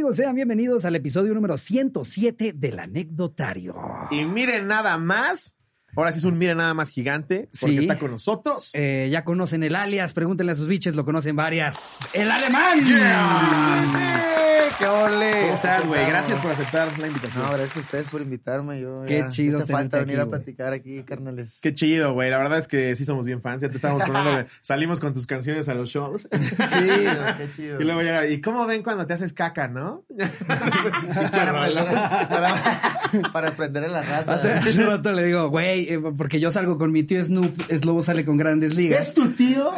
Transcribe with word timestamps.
amigos? 0.00 0.16
Sean 0.16 0.34
bienvenidos 0.34 0.86
al 0.86 0.96
episodio 0.96 1.34
número 1.34 1.58
107 1.58 2.54
del 2.54 2.78
anecdotario. 2.78 3.74
Y 4.10 4.24
miren 4.24 4.66
nada 4.66 4.96
más. 4.96 5.58
Ahora 5.94 6.10
sí 6.12 6.20
es 6.20 6.24
un 6.24 6.38
miren 6.38 6.56
nada 6.56 6.72
más 6.72 6.88
gigante 6.88 7.50
porque 7.60 7.76
Sí. 7.76 7.78
está 7.82 7.98
con 7.98 8.12
nosotros. 8.12 8.70
Eh, 8.72 9.10
ya 9.12 9.24
conocen 9.24 9.62
el 9.62 9.74
alias, 9.74 10.14
pregúntenle 10.14 10.52
a 10.52 10.54
sus 10.54 10.68
biches, 10.68 10.96
lo 10.96 11.04
conocen 11.04 11.36
varias. 11.36 11.98
¡El 12.14 12.30
alemán! 12.30 12.78
¡Qué 14.78 14.86
ole! 14.86 15.30
¿Cómo 15.42 15.54
estás, 15.54 15.86
güey? 15.86 16.06
Gracias 16.06 16.40
por 16.40 16.52
aceptar 16.52 16.98
la 16.98 17.06
invitación. 17.06 17.42
No, 17.44 17.50
gracias 17.50 17.76
a 17.76 17.80
ustedes 17.80 18.08
por 18.08 18.20
invitarme. 18.22 18.80
Yo, 18.80 19.04
Qué 19.06 19.18
ya, 19.18 19.28
chido 19.28 19.58
Hace 19.62 19.72
falta 19.72 19.98
venir 20.00 20.18
aquí, 20.18 20.26
a 20.26 20.30
platicar 20.30 20.72
aquí, 20.72 21.02
carnales. 21.02 21.58
Qué 21.60 21.74
chido, 21.74 22.12
güey. 22.14 22.30
La 22.30 22.38
verdad 22.38 22.58
es 22.58 22.68
que 22.68 22.94
sí 22.96 23.04
somos 23.04 23.24
bien 23.24 23.42
fans. 23.42 23.62
Ya 23.62 23.68
te 23.68 23.76
estábamos 23.76 24.04
poniendo. 24.04 24.46
salimos 24.60 25.00
con 25.00 25.12
tus 25.14 25.26
canciones 25.26 25.68
a 25.68 25.74
los 25.74 25.90
shows. 25.90 26.28
Sí, 26.70 26.84
qué 27.38 27.48
chido. 27.54 27.80
Y 27.80 27.84
luego 27.84 28.02
llega, 28.02 28.26
¿y 28.26 28.40
cómo 28.40 28.66
ven 28.66 28.82
cuando 28.82 29.06
te 29.06 29.14
haces 29.14 29.32
caca, 29.32 29.68
no? 29.68 30.04
para, 30.46 31.50
aprender, 31.50 31.84
para, 32.28 32.54
para 33.32 33.48
aprender 33.48 33.84
en 33.84 33.92
la 33.92 34.02
raza. 34.02 34.34
Hace, 34.34 34.52
hace 34.52 34.84
rato 34.84 35.12
le 35.12 35.24
digo, 35.24 35.48
güey, 35.48 35.92
eh, 35.92 36.00
porque 36.16 36.40
yo 36.40 36.50
salgo 36.50 36.78
con 36.78 36.92
mi 36.92 37.02
tío 37.02 37.24
Snoop, 37.24 37.60
Slobo 37.70 38.02
sale 38.02 38.24
con 38.24 38.36
grandes 38.36 38.74
ligas. 38.74 39.14
tu 39.14 39.30
tío? 39.32 39.72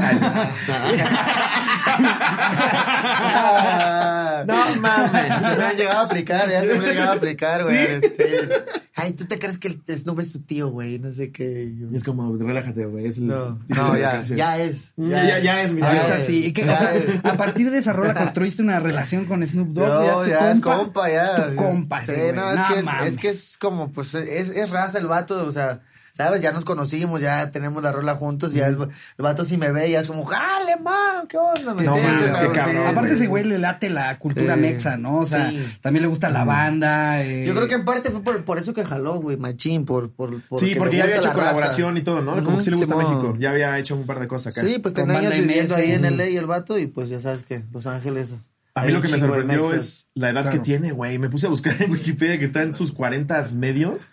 Ah, 3.24 4.44
No 4.46 4.81
mames. 4.82 5.42
Se 5.42 5.56
me 5.58 5.64
han 5.64 5.76
llegado 5.76 5.98
a 6.00 6.02
aplicar, 6.02 6.50
ya 6.50 6.60
se 6.60 6.66
me 6.68 6.74
han 6.74 6.82
llegado 6.84 7.12
a 7.12 7.14
aplicar, 7.14 7.62
güey. 7.64 7.76
Este, 7.76 8.48
Ay, 8.94 9.12
¿tú 9.14 9.24
te 9.24 9.38
crees 9.38 9.56
que 9.58 9.68
el 9.68 9.98
Snoop 9.98 10.20
es 10.20 10.32
tu 10.32 10.40
tío, 10.40 10.68
güey? 10.68 10.98
No 10.98 11.10
sé 11.10 11.32
qué. 11.32 11.64
Y 11.64 11.78
yo, 11.80 11.86
Y 11.90 11.96
es 11.96 12.04
como, 12.04 12.36
relájate, 12.36 12.84
güey. 12.84 13.06
Es 13.06 13.16
el 13.18 13.26
No, 13.28 13.58
no, 13.68 13.94
la 13.94 13.98
ya, 13.98 14.22
ya 14.22 14.58
es. 14.58 14.92
Ya- 14.96 15.38
ya 15.38 15.62
es 15.62 15.72
mi 15.72 15.80
es. 15.80 16.26
sí. 16.26 16.44
¿Y 16.46 16.52
qué- 16.52 16.64
o 16.64 16.66
Ya 16.66 16.76
sea, 16.78 16.94
es. 16.96 17.24
a 17.24 17.34
partir 17.38 17.70
de 17.70 17.78
esa 17.78 17.92
rola 17.94 18.14
construiste 18.14 18.62
una 18.62 18.78
relación 18.80 19.24
con 19.24 19.46
Snoop 19.46 19.68
Dogg. 19.68 19.86
No, 20.06 20.22
tu 20.24 20.28
ya 20.30 20.52
es 20.52 20.60
compa, 20.60 21.10
ya. 21.10 21.36
Es 21.36 21.46
tu 21.50 21.56
compa, 21.56 22.04
Sí, 22.04 22.12
no, 22.34 22.50
es, 22.52 22.58
No 22.58 22.64
que 22.66 23.08
es 23.08 23.18
que 23.18 23.28
es 23.30 23.56
como, 23.58 23.90
pues, 23.92 24.14
es, 24.14 24.50
es 24.50 24.70
raza 24.70 24.98
el 24.98 25.06
vato, 25.06 25.46
o 25.46 25.52
sea, 25.52 25.80
¿sabes? 26.14 26.42
Ya 26.42 26.52
nos 26.52 26.64
conocimos, 26.64 27.20
ya 27.20 27.50
tenemos 27.52 27.82
la 27.82 27.92
rola 27.92 28.14
juntos, 28.16 28.52
ya 28.52 28.66
el, 28.66 28.74
el 28.74 28.88
vato 29.18 29.44
si 29.44 29.56
me 29.56 29.72
ve, 29.72 29.90
ya 29.90 30.00
es 30.00 30.06
como, 30.06 30.24
¡jale, 30.24 30.76
man! 30.76 31.26
¿Qué 31.28 31.38
onda? 31.38 31.74
¿Me 31.74 31.82
No 31.84 31.96
mames, 31.96 32.36
qué 32.36 32.46
Sí. 32.46 32.52
cabrón, 32.52 32.86
Aparte 32.86 33.14
ese 33.14 33.26
güey 33.26 33.44
le 33.44 33.58
late 33.58 33.88
la 33.90 34.18
cultura 34.18 34.54
Sí. 34.54 34.60
mexa, 34.60 34.96
¿no? 34.96 35.18
O 35.20 35.26
sea, 35.26 35.50
Sí. 35.50 35.64
también 35.80 36.02
le 36.02 36.08
gusta 36.08 36.28
la 36.28 36.44
banda. 36.44 37.22
eh, 37.22 37.44
Yo 37.46 37.54
creo 37.54 37.68
que 37.68 37.74
en 37.74 37.84
parte 37.84 38.10
fue 38.10 38.22
por, 38.22 38.44
por 38.44 38.58
eso 38.58 38.74
que 38.74 38.84
jaló, 38.84 39.14
güey, 39.20 39.36
machín, 39.36 39.84
por, 39.84 40.10
por, 40.10 40.30
Sí, 40.58 40.74
porque 40.76 40.96
ya 40.98 41.04
había 41.04 41.16
hecho 41.16 41.28
raza. 41.28 41.34
colaboración 41.38 41.96
y 41.96 42.02
todo, 42.02 42.20
¿no? 42.22 42.34
Como 42.44 42.58
que 42.58 42.64
sí 42.64 42.70
le 42.70 42.76
gusta. 42.76 42.96
México. 42.96 43.36
Ya 43.38 43.50
había 43.50 43.78
hecho 43.78 43.96
un 43.96 44.04
par 44.06 44.20
de 44.20 44.28
cosas 44.28 44.56
acá. 44.56 44.66
Sí, 44.66 44.78
pues 44.78 44.94
Con 44.94 45.06
tenía 45.06 45.20
años 45.20 45.34
viviendo 45.34 45.74
ahí 45.76 45.92
en. 45.92 46.04
LA 46.04 46.28
y 46.28 46.36
el 46.36 46.46
vato, 46.46 46.78
y 46.78 46.86
pues 46.86 47.08
ya 47.08 47.20
sabes 47.20 47.42
que 47.42 47.62
Los 47.72 47.86
Ángeles. 47.86 48.34
A 48.74 48.82
mí 48.82 48.86
hay 48.88 48.92
lo 48.94 49.02
que 49.02 49.08
me 49.08 49.18
sorprendió 49.18 49.72
es 49.74 50.08
la 50.14 50.30
edad 50.30 50.50
que 50.50 50.58
tiene, 50.58 50.92
güey. 50.92 51.18
Me 51.18 51.28
puse 51.28 51.46
a 51.46 51.50
buscar 51.50 51.80
en 51.82 51.90
Wikipedia 51.90 52.38
que 52.38 52.44
está 52.44 52.62
en 52.62 52.74
sus 52.74 52.92
40 52.92 53.42
medios. 53.54 54.08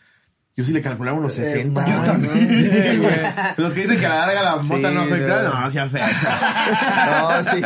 Yo 0.60 0.66
sí 0.66 0.74
le 0.74 0.82
calculaba 0.82 1.18
unos 1.18 1.36
60. 1.36 1.82
Eh, 1.82 1.86
Yo 1.90 1.96
man, 1.96 2.04
también, 2.04 3.00
güey. 3.02 3.16
Los 3.56 3.74
que 3.74 3.80
dicen 3.84 3.98
que 3.98 4.06
a 4.06 4.10
la 4.10 4.26
larga 4.28 4.44
la 4.44 4.62
Sí, 4.62 4.68
mota 4.74 4.92
no 4.92 5.02
afecta, 5.04 5.42
güey. 5.42 5.54
no, 5.54 5.72
sí 5.72 5.78
afecta. 5.80 6.10
No, 7.40 7.44
sí, 7.46 7.62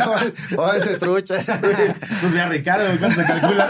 o, 0.56 0.72
ese 0.74 0.94
trucha. 0.98 1.34
No 2.22 2.30
sé, 2.30 2.40
a 2.40 2.48
Ricardo, 2.48 2.84
¿cuánto 3.00 3.20
se 3.20 3.26
calcula? 3.26 3.68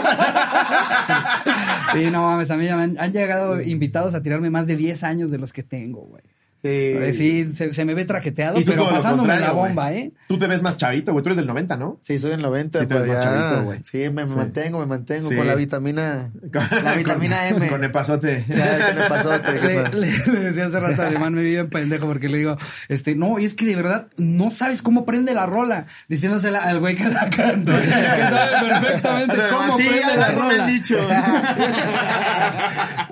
Sí, 1.91 2.11
no 2.11 2.21
mames, 2.27 2.51
a 2.51 2.55
mí 2.55 2.65
ya 2.65 2.75
me 2.75 2.83
han, 2.83 2.99
han 2.99 3.11
llegado 3.11 3.59
invitados 3.59 4.13
a 4.13 4.21
tirarme 4.21 4.51
más 4.51 4.67
de 4.67 4.75
10 4.75 5.03
años 5.03 5.31
de 5.31 5.39
los 5.39 5.53
que 5.53 5.63
tengo, 5.63 6.01
güey. 6.01 6.21
Eh, 6.67 7.13
Sí, 7.15 7.51
se, 7.53 7.73
se 7.73 7.85
me 7.85 7.93
ve 7.93 8.05
traqueteado, 8.05 8.59
pero 8.65 8.89
pasándome 8.89 9.39
la 9.39 9.51
bomba, 9.51 9.93
¿eh? 9.93 10.11
Tú 10.27 10.37
te 10.39 10.47
ves 10.47 10.61
más 10.61 10.77
chavito, 10.77 11.11
güey. 11.11 11.21
Tú 11.23 11.29
eres 11.29 11.37
del 11.37 11.47
90, 11.47 11.77
¿no? 11.77 11.99
Sí, 12.01 12.17
soy 12.19 12.31
en 12.31 12.41
90. 12.41 12.79
Sí, 12.79 12.87
te 12.87 12.93
ves 12.95 13.03
pues 13.05 13.15
más 13.15 13.23
ya. 13.23 13.31
chavito, 13.31 13.63
güey. 13.65 13.79
Sí, 13.83 13.97
me, 13.97 14.09
me 14.23 14.27
Sí. 14.27 14.35
mantengo, 14.35 14.79
me 14.79 14.85
mantengo 14.87 15.29
Sí. 15.29 15.35
con 15.35 15.47
la 15.47 15.55
vitamina. 15.55 16.31
La 16.83 16.95
vitamina 16.95 17.49
Con- 17.49 17.57
M. 17.63 17.67
Con 17.69 17.83
el 17.83 17.91
pasote. 17.91 18.45
Ya, 18.49 18.87
¿qué 18.87 18.93
me 18.99 19.09
pasó? 19.09 19.29
¿Qué 19.43 19.51
Le, 19.51 19.89
le- 19.89 20.25
le 20.25 20.39
decía 20.39 20.65
hace 20.65 20.79
rato 20.79 21.01
al 21.01 21.09
alemán, 21.09 21.33
me 21.33 21.43
vi 21.43 21.55
en 21.55 21.69
pendejo 21.69 22.07
porque 22.07 22.29
le 22.29 22.37
digo, 22.39 22.57
este, 22.89 23.15
no, 23.15 23.39
y 23.39 23.45
es 23.45 23.53
que 23.55 23.65
de 23.65 23.75
verdad 23.75 24.07
no 24.17 24.49
sabes 24.51 24.81
cómo 24.81 25.05
prende 25.05 25.33
la 25.33 25.45
rola, 25.45 25.85
diciéndosela 26.09 26.59
al 26.63 26.79
güey 26.79 26.95
que 26.95 27.07
la 27.09 27.29
canta, 27.29 27.79
que 27.79 27.87
sabe 27.89 28.69
perfectamente 28.69 29.35
cómo 29.51 29.77
sí, 29.77 29.83
prende 29.87 30.15
la 30.17 30.17
me 30.17 30.23
han 30.23 30.35
rola. 30.35 30.65
dicho. 30.65 30.97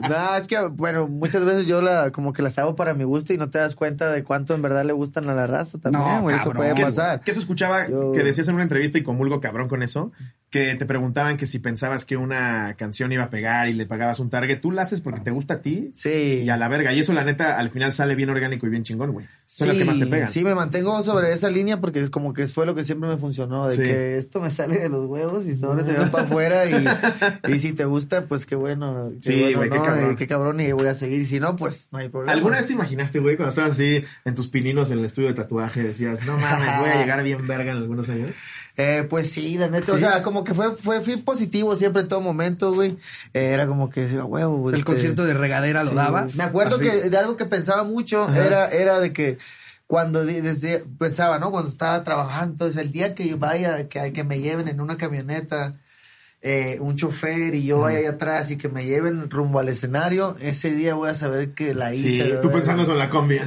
No, 0.09 0.35
es 0.35 0.47
que, 0.47 0.57
bueno, 0.71 1.07
muchas 1.07 1.45
veces 1.45 1.65
yo 1.65 1.81
la, 1.81 2.11
como 2.11 2.33
que 2.33 2.41
las 2.41 2.57
hago 2.59 2.75
para 2.75 2.93
mi 2.93 3.03
gusto 3.05 3.33
y 3.33 3.37
no 3.37 3.42
te 3.49 3.57
das 3.59 3.75
cuenta 3.75 4.11
de 4.11 4.23
cuánto 4.23 4.53
en 4.55 4.61
verdad 4.61 4.85
le 4.85 4.93
gustan 4.93 5.29
a 5.29 5.33
la 5.33 5.47
raza 5.47 5.77
también, 5.79 6.03
No, 6.03 6.21
güey. 6.21 6.35
Eso 6.35 6.51
puede 6.51 6.75
pasar. 6.75 7.21
que 7.21 7.31
eso 7.31 7.39
escuchaba 7.39 7.87
Yo- 7.87 8.11
que 8.11 8.23
decías 8.23 8.47
en 8.47 8.55
una 8.55 8.63
entrevista 8.63 8.97
y 8.97 9.03
comulgo 9.03 9.39
cabrón 9.39 9.67
con 9.69 9.83
eso, 9.83 10.11
que 10.53 10.75
te 10.75 10.85
preguntaban 10.85 11.35
que 11.37 11.47
si 11.47 11.57
pensabas 11.57 12.05
que 12.05 12.15
una 12.15 12.75
canción 12.77 13.11
iba 13.11 13.23
a 13.23 13.29
pegar 13.31 13.67
y 13.69 13.73
le 13.73 13.87
pagabas 13.87 14.19
un 14.19 14.29
target, 14.29 14.61
tú 14.61 14.69
la 14.71 14.83
haces 14.83 15.01
porque 15.01 15.19
te 15.19 15.31
gusta 15.31 15.55
a 15.55 15.61
ti 15.63 15.89
Sí. 15.95 16.43
y 16.45 16.49
a 16.51 16.57
la 16.57 16.67
verga. 16.67 16.93
Y 16.93 16.99
eso 16.99 17.11
la 17.11 17.23
neta 17.23 17.57
al 17.57 17.71
final 17.71 17.91
sale 17.91 18.13
bien 18.13 18.29
orgánico 18.29 18.67
y 18.67 18.69
bien 18.69 18.83
chingón, 18.83 19.13
güey. 19.13 19.25
Son 19.47 19.67
las 19.67 19.77
que 19.77 19.83
más 19.83 19.97
te 19.97 20.05
pegan. 20.05 20.29
Sí, 20.29 20.43
me 20.43 20.53
mantengo 20.53 21.03
sobre 21.03 21.33
esa 21.33 21.49
línea 21.49 21.81
porque 21.81 22.07
como 22.11 22.33
que 22.33 22.45
fue 22.45 22.67
lo 22.67 22.75
que 22.75 22.83
siempre 22.83 23.09
me 23.09 23.17
funcionó, 23.17 23.65
de 23.65 23.71
Sí. 23.75 23.81
que 23.81 24.17
esto 24.19 24.39
me 24.41 24.51
sale 24.51 24.77
de 24.77 24.89
los 24.89 25.07
huevos 25.09 25.47
y 25.47 25.55
sobre 25.55 25.83
se 25.85 25.93
va 25.93 26.05
para 26.05 26.23
afuera 26.25 26.65
y, 26.67 27.51
y 27.51 27.59
si 27.59 27.73
te 27.73 27.85
gusta, 27.85 28.25
pues 28.27 28.45
qué 28.45 28.55
bueno. 28.55 29.11
qué 29.23 29.33
Sí, 29.33 29.41
bueno, 29.41 29.57
güey, 29.57 29.69
qué 29.71 29.77
¿no? 29.77 29.83
cabrón. 29.83 30.11
Y 30.11 30.15
qué 30.17 30.27
cabrón 30.27 30.59
y 30.61 30.71
voy 30.71 30.85
a 30.87 30.93
seguir. 30.93 31.19
Y 31.21 31.25
si 31.25 31.39
no, 31.39 31.55
pues 31.55 31.89
no 31.91 31.97
hay 31.97 32.09
problema. 32.09 32.31
¿Alguna 32.31 32.57
vez 32.57 32.67
te 32.67 32.73
imaginaste, 32.73 33.17
güey, 33.19 33.37
cuando 33.37 33.49
estabas 33.49 33.71
así 33.71 34.03
en 34.23 34.35
tus 34.35 34.49
pininos 34.49 34.91
en 34.91 34.99
el 34.99 35.05
estudio 35.05 35.29
de 35.29 35.33
tatuaje, 35.33 35.81
decías, 35.81 36.23
no 36.25 36.37
mames, 36.37 36.77
voy 36.77 36.89
a 36.89 36.95
llegar 37.01 37.23
bien 37.23 37.47
verga 37.47 37.71
en 37.71 37.77
algunos 37.79 38.07
años? 38.09 38.29
Eh, 38.75 39.05
pues 39.07 39.31
sí, 39.31 39.57
la 39.57 39.67
neta. 39.67 39.85
¿Sí? 39.85 39.91
O 39.91 39.99
sea, 39.99 40.23
como 40.23 40.43
que 40.43 40.53
fue, 40.53 40.75
fue, 40.75 41.01
fui 41.01 41.17
positivo 41.17 41.75
siempre 41.75 42.01
en 42.01 42.07
todo 42.07 42.21
momento, 42.21 42.73
güey. 42.73 42.97
Eh, 43.33 43.51
era 43.53 43.67
como 43.67 43.89
que 43.89 44.01
decía, 44.01 44.25
huevo. 44.25 44.69
El 44.69 44.75
este, 44.75 44.85
concierto 44.85 45.25
de 45.25 45.33
regadera 45.33 45.83
lo 45.83 45.91
sí, 45.91 45.95
dabas. 45.95 46.35
Me 46.35 46.43
acuerdo 46.43 46.77
Así. 46.77 46.85
que 46.85 47.09
de 47.09 47.17
algo 47.17 47.37
que 47.37 47.45
pensaba 47.45 47.83
mucho 47.83 48.27
era, 48.33 48.69
era 48.69 48.99
de 48.99 49.13
que 49.13 49.37
cuando 49.85 50.25
desde, 50.25 50.79
pensaba, 50.97 51.37
¿no? 51.37 51.51
Cuando 51.51 51.69
estaba 51.69 52.03
trabajando, 52.03 52.53
entonces 52.53 52.77
el 52.77 52.91
día 52.91 53.13
que 53.13 53.35
vaya, 53.35 53.87
que, 53.87 54.11
que 54.11 54.23
me 54.23 54.39
lleven 54.39 54.67
en 54.67 54.81
una 54.81 54.97
camioneta, 54.97 55.73
eh, 56.45 56.77
un 56.81 56.97
chofer 56.97 57.55
y 57.55 57.63
yo 57.63 57.79
vaya 57.79 57.99
ahí 57.99 58.05
atrás 58.05 58.51
y 58.51 58.57
que 58.57 58.67
me 58.67 58.83
lleven 58.83 59.29
rumbo 59.29 59.59
al 59.59 59.69
escenario, 59.69 60.35
ese 60.41 60.71
día 60.71 60.93
voy 60.93 61.09
a 61.09 61.15
saber 61.15 61.53
que 61.53 61.73
la 61.73 61.93
hice. 61.93 62.09
Sí, 62.09 62.19
¿verdad? 62.19 62.41
tú 62.41 62.51
pensando 62.51 62.83
en 62.83 62.97
la 62.99 63.09
combi. 63.09 63.39
Sí, 63.39 63.45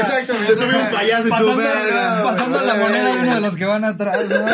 exacto. 0.00 0.34
Se 0.46 0.56
sube 0.56 0.76
un 0.76 0.90
payaso 0.90 1.28
y 1.28 1.30
tú, 1.30 1.36
Pasando, 1.36 1.56
verga. 1.56 2.22
pasando 2.24 2.60
la 2.60 2.74
moneda 2.74 3.12
de 3.14 3.18
uno 3.20 3.34
de 3.34 3.40
los 3.40 3.54
que 3.54 3.64
van 3.64 3.84
atrás, 3.84 4.18
¿no? 4.28 4.48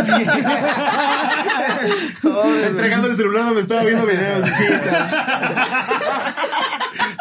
Entregando 2.67 3.09
el 3.09 3.17
celular 3.17 3.47
donde 3.47 3.63
estaba 3.63 3.85
viendo 3.85 4.05
videos. 4.05 4.47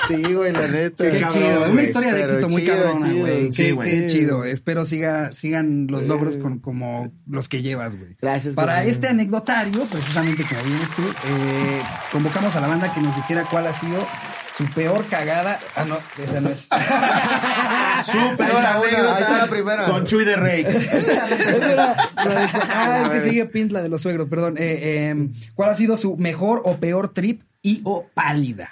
Sí, 0.08 0.34
güey, 0.34 0.54
la 0.54 0.68
neta. 0.68 1.10
Qué 1.10 1.20
cabrón, 1.20 1.44
chido, 1.44 1.60
güey. 1.60 1.72
una 1.72 1.84
historia 1.84 2.14
de 2.14 2.24
éxito 2.24 2.50
muy 2.50 2.62
chido, 2.62 2.76
cabrona, 2.76 3.14
güey. 3.14 3.52
Sí, 3.52 3.78
Qué, 3.84 4.06
chido. 4.08 4.46
Espero 4.46 4.86
siga, 4.86 5.32
sigan 5.32 5.88
los 5.88 6.04
logros 6.04 6.38
con, 6.38 6.60
como 6.60 7.12
los 7.28 7.50
que 7.50 7.62
llevas, 7.62 7.98
güey. 7.98 8.16
Gracias, 8.22 8.56
Para 8.56 8.84
este 8.84 9.08
anecdotario, 9.08 9.86
precisamente 9.86 10.44
como 10.44 10.64
vienes 10.64 10.90
tú, 10.92 11.02
eh, 11.02 11.82
convocamos 12.12 12.56
a 12.56 12.62
la 12.62 12.68
banda 12.68 12.94
que 12.94 13.02
nos 13.02 13.16
dijera 13.16 13.46
cuál 13.50 13.68
ha 13.68 13.74
sido 13.74 14.06
su 14.58 14.66
peor 14.72 15.06
cagada. 15.08 15.60
Ah, 15.76 15.86
no, 15.86 16.00
esa 16.22 16.42
no 16.42 16.50
es. 16.50 16.68
Una, 18.14 18.76
ahí 18.76 19.22
está 19.22 19.38
la 19.38 19.48
primera. 19.48 19.86
Con 19.86 20.06
Chuy 20.06 20.26
de 20.26 20.36
Rey. 20.36 20.66
Ah, 22.70 23.04
es 23.06 23.10
que 23.10 23.30
sigue 23.30 23.46
Pint, 23.46 23.72
la 23.72 23.82
de 23.82 23.90
los 23.90 24.02
suegros, 24.02 24.30
perdón. 24.30 24.58
Eh, 24.58 25.12
eh, 25.12 25.30
¿Cuál 25.56 25.72
ha 25.72 25.76
sido 25.76 25.98
su 25.98 26.18
mejor 26.18 26.62
o 26.66 26.78
peor 26.78 27.14
trip 27.14 27.42
y 27.62 27.82
o 27.84 28.08
pálida? 28.14 28.70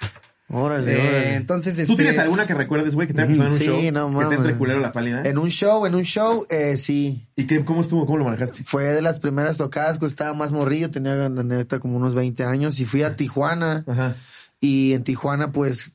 Órale, 0.48 0.92
Eh, 0.92 0.96
órale. 1.08 1.34
entonces, 1.34 1.74
¿Tú 1.74 1.82
este, 1.82 1.96
tienes 1.96 2.18
alguna 2.20 2.46
que 2.46 2.54
recuerdes, 2.54 2.94
güey, 2.94 3.08
que 3.08 3.14
te 3.14 3.22
haya 3.22 3.30
pasado 3.30 3.48
en 3.48 3.52
un 3.54 3.58
Sí, 3.58 3.64
show? 3.66 3.76
no 3.92 4.08
que 4.08 4.14
mames. 4.14 4.28
te 4.28 4.34
entre 4.36 4.54
culero 4.56 4.78
la 4.78 4.92
pálida. 4.92 5.22
En 5.24 5.38
un 5.38 5.48
show, 5.50 5.84
en 5.86 5.94
un 5.96 6.04
show, 6.04 6.46
eh, 6.48 6.76
sí. 6.76 7.26
¿Y 7.34 7.46
qué, 7.48 7.64
cómo 7.64 7.80
estuvo? 7.80 8.06
¿Cómo 8.06 8.18
lo 8.18 8.24
manejaste? 8.26 8.62
Fue 8.64 8.84
de 8.84 9.02
las 9.02 9.18
primeras 9.18 9.56
tocadas, 9.56 9.98
pues 9.98 10.12
estaba 10.12 10.34
más 10.34 10.52
morrillo, 10.52 10.90
tenía 10.90 11.14
la 11.16 11.28
neta 11.28 11.80
como 11.80 11.96
unos 11.96 12.14
20 12.14 12.44
años 12.44 12.78
y 12.78 12.84
fui 12.84 13.02
a 13.02 13.16
Tijuana 13.16 13.84
Ajá. 13.88 14.14
y 14.60 14.92
en 14.92 15.02
Tijuana 15.02 15.50
pues 15.50 15.92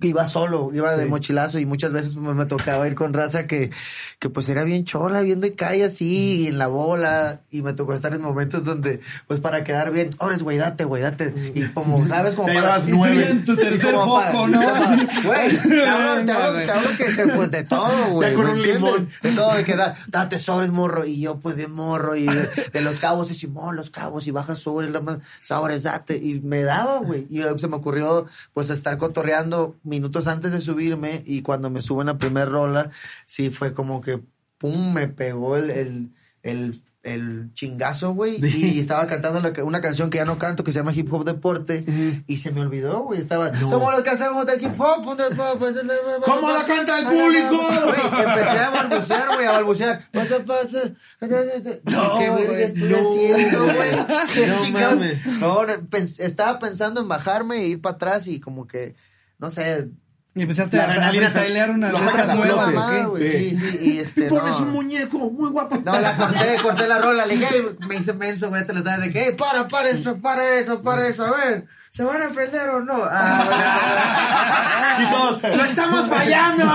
iba 0.00 0.26
solo, 0.26 0.70
iba 0.72 0.96
de 0.96 1.06
mochilazo 1.06 1.58
y 1.58 1.66
muchas 1.66 1.92
veces 1.92 2.14
pues, 2.14 2.34
me 2.34 2.46
tocaba 2.46 2.88
ir 2.88 2.94
con 2.94 3.12
raza 3.12 3.46
que, 3.46 3.70
que 4.18 4.28
pues 4.28 4.48
era 4.48 4.64
bien 4.64 4.84
chola, 4.84 5.20
bien 5.20 5.40
de 5.40 5.54
calle 5.54 5.84
así, 5.84 6.42
y 6.42 6.46
en 6.48 6.58
la 6.58 6.66
bola, 6.66 7.42
y 7.50 7.62
me 7.62 7.72
tocó 7.72 7.94
estar 7.94 8.12
en 8.14 8.22
momentos 8.22 8.64
donde, 8.64 9.00
pues 9.28 9.40
para 9.40 9.62
quedar 9.62 9.92
bien, 9.92 10.10
ahora 10.18 10.36
güey, 10.38 10.58
date, 10.58 10.84
güey, 10.84 11.02
date, 11.02 11.32
y 11.54 11.68
como, 11.68 12.04
¿sabes? 12.06 12.34
Como 12.34 12.48
para... 12.48 12.80
nueve. 12.88 13.24
ya 13.24 13.30
en 13.30 13.44
tu 13.44 13.56
tercer 13.56 13.94
para- 13.94 14.32
foco, 14.32 14.48
¿no? 14.48 14.60
Güey, 14.60 15.56
te 15.56 15.86
hablo, 15.86 16.24
te 16.24 16.32
hablo, 16.32 16.62
te 16.62 16.70
hablo 16.70 16.90
que, 16.96 17.26
pues 17.36 17.50
de 17.50 17.64
todo, 17.64 18.10
güey. 18.10 18.34
De 19.22 19.32
todo, 19.32 19.54
de 19.54 19.64
que 19.64 19.76
da, 19.76 19.94
date 20.08 20.38
sobres, 20.38 20.70
morro, 20.70 21.04
y 21.04 21.20
yo 21.20 21.38
pues 21.38 21.54
bien 21.54 21.70
morro, 21.72 22.16
y 22.16 22.26
de, 22.26 22.48
de 22.72 22.80
los 22.80 22.98
cabos, 22.98 23.30
y 23.30 23.34
Simón, 23.34 23.76
los 23.76 23.90
cabos, 23.90 24.26
y 24.26 24.30
bajas 24.32 24.66
más, 25.02 25.18
sobres, 25.42 25.82
date, 25.84 26.16
y 26.16 26.40
me 26.40 26.62
daba, 26.62 26.98
güey, 26.98 27.26
y 27.30 27.40
eh, 27.42 27.46
se 27.56 27.68
me 27.68 27.76
ocurrió, 27.76 28.26
pues, 28.52 28.70
estar 28.70 28.96
cotorreando 28.98 29.59
minutos 29.82 30.26
antes 30.26 30.52
de 30.52 30.60
subirme, 30.60 31.22
y 31.26 31.42
cuando 31.42 31.70
me 31.70 31.82
subo 31.82 32.02
en 32.02 32.08
la 32.08 32.18
primer 32.18 32.48
rola, 32.48 32.90
sí 33.26 33.50
fue 33.50 33.72
como 33.72 34.00
que, 34.00 34.20
pum, 34.58 34.92
me 34.92 35.08
pegó 35.08 35.56
el, 35.56 35.70
el, 35.70 36.10
el 36.42 36.82
el 37.02 37.50
chingazo, 37.54 38.12
güey, 38.12 38.38
Sí. 38.38 38.74
y 38.74 38.80
estaba 38.80 39.06
cantando 39.06 39.40
la 39.40 39.64
una 39.64 39.80
canción 39.80 40.10
que 40.10 40.18
ya 40.18 40.26
no 40.26 40.36
canto, 40.36 40.64
que 40.64 40.72
se 40.72 40.80
llama 40.80 40.92
Hip 40.92 41.10
Hop 41.12 41.24
Deporte, 41.24 42.22
y 42.26 42.36
se 42.36 42.50
me 42.50 42.60
olvidó, 42.60 43.04
güey, 43.04 43.18
estaba, 43.20 43.54
somos 43.54 43.92
los 43.94 44.02
que 44.02 44.10
hacemos 44.10 44.44
del 44.44 44.62
hip 44.62 44.78
hop, 44.78 45.02
pues, 45.58 45.76
¿Cómo 46.24 46.50
la 46.50 46.66
canta 46.66 46.98
el 46.98 47.06
público? 47.06 47.56
Güey, 47.56 48.24
empecé 48.26 48.58
a 48.58 48.70
balbucear, 48.70 49.34
güey, 49.34 49.46
a 49.46 49.52
balbucear. 49.52 50.02
Pasa, 50.12 50.44
pasa. 50.44 50.78
No, 51.20 52.18
¿Qué 52.18 52.30
verga 52.30 52.58
estoy 52.58 52.88
no. 52.90 52.98
haciendo, 52.98 53.64
güey? 53.64 53.90
¿Qué 54.34 54.70
No. 55.40 55.64
No, 55.64 55.66
no, 55.66 55.88
estaba 56.18 56.58
pensando 56.58 57.00
en 57.00 57.08
bajarme 57.08 57.62
e 57.62 57.68
ir 57.68 57.80
para 57.80 57.96
atrás 57.96 58.26
y 58.26 58.40
como 58.40 58.66
que, 58.66 58.94
no 59.40 59.50
sé, 59.50 59.88
Y 60.34 60.42
empezaste 60.42 60.76
La 60.76 60.84
a, 60.84 61.08
a 61.08 61.10
freestylear 61.10 61.70
una 61.70 61.90
lo 61.90 62.00
sacas 62.00 62.34
nueva, 62.36 62.62
flote. 62.66 62.72
mamá, 62.78 63.04
güey, 63.06 63.50
sí, 63.50 63.56
sí, 63.56 63.78
y 63.82 63.98
este, 63.98 64.28
Pones 64.28 64.60
no. 64.60 64.66
un 64.66 64.70
muñeco 64.72 65.18
muy 65.18 65.50
guapo. 65.50 65.76
No, 65.84 65.98
la 65.98 66.16
corté, 66.16 66.56
corté 66.62 66.86
la 66.86 66.98
rola, 66.98 67.26
le 67.26 67.36
dije, 67.36 67.64
me 67.88 67.96
hice 67.96 68.12
menso, 68.12 68.48
güey, 68.48 68.64
te 68.66 68.72
lo 68.72 68.82
sabes 68.82 69.00
de 69.06 69.10
que, 69.12 69.24
"Ey, 69.28 69.34
para, 69.34 69.66
para 69.66 69.88
eso, 69.88 70.16
para 70.18 70.48
eso, 70.58 70.82
para 70.82 71.08
eso, 71.08 71.24
a 71.24 71.30
ver, 71.36 71.66
¿se 71.90 72.04
van 72.04 72.22
a 72.22 72.26
enfrentar 72.26 72.68
o 72.70 72.80
no? 72.80 73.02
Ah, 73.10 74.98
Y 75.00 75.06
todos, 75.10 75.42
¡lo 75.42 75.64
estamos 75.64 76.06
fallando! 76.08 76.64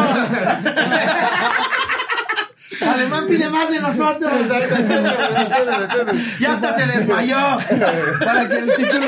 Alemán 2.95 3.25
pide 3.27 3.49
más 3.49 3.69
de 3.69 3.79
nosotros. 3.79 4.33
Ya 6.39 6.53
hasta 6.53 6.73
se 6.73 6.85
desmayó. 6.85 7.37
Para 8.19 8.49
que 8.49 8.57
el 8.57 8.75
título, 8.75 9.07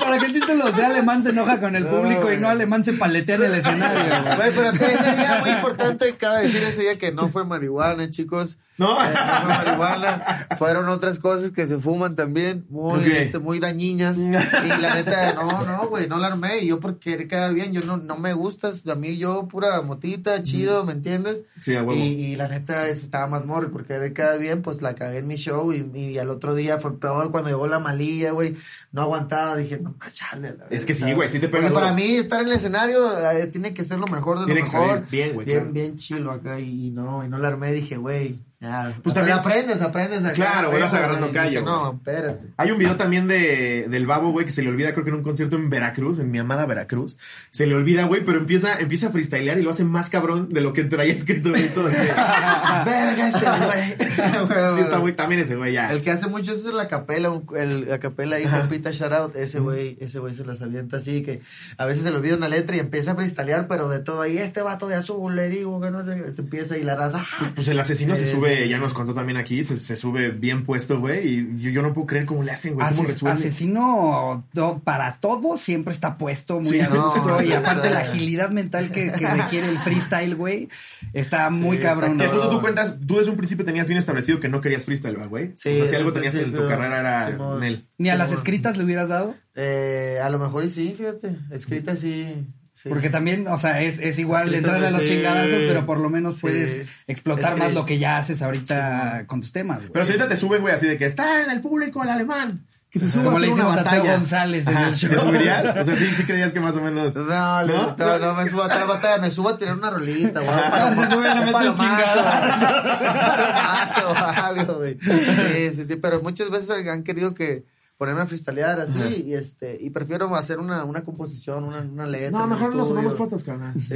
para 0.00 0.18
que 0.18 0.26
el 0.26 0.32
título 0.32 0.74
sea 0.74 0.86
alemán 0.86 1.22
se 1.22 1.30
enoja 1.30 1.60
con 1.60 1.76
el 1.76 1.86
público 1.86 2.32
y 2.32 2.36
no 2.38 2.48
alemán 2.48 2.84
se 2.84 2.92
paletea 2.92 3.36
en 3.36 3.44
el 3.44 3.54
escenario. 3.54 4.36
güey. 4.36 4.52
Pero 4.54 4.70
ese 4.70 5.16
día 5.16 5.38
muy 5.40 5.50
importante, 5.50 6.16
cabe 6.16 6.44
decir 6.44 6.62
ese 6.62 6.82
día 6.82 6.98
que 6.98 7.12
no 7.12 7.28
fue 7.28 7.44
marihuana, 7.44 8.10
chicos. 8.10 8.58
No. 8.78 9.02
Eh, 9.02 9.08
no 9.08 9.40
fue 9.40 9.48
marihuana, 9.48 10.46
fueron 10.58 10.88
otras 10.88 11.18
cosas 11.18 11.50
que 11.50 11.66
se 11.66 11.78
fuman 11.78 12.14
también, 12.14 12.66
muy, 12.68 13.10
este, 13.10 13.38
muy 13.38 13.58
dañinas. 13.58 14.18
Y 14.18 14.28
la 14.28 14.94
neta, 14.94 15.32
no, 15.34 15.64
no, 15.64 15.88
güey, 15.88 16.08
no 16.08 16.18
la 16.18 16.28
armé. 16.28 16.58
Y 16.58 16.68
yo 16.68 16.80
por 16.80 16.98
querer 16.98 17.26
quedar 17.26 17.54
bien, 17.54 17.72
yo 17.72 17.80
no, 17.82 17.96
no 17.96 18.16
me 18.16 18.32
gustas. 18.34 18.86
A 18.86 18.94
mí 18.94 19.16
yo 19.16 19.48
pura 19.48 19.80
motita, 19.82 20.42
chido, 20.42 20.84
¿me 20.84 20.92
entiendes? 20.92 21.42
Sí, 21.60 21.74
a 21.74 21.82
huevo. 21.82 22.00
Y, 22.00 22.06
y 22.06 22.36
la 22.36 22.48
neta, 22.48 22.86
eso 22.88 23.04
estaba 23.16 23.26
más 23.26 23.44
morro. 23.46 23.68
Y 23.68 23.70
por 23.70 23.84
querer 23.86 24.12
quedar 24.12 24.38
bien, 24.38 24.62
pues 24.62 24.82
la 24.82 24.94
cagué 24.94 25.18
en 25.18 25.26
mi 25.26 25.36
show. 25.36 25.72
Y, 25.72 25.90
y 25.94 26.18
al 26.18 26.30
otro 26.30 26.54
día 26.54 26.78
fue 26.78 26.98
peor 26.98 27.30
cuando 27.30 27.48
llegó 27.50 27.66
la 27.66 27.78
malilla, 27.78 28.32
güey. 28.32 28.56
No 28.92 29.02
aguantaba, 29.02 29.56
dije, 29.56 29.78
no, 29.80 29.96
chale. 30.12 30.56
la 30.56 30.66
Es 30.70 30.84
que 30.84 30.94
sí, 30.94 31.12
güey, 31.12 31.28
sí 31.28 31.38
te 31.40 31.48
pega 31.48 31.68
Porque 31.68 31.74
para 31.74 31.92
mí 31.92 32.16
estar 32.16 32.40
en 32.42 32.48
el 32.48 32.52
escenario 32.54 33.18
eh, 33.30 33.46
tiene 33.48 33.74
que 33.74 33.84
ser 33.84 33.98
lo 33.98 34.06
mejor 34.06 34.40
de 34.40 34.46
Tiene 34.46 34.60
lo 34.60 34.66
que 34.66 34.72
mejor. 34.72 34.88
salir 34.96 35.10
bien, 35.10 35.34
güey, 35.34 35.46
Bien, 35.46 35.72
bien 35.72 35.96
chilo 35.96 36.30
acá. 36.30 36.60
Y 36.60 36.90
no, 36.90 37.24
y 37.24 37.28
no 37.28 37.38
la 37.38 37.48
armé. 37.48 37.72
Dije, 37.72 37.96
güey, 37.96 38.38
ya. 38.60 38.94
Pues 39.02 39.14
Pero 39.14 39.26
también- 39.26 39.38
aprendes, 39.38 39.82
aprendes. 39.82 40.32
Claro, 40.32 40.70
güey, 40.70 40.80
vas 40.82 40.94
agarrando 40.94 41.30
callo. 41.32 41.62
No, 41.62 41.92
espérate. 41.92 42.40
Hay 42.56 42.70
un 42.70 42.78
video 42.78 42.96
también 42.96 43.28
de, 43.28 43.86
del 43.88 44.06
babo, 44.06 44.30
güey, 44.32 44.46
que 44.46 44.52
se 44.52 44.62
le 44.62 44.68
olvida, 44.70 44.92
creo 44.92 45.04
que 45.04 45.10
en 45.10 45.16
un 45.16 45.22
concierto 45.22 45.56
en 45.56 45.68
Veracruz, 45.70 46.18
en 46.18 46.30
mi 46.30 46.38
amada 46.38 46.64
Veracruz. 46.66 47.18
Se 47.50 47.66
le 47.66 47.74
olvida, 47.74 48.04
güey, 48.04 48.24
pero 48.24 48.38
empieza, 48.38 48.78
empieza 48.78 49.08
a 49.08 49.10
freestylear 49.10 49.58
y 49.58 49.62
lo 49.62 49.70
hace 49.70 49.84
más 49.84 50.08
cabrón 50.10 50.48
de 50.52 50.60
lo 50.60 50.72
que 50.72 50.84
traía 50.84 51.12
escrito 51.14 51.50
y 51.56 51.62
todo. 51.68 51.88
Verga 51.88 53.28
ese 53.28 53.46
güey. 53.66 54.74
sí, 54.76 54.80
está 54.80 54.98
muy, 54.98 55.12
también 55.12 55.40
ese 55.42 55.56
güey 55.56 55.72
ya. 55.72 55.92
El 55.92 56.02
que 56.02 56.10
hace 56.10 56.26
mucho 56.28 56.52
eso 56.52 56.68
es 56.68 56.74
la 56.74 56.88
capela, 56.88 57.30
el, 57.56 57.88
la 57.88 57.98
capela 57.98 58.36
ahí, 58.36 58.44
compita 58.46 58.90
shout 58.90 59.12
out, 59.12 59.36
ese 59.36 59.60
güey, 59.60 59.96
ese 60.00 60.18
güey 60.18 60.34
se 60.34 60.44
las 60.44 60.62
avienta 60.62 60.96
así, 60.98 61.22
que 61.22 61.40
a 61.76 61.84
veces 61.86 62.04
se 62.04 62.10
le 62.10 62.16
olvida 62.16 62.36
una 62.36 62.48
letra 62.48 62.76
y 62.76 62.78
empieza 62.80 63.12
a 63.12 63.14
freestylear, 63.16 63.68
pero 63.68 63.88
de 63.88 63.98
todo 64.00 64.22
ahí, 64.22 64.38
este 64.38 64.62
vato 64.62 64.88
de 64.88 64.94
azul, 64.96 65.34
le 65.36 65.48
digo, 65.48 65.80
que 65.80 65.90
no 65.90 66.04
sé, 66.04 66.32
se 66.32 66.42
empieza 66.42 66.76
y 66.78 66.82
la 66.82 66.96
raza, 66.96 67.22
¡ah! 67.40 67.50
Pues 67.54 67.68
el 67.68 67.78
asesino 67.78 68.16
se 68.16 68.26
Sí, 68.26 68.32
sube, 68.32 68.55
sí. 68.64 68.68
ya 68.68 68.78
nos 68.78 68.92
contó 68.94 69.14
también 69.14 69.36
aquí, 69.38 69.64
se, 69.64 69.76
se 69.76 69.96
sube 69.96 70.30
bien 70.30 70.64
puesto, 70.64 70.98
güey, 71.00 71.26
y 71.28 71.58
yo, 71.58 71.70
yo 71.70 71.82
no 71.82 71.92
puedo 71.92 72.06
creer 72.06 72.26
cómo 72.26 72.42
le 72.42 72.52
hacen, 72.52 72.74
güey, 72.74 72.86
cómo 72.88 73.02
Ases- 73.02 73.12
resuelve. 73.12 73.38
asesino 73.38 74.44
para 74.84 75.12
todo 75.20 75.56
siempre 75.56 75.92
está 75.92 76.18
puesto 76.18 76.60
muy 76.60 76.70
Sí, 76.70 76.80
a 76.80 76.88
gusto 76.88 77.24
no, 77.26 77.42
y 77.42 77.46
sí, 77.46 77.52
aparte 77.52 77.90
la 77.90 78.00
agilidad 78.00 78.50
mental 78.50 78.90
que, 78.90 79.12
que 79.12 79.26
requiere 79.28 79.68
el 79.68 79.78
freestyle, 79.78 80.34
güey, 80.34 80.68
está 81.12 81.50
muy 81.50 81.76
está 81.76 81.90
cabrón. 81.90 82.16
¿no? 82.16 82.28
justo 82.30 82.50
tú 82.50 82.60
cuentas, 82.60 82.96
tú 83.06 83.18
desde 83.18 83.30
un 83.30 83.36
principio 83.36 83.64
tenías 83.64 83.86
bien 83.86 83.98
establecido 83.98 84.40
que 84.40 84.48
no 84.48 84.60
querías 84.60 84.84
freestyle, 84.84 85.14
¿verdad, 85.16 85.28
güey. 85.28 85.52
Sí, 85.54 85.70
o 85.70 85.76
sea, 85.82 85.86
si 85.86 85.94
algo 85.96 86.12
tenías 86.12 86.34
en 86.34 86.52
tu 86.52 86.66
carrera 86.66 87.00
era 87.00 87.30
en 87.56 87.62
él. 87.62 87.86
Ni 87.98 88.08
a 88.08 88.12
Sí, 88.12 88.18
las 88.18 88.32
escritas 88.32 88.76
le 88.76 88.84
hubieras 88.84 89.08
dado. 89.08 89.34
Eh, 89.54 90.18
a 90.22 90.28
lo 90.30 90.38
mejor 90.38 90.64
y 90.64 90.70
sí, 90.70 90.94
fíjate, 90.96 91.36
escrita 91.50 91.96
sí. 91.96 92.46
Sí. 92.76 92.88
Porque 92.90 93.08
también, 93.10 93.48
o 93.48 93.56
sea, 93.58 93.80
es, 93.82 93.98
es 93.98 94.18
igual 94.18 94.42
Escritas, 94.44 94.64
entrarle 94.64 94.86
a 94.86 94.90
los 94.90 95.02
sí. 95.02 95.08
chingadazos, 95.08 95.58
pero 95.66 95.86
por 95.86 95.98
lo 95.98 96.10
menos 96.10 96.34
Sí. 96.36 96.40
puedes 96.42 96.86
explotar 97.06 97.54
Es 97.54 97.58
más 97.58 97.72
lo 97.74 97.84
que 97.86 97.98
ya 97.98 98.18
haces 98.18 98.42
ahorita 98.42 99.24
con 99.26 99.40
tus 99.40 99.50
temas, 99.52 99.78
güey. 99.78 99.90
Pero 99.92 100.04
si 100.04 100.12
ahorita 100.12 100.28
te 100.28 100.36
suben, 100.36 100.60
güey, 100.62 100.74
así 100.74 100.86
de 100.86 100.96
que 100.98 101.06
está 101.06 101.42
en 101.42 101.50
el 101.50 101.60
público 101.62 102.02
el 102.04 102.10
alemán. 102.10 102.66
Que 102.88 103.00
se 103.00 103.08
suba 103.10 103.24
Como 103.24 103.36
a 103.36 103.40
le 103.40 103.46
hacer 103.48 103.64
una 103.64 103.70
hicimos 103.72 103.86
a 103.86 103.90
Teo. 103.90 104.04
González 104.12 104.66
en 104.68 104.76
Ajá, 104.76 104.88
el 104.88 104.94
show. 104.94 105.10
¿Te 105.10 105.18
subirías? 105.20 105.76
O 105.76 105.84
sea, 105.84 105.96
sí, 105.96 106.14
sí 106.14 106.22
creías 106.24 106.52
que 106.52 106.60
más 106.60 106.76
o 106.76 106.80
menos. 106.80 107.14
No, 107.16 107.62
le- 107.64 107.72
¿No? 107.74 107.96
no, 107.98 108.18
no, 108.18 108.34
me 108.34 108.48
subo 108.48 108.62
a 108.62 108.68
tal 108.68 108.86
batalla, 108.86 109.18
me 109.20 109.30
subo 109.30 109.48
a 109.50 109.58
tirar 109.58 109.74
una 109.76 109.90
rolita, 109.90 110.40
güey. 110.40 110.50
Ah, 110.54 110.94
se 110.94 111.12
sube, 111.14 111.28
le 111.34 111.40
mete 111.46 111.68
un 111.68 111.74
chingado. 111.74 112.20
o 114.08 114.14
algo, 114.44 114.74
güey. 114.76 114.98
Sí, 115.00 115.72
sí, 115.74 115.84
sí, 115.84 115.96
pero 115.96 116.20
muchas 116.22 116.48
veces 116.50 116.70
han 116.88 117.02
querido 117.02 117.34
que 117.34 117.64
ponerme 117.96 118.22
a 118.22 118.26
freestylear 118.26 118.80
así 118.80 119.24
y 119.26 119.34
este 119.34 119.76
y 119.80 119.90
prefiero 119.90 120.34
hacer 120.36 120.58
una, 120.58 120.84
una 120.84 121.02
composición, 121.02 121.64
una, 121.64 121.80
una 121.80 122.06
letra. 122.06 122.38
No, 122.38 122.46
mejor 122.46 122.74
nos 122.74 122.88
tomamos 122.88 123.16
fotos, 123.16 123.42
carnal. 123.44 123.74
Sí, 123.80 123.94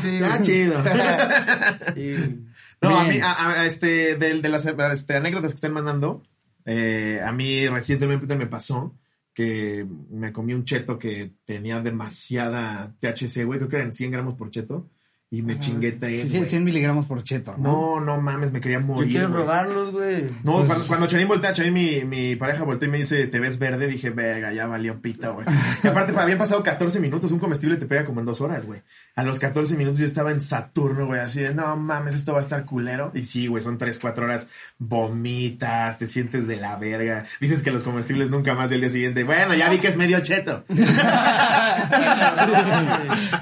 sí, 0.00 0.20
Ah, 0.24 0.38
chido. 0.40 0.74
Sí. 1.94 2.44
No, 2.80 2.96
a 2.98 3.04
mí, 3.04 3.18
a, 3.20 3.50
a- 3.60 3.66
este, 3.66 4.16
de, 4.16 4.40
de 4.40 4.48
las 4.48 4.64
este, 4.66 5.16
anécdotas 5.16 5.52
que 5.52 5.56
estén 5.56 5.72
mandando, 5.72 6.22
eh, 6.64 7.20
a 7.24 7.32
mí 7.32 7.66
recientemente 7.68 8.36
me 8.36 8.46
pasó 8.46 8.94
que 9.34 9.86
me 10.10 10.32
comí 10.32 10.54
un 10.54 10.64
cheto 10.64 10.98
que 10.98 11.32
tenía 11.44 11.80
demasiada 11.80 12.94
THC, 13.00 13.44
güey, 13.44 13.58
creo 13.58 13.68
que 13.68 13.76
eran 13.76 13.92
100 13.92 14.10
gramos 14.10 14.34
por 14.34 14.50
cheto, 14.50 14.88
y 15.30 15.42
me 15.42 15.58
chingué 15.58 15.92
tres, 15.92 16.22
Sí, 16.22 16.28
sí, 16.28 16.36
güey. 16.38 16.48
100 16.48 16.64
miligramos 16.64 17.04
por 17.04 17.22
cheto. 17.22 17.54
¿no? 17.58 18.00
No, 18.00 18.00
no 18.00 18.20
mames, 18.22 18.50
me 18.50 18.62
quería 18.62 18.80
Yo 18.80 18.86
morir. 18.86 19.10
quiero 19.10 19.28
güey. 19.28 19.42
probarlos, 19.42 19.92
güey. 19.92 20.24
No, 20.42 20.52
Pues- 20.54 20.66
cuando, 20.66 20.86
cuando 20.86 21.06
Charín 21.06 21.28
voltea, 21.28 21.52
Charín, 21.52 21.74
mi, 21.74 22.02
mi 22.04 22.34
pareja 22.36 22.64
voltea 22.64 22.88
y 22.88 22.92
me 22.92 22.96
dice, 22.98 23.26
te 23.26 23.38
ves 23.38 23.58
verde, 23.58 23.86
dije, 23.88 24.08
verga, 24.08 24.52
ya 24.54 24.66
valió 24.66 25.02
pita, 25.02 25.28
güey. 25.28 25.46
Y 25.84 25.86
aparte, 25.86 26.14
pa- 26.14 26.22
habían 26.22 26.38
pasado 26.38 26.62
14 26.62 26.98
minutos, 26.98 27.30
un 27.30 27.38
comestible 27.38 27.76
te 27.76 27.84
pega 27.84 28.06
como 28.06 28.20
en 28.20 28.26
dos 28.26 28.40
horas, 28.40 28.64
güey. 28.64 28.80
A 29.16 29.22
los 29.22 29.38
14 29.38 29.76
minutos 29.76 29.98
yo 29.98 30.06
estaba 30.06 30.30
en 30.32 30.40
Saturno, 30.40 31.04
güey, 31.06 31.20
así 31.20 31.40
de, 31.40 31.52
no 31.54 31.76
mames, 31.76 32.14
esto 32.14 32.32
va 32.32 32.38
a 32.38 32.42
estar 32.42 32.64
culero. 32.64 33.10
Y 33.14 33.22
sí, 33.26 33.48
güey, 33.48 33.62
son 33.62 33.76
3, 33.76 33.98
4 33.98 34.24
horas, 34.24 34.46
vomitas, 34.78 35.98
te 35.98 36.06
sientes 36.06 36.46
de 36.48 36.56
la 36.56 36.76
verga. 36.78 37.24
Dices 37.40 37.62
que 37.62 37.70
los 37.70 37.82
comestibles 37.82 38.30
nunca 38.30 38.54
más 38.54 38.70
del 38.70 38.80
día 38.80 38.88
siguiente. 38.90 39.24
Bueno, 39.24 39.54
ya 39.54 39.68
vi 39.68 39.78
que 39.78 39.88
es 39.88 39.96
medio 39.98 40.20
cheto. 40.20 40.64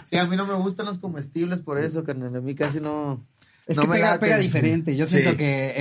Sí, 0.06 0.16
a 0.16 0.26
mí 0.26 0.36
no 0.36 0.46
me 0.46 0.54
gustan 0.54 0.86
los 0.86 0.98
comestibles 0.98 1.60
por 1.60 1.75
eso, 1.78 2.04
carnal. 2.04 2.34
A 2.36 2.40
mí 2.40 2.54
casi 2.54 2.80
no. 2.80 3.24
Es 3.66 3.76
no 3.76 3.82
que 3.82 3.88
me 3.88 3.94
pega, 3.96 4.18
pega 4.20 4.38
diferente. 4.38 4.94
Yo 4.94 5.08
siento 5.08 5.30
Sí. 5.32 5.36
que, 5.38 5.72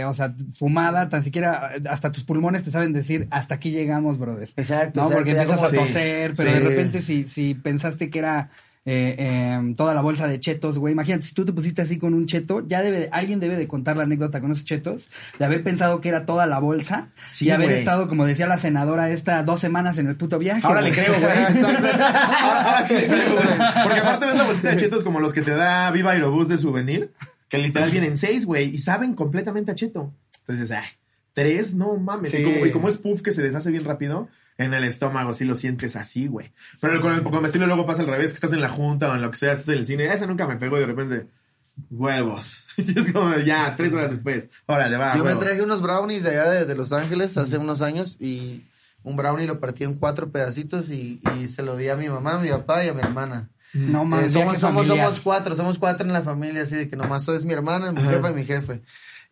eh, 0.00 0.04
o 0.06 0.14
sea, 0.14 0.34
fumada, 0.54 1.10
tan 1.10 1.22
siquiera, 1.22 1.72
hasta 1.90 2.10
tus 2.10 2.24
pulmones 2.24 2.62
te 2.64 2.70
saben 2.70 2.94
decir, 2.94 3.28
hasta 3.30 3.56
aquí 3.56 3.70
llegamos, 3.70 4.18
brother. 4.18 4.48
Exacto. 4.56 5.00
No, 5.00 5.08
exacto, 5.08 5.14
porque 5.16 5.30
empiezas 5.32 5.56
como- 5.56 5.66
a 5.66 5.70
Sí, 5.70 5.76
toser, 5.76 6.32
pero 6.36 6.52
de 6.52 6.60
repente 6.60 7.02
si, 7.02 7.28
si 7.28 7.54
pensaste 7.54 8.08
que 8.08 8.18
era 8.18 8.48
eh, 8.86 9.16
eh, 9.18 9.74
toda 9.76 9.94
la 9.94 10.02
bolsa 10.02 10.28
de 10.28 10.38
chetos, 10.40 10.78
güey, 10.78 10.92
imagínate, 10.92 11.24
si 11.26 11.32
tú 11.34 11.44
te 11.46 11.52
pusiste 11.54 11.80
así 11.82 11.98
con 11.98 12.12
un 12.12 12.26
cheto, 12.26 12.66
ya 12.66 12.82
debe, 12.82 13.08
alguien 13.12 13.40
debe 13.40 13.56
de 13.56 13.66
contar 13.66 13.96
la 13.96 14.02
anécdota 14.02 14.40
con 14.42 14.52
esos 14.52 14.64
chetos, 14.64 15.08
de 15.38 15.44
haber 15.44 15.62
pensado 15.62 16.02
que 16.02 16.10
era 16.10 16.26
toda 16.26 16.46
la 16.46 16.58
bolsa 16.58 17.08
Sí, 17.26 17.46
y 17.46 17.50
haber 17.50 17.68
güey. 17.68 17.78
estado, 17.78 18.08
como 18.08 18.26
decía 18.26 18.46
la 18.46 18.58
senadora, 18.58 19.10
esta 19.10 19.42
dos 19.42 19.60
semanas 19.60 19.96
en 19.96 20.08
el 20.08 20.16
puto 20.16 20.38
viaje. 20.38 20.66
Ahora 20.66 20.82
le 20.82 20.92
creo, 20.92 21.14
güey. 21.18 21.24
Ahora, 21.64 22.62
ahora 22.62 22.84
sí 22.84 22.94
le 22.94 23.06
creo, 23.06 23.32
güey. 23.32 23.46
Porque 23.84 24.00
aparte 24.00 24.26
ves 24.26 24.36
la 24.36 24.44
bolsita 24.44 24.70
de 24.70 24.76
chetos 24.76 25.02
como 25.02 25.20
los 25.20 25.32
que 25.32 25.42
te 25.42 25.52
da 25.52 25.90
Viva 25.90 26.10
Aerobús 26.12 26.48
de 26.48 26.58
souvenir, 26.58 27.12
que 27.48 27.58
literal 27.58 27.90
vienen 27.90 28.16
seis, 28.16 28.44
güey, 28.44 28.74
y 28.74 28.78
saben 28.78 29.14
completamente 29.14 29.70
a 29.70 29.74
cheto. 29.74 30.12
Entonces, 30.40 30.70
ay, 30.72 30.84
tres, 31.32 31.74
no 31.74 31.96
mames. 31.96 32.30
Sí. 32.32 32.38
Y, 32.38 32.44
como, 32.44 32.66
y 32.66 32.70
como 32.70 32.88
es 32.88 32.98
puff 32.98 33.22
que 33.22 33.32
se 33.32 33.42
deshace 33.42 33.70
bien 33.70 33.84
rápido, 33.84 34.28
en 34.58 34.72
el 34.74 34.84
estómago 34.84 35.34
sí 35.34 35.44
lo 35.44 35.56
sientes 35.56 35.96
así, 35.96 36.26
güey. 36.26 36.52
Pero 36.80 37.00
con 37.00 37.12
el 37.14 37.22
comestible 37.22 37.66
luego 37.66 37.86
pasa 37.86 38.02
al 38.02 38.08
revés, 38.08 38.30
que 38.30 38.36
estás 38.36 38.52
en 38.52 38.60
la 38.60 38.68
junta 38.68 39.10
o 39.10 39.14
en 39.14 39.22
lo 39.22 39.30
que 39.30 39.36
sea, 39.36 39.52
estás 39.52 39.68
en 39.68 39.78
el 39.78 39.86
cine, 39.86 40.12
esa 40.12 40.26
nunca 40.26 40.46
me 40.46 40.56
pegó 40.56 40.76
y 40.76 40.80
de 40.80 40.86
repente, 40.86 41.26
huevos. 41.90 42.62
Y 42.76 42.98
es 42.98 43.12
como, 43.12 43.36
ya, 43.38 43.74
tres 43.76 43.92
horas 43.92 44.10
después, 44.10 44.48
órale, 44.66 44.96
va, 44.96 45.16
Yo 45.16 45.24
me 45.24 45.34
traje 45.36 45.62
unos 45.62 45.80
brownies 45.82 46.22
de 46.24 46.30
allá 46.30 46.50
de, 46.50 46.64
de 46.64 46.74
Los 46.74 46.92
Ángeles 46.92 47.36
hace 47.38 47.58
unos 47.58 47.82
años 47.82 48.16
y 48.20 48.62
un 49.02 49.16
brownie 49.16 49.46
lo 49.46 49.60
partí 49.60 49.84
en 49.84 49.94
cuatro 49.94 50.30
pedacitos 50.30 50.90
y, 50.90 51.20
y 51.40 51.46
se 51.46 51.62
lo 51.62 51.76
di 51.76 51.88
a 51.88 51.96
mi 51.96 52.08
mamá, 52.08 52.36
a 52.36 52.40
mi 52.40 52.48
papá 52.48 52.84
y 52.84 52.88
a 52.88 52.94
mi 52.94 53.00
hermana. 53.00 53.48
No 53.74 54.02
Eh, 54.02 54.04
mames, 54.06 54.32
somos, 54.32 54.58
somos, 54.58 54.86
somos 54.86 55.20
cuatro, 55.20 55.56
somos 55.56 55.78
cuatro 55.78 56.06
en 56.06 56.12
la 56.12 56.22
familia, 56.22 56.62
así 56.62 56.76
de 56.76 56.88
que 56.88 56.96
nomás 56.96 57.26
es 57.28 57.44
mi 57.44 57.52
hermana, 57.52 57.90
mi 57.92 58.02
jefa 58.02 58.30
y 58.30 58.34
mi 58.34 58.44
jefe. 58.44 58.80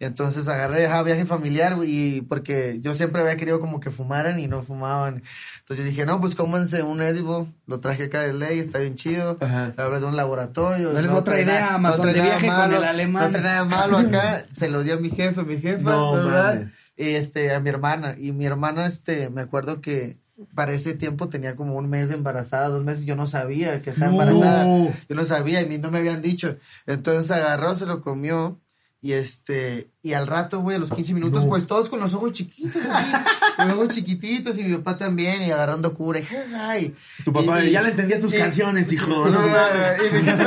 Entonces 0.04 0.48
agarré, 0.48 0.86
ajá, 0.86 1.02
viaje 1.02 1.24
familiar, 1.24 1.76
y 1.84 2.22
porque 2.22 2.78
yo 2.80 2.92
siempre 2.94 3.20
había 3.22 3.36
querido 3.36 3.60
como 3.60 3.78
que 3.80 3.90
fumaran 3.90 4.38
y 4.40 4.48
no 4.48 4.62
fumaban. 4.62 5.22
Entonces 5.60 5.86
dije, 5.86 6.04
no, 6.06 6.20
pues 6.20 6.34
cómanse 6.34 6.82
un 6.82 7.00
edible, 7.02 7.46
lo 7.66 7.80
traje 7.80 8.04
acá 8.04 8.22
de 8.22 8.32
ley, 8.32 8.58
está 8.58 8.78
bien 8.80 8.96
chido. 8.96 9.38
Ajá. 9.40 9.72
Hablé 9.76 10.00
de 10.00 10.06
un 10.06 10.16
laboratorio. 10.16 10.92
No 10.92 11.00
les 11.00 11.10
no 11.10 11.18
otra 11.18 11.34
trae 11.34 11.44
idea, 11.44 11.60
nada- 11.60 11.74
Amazon, 11.74 12.02
trae 12.02 12.14
de 12.14 12.20
viaje 12.22 12.46
con 12.48 12.72
el 12.74 12.84
alemán. 12.84 13.24
No 13.24 13.30
trae 13.30 13.42
nada 13.44 13.64
malo 13.64 13.98
acá. 13.98 14.44
Se 14.52 14.68
lo 14.68 14.82
di 14.82 14.90
a 14.90 14.96
mi 14.96 15.10
jefe, 15.10 15.42
mi 15.44 15.58
jefa, 15.58 15.90
No, 15.90 16.12
¿verdad? 16.14 16.66
Y 16.96 17.10
este, 17.10 17.52
a 17.54 17.60
mi 17.60 17.70
hermana. 17.70 18.16
Y 18.18 18.32
mi 18.32 18.44
hermana, 18.44 18.86
este, 18.86 19.30
me 19.30 19.40
acuerdo 19.42 19.80
que 19.80 20.18
para 20.56 20.72
ese 20.72 20.94
tiempo 20.94 21.28
tenía 21.28 21.54
como 21.54 21.76
un 21.76 21.88
mes 21.88 22.08
de 22.08 22.14
embarazada, 22.16 22.68
dos 22.68 22.82
meses, 22.82 23.04
yo 23.04 23.14
no 23.14 23.26
sabía 23.28 23.80
que 23.82 23.90
estaba 23.90 24.10
No. 24.10 24.22
embarazada. 24.22 24.64
Yo 25.08 25.14
no 25.14 25.24
sabía 25.24 25.60
y 25.60 25.64
a 25.64 25.68
mí 25.68 25.78
no 25.78 25.90
me 25.92 25.98
habían 26.00 26.20
dicho. 26.22 26.56
Entonces 26.86 27.30
agarró, 27.30 27.76
se 27.76 27.86
lo 27.86 28.02
comió. 28.02 28.58
Y 29.04 29.14
este, 29.14 29.90
y 30.00 30.12
al 30.12 30.28
rato, 30.28 30.60
güey, 30.60 30.76
a 30.76 30.78
los 30.78 30.92
15 30.92 31.12
minutos, 31.12 31.42
No. 31.42 31.48
pues 31.48 31.66
todos 31.66 31.88
con 31.90 31.98
los 31.98 32.14
ojos 32.14 32.32
chiquitos, 32.34 32.80
así, 32.88 33.10
con 33.56 33.66
los 33.68 33.76
ojos 33.76 33.88
chiquititos, 33.96 34.56
y 34.58 34.62
mi 34.62 34.76
papá 34.76 34.96
también, 34.96 35.42
y 35.42 35.50
agarrando 35.50 35.92
cura, 35.92 36.20
y, 36.20 36.94
Tu 37.24 37.32
papá, 37.32 37.64
y- 37.64 37.72
ya 37.72 37.82
le 37.82 37.88
entendía 37.90 38.20
tus 38.20 38.32
y- 38.32 38.38
canciones, 38.38 38.92
hijo. 38.92 39.08
no, 39.08 39.26
No, 39.28 39.40
mames. 39.40 39.98
y 40.06 40.14
mi 40.14 40.22
jefe, 40.22 40.44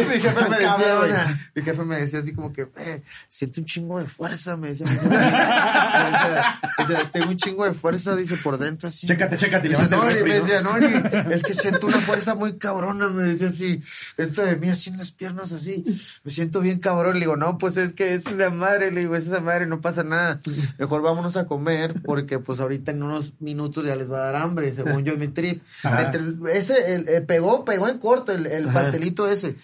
y 0.00 0.04
mi 0.04 0.20
jefe 0.20 0.48
me 0.48 0.58
decía, 0.58 0.96
güey, 0.98 1.12
mi 1.56 1.62
jefe 1.62 1.82
me 1.84 1.96
decía 1.96 2.18
así 2.20 2.32
como 2.32 2.52
que, 2.52 2.68
eh, 2.76 3.02
siento 3.28 3.60
un 3.60 3.66
chingo 3.66 3.98
de 3.98 4.06
fuerza, 4.06 4.56
me 4.56 4.68
decía. 4.68 4.86
Me 4.86 4.92
decía, 5.02 6.60
me 6.78 6.84
decía, 6.86 7.10
tengo 7.10 7.30
un 7.30 7.36
chingo 7.36 7.64
de 7.64 7.72
fuerza, 7.72 8.14
dice, 8.16 8.36
por 8.36 8.58
dentro 8.58 8.88
así. 8.88 9.06
Chécate, 9.06 9.36
chécate, 9.36 9.68
no, 9.68 10.10
y 10.10 10.22
me 10.22 10.34
decía, 10.40 10.60
no, 10.62 10.78
ni- 10.78 10.86
es 11.34 11.42
que 11.42 11.52
siento 11.54 11.86
una 11.86 12.00
fuerza 12.00 12.34
muy 12.34 12.58
cabrona, 12.58 13.08
me 13.08 13.24
decía 13.24 13.48
así, 13.48 13.80
dentro 14.16 14.44
de 14.44 14.56
mí 14.56 14.68
así 14.68 14.90
en 14.90 14.98
las 14.98 15.10
piernas 15.10 15.52
así, 15.52 15.84
me 16.24 16.30
siento 16.32 16.60
bien 16.60 16.78
cabrón, 16.78 17.14
le 17.14 17.20
digo, 17.20 17.36
no, 17.36 17.58
pues 17.58 17.71
es 17.76 17.92
que 17.92 18.14
es 18.14 18.26
esa 18.26 18.50
madre, 18.50 18.90
le 18.90 19.00
digo, 19.00 19.16
es 19.16 19.26
esa 19.26 19.40
madre, 19.40 19.66
no 19.66 19.80
pasa 19.80 20.02
nada, 20.04 20.40
mejor 20.78 21.02
vámonos 21.02 21.36
a 21.36 21.46
comer, 21.46 21.94
porque 22.04 22.38
pues 22.38 22.60
ahorita 22.60 22.90
en 22.92 23.02
unos 23.02 23.34
minutos 23.40 23.84
ya 23.86 23.96
les 23.96 24.10
va 24.10 24.18
a 24.18 24.32
dar 24.32 24.36
hambre, 24.36 24.72
según 24.74 25.04
yo 25.04 25.12
en 25.14 25.20
mi 25.20 25.28
trip. 25.28 25.62
Entre- 26.06 26.58
ese, 26.58 26.94
el, 26.94 27.08
el 27.08 27.24
pegó, 27.26 27.64
pegó 27.64 27.88
en 27.88 27.98
corto 27.98 28.32
el, 28.32 28.46
el 28.46 28.66
pastelito 28.68 29.26
ese. 29.26 29.56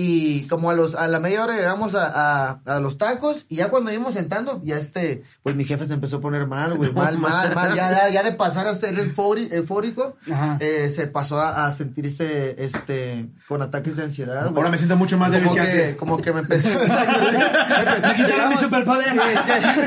Y 0.00 0.46
como 0.46 0.70
a 0.70 0.74
los 0.74 0.94
a 0.94 1.08
la 1.08 1.18
media 1.18 1.42
hora 1.42 1.56
llegamos 1.56 1.96
a, 1.96 2.06
a, 2.52 2.60
a 2.66 2.78
los 2.78 2.98
tacos 2.98 3.46
y 3.48 3.56
ya 3.56 3.68
cuando 3.68 3.90
íbamos 3.90 4.14
sentando, 4.14 4.60
ya 4.62 4.76
este, 4.76 5.24
pues 5.42 5.56
mi 5.56 5.64
jefe 5.64 5.86
se 5.86 5.94
empezó 5.94 6.18
a 6.18 6.20
poner 6.20 6.46
mal, 6.46 6.74
güey, 6.76 6.92
mal, 6.92 7.18
mal, 7.18 7.52
mal, 7.52 7.74
ya, 7.74 7.90
ya, 7.90 8.08
ya 8.08 8.22
de 8.22 8.30
pasar 8.30 8.68
a 8.68 8.76
ser 8.76 8.96
eufórico, 8.96 10.16
eh, 10.60 10.88
se 10.88 11.08
pasó 11.08 11.40
a, 11.40 11.66
a 11.66 11.72
sentirse, 11.72 12.54
este, 12.64 13.28
con 13.48 13.60
ataques 13.60 13.96
de 13.96 14.04
ansiedad, 14.04 14.42
güey. 14.44 14.56
Ahora 14.56 14.70
me 14.70 14.78
siento 14.78 14.94
mucho 14.96 15.18
más 15.18 15.32
débil 15.32 15.48
como 15.48 15.60
que 15.60 15.66
que, 15.66 15.82
antes. 15.82 15.96
como 15.96 16.16
que 16.18 16.32
me 16.32 16.40
empezó 16.40 16.68
Aquí 18.04 18.22
llega 18.22 18.48
mi 18.48 18.56
superpoder. 18.56 19.12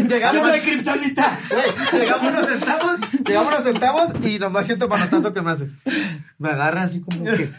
Llegamos- 0.07 0.39
Hablo 0.41 0.51
de 0.53 0.59
kriptonita. 0.59 1.37
Llegamos, 1.93 2.33
nos 2.33 2.45
sentamos, 2.47 2.99
llegamos, 3.25 3.53
nos 3.53 3.63
sentamos 3.63 4.11
y 4.25 4.39
nomás 4.39 4.65
siento 4.65 4.87
manotazo 4.87 5.31
que 5.33 5.41
me 5.41 5.51
hace. 5.51 5.69
Me 6.37 6.49
agarra 6.49 6.81
así 6.83 7.01
como 7.01 7.23
que, 7.23 7.49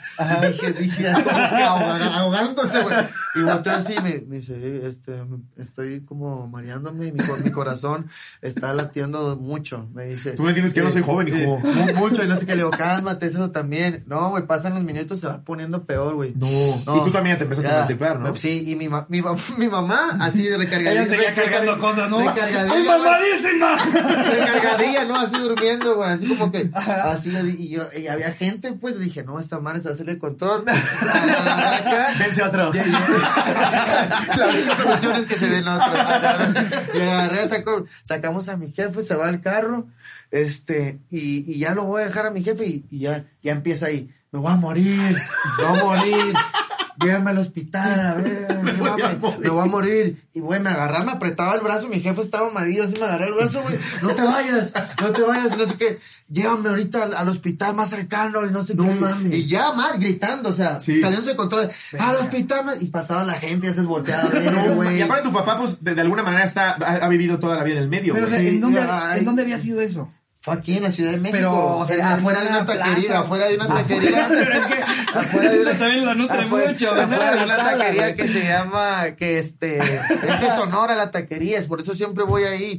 dije, 0.49 0.73
dije, 0.73 1.13
como 1.13 1.25
que 1.25 1.63
ahoga- 1.65 2.15
ahogándose, 2.43 2.83
güey. 2.83 2.97
Y 3.35 3.41
volteó 3.41 3.73
así, 3.73 3.95
me, 4.03 4.23
me 4.29 4.37
dice, 4.37 4.53
"Eh, 4.61 4.83
este, 4.87 5.23
estoy 5.57 6.03
como 6.03 6.47
mareándome 6.49 7.07
y 7.07 7.13
mi, 7.13 7.25
co- 7.25 7.39
mi 7.39 7.51
corazón 7.51 8.11
está 8.43 8.75
latiendo 8.75 9.37
mucho, 9.39 9.89
me 9.95 10.05
dice. 10.05 10.33
Tú 10.33 10.43
me 10.43 10.51
entiendes 10.51 10.75
que 10.75 10.81
yo 10.81 10.85
no 10.85 10.93
soy 10.93 11.01
joven, 11.01 11.29
hijo. 11.29 11.39
eh, 11.39 11.63
mu- 11.65 11.95
mucho, 11.99 12.23
y 12.23 12.29
no 12.29 12.37
sé 12.37 12.45
qué, 12.45 12.53
le 12.53 12.59
digo, 12.59 12.71
cálmate, 12.71 13.25
eso 13.25 13.51
también. 13.51 14.05
No, 14.07 14.29
güey, 14.29 14.47
pasan 14.47 14.75
los 14.75 14.85
minutos, 14.85 15.19
se 15.19 15.29
va 15.29 15.41
poniendo 15.41 15.85
peor, 15.87 16.15
güey. 16.15 16.35
No. 16.37 16.47
Y 16.47 17.05
tú 17.05 17.11
también 17.11 17.39
te 17.39 17.45
empezaste 17.45 17.71
a 17.71 17.79
multiplicar, 17.79 18.21
¿no? 18.21 18.35
Sí, 18.35 18.65
y 18.67 18.77
mi, 18.77 18.91
ma- 18.91 19.07
mi, 19.09 19.23
ma- 19.23 19.35
mi 19.57 19.69
mamá, 19.69 20.19
así 20.21 20.43
de 20.43 20.59
recargadilla. 20.59 20.93
Ella 21.05 21.09
seguía 21.09 21.31
recargadilla- 21.31 21.51
cargando 21.53 21.79
cosas, 21.79 22.11
¿no? 22.11 22.19
Recargadilla, 22.19 22.75
¡Ay, 22.75 22.85
mamadísima! 22.87 23.77
recargadilla, 24.31 25.05
¿no? 25.07 25.17
Así 25.17 25.39
durmiendo, 25.39 25.97
güey. 25.97 26.11
Así 26.11 26.27
como 26.37 26.53
que, 26.53 26.71
así, 26.75 27.33
y 27.59 27.71
yo, 27.71 27.85
y 27.99 28.09
había 28.09 28.33
gente, 28.33 28.75
pues, 28.75 28.99
dije, 29.01 29.23
no, 29.25 29.39
esta 29.41 29.59
madre 29.59 29.81
se 29.81 29.89
hacer 29.89 30.11
el 30.11 30.19
control. 30.19 30.67
Otro. 32.41 32.73
Ya, 32.73 32.85
ya. 32.85 34.27
La 34.37 34.49
única 34.49 34.77
solución 34.77 35.17
es 35.17 35.27
que 35.27 35.37
se 35.37 35.49
den 35.49 35.67
otro. 35.69 35.93
Y 36.95 37.01
agarré, 37.01 37.49
saco, 37.49 37.87
sacamos 38.03 38.49
a 38.49 38.57
mi 38.57 38.73
jefe, 38.73 39.03
se 39.03 39.15
va 39.15 39.29
al 39.29 39.41
carro, 39.41 39.87
este, 40.31 41.01
y, 41.11 41.53
y 41.53 41.59
ya 41.59 41.75
lo 41.75 41.85
voy 41.85 42.03
a 42.03 42.07
dejar 42.07 42.27
a 42.27 42.31
mi 42.31 42.43
jefe 42.43 42.67
y, 42.67 42.85
y 42.91 43.01
ya, 43.01 43.25
ya 43.43 43.53
empieza 43.53 43.87
ahí. 43.87 44.11
Me 44.31 44.39
voy 44.39 44.53
a 44.53 44.57
morir, 44.57 45.17
me 45.59 45.65
voy 45.65 45.79
a 45.79 45.85
morir. 45.85 46.35
Llévame 47.01 47.31
al 47.31 47.39
hospital, 47.39 48.01
a 48.01 48.15
ver, 48.15 48.47
llévame, 48.77 49.39
me 49.41 49.49
voy 49.49 49.63
a 49.63 49.67
morir. 49.67 50.23
Y 50.35 50.41
güey, 50.41 50.61
me 50.61 50.71
agarraba, 50.71 51.05
me 51.05 51.13
apretaba 51.13 51.55
el 51.55 51.61
brazo, 51.61 51.89
mi 51.89 52.01
jefe 52.01 52.21
estaba 52.23 52.49
amadillo, 52.49 52.85
así 52.85 52.95
me 52.99 53.05
agarré 53.05 53.27
el 53.27 53.35
brazo, 53.35 53.63
güey, 53.63 53.77
no 54.03 54.11
te 54.15 54.23
vayas, 54.23 54.73
no 55.01 55.11
te 55.11 55.23
vayas, 55.23 55.57
no 55.57 55.67
sé 55.67 55.75
qué, 55.77 55.99
llévame 56.31 56.69
ahorita 56.71 57.03
al, 57.05 57.15
al 57.15 57.29
hospital 57.29 57.75
más 57.75 57.91
cercano, 57.91 58.45
y 58.47 58.51
no 58.51 58.63
sé 58.63 58.75
No 58.75 58.85
qué. 58.89 58.95
mames. 58.95 59.33
Y 59.33 59.47
ya 59.47 59.73
mal, 59.73 59.99
gritando, 59.99 60.51
o 60.51 60.53
sea, 60.53 60.81
Sí. 60.81 61.01
saliendo 61.01 61.27
de 61.27 61.37
control, 61.37 61.71
al 61.99 62.17
hospital, 62.17 62.65
y 62.81 62.87
pasaba 62.91 63.25
la 63.25 63.35
gente, 63.35 63.69
a 63.69 63.73
ver, 64.29 64.53
No, 64.53 64.75
güey. 64.77 64.99
y 64.99 65.03
aparte 65.03 65.25
tu 65.29 65.33
papá, 65.33 65.59
pues, 65.59 65.83
de, 65.85 65.95
de 65.95 66.01
alguna 66.01 66.23
manera 66.23 66.45
está, 66.45 66.73
ha, 66.73 66.97
ha 67.05 67.09
vivido 67.09 67.39
toda 67.39 67.57
la 67.57 67.65
vida 67.65 67.77
en 67.79 67.83
el 67.85 67.89
medio, 67.91 68.15
Pero, 68.15 68.27
o 68.27 68.29
güey. 68.29 68.41
sea, 68.41 68.49
¿en, 68.49 68.61
dónde, 68.61 68.81
ay. 68.81 69.19
¿en 69.21 69.25
dónde 69.25 69.43
había 69.43 69.59
sido 69.59 69.81
eso? 69.81 70.11
Fue 70.43 70.55
aquí 70.55 70.77
en 70.77 70.83
la 70.83 70.91
Ciudad 70.91 71.13
de 71.13 71.19
México. 71.19 71.37
Pero, 71.39 71.79
o 71.79 71.87
sea, 71.87 72.15
afuera 72.15 72.43
de 72.43 72.49
una 72.49 72.65
taquería, 72.65 73.21
afuera 73.21 73.47
de 73.47 73.55
una 73.55 73.69
taquería. 73.69 74.27
pero 74.29 74.53
es 74.53 74.67
que 74.67 74.83
afuera 75.15 75.53
de 75.53 75.61
una, 75.61 75.73
también 75.75 76.05
lo 76.05 76.15
nutre 76.17 76.47
mucho. 76.47 76.91
afuera 76.93 77.37
de 77.37 77.45
una 77.45 77.57
taquería 77.59 78.17
que 78.17 78.27
se 78.27 78.43
llama, 78.43 79.13
que 79.17 79.39
este, 79.39 79.79
es 79.79 80.41
de 80.41 80.51
Sonora 80.57 80.97
la 80.97 81.13
taquería, 81.13 81.61
es 81.61 81.67
por 81.67 81.81
eso 81.81 81.95
siempre 81.95 82.25
voy 82.25 82.43
ahí. 82.43 82.77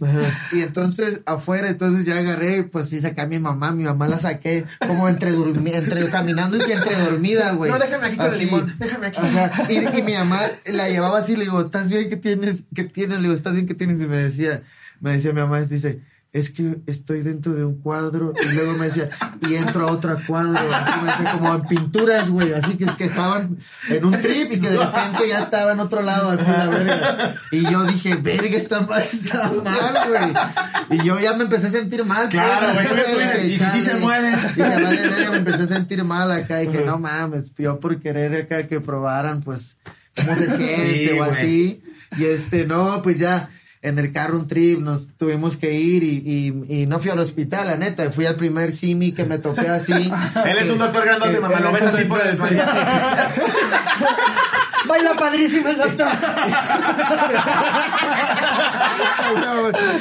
Y 0.51 0.59
entonces, 0.59 1.21
afuera, 1.25 1.69
entonces 1.69 2.03
ya 2.03 2.17
agarré, 2.17 2.63
pues 2.63 2.89
sí 2.89 2.99
saqué 2.99 3.21
a 3.21 3.27
mi 3.27 3.39
mamá, 3.39 3.71
mi 3.71 3.85
mamá 3.85 4.09
la 4.09 4.19
saqué 4.19 4.65
como 4.85 5.07
entre 5.07 5.29
entre 5.29 6.09
caminando 6.09 6.57
y 6.57 6.69
entre 6.69 6.97
dormida, 6.97 7.53
güey. 7.53 7.71
No, 7.71 7.79
déjame 7.79 8.07
aquí 8.07 8.17
con 8.17 8.33
el 8.33 8.39
limón, 8.39 8.75
déjame 8.77 9.07
aquí. 9.07 9.19
Ajá. 9.21 9.51
Y, 9.69 9.99
y 9.99 10.03
mi 10.03 10.15
mamá 10.15 10.41
la 10.65 10.89
llevaba 10.89 11.19
así, 11.19 11.37
le 11.37 11.45
digo, 11.45 11.61
¿estás 11.61 11.87
bien? 11.87 12.09
¿Qué 12.09 12.17
tienes? 12.17 12.65
¿Qué 12.75 12.83
tienes? 12.83 13.15
Le 13.15 13.21
digo, 13.23 13.33
¿estás 13.33 13.53
bien? 13.53 13.67
¿Qué 13.67 13.73
tienes? 13.73 14.01
Y 14.01 14.05
me 14.05 14.17
decía, 14.17 14.63
me 14.99 15.13
decía 15.13 15.31
mi 15.31 15.39
mamá, 15.39 15.61
dice, 15.61 16.01
es 16.33 16.49
que 16.49 16.79
estoy 16.87 17.21
dentro 17.21 17.53
de 17.53 17.63
un 17.63 17.79
cuadro. 17.79 18.33
Y 18.43 18.53
luego 18.55 18.73
me 18.73 18.87
decía, 18.87 19.07
y 19.47 19.53
entro 19.53 19.87
a 19.87 19.91
otro 19.91 20.17
cuadro. 20.25 20.59
Así 20.73 20.91
me 20.99 21.11
decía, 21.11 21.31
como 21.33 21.53
en 21.53 21.61
pinturas, 21.61 22.27
güey. 22.27 22.53
Así 22.53 22.75
que 22.75 22.85
es 22.85 22.95
que 22.95 23.03
estaban 23.05 23.57
en 23.87 24.03
un 24.03 24.19
trip 24.19 24.51
y 24.51 24.59
que 24.59 24.69
de 24.71 24.77
repente 24.77 25.27
ya 25.29 25.43
estaba 25.43 25.73
en 25.73 25.79
otro 25.79 26.01
lado, 26.01 26.31
así 26.31 26.49
la 26.49 26.67
verga. 26.69 27.35
Y 27.51 27.61
yo 27.69 27.83
dije, 27.83 28.15
verga, 28.15 28.57
está 28.57 28.81
mal, 28.81 29.03
está 29.03 29.51
mal, 29.63 30.09
güey. 30.09 30.99
Y 30.99 31.05
yo 31.05 31.19
ya 31.19 31.33
me 31.35 31.43
empecé 31.43 31.67
a 31.67 31.71
sentir 31.71 32.03
mal. 32.03 32.27
Claro, 32.29 32.73
pues, 32.73 32.89
güey, 32.89 33.13
tú 33.13 33.19
eres, 33.19 33.45
y 33.45 33.57
si 33.57 33.65
sí 33.69 33.81
se 33.83 33.95
muere. 33.95 34.31
Dije, 34.31 34.81
vale, 34.81 35.07
verga, 35.07 35.29
me 35.31 35.37
empecé 35.37 35.63
a 35.63 35.67
sentir 35.67 36.03
mal 36.03 36.31
acá. 36.31 36.63
Y 36.63 36.67
dije, 36.67 36.83
no 36.83 36.97
mames, 36.97 37.53
yo 37.59 37.79
por 37.79 37.99
querer 37.99 38.35
acá 38.41 38.65
que 38.65 38.81
probaran, 38.81 39.43
pues, 39.43 39.77
cómo 40.15 40.35
se 40.35 40.47
siente 40.57 41.09
Sí, 41.09 41.09
o 41.11 41.17
güey. 41.17 41.29
así. 41.29 41.83
Y 42.17 42.25
este, 42.25 42.65
no, 42.65 43.03
pues 43.03 43.19
ya 43.19 43.51
en 43.83 43.99
el 43.99 44.13
carro 44.13 44.39
un 44.39 44.47
trip 44.47 44.79
nos 44.79 45.09
tuvimos 45.17 45.57
que 45.57 45.73
ir 45.73 46.03
y, 46.03 46.23
y, 46.25 46.53
y 46.83 46.85
no 46.85 46.99
fui 46.99 47.11
al 47.11 47.19
hospital, 47.19 47.67
la 47.67 47.75
neta. 47.75 48.09
Fui 48.11 48.25
al 48.25 48.37
primer 48.37 48.71
simi 48.71 49.11
que 49.11 49.25
me 49.25 49.39
topé 49.39 49.67
así. 49.67 49.91
Él 50.45 50.57
es 50.57 50.69
un 50.69 50.77
doctor 50.79 51.03
grandote, 51.03 51.35
Eh, 51.35 51.39
mamá, 51.41 51.59
lo 51.59 51.67
es 51.69 51.73
ves 51.73 51.83
así 51.93 52.05
por 52.05 52.25
el... 52.25 52.37
Baila 54.93 55.13
padrísimo 55.15 55.69
el 55.69 55.77
doctor. 55.77 56.07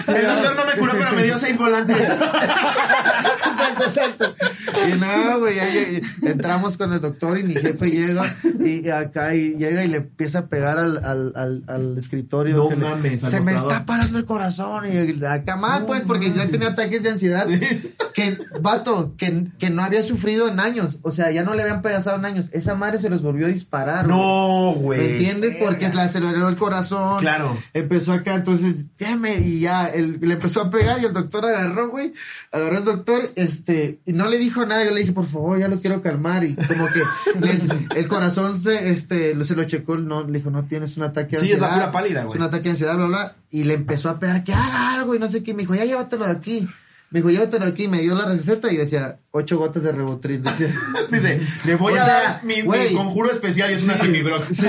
El 0.07 0.27
doctor 0.27 0.57
no 0.57 0.67
me 0.67 0.73
curó, 0.79 0.93
pero 0.93 1.13
me 1.13 1.23
dio 1.23 1.39
seis 1.39 1.57
volantes. 1.57 1.99
exacto, 1.99 3.85
exacto. 3.87 4.35
Y 4.87 4.99
no, 4.99 5.39
güey, 5.41 5.59
entramos 6.23 6.77
con 6.77 6.93
el 6.93 7.01
doctor 7.01 7.39
y 7.39 7.45
mi 7.45 7.55
jefe 7.55 7.91
llega 7.91 8.35
y 8.61 8.89
acá 8.91 9.35
y 9.35 9.55
llega 9.57 9.83
y 9.85 9.89
le 9.89 9.99
empieza 9.99 10.41
a 10.41 10.47
pegar 10.47 10.79
al, 10.79 11.03
al, 11.05 11.33
al, 11.37 11.65
al 11.69 11.97
escritorio. 11.99 12.57
No 12.57 12.69
que 12.69 12.77
mames, 12.77 13.23
Se 13.23 13.41
me 13.41 13.55
está 13.55 13.87
parando 13.87 14.19
el 14.19 14.27
corazón 14.27 14.85
y 14.93 15.25
acá 15.25 15.57
mal, 15.57 15.87
pues, 15.87 16.03
porque 16.07 16.31
ya 16.33 16.49
tenía 16.49 16.69
ataques 16.69 17.03
de 17.03 17.11
ansiedad. 17.11 17.47
Que, 18.15 18.37
vato, 18.61 19.15
que, 19.17 19.47
que 19.59 19.71
no 19.71 19.83
había 19.83 20.03
sufrido 20.03 20.49
en 20.49 20.61
años. 20.61 20.99
O 21.01 21.13
sea, 21.13 21.31
ya 21.31 21.45
no 21.45 21.55
le 21.55 21.63
habían 21.63 21.81
pedazado 21.81 22.19
en 22.19 22.27
años. 22.27 22.47
Esa 22.53 22.75
madre 22.75 22.99
se 22.99 23.09
los 23.09 23.23
volvió 23.23 23.47
a 23.47 23.49
disparar. 23.49 24.07
güey. 24.07 24.19
No, 24.83 24.89
¿Me 24.89 24.97
güey. 24.97 25.13
entiendes? 25.13 25.57
Porque 25.65 25.89
le 25.89 26.01
aceleró 26.03 26.49
el 26.49 26.57
corazón. 26.57 27.21
Claro. 27.21 27.57
Empezó 27.73 28.13
acá, 28.13 28.35
entonces, 28.35 28.85
déjame, 28.99 29.37
y 29.39 29.61
ya, 29.61 29.87
él, 29.87 30.19
le 30.21 30.35
empezó 30.35 30.61
a 30.61 30.71
pegar 30.71 31.01
y 31.01 31.05
el 31.07 31.13
doctor 31.13 31.47
agarró, 31.47 31.89
güey. 31.91 32.13
Agarró 32.51 32.79
el 32.79 32.85
doctor, 32.85 33.31
este, 33.37 34.01
y 34.05 34.13
no 34.13 34.29
le 34.29 34.39
dijo 34.39 34.67
nada. 34.67 34.85
Yo 34.85 34.91
le 34.91 35.01
dije, 35.01 35.13
por 35.13 35.27
favor, 35.27 35.59
ya 35.59 35.69
lo 35.69 35.79
quiero 35.81 36.03
calmar. 36.03 36.45
Y 36.45 36.55
como 36.57 36.87
que 36.89 37.01
le- 37.41 37.61
el 38.01 38.09
corazón 38.09 38.61
se, 38.61 38.91
este, 38.91 39.35
lo- 39.35 39.45
se 39.45 39.55
lo 39.57 39.65
checó, 39.65 39.97
no, 39.97 40.25
le 40.25 40.39
dijo, 40.39 40.51
no 40.51 40.65
tienes 40.65 40.97
un 40.97 41.05
ataque 41.05 41.37
de 41.37 41.43
Sí, 41.47 41.53
es 41.53 41.59
la 41.61 41.67
ansiedad. 41.69 41.87
cura 41.91 41.93
pálida, 41.93 42.23
güey. 42.25 42.35
Es 42.35 42.41
un 42.41 42.47
ataque 42.47 42.65
de 42.65 42.71
ansiedad, 42.71 42.97
bla, 42.97 43.07
bla. 43.07 43.37
Y 43.51 43.65
le 43.65 43.75
empezó 43.75 44.09
a 44.09 44.19
pegar 44.19 44.45
que 44.45 44.53
haga 44.53 44.95
algo 44.95 45.15
y 45.15 45.19
no 45.19 45.29
sé 45.29 45.43
qué. 45.43 45.55
Me 45.55 45.61
dijo, 45.61 45.75
ya 45.75 45.85
llévatelo 45.85 46.25
de 46.25 46.31
aquí. 46.33 46.69
Me 47.13 47.21
dijo, 47.21 47.29
llévatelo 47.29 47.67
aquí. 47.67 47.89
Me 47.89 48.01
dio 48.01 48.15
la 48.15 48.25
receta 48.25 48.73
y 48.73 48.77
decía, 48.79 49.19
ocho 49.33 49.59
gotas 49.59 49.83
de 49.83 49.93
rebotril. 49.93 50.43
Decía. 50.43 50.75
Dice, 51.11 51.47
le 51.65 51.75
voy 51.75 51.93
O 51.93 52.01
a 52.01 52.05
sea, 52.07 52.23
dar 52.23 52.45
mi, 52.45 52.63
conjuro 52.95 53.31
especial 53.31 53.71
y 53.71 53.75
es 53.75 53.85
una 53.85 53.99
semibroc. 53.99 54.51
Sí. 54.51 54.67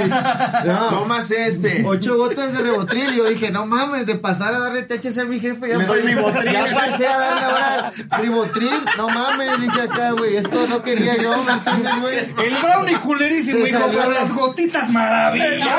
No. 0.65 0.89
Tomas 0.89 1.31
este. 1.31 1.83
Ocho 1.85 2.17
gotas 2.17 2.51
de 2.51 2.61
ribotril. 2.61 3.13
Y 3.13 3.17
yo 3.17 3.29
dije, 3.29 3.49
no 3.49 3.65
mames, 3.65 4.07
de 4.07 4.15
pasar 4.15 4.53
a 4.53 4.59
darle 4.59 4.83
THC 4.83 5.19
a 5.19 5.23
mi 5.23 5.39
jefe. 5.39 5.69
Ya 5.69 5.77
Le 5.77 5.85
doy 5.85 6.01
ribotril. 6.01 6.51
Ya 6.51 6.65
pasé 6.75 7.07
a 7.07 7.17
darle 7.17 7.45
ahora 7.45 7.93
ribotril. 8.19 8.73
No 8.97 9.07
mames, 9.07 9.61
dije 9.61 9.81
acá, 9.81 10.11
güey. 10.11 10.35
Esto 10.35 10.67
no 10.67 10.83
quería 10.83 11.15
yo, 11.15 11.41
¿me 11.45 11.53
entiendes, 11.53 12.01
güey? 12.01 12.17
El 12.45 12.61
brownie 12.61 12.99
culerísimo, 12.99 13.65
hijo, 13.65 13.79
salió 13.79 14.03
con 14.03 14.13
las 14.13 14.33
gotitas 14.33 14.89
maravillosas. 14.89 15.63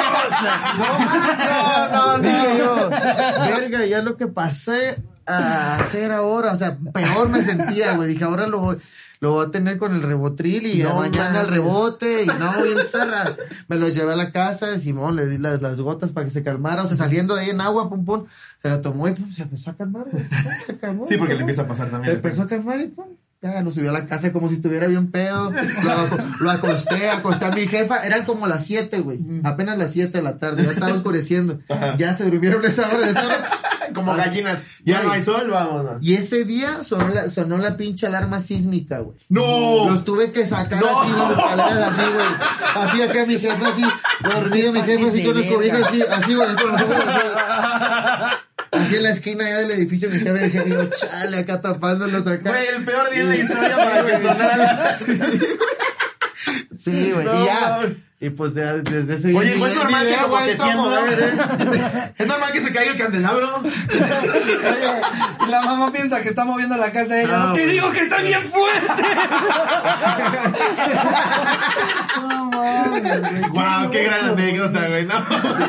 No, 1.44 1.88
no, 1.88 2.16
no. 2.16 2.22
Dije 2.22 2.58
yo, 2.58 2.90
verga, 3.60 3.84
ya 3.84 4.00
lo 4.02 4.16
que 4.16 4.26
pasé 4.26 4.96
a 5.26 5.76
hacer 5.76 6.12
ahora, 6.12 6.52
o 6.52 6.56
sea, 6.56 6.76
peor 6.92 7.28
me 7.28 7.42
sentía, 7.42 7.96
güey. 7.96 8.08
Dije, 8.08 8.24
ahora 8.24 8.46
lo 8.46 8.60
voy, 8.60 8.76
lo 9.20 9.32
voy 9.32 9.46
a 9.46 9.50
tener 9.50 9.78
con 9.78 9.94
el 9.94 10.02
rebotril 10.02 10.66
y 10.66 10.82
No 10.82 10.96
mañana 10.96 11.40
el 11.42 11.48
rebote 11.48 12.24
y 12.24 12.26
no, 12.26 12.62
bien 12.62 12.78
cerra. 12.86 13.24
Me 13.68 13.76
lo 13.76 13.88
llevé 13.88 14.12
a 14.12 14.16
la 14.16 14.32
casa 14.32 14.66
de 14.66 14.78
Simón, 14.78 15.16
le 15.16 15.26
di 15.26 15.38
las, 15.38 15.62
las 15.62 15.80
gotas 15.80 16.12
para 16.12 16.24
que 16.24 16.30
se 16.30 16.42
calmara, 16.42 16.82
o 16.82 16.86
sea, 16.86 16.96
saliendo 16.96 17.34
de 17.34 17.42
ahí 17.42 17.50
en 17.50 17.60
agua, 17.60 17.88
pum, 17.88 18.04
pum, 18.04 18.24
se 18.62 18.68
lo 18.68 18.80
tomó 18.80 19.08
y 19.08 19.12
pum, 19.12 19.30
se 19.32 19.42
empezó 19.42 19.70
a 19.70 19.76
calmar, 19.76 20.04
güey. 20.10 20.24
Se 20.66 20.76
calmó. 20.78 21.06
Sí, 21.06 21.16
porque 21.16 21.32
se 21.32 21.36
le 21.36 21.40
empieza 21.42 21.62
a 21.62 21.66
pasar 21.68 21.86
Se 21.86 21.92
también. 21.92 22.16
empezó 22.16 22.42
a 22.42 22.46
calmar 22.46 22.80
y 22.80 22.88
pum. 22.88 23.06
Ya 23.42 23.60
lo 23.60 23.70
subió 23.70 23.90
a 23.90 23.92
la 23.92 24.06
casa 24.06 24.32
como 24.32 24.48
si 24.48 24.54
estuviera 24.54 24.86
bien 24.86 25.10
pedo. 25.10 25.50
Lo, 25.50 26.18
lo 26.40 26.50
acosté, 26.50 27.10
acosté 27.10 27.44
a 27.44 27.50
mi 27.50 27.66
jefa. 27.66 28.06
Eran 28.06 28.24
como 28.24 28.46
las 28.46 28.64
7, 28.64 29.00
güey. 29.00 29.20
Apenas 29.42 29.76
las 29.76 29.92
7 29.92 30.16
de 30.16 30.22
la 30.24 30.38
tarde. 30.38 30.64
Ya 30.64 30.70
estaba 30.70 30.94
oscureciendo. 30.94 31.60
Ya 31.98 32.14
se 32.14 32.24
durmieron 32.24 32.64
esa 32.64 32.88
hora, 32.88 33.06
esa 33.06 33.22
hora. 33.26 33.44
Como 33.94 34.12
Ay, 34.12 34.18
gallinas. 34.18 34.60
Ya 34.84 34.96
güey. 34.98 35.06
no 35.06 35.12
hay 35.14 35.22
sol, 35.22 35.48
vámonos. 35.50 35.96
Y 36.02 36.14
ese 36.14 36.44
día 36.44 36.84
sonó 36.84 37.08
la, 37.08 37.30
sonó 37.30 37.56
la 37.58 37.76
pinche 37.76 38.06
alarma 38.06 38.40
sísmica, 38.40 38.98
güey. 38.98 39.16
¡No! 39.28 39.88
Los 39.90 40.04
tuve 40.04 40.32
que 40.32 40.46
sacar 40.46 40.80
No. 40.82 41.00
así, 41.00 41.10
las 41.12 41.30
escaleras 41.30 41.88
así, 41.98 42.10
güey. 42.12 42.26
Así 42.74 43.02
acá 43.02 43.26
mi 43.26 43.38
jefe, 43.38 43.64
así, 43.64 43.82
dormido 44.22 44.72
mi 44.72 44.82
jefe, 44.82 45.08
así 45.08 45.20
de 45.20 45.24
con 45.26 45.36
el 45.38 45.48
cobija, 45.48 45.78
así, 45.86 46.02
así, 46.02 46.34
güey, 46.34 46.48
con 46.56 46.72
los 46.72 46.80
ojos 46.82 46.96
así. 47.06 48.36
Así 48.72 48.96
en 48.96 49.02
la 49.04 49.10
esquina 49.10 49.48
ya 49.48 49.58
del 49.58 49.70
edificio, 49.70 50.10
mi 50.10 50.18
jefe, 50.18 50.44
dije, 50.48 50.64
yo, 50.68 50.84
chale, 50.90 51.38
acá 51.38 51.62
tapándolos 51.62 52.26
acá. 52.26 52.50
Güey, 52.50 52.66
el 52.66 52.84
peor 52.84 53.08
día 53.10 53.20
en 53.22 53.28
la 53.28 53.36
historia 53.36 53.76
para 53.76 54.04
que 54.06 54.18
sonara 54.18 54.56
la... 54.56 54.98
Sí, 56.78 57.12
güey, 57.12 57.24
No, 57.24 57.42
y 57.42 57.46
ya. 57.46 57.80
Y 58.20 58.30
pues 58.30 58.54
desde 58.54 59.14
ese 59.14 59.28
día. 59.28 59.38
Oye, 59.38 59.56
pues 59.58 59.72
es 59.72 59.78
normal 59.78 60.06
que 60.06 60.16
como 60.16 60.36
que 60.38 60.52
a 60.62 60.76
mover, 60.76 61.20
¿eh? 61.20 62.12
Es 62.16 62.26
normal 62.26 62.52
que 62.52 62.60
se 62.60 62.72
caiga 62.72 62.92
el 62.92 62.98
candelabro. 62.98 63.58
Oye, 63.62 65.50
la 65.50 65.62
mamá 65.62 65.92
piensa 65.92 66.22
que 66.22 66.28
está 66.30 66.44
moviendo 66.44 66.76
la 66.76 66.90
casa 66.92 67.14
de 67.14 67.24
ella. 67.24 67.38
No, 67.38 67.46
No, 67.48 67.52
te 67.54 67.66
digo 67.66 67.90
que 67.90 68.00
está 68.00 68.22
bien 68.22 68.42
fuerte. 68.44 69.02
no 72.22 72.44
mames, 72.50 73.50
Wow, 73.50 73.90
qué 73.90 74.04
gran 74.04 74.30
anécdota, 74.30 74.88
güey. 74.88 75.06
No. 75.06 75.18
Sí, 75.18 75.64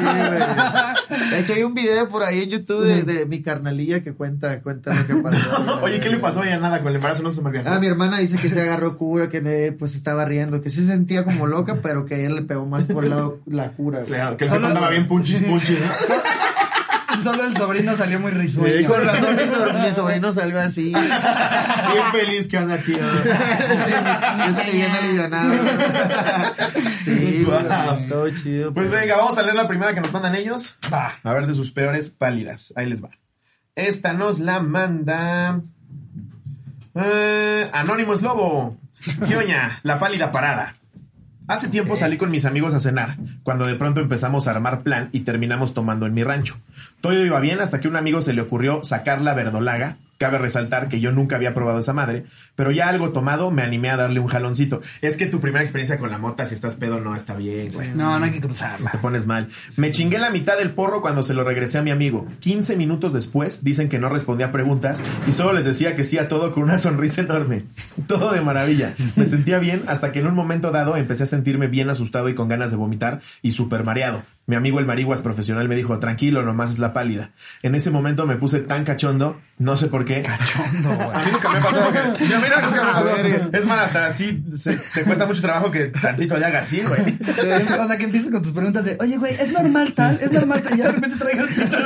güey. 1.10 1.30
De 1.32 1.40
hecho, 1.40 1.54
hay 1.54 1.64
un 1.64 1.74
video 1.74 2.08
por 2.08 2.24
ahí 2.24 2.44
en 2.44 2.50
YouTube 2.50 2.84
de, 2.84 3.04
de 3.04 3.26
mi 3.26 3.42
carnalilla 3.42 4.04
que 4.04 4.14
cuenta, 4.14 4.62
cuenta 4.62 4.94
lo 4.94 5.08
que 5.08 5.16
pasó. 5.16 5.80
Oye, 5.84 6.00
¿qué 6.00 6.10
le 6.10 6.20
pasó? 6.20 6.44
Ya 6.44 6.58
nada, 6.58 6.80
con 6.80 6.90
el 6.90 6.96
embarazo 6.96 7.24
no 7.24 7.32
se 7.32 7.42
me 7.42 7.56
Ah, 7.66 7.80
mi 7.80 7.88
hermana 7.88 8.20
dice 8.20 8.38
que 8.38 8.50
se 8.50 8.62
agarró 8.62 8.98
cura, 8.98 9.30
que 9.30 9.42
me, 9.42 9.72
pues 9.72 9.96
estaba 9.96 10.26
riendo, 10.26 10.62
que 10.62 10.70
se 10.70 10.86
sentía 10.86 11.24
como 11.24 11.48
loca, 11.48 11.80
pero 11.82 12.06
que 12.06 12.16
a 12.16 12.18
ella 12.20 12.35
le 12.36 12.42
pegó 12.44 12.66
más 12.66 12.84
por 12.86 13.04
el 13.04 13.10
lado 13.12 13.40
la 13.48 13.72
cura. 13.72 14.00
O 14.00 14.02
güey. 14.06 14.14
sea, 14.20 14.38
que 14.38 14.48
feto 14.48 14.66
andaba 14.68 14.90
bien 14.90 15.08
punchis, 15.08 15.42
punchis, 15.44 15.80
¿no? 15.80 17.24
Solo 17.24 17.46
el 17.46 17.56
sobrino 17.56 17.96
salió 17.96 18.20
muy 18.20 18.32
risueño. 18.32 18.78
Sí, 18.78 18.84
con 18.86 19.04
razón 19.06 19.36
mi 19.38 19.48
sobrino, 19.48 19.80
mi 19.80 19.92
sobrino 19.94 20.34
salió 20.34 20.60
así. 20.60 20.90
Bien 20.94 22.06
feliz 22.12 22.48
que 22.48 22.58
anda 22.58 22.76
aquí. 22.76 22.92
¿no? 22.92 23.08
Yo 24.48 24.56
te 24.62 24.72
bien 24.72 24.92
alivianado. 24.92 25.54
Sí, 26.98 27.48
estuvo 28.02 28.30
chido. 28.32 28.74
Pues 28.74 28.88
pero- 28.90 29.00
venga, 29.02 29.16
vamos 29.16 29.38
a 29.38 29.44
leer 29.44 29.56
la 29.56 29.68
primera 29.68 29.94
que 29.94 30.02
nos 30.02 30.12
mandan 30.12 30.36
ellos. 30.36 30.78
Va. 30.94 31.14
A 31.24 31.34
ver 31.34 31.48
de 31.48 31.54
sus 31.54 31.72
peores 31.72 32.10
pálidas. 32.10 32.74
Ahí 32.76 32.86
les 32.88 33.02
va. 33.04 33.10
Esta 33.76 34.12
nos 34.14 34.40
la 34.40 34.60
manda. 34.60 35.62
Eh, 36.96 37.70
Anónimos 37.74 38.22
Lobo. 38.22 38.78
Kioña, 39.26 39.80
la 39.84 40.00
pálida 40.00 40.32
parada. 40.34 40.76
Hace 41.48 41.68
tiempo 41.68 41.96
salí 41.96 42.18
con 42.18 42.32
mis 42.32 42.46
amigos 42.46 42.74
a 42.74 42.80
cenar, 42.80 43.18
cuando 43.44 43.68
de 43.68 43.76
pronto 43.76 44.02
empezamos 44.02 44.48
a 44.48 44.52
armar 44.52 44.82
plan 44.82 45.10
y 45.12 45.20
terminamos 45.20 45.76
tomando 45.76 46.08
en 46.08 46.14
mi 46.16 46.24
rancho. 46.24 46.58
Todo 47.02 47.24
iba 47.24 47.40
bien 47.40 47.60
hasta 47.60 47.80
que 47.80 47.88
a 47.88 47.92
un 47.92 47.98
amigo 47.98 48.24
se 48.24 48.34
le 48.34 48.42
ocurrió 48.42 48.84
sacar 48.84 49.22
la 49.22 49.36
verdolaga. 49.36 49.98
Cabe 50.18 50.38
resaltar 50.38 50.88
que 50.88 51.00
yo 51.00 51.12
nunca 51.12 51.36
había 51.36 51.54
probado 51.54 51.80
esa 51.80 51.94
madre, 51.94 52.26
pero 52.56 52.72
ya 52.72 52.88
algo 52.88 53.10
tomado 53.10 53.52
me 53.52 53.62
animé 53.62 53.90
a 53.90 53.98
darle 53.98 54.20
un 54.20 54.28
jaloncito. 54.28 54.82
Es 55.02 55.18
que 55.18 55.26
tu 55.26 55.40
primera 55.40 55.64
experiencia 55.64 55.98
con 55.98 56.10
la 56.10 56.18
mota, 56.18 56.46
si 56.46 56.56
estás 56.56 56.76
pedo, 56.76 57.00
no 57.00 57.16
está 57.16 57.36
bien, 57.36 57.70
güey. 57.74 57.90
No, 57.90 58.18
no 58.18 58.26
hay 58.26 58.32
que 58.32 58.42
cruzarla. 58.42 58.92
Te 58.92 58.98
pones 58.98 59.26
mal. 59.26 59.50
Me 59.78 59.92
chingué 59.92 60.18
la 60.18 60.30
mitad 60.30 60.58
del 60.58 60.72
porro 60.72 61.02
cuando 61.02 61.24
se 61.24 61.34
lo 61.34 61.44
regresé 61.44 61.80
a 61.80 61.82
mi 61.82 61.92
amigo. 61.92 62.26
15 62.40 62.76
minutos 62.78 63.14
después 63.14 63.64
dicen 63.64 63.90
que 63.90 64.00
no 64.00 64.10
respondía 64.10 64.48
a 64.48 64.52
preguntas 64.52 65.00
y 65.28 65.34
solo 65.34 65.54
les 65.54 65.66
decía 65.66 65.96
que 65.96 66.04
sí 66.04 66.18
a 66.18 66.28
todo 66.28 66.52
con 66.52 66.64
una 66.64 66.78
sonrisa 66.78 67.22
enorme. 67.22 67.66
Todo 68.08 68.32
de 68.32 68.42
maravilla. 68.42 68.94
Me 69.16 69.26
sentía 69.26 69.60
bien 69.60 69.84
hasta 69.88 70.12
que 70.12 70.20
en 70.20 70.28
un 70.28 70.36
momento 70.36 70.72
dado 70.72 70.96
empecé 70.96 71.24
a 71.24 71.28
sentirme 71.28 71.68
bien 71.68 71.90
asustado 71.90 72.30
y 72.30 72.36
con 72.36 72.48
ganas 72.48 72.72
de 72.72 72.78
vomitar 72.78 73.22
y 73.42 73.52
súper 73.52 73.84
mareado. 73.84 74.24
Mi 74.48 74.56
amigo 74.56 74.80
el 74.80 74.86
marihuas 74.86 75.22
profesional 75.22 75.68
me 75.68 75.76
dijo, 75.76 75.98
tranquilo, 75.98 76.44
nomás 76.44 76.70
es 76.72 76.78
la 76.80 76.94
pálida. 76.94 77.32
En 77.64 77.74
ese 77.74 77.90
momento 77.90 78.28
me 78.28 78.36
puse 78.36 78.60
tan 78.60 78.84
cachondo, 78.84 79.42
no 79.58 79.76
sé 79.76 79.88
por 79.88 80.06
qué. 80.06 80.22
Cachondo, 80.22 80.90
güey. 80.90 81.10
A 81.14 81.20
mí 81.26 81.32
nunca 81.32 81.50
me 81.50 81.58
ha 81.58 81.62
pasado 81.62 81.92
que... 81.92 82.26
Yo, 82.30 82.40
mira, 82.40 82.62
nunca 82.62 82.72
me 82.72 82.78
ha 82.90 82.94
pasado. 82.94 83.50
Es 83.54 83.66
más, 83.66 83.80
hasta 83.80 84.06
así 84.06 84.44
se- 84.54 84.78
te 84.78 85.04
cuesta 85.04 85.26
mucho 85.26 85.42
trabajo 85.42 85.72
que 85.72 85.86
tantito 85.86 86.38
le 86.38 86.46
hagas 86.46 86.66
así, 86.66 86.82
güey. 86.82 87.02
O 87.80 87.88
sea, 87.88 87.98
que 87.98 88.04
empieces 88.04 88.32
con 88.32 88.44
tus 88.44 88.52
preguntas 88.52 88.86
de, 88.86 88.96
oye, 89.00 89.18
güey, 89.18 89.34
¿es 89.34 89.52
normal 89.52 89.92
tal? 89.94 90.20
¿Es 90.22 90.32
normal 90.32 90.62
tal? 90.62 90.76
Y 90.78 90.82
de 90.84 90.92
repente 90.92 91.18
traiga 91.18 91.42
el 91.42 91.50
pito. 91.50 91.78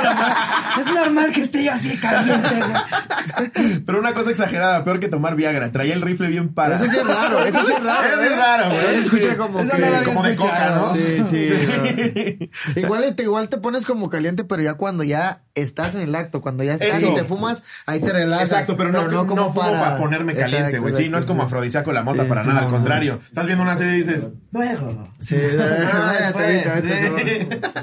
Es 0.80 0.86
normal 0.94 1.32
que 1.32 1.42
esté 1.42 1.64
yo 1.64 1.72
así 1.72 1.96
caliente, 1.96 2.48
güey. 2.56 3.82
Pero 3.86 3.98
una 3.98 4.12
cosa 4.12 4.30
exagerada, 4.30 4.84
peor 4.84 5.00
que 5.00 5.08
tomar 5.08 5.34
Viagra. 5.34 5.72
Traía 5.72 5.94
el 5.94 6.02
rifle 6.02 6.28
bien 6.28 6.52
para. 6.52 6.76
Eso 6.76 6.86
sí 6.86 6.96
es 6.98 7.06
raro, 7.06 7.42
eso 7.44 7.66
sí 7.66 7.72
es 7.74 7.82
raro. 7.82 8.06
Es 8.08 8.20
bien 8.20 8.32
¿eh? 8.32 8.36
raro, 8.36 8.68
güey. 8.68 8.80
Se 8.82 9.00
escucha 9.00 9.36
como 9.38 9.60
Eso 9.60 9.70
que... 9.76 10.04
como 10.04 10.22
de 10.24 10.36
coca. 10.36 10.70
¿no? 10.74 10.94
Sí, 10.94 11.24
sí. 11.30 12.49
no. 12.74 12.80
igual, 12.80 13.14
te, 13.14 13.22
igual 13.22 13.48
te 13.48 13.58
pones 13.58 13.84
como 13.84 14.10
caliente, 14.10 14.44
pero 14.44 14.62
ya 14.62 14.74
cuando 14.74 15.04
ya 15.04 15.42
estás 15.54 15.94
en 15.94 16.02
el 16.02 16.14
acto, 16.14 16.40
cuando 16.40 16.62
ya 16.64 16.74
estás 16.74 16.98
Eso. 16.98 17.12
y 17.12 17.14
te 17.14 17.24
fumas, 17.24 17.62
ahí 17.86 18.00
te 18.00 18.12
relajas. 18.12 18.50
Exacto, 18.50 18.76
pero 18.76 18.90
no, 18.92 19.06
no, 19.08 19.26
fumo 19.26 19.54
para, 19.54 19.96
ponerme 19.96 20.34
caliente, 20.34 20.78
güey. 20.78 20.94
Sí, 20.94 21.08
no 21.08 21.18
es 21.18 21.26
como 21.26 21.42
sí. 21.42 21.46
afrodisíaco 21.46 21.92
la 21.92 22.02
mota 22.02 22.22
Sí, 22.24 22.28
para 22.28 22.42
sí, 22.42 22.48
nada, 22.48 22.60
no, 22.60 22.66
al 22.66 22.72
no. 22.72 22.78
contrario. 22.78 23.20
Estás 23.22 23.46
viendo 23.46 23.62
una 23.62 23.76
serie 23.76 23.96
y 23.96 24.02
dices, 24.02 24.28
luego. 24.52 25.08
Sí, 25.20 25.36
Ah, 25.92 26.32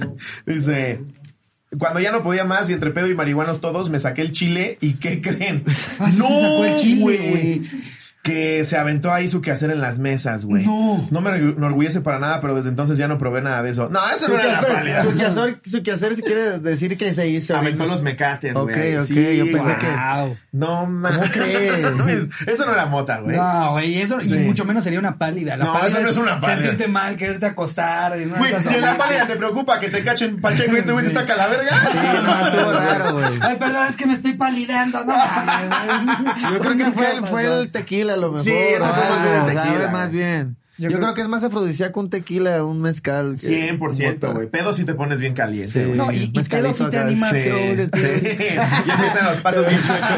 no. 0.02 0.16
Dice. 0.46 1.02
Cuando 1.78 2.00
ya 2.00 2.12
no 2.12 2.24
podía 2.24 2.46
más 2.46 2.70
y 2.70 2.74
entre 2.74 2.92
pedo 2.92 3.08
y 3.08 3.16
marihuanos 3.16 3.60
todos, 3.60 3.90
me 3.90 4.00
saqué 4.00 4.22
el 4.22 4.32
chile 4.32 4.78
y 4.80 4.94
¿qué 4.94 5.22
creen? 5.22 5.66
Ah, 6.00 6.10
chile, 6.78 7.02
güey. 7.02 7.62
Que 8.28 8.66
se 8.66 8.78
aventó 8.78 9.12
ahí 9.14 9.28
su 9.28 9.42
quehacer 9.42 9.72
en 9.72 9.82
las 9.82 10.00
mesas, 10.00 10.46
güey. 10.46 10.66
No. 10.66 11.08
No 11.12 11.22
me 11.22 11.30
enorgullece 11.32 12.02
para 12.02 12.20
nada, 12.20 12.42
pero 12.42 12.56
desde 12.56 12.70
entonces 12.70 12.98
ya 12.98 13.08
no 13.08 13.18
probé 13.18 13.42
nada 13.42 13.64
de 13.64 13.70
eso. 13.72 13.90
No, 13.90 14.00
eso 14.10 14.26
Su 14.26 14.34
no 14.34 14.40
era 14.40 14.62
la 14.62 14.68
pálida. 14.68 15.04
su 15.04 15.16
quehacer, 15.16 15.60
su 15.66 15.84
quehacer 15.84 16.16
si 16.16 16.22
quiere 16.24 16.60
decir 16.60 16.98
que 16.98 17.14
se 17.14 17.28
hizo. 17.30 17.56
Aventó 17.56 17.86
los 17.86 18.02
mecates, 18.02 18.56
Ok, 18.56 18.72
güey. 18.72 18.98
ok, 18.98 19.04
Sí, 19.06 19.38
yo 19.38 19.46
pensé 19.52 19.76
que-. 19.78 20.36
No 20.52 20.86
mames. 20.86 21.32
crees? 21.32 22.28
Eso 22.48 22.66
no 22.66 22.74
era 22.74 22.86
mota, 22.86 23.20
güey. 23.20 23.36
No, 23.38 23.72
güey, 23.72 24.02
eso, 24.02 24.20
y 24.22 24.30
mucho 24.40 24.66
menos 24.66 24.84
sería 24.84 25.00
una 25.00 25.18
pálida. 25.18 25.56
La 25.58 25.66
No, 25.66 25.74
pálida 25.74 25.88
eso 25.88 26.00
no 26.02 26.10
es 26.10 26.18
una 26.18 26.40
pálida. 26.40 26.58
Sentirte 26.68 26.88
mal, 26.92 27.16
quererte 27.16 27.46
acostar. 27.46 28.14
Güey, 28.28 28.54
si 28.64 28.76
en 28.76 28.82
la 28.82 28.98
pálida 28.98 29.26
te 29.28 29.36
preocupa 29.38 29.80
que 29.80 29.90
te 29.90 30.04
cachen 30.04 30.42
Pacheco 30.42 30.76
y 30.76 30.80
este 30.80 30.92
güey 30.92 31.06
te 31.06 31.12
saca 31.12 31.36
la 31.36 31.48
verga. 31.48 31.72
Sí, 31.80 31.98
no, 32.24 32.48
estuvo 32.48 32.72
raro, 32.74 33.14
güey. 33.14 33.40
Ay, 33.42 33.56
perdón, 33.58 33.88
es 33.90 33.96
que 33.96 34.06
me 34.06 34.14
estoy 34.14 34.34
palideando, 34.34 35.06
no 35.06 35.16
mames. 35.16 36.52
Yo 36.52 36.60
creo 36.60 36.78
que 36.78 36.92
fue 36.92 37.12
el, 37.16 37.26
fue 37.26 37.46
el 37.62 37.72
tequila 37.72 38.17
a 38.18 38.22
lo 38.22 38.28
mejor. 38.32 38.40
Sí, 38.44 38.54
eso 38.54 38.94
fue 38.94 39.10
más 39.10 39.24
bien 39.24 39.34
algo, 39.36 39.46
tequila, 39.48 39.64
sabe 39.64 39.92
más 39.92 40.12
bien. 40.12 40.58
Yo 40.78 40.84
Yo, 40.84 40.90
creo- 40.90 41.00
creo 41.00 41.14
que 41.16 41.22
es 41.22 41.28
más 41.28 41.44
afrodisíaco 41.44 42.00
un 42.00 42.10
tequila, 42.10 42.64
un 42.64 42.82
mezcal. 42.82 43.36
que 43.42 43.48
100%, 43.78 44.14
mota. 44.14 44.28
güey. 44.34 44.48
Pedo 44.48 44.74
si 44.74 44.84
te 44.86 44.94
pones 44.94 45.20
bien 45.20 45.34
caliente, 45.34 45.72
Sí. 45.72 45.86
güey. 45.86 45.98
No, 45.98 46.12
y, 46.12 46.32
y 46.34 46.44
pedo 46.44 46.74
si 46.74 46.86
te 46.90 46.98
animas. 47.00 47.32
Sí, 47.32 47.40
sí. 47.94 48.36
Ya 48.86 48.94
empiezan 48.94 49.26
los 49.26 49.42
pasos 49.42 49.68
bien 49.68 49.82
chuecos. 49.84 50.10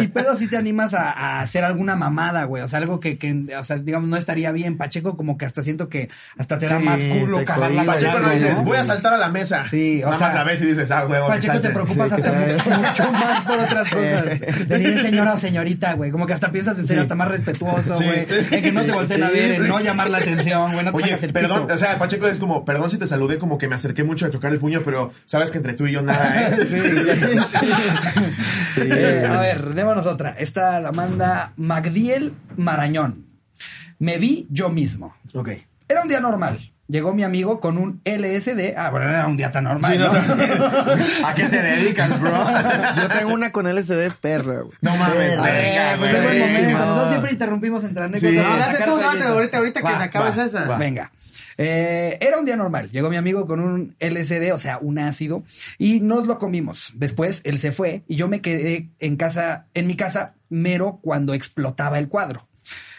Y 0.00 0.06
pedo 0.08 0.36
si 0.36 0.46
te 0.48 0.56
animas 0.56 0.94
a, 0.94 1.10
a 1.10 1.40
hacer 1.40 1.64
alguna 1.64 1.96
mamada, 1.96 2.44
güey. 2.44 2.62
O 2.62 2.68
sea, 2.68 2.78
algo 2.78 3.00
que, 3.00 3.18
que, 3.18 3.46
o 3.58 3.64
sea, 3.64 3.78
digamos, 3.78 4.08
no 4.08 4.16
estaría 4.16 4.52
bien. 4.52 4.76
Pacheco, 4.76 5.16
como 5.16 5.36
que 5.36 5.46
hasta 5.46 5.62
siento 5.62 5.88
que 5.88 6.08
hasta 6.38 6.58
te 6.58 6.66
da 6.66 6.78
Sí, 6.78 6.84
más 6.84 7.02
culo 7.04 7.44
cagar 7.44 7.72
la. 7.72 7.84
Pacheco 7.84 8.18
no 8.20 8.30
dices, 8.30 8.56
¿no? 8.58 8.64
voy 8.64 8.76
a 8.78 8.84
saltar 8.84 9.14
a 9.14 9.18
la 9.18 9.28
mesa. 9.30 9.64
Sí, 9.68 10.00
o 10.02 10.06
Nada 10.06 10.18
sea, 10.18 10.26
más 10.28 10.36
la 10.36 10.44
ves 10.44 10.62
y 10.62 10.66
dices, 10.66 10.90
ah, 10.90 11.04
que 11.06 11.14
Pacheco 11.14 11.60
te 11.60 11.70
preocupas 11.70 12.08
Sí, 12.08 12.14
hasta 12.22 12.76
mucho 12.78 13.12
más 13.12 13.40
por 13.40 13.58
otras 13.58 13.88
cosas. 13.90 14.68
Le 14.68 14.78
diré 14.78 14.98
señora 15.00 15.34
o 15.34 15.38
señorita, 15.38 15.94
güey. 15.94 16.10
Como 16.10 16.26
que 16.26 16.32
hasta 16.34 16.50
piensas 16.52 16.78
en 16.78 16.86
ser 16.86 16.98
hasta 17.00 17.14
más 17.14 17.28
respetuoso, 17.28 17.94
Sí. 17.94 18.04
güey. 18.04 18.26
En 18.50 18.62
que 18.62 18.72
no 18.72 18.82
te 18.82 18.91
te 18.92 18.98
volteen 18.98 19.22
a 19.22 19.30
ver, 19.30 19.52
en 19.52 19.68
no 19.68 19.80
llamar 19.80 20.10
la 20.10 20.18
atención, 20.18 20.72
güey, 20.72 20.84
no 20.84 20.92
te 20.92 21.02
Oye, 21.02 21.18
el 21.20 21.32
perdón, 21.32 21.62
pito. 21.62 21.74
o 21.74 21.76
sea, 21.76 21.98
Pacheco 21.98 22.26
es 22.28 22.38
como, 22.38 22.64
perdón 22.64 22.90
si 22.90 22.98
te 22.98 23.06
saludé, 23.06 23.38
como 23.38 23.58
que 23.58 23.68
me 23.68 23.74
acerqué 23.74 24.04
mucho 24.04 24.26
a 24.26 24.30
tocar 24.30 24.52
el 24.52 24.58
puño, 24.58 24.82
pero 24.84 25.12
sabes 25.24 25.50
que 25.50 25.58
entre 25.58 25.74
tú 25.74 25.86
y 25.86 25.92
yo 25.92 26.02
nada, 26.02 26.48
¿eh? 26.48 27.40
Sí. 28.74 28.80
Eh, 28.82 29.26
a 29.28 29.40
ver, 29.40 29.74
démonos 29.74 30.06
otra. 30.06 30.30
Esta 30.38 30.80
la 30.80 30.92
manda 30.92 31.52
Magdiel 31.56 32.32
Marañón. 32.56 33.26
Me 33.98 34.18
vi 34.18 34.46
yo 34.50 34.68
mismo. 34.70 35.14
Ok. 35.34 35.50
Era 35.88 36.02
un 36.02 36.08
día 36.08 36.20
normal. 36.20 36.71
Llegó 36.92 37.14
mi 37.14 37.22
amigo 37.22 37.58
con 37.58 37.78
un 37.78 38.02
LSD. 38.04 38.74
Ah, 38.76 38.90
bueno, 38.90 39.08
era 39.08 39.26
un 39.26 39.38
día 39.38 39.50
tan 39.50 39.64
normal. 39.64 39.90
Sí, 39.90 39.96
no, 39.98 40.12
¿no? 40.12 40.92
¿A 41.26 41.34
qué 41.34 41.44
te 41.44 41.62
dedicas, 41.62 42.20
bro? 42.20 42.30
Yo 42.96 43.08
tengo 43.08 43.32
una 43.32 43.50
con 43.50 43.66
LSD 43.66 44.10
perra, 44.20 44.60
güey. 44.60 44.76
No 44.82 44.94
mames, 44.98 45.18
venga, 45.18 45.96
güey. 45.96 46.72
No. 46.72 46.78
Nosotros 46.78 47.08
siempre 47.08 47.32
interrumpimos 47.32 47.82
entre 47.84 48.04
anécdotas. 48.04 48.30
Sí. 48.30 48.36
No, 48.36 48.56
date 48.58 48.84
tú, 48.84 48.96
date, 48.98 49.24
ahorita- 49.24 49.56
ahorita 49.56 49.80
que 49.80 49.86
te 49.88 49.94
acabes 50.02 50.38
va, 50.38 50.44
esa. 50.44 50.64
va. 50.66 50.76
Venga. 50.76 51.10
Eh, 51.56 52.18
era 52.20 52.38
un 52.38 52.44
día 52.44 52.56
normal. 52.56 52.90
Llegó 52.90 53.08
mi 53.08 53.16
amigo 53.16 53.46
con 53.46 53.60
un 53.60 53.94
LSD, 53.98 54.52
o 54.52 54.58
sea, 54.58 54.76
un 54.78 54.98
ácido, 54.98 55.44
y 55.78 56.00
nos 56.00 56.26
lo 56.26 56.38
comimos. 56.38 56.92
Después 56.96 57.40
él 57.44 57.58
se 57.58 57.72
fue 57.72 58.02
y 58.06 58.16
yo 58.16 58.28
me 58.28 58.42
quedé 58.42 58.90
en 58.98 59.16
casa, 59.16 59.64
en 59.72 59.86
mi 59.86 59.96
casa, 59.96 60.34
mero 60.50 60.98
cuando 61.02 61.32
explotaba 61.32 61.98
el 61.98 62.08
cuadro. 62.08 62.48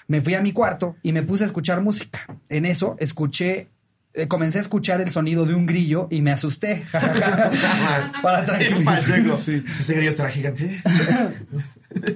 Me 0.07 0.19
fui 0.19 0.33
a 0.33 0.41
mi 0.41 0.51
cuarto 0.51 0.95
y 1.03 1.13
me 1.13 1.21
puse 1.23 1.43
a 1.43 1.47
escuchar 1.47 1.81
música. 1.81 2.25
En 2.49 2.65
eso 2.65 2.95
escuché, 2.99 3.69
eh, 4.13 4.27
comencé 4.27 4.59
a 4.59 4.61
escuchar 4.61 5.01
el 5.01 5.09
sonido 5.09 5.45
de 5.45 5.55
un 5.55 5.65
grillo 5.65 6.07
y 6.11 6.21
me 6.21 6.31
asusté. 6.31 6.85
Para 6.91 8.39
El 8.39 8.45
tranquilizar. 8.45 8.83
Pacheco. 8.85 9.39
Ese 9.79 9.93
grillo 9.95 10.09
estará 10.09 10.29
gigante. 10.29 10.81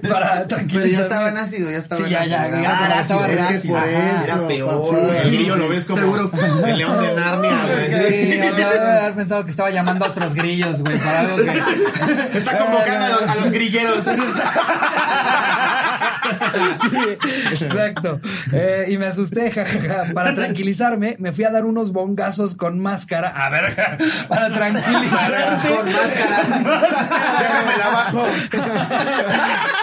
Para 0.09 0.47
tranquilizar. 0.47 0.81
Pero 0.81 0.97
ya 0.97 1.03
estaba 1.03 1.29
en 1.29 1.37
ácido, 1.37 1.69
ya 1.69 1.77
estaba 1.77 2.03
Sí, 2.03 2.09
ya, 2.09 2.25
ya, 2.25 2.49
ya, 2.49 2.87
Ah, 2.97 2.99
estaba 3.01 3.27
era 3.27 3.49
ácido. 3.49 3.75
por 3.75 3.83
Ajá. 3.87 4.23
eso. 4.23 4.23
Era 4.25 4.47
peor. 4.47 5.15
El 5.23 5.31
grillo 5.31 5.55
lo 5.55 5.69
ves 5.69 5.85
como 5.85 5.99
Seguro. 6.01 6.31
el 6.65 6.77
león 6.79 6.99
de 7.01 7.13
Narnia, 7.15 7.65
güey. 7.71 8.11
Sí, 8.11 8.25
debe 8.37 8.63
haber 8.63 9.13
pensado 9.13 9.45
que 9.45 9.51
estaba 9.51 9.69
llamando 9.69 10.05
a 10.05 10.09
otros 10.09 10.33
grillos, 10.33 10.81
güey, 10.81 10.97
para 10.97 11.19
algo 11.19 11.35
que... 11.37 12.37
Está 12.37 12.57
convocando 12.57 13.05
a 13.05 13.09
los, 13.09 13.21
a 13.29 13.35
los 13.35 13.51
grilleros. 13.51 14.03
Sí, 16.81 17.63
exacto. 17.65 18.19
Eh, 18.53 18.85
y 18.89 18.97
me 18.97 19.05
asusté, 19.07 19.51
jajaja. 19.51 20.13
Para 20.13 20.33
tranquilizarme, 20.35 21.15
me 21.19 21.31
fui 21.31 21.43
a 21.43 21.51
dar 21.51 21.65
unos 21.65 21.91
bongazos 21.91 22.55
con 22.55 22.79
máscara. 22.79 23.29
A 23.29 23.49
ver, 23.49 23.75
para 24.27 24.49
tranquilizarte. 24.51 25.69
Con 25.75 25.85
máscara. 25.85 26.43
Déjame 27.39 27.77
la 27.77 27.85
abajo. 27.85 28.25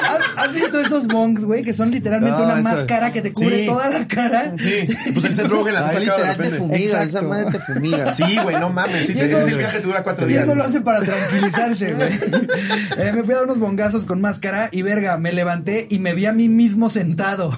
¿Has, 0.05 0.23
has 0.47 0.53
visto 0.55 0.81
esos 0.81 1.07
bongs, 1.07 1.45
güey? 1.45 1.63
Que 1.63 1.73
son 1.73 1.91
literalmente 1.91 2.39
No, 2.39 2.45
una 2.45 2.61
eso- 2.61 2.69
máscara 2.69 3.13
que 3.13 3.23
te 3.23 3.33
cubre 3.33 3.61
Sí. 3.61 3.67
toda 3.67 3.89
la 3.89 4.07
cara. 4.09 4.53
Sí, 4.59 4.89
pues 5.13 5.25
el 5.27 5.35
Seth 5.35 5.47
Rogen 5.47 5.75
la 5.75 5.89
Ahí 5.89 6.07
sacaba 6.07 6.35
de 6.35 6.49
te 6.51 6.57
fumiga, 6.57 6.85
esa 6.85 7.03
Exacto. 7.05 7.29
madre 7.29 7.47
te 7.53 7.59
fumiga. 7.61 8.13
Sí, 8.13 8.39
güey, 8.43 8.57
no 8.59 8.71
mames. 8.71 9.07
Sí, 9.07 9.13
Y 9.15 9.21
ese 9.21 9.33
eso- 9.33 9.41
es 9.43 9.49
el 9.49 9.59
viaje 9.59 9.79
que 9.79 9.83
dura 9.85 10.03
cuatro 10.03 10.27
Y 10.27 10.31
días. 10.33 10.45
eso 10.45 10.55
lo 10.55 10.65
hace 10.65 10.81
para 10.81 11.01
tranquilizarse, 11.01 11.95
güey. 11.95 12.11
Eh, 12.97 13.13
me 13.15 13.23
fui 13.25 13.35
a 13.35 13.39
dar 13.39 13.45
unos 13.47 13.59
bongazos 13.59 14.05
con 14.05 14.21
máscara 14.21 14.69
y 14.71 14.83
verga, 14.83 15.17
me 15.17 15.33
levanté 15.33 15.87
y 15.91 15.99
me 15.99 16.15
vi 16.15 16.27
a 16.27 16.33
mí 16.35 16.49
mismo 16.49 16.91
sentado. 16.91 17.53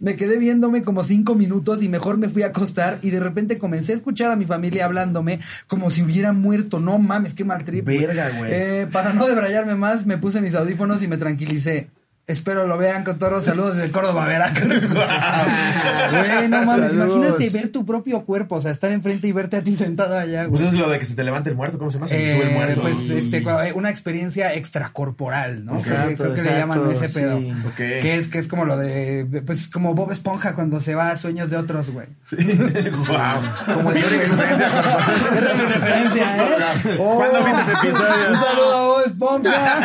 Me 0.00 0.16
quedé 0.16 0.38
viéndome 0.38 0.82
como 0.82 1.04
cinco 1.04 1.34
minutos 1.34 1.82
y 1.82 1.88
mejor 1.88 2.18
me 2.18 2.28
fui 2.28 2.42
a 2.42 2.48
acostar 2.48 2.98
y 3.02 3.10
de 3.10 3.20
repente 3.20 3.58
comencé 3.58 3.92
a 3.92 3.96
escuchar 3.96 4.30
a 4.30 4.36
mi 4.36 4.46
familia 4.46 4.84
hablándome 4.84 5.40
como 5.66 5.90
si 5.90 6.02
hubiera 6.02 6.32
muerto. 6.32 6.80
No 6.80 6.98
mames, 6.98 7.34
qué 7.34 7.44
mal 7.44 7.64
trip. 7.64 7.84
Verga, 7.84 8.30
güey. 8.38 8.52
Eh, 8.52 8.88
para 8.90 9.12
no 9.12 9.26
debrayarme 9.26 9.74
más, 9.74 10.06
me 10.06 10.18
puse 10.18 10.40
mis 10.40 10.54
audífonos 10.54 11.02
y 11.02 11.08
me 11.08 11.16
tranquilicé. 11.16 11.90
Espero 12.28 12.66
lo 12.66 12.76
vean 12.76 13.04
con 13.04 13.18
todos 13.18 13.46
saludos 13.46 13.76
de 13.78 13.90
Córdoba, 13.90 14.26
Veracruz. 14.26 14.82
Güey, 16.10 16.48
no 16.48 16.62
mames, 16.64 16.92
Saludos. 16.92 17.16
imagínate 17.16 17.50
ver 17.50 17.68
tu 17.72 17.84
propio 17.86 18.22
cuerpo, 18.24 18.56
o 18.56 18.60
sea, 18.62 18.70
estar 18.70 18.90
enfrente 18.92 19.26
y 19.28 19.32
verte 19.32 19.56
a 19.56 19.62
ti 19.62 19.74
sentado 19.76 20.16
allá, 20.16 20.44
güey. 20.44 20.50
Pues 20.50 20.60
eso 20.62 20.70
es 20.72 20.78
lo 20.78 20.88
de 20.90 20.98
que 20.98 21.04
se 21.06 21.14
te 21.14 21.24
levante 21.24 21.48
el 21.50 21.56
muerto, 21.56 21.78
¿cómo 21.78 21.90
se 21.90 21.96
llama? 21.96 22.06
Se 22.08 22.22
Eh, 22.26 22.34
sube 22.34 22.48
el 22.48 22.52
muerto. 22.54 22.82
pues 22.82 23.08
este 23.10 23.38
eh, 23.38 23.72
una 23.74 23.88
experiencia 23.90 24.52
extracorporal, 24.54 25.64
¿no? 25.64 25.72
Creo 25.78 25.84
que- 25.84 25.88
Exacto, 25.90 26.22
creo 26.24 26.34
que 26.34 26.42
le 26.42 26.48
exacto, 26.50 26.74
llaman 26.74 26.92
ese 26.96 27.08
sí. 27.08 27.14
pedo. 27.14 27.36
Ok. 27.68 27.76
Que 27.76 28.16
es 28.18 28.28
que 28.28 28.38
es 28.38 28.48
como 28.48 28.64
lo 28.66 28.76
de 28.76 29.42
pues 29.46 29.68
como 29.68 29.94
Bob 29.94 30.12
Esponja 30.12 30.52
cuando 30.54 30.80
se 30.80 30.94
va 30.94 31.10
a 31.10 31.16
sueños 31.16 31.48
de 31.50 31.56
otros, 31.56 31.90
güey. 31.90 32.06
wow. 32.30 33.42
Como 33.74 33.90
el 33.92 34.02
referencia, 34.02 34.66
es 35.34 35.56
mi 35.58 35.66
referencia, 35.66 36.36
¿eh? 36.36 36.54
¿Cuándo 36.96 37.44
viste 37.44 37.60
ese 37.62 37.72
episodio? 37.72 38.30
Un 38.30 38.38
saludo 38.38 38.76
a 38.76 38.82
Bob 38.86 39.02
Esponja. 39.06 39.80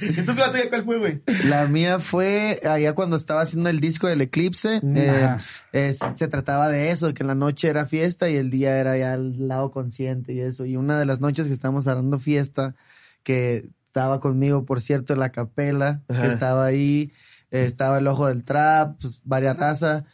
Entonces 0.00 0.36
la 0.36 0.50
tuya, 0.52 0.61
¿cuál 0.68 0.84
fue, 0.84 0.98
güey? 0.98 1.22
La 1.44 1.66
mía 1.66 1.98
fue 1.98 2.60
allá 2.64 2.94
cuando 2.94 3.16
estaba 3.16 3.42
haciendo 3.42 3.68
el 3.70 3.80
disco 3.80 4.06
del 4.08 4.20
Eclipse. 4.20 4.80
Mm, 4.82 4.94
eh, 4.96 5.36
es- 5.72 5.98
se 6.14 6.28
trataba 6.28 6.68
de 6.68 6.90
eso, 6.90 7.06
de 7.08 7.14
que 7.14 7.22
en 7.22 7.28
la 7.28 7.34
noche 7.34 7.68
era 7.68 7.86
fiesta 7.86 8.28
y 8.30 8.36
el 8.36 8.50
día 8.50 8.78
era 8.78 8.96
ya 8.98 9.14
el 9.14 9.48
lado 9.48 9.70
consciente 9.70 10.32
y 10.32 10.40
eso. 10.40 10.64
Y 10.64 10.76
una 10.76 10.98
de 10.98 11.06
las 11.06 11.20
noches 11.20 11.46
que 11.46 11.52
estábamos 11.52 11.84
dando 11.84 12.18
fiesta, 12.18 12.74
que 13.22 13.68
estaba 13.86 14.20
conmigo, 14.20 14.64
por 14.64 14.80
cierto, 14.80 15.12
en 15.12 15.20
la 15.20 15.30
capela, 15.32 16.02
Ajá. 16.08 16.22
que 16.22 16.28
estaba 16.28 16.64
ahí, 16.64 17.12
eh, 17.50 17.64
estaba 17.66 17.98
el 17.98 18.06
ojo 18.06 18.26
del 18.28 18.42
trap, 18.44 18.98
pues, 19.00 19.20
varias 19.24 19.56
razas. 19.56 20.04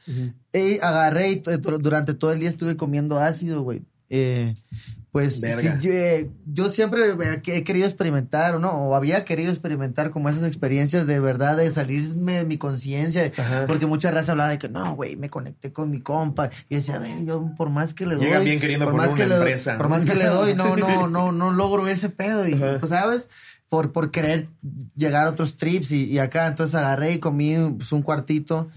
Y 0.52 0.80
agarré 0.80 1.30
y 1.30 1.42
durante 1.80 2.14
todo 2.14 2.32
el 2.32 2.40
día 2.40 2.48
estuve 2.48 2.76
comiendo 2.76 3.20
ácido, 3.20 3.62
güey. 3.62 3.82
Eh, 4.10 4.56
pues 5.10 5.40
sí, 5.40 5.68
yo, 5.80 5.90
eh, 5.90 6.30
yo 6.46 6.68
siempre 6.68 7.00
eh, 7.10 7.40
que 7.42 7.56
he 7.56 7.64
querido 7.64 7.86
experimentar, 7.86 8.54
¿o 8.54 8.58
¿no? 8.58 8.70
O 8.72 8.94
había 8.94 9.24
querido 9.24 9.50
experimentar 9.50 10.10
como 10.10 10.28
esas 10.28 10.44
experiencias 10.44 11.06
de 11.06 11.18
verdad, 11.18 11.56
de 11.56 11.70
salirme 11.70 12.34
de 12.38 12.44
mi 12.44 12.58
conciencia. 12.58 13.32
Porque 13.66 13.86
mucha 13.86 14.10
raza 14.10 14.32
hablaba 14.32 14.50
de 14.50 14.58
que 14.58 14.68
no, 14.68 14.94
güey, 14.94 15.16
me 15.16 15.30
conecté 15.30 15.72
con 15.72 15.90
mi 15.90 16.00
compa. 16.00 16.50
Y 16.68 16.76
decía, 16.76 16.96
a 16.96 16.98
ver, 16.98 17.24
yo 17.24 17.52
por 17.56 17.70
más 17.70 17.94
que 17.94 18.06
le 18.06 18.16
doy. 18.16 18.26
Llegan 18.26 18.44
bien 18.44 18.60
queriendo 18.60 18.84
por 18.84 18.94
más 18.94 19.08
que 19.14 19.22
una 19.24 19.26
le 19.26 19.34
doy- 19.36 19.40
empresa, 19.46 19.76
Por 19.78 19.86
¿no? 19.88 19.94
más 19.96 20.04
que 20.04 20.14
le 20.14 20.26
doy, 20.26 20.54
no, 20.54 20.76
no, 20.76 21.06
no, 21.08 21.32
no 21.32 21.50
logro 21.52 21.88
ese 21.88 22.10
pedo. 22.10 22.46
Y, 22.46 22.52
Ajá. 22.54 22.76
pues, 22.78 22.90
¿sabes? 22.90 23.28
Por, 23.70 23.92
por 23.92 24.10
querer 24.10 24.48
llegar 24.96 25.26
a 25.26 25.30
otros 25.30 25.56
trips 25.56 25.92
y, 25.92 26.04
y 26.04 26.18
acá. 26.18 26.46
Entonces 26.46 26.74
agarré 26.74 27.12
y 27.12 27.18
comí 27.18 27.54
pues, 27.76 27.92
un 27.92 28.02
cuartito 28.02 28.68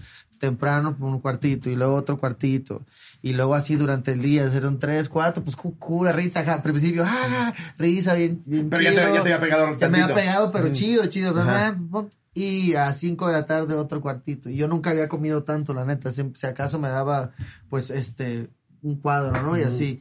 temprano 0.42 0.96
por 0.96 1.08
un 1.08 1.20
cuartito 1.20 1.70
y 1.70 1.76
luego 1.76 1.94
otro 1.94 2.18
cuartito 2.18 2.82
y 3.22 3.32
luego 3.32 3.54
así 3.54 3.76
durante 3.76 4.10
el 4.10 4.20
día 4.22 4.48
fueron 4.48 4.80
tres 4.80 5.08
cuatro 5.08 5.44
pues 5.44 5.54
cu- 5.54 5.78
cura 5.78 6.10
risa 6.10 6.40
ajá, 6.40 6.54
al 6.54 6.62
principio 6.62 7.04
ah 7.06 7.52
risa 7.78 8.14
bien, 8.14 8.42
bien 8.44 8.68
Pero 8.68 8.82
ya 8.82 8.90
te- 8.90 8.96
chido. 8.96 9.06
ya 9.06 9.12
te 9.12 9.18
había 9.34 9.40
pegado 9.40 9.76
Ya 9.76 9.88
me 9.88 10.02
había 10.02 10.14
pegado 10.16 10.50
pero 10.50 10.68
Mm. 10.68 10.72
chido 10.72 11.06
chido 11.06 11.40
Ajá. 11.40 11.78
y 12.34 12.74
a 12.74 12.92
cinco 12.92 13.28
de 13.28 13.34
la 13.34 13.46
tarde 13.46 13.76
otro 13.76 14.00
cuartito 14.00 14.50
y 14.50 14.56
yo 14.56 14.66
nunca 14.66 14.90
había 14.90 15.08
comido 15.08 15.44
tanto 15.44 15.74
la 15.74 15.84
neta 15.84 16.10
siempre- 16.10 16.40
si 16.40 16.46
acaso 16.48 16.80
me 16.80 16.88
daba 16.88 17.30
pues 17.70 17.90
este 17.90 18.50
un 18.82 18.96
cuadro 18.96 19.40
no 19.42 19.56
y 19.56 19.62
así 19.62 20.00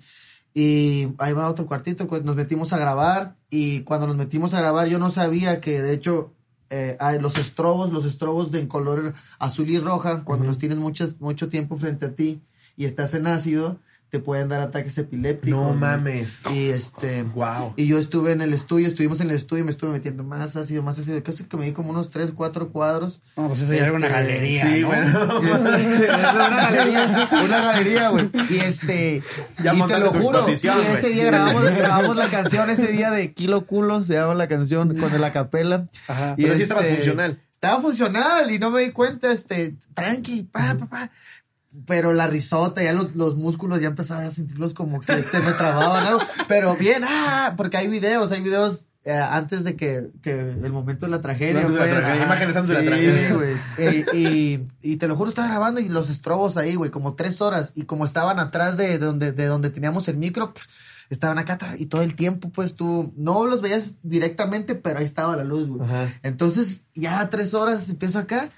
y 0.55 1.07
ahí 1.19 1.31
va 1.33 1.47
otro 1.49 1.65
cuartito, 1.65 2.07
pues 2.07 2.23
nos 2.23 2.35
metimos 2.35 2.73
a 2.73 2.77
grabar 2.79 3.35
y 3.49 3.81
cuando 3.81 4.07
nos 4.07 4.17
metimos 4.17 4.53
a 4.55 4.59
grabar 4.59 4.87
yo 4.87 4.97
no 4.99 5.11
sabía 5.11 5.61
que 5.61 5.81
de 5.83 5.93
hecho 5.93 6.33
eh, 6.71 6.95
hay 7.01 7.19
los 7.19 7.37
estrobos, 7.37 7.91
los 7.91 8.05
estrobos 8.05 8.51
de 8.51 8.61
en 8.61 8.67
color 8.67 9.13
azul 9.39 9.69
y 9.69 9.77
roja, 9.77 10.23
cuando 10.23 10.45
los 10.45 10.57
tienes 10.57 10.77
muchas, 10.77 11.19
mucho 11.19 11.49
tiempo 11.49 11.75
frente 11.75 12.05
a 12.05 12.15
ti 12.15 12.41
y 12.77 12.85
estás 12.85 13.13
en 13.13 13.27
ácido, 13.27 13.77
te 14.11 14.19
pueden 14.19 14.49
dar 14.49 14.59
ataques 14.59 14.97
epilépticos. 14.97 15.57
No 15.57 15.73
mames. 15.73 16.41
Y 16.53 16.67
este... 16.67 17.23
Wow. 17.23 17.73
Y 17.77 17.87
yo 17.87 17.97
estuve 17.97 18.33
en 18.33 18.41
el 18.41 18.53
estudio, 18.53 18.89
estuvimos 18.89 19.21
en 19.21 19.29
el 19.29 19.37
estudio 19.37 19.61
y 19.63 19.65
me 19.65 19.71
estuve 19.71 19.89
metiendo 19.91 20.25
más 20.25 20.57
ácido, 20.57 20.83
más 20.83 20.99
ácido. 20.99 21.23
Casi 21.23 21.45
que 21.45 21.55
me 21.55 21.65
di 21.65 21.71
como 21.71 21.91
unos 21.91 22.09
3, 22.09 22.31
4 22.35 22.71
cuadros. 22.71 23.21
No, 23.37 23.47
pues 23.47 23.61
eso 23.61 23.73
ya 23.73 23.83
era 23.83 23.93
una 23.93 24.07
Este, 24.07 24.19
galería, 24.19 24.63
Sí, 24.67 24.81
¿no? 24.81 24.87
bueno. 24.87 25.41
Este, 25.77 26.05
era 26.05 26.47
una 26.47 26.71
galería, 26.71 27.29
una 27.45 27.61
galería, 27.61 28.09
güey. 28.09 28.29
Y 28.49 28.57
este, 28.59 29.23
Ya 29.63 29.73
y 29.73 29.81
te 29.81 29.97
lo 29.97 30.11
juro, 30.11 30.45
y 30.45 30.51
ese 30.51 31.07
día 31.09 31.25
grabamos, 31.27 31.63
grabamos 31.77 32.15
la 32.17 32.29
canción 32.29 32.69
ese 32.69 32.87
día 32.87 33.11
de 33.11 33.33
Kilo 33.33 33.65
Culo, 33.65 34.03
se 34.03 34.15
llama 34.15 34.33
la 34.33 34.49
canción 34.49 34.97
con 34.97 35.13
el 35.13 35.23
acapela. 35.23 35.87
Ajá. 36.09 36.35
Y 36.37 36.43
Pero 36.43 36.55
sí 36.57 36.63
estaba 36.63 36.81
este, 36.81 36.95
funcional. 36.95 37.39
Estaba 37.53 37.81
funcional 37.81 38.51
y 38.51 38.59
no 38.59 38.71
me 38.71 38.81
di 38.81 38.91
cuenta, 38.91 39.31
este, 39.31 39.75
tranqui, 39.93 40.43
pa, 40.43 40.75
pa, 40.77 40.87
pa. 40.87 41.11
Pero 41.85 42.11
la 42.11 42.27
risota, 42.27 42.83
ya 42.83 42.93
los, 42.93 43.15
los 43.15 43.35
músculos 43.35 43.81
ya 43.81 43.87
empezaba 43.87 44.23
a 44.23 44.29
sentirlos 44.29 44.73
como 44.73 44.99
que 44.99 45.23
se 45.23 45.39
me 45.39 45.51
trababan, 45.53 46.05
algo. 46.05 46.19
Pero 46.47 46.75
bien, 46.75 47.03
ah, 47.07 47.53
porque 47.55 47.77
hay 47.77 47.87
videos, 47.87 48.31
hay 48.31 48.41
videos 48.41 48.85
eh, 49.03 49.13
antes 49.13 49.63
de 49.63 49.75
que, 49.75 50.09
que 50.21 50.31
el 50.31 50.71
momento 50.71 51.05
de 51.05 51.11
la 51.11 51.21
tragedia. 51.21 51.61
Antes 51.61 51.73
de 51.73 51.79
la 51.79 51.85
pues. 51.85 51.99
tragedia, 51.99 52.25
imágenes 52.25 52.55
antes 52.55 52.69
de 52.69 52.73
la 52.75 52.85
tragedia. 52.85 53.33
güey. 53.33 53.55
Eh, 53.77 54.05
y, 54.13 54.59
y 54.81 54.97
te 54.97 55.07
lo 55.07 55.15
juro, 55.15 55.29
estaba 55.29 55.47
grabando 55.47 55.79
y 55.79 55.89
los 55.89 56.09
estrobos 56.09 56.57
ahí, 56.57 56.75
güey, 56.75 56.91
como 56.91 57.15
tres 57.15 57.41
horas. 57.41 57.71
Y 57.73 57.83
como 57.83 58.05
estaban 58.05 58.37
atrás 58.37 58.77
de, 58.77 58.87
de 58.87 58.97
donde, 58.99 59.31
de 59.31 59.45
donde 59.45 59.71
teníamos 59.71 60.07
el 60.07 60.17
micro, 60.17 60.53
pues, 60.53 60.67
estaban 61.09 61.39
acá. 61.39 61.57
Y 61.77 61.87
todo 61.87 62.03
el 62.03 62.15
tiempo, 62.15 62.49
pues 62.49 62.75
tú 62.75 63.11
no 63.17 63.45
los 63.47 63.61
veías 63.61 63.95
directamente, 64.03 64.75
pero 64.75 64.99
ahí 64.99 65.05
estaba 65.05 65.35
la 65.35 65.43
luz, 65.43 65.67
güey. 65.67 65.89
Entonces, 66.21 66.83
ya 66.93 67.29
tres 67.29 67.53
horas 67.53 67.89
empiezo 67.89 68.19
acá. 68.19 68.49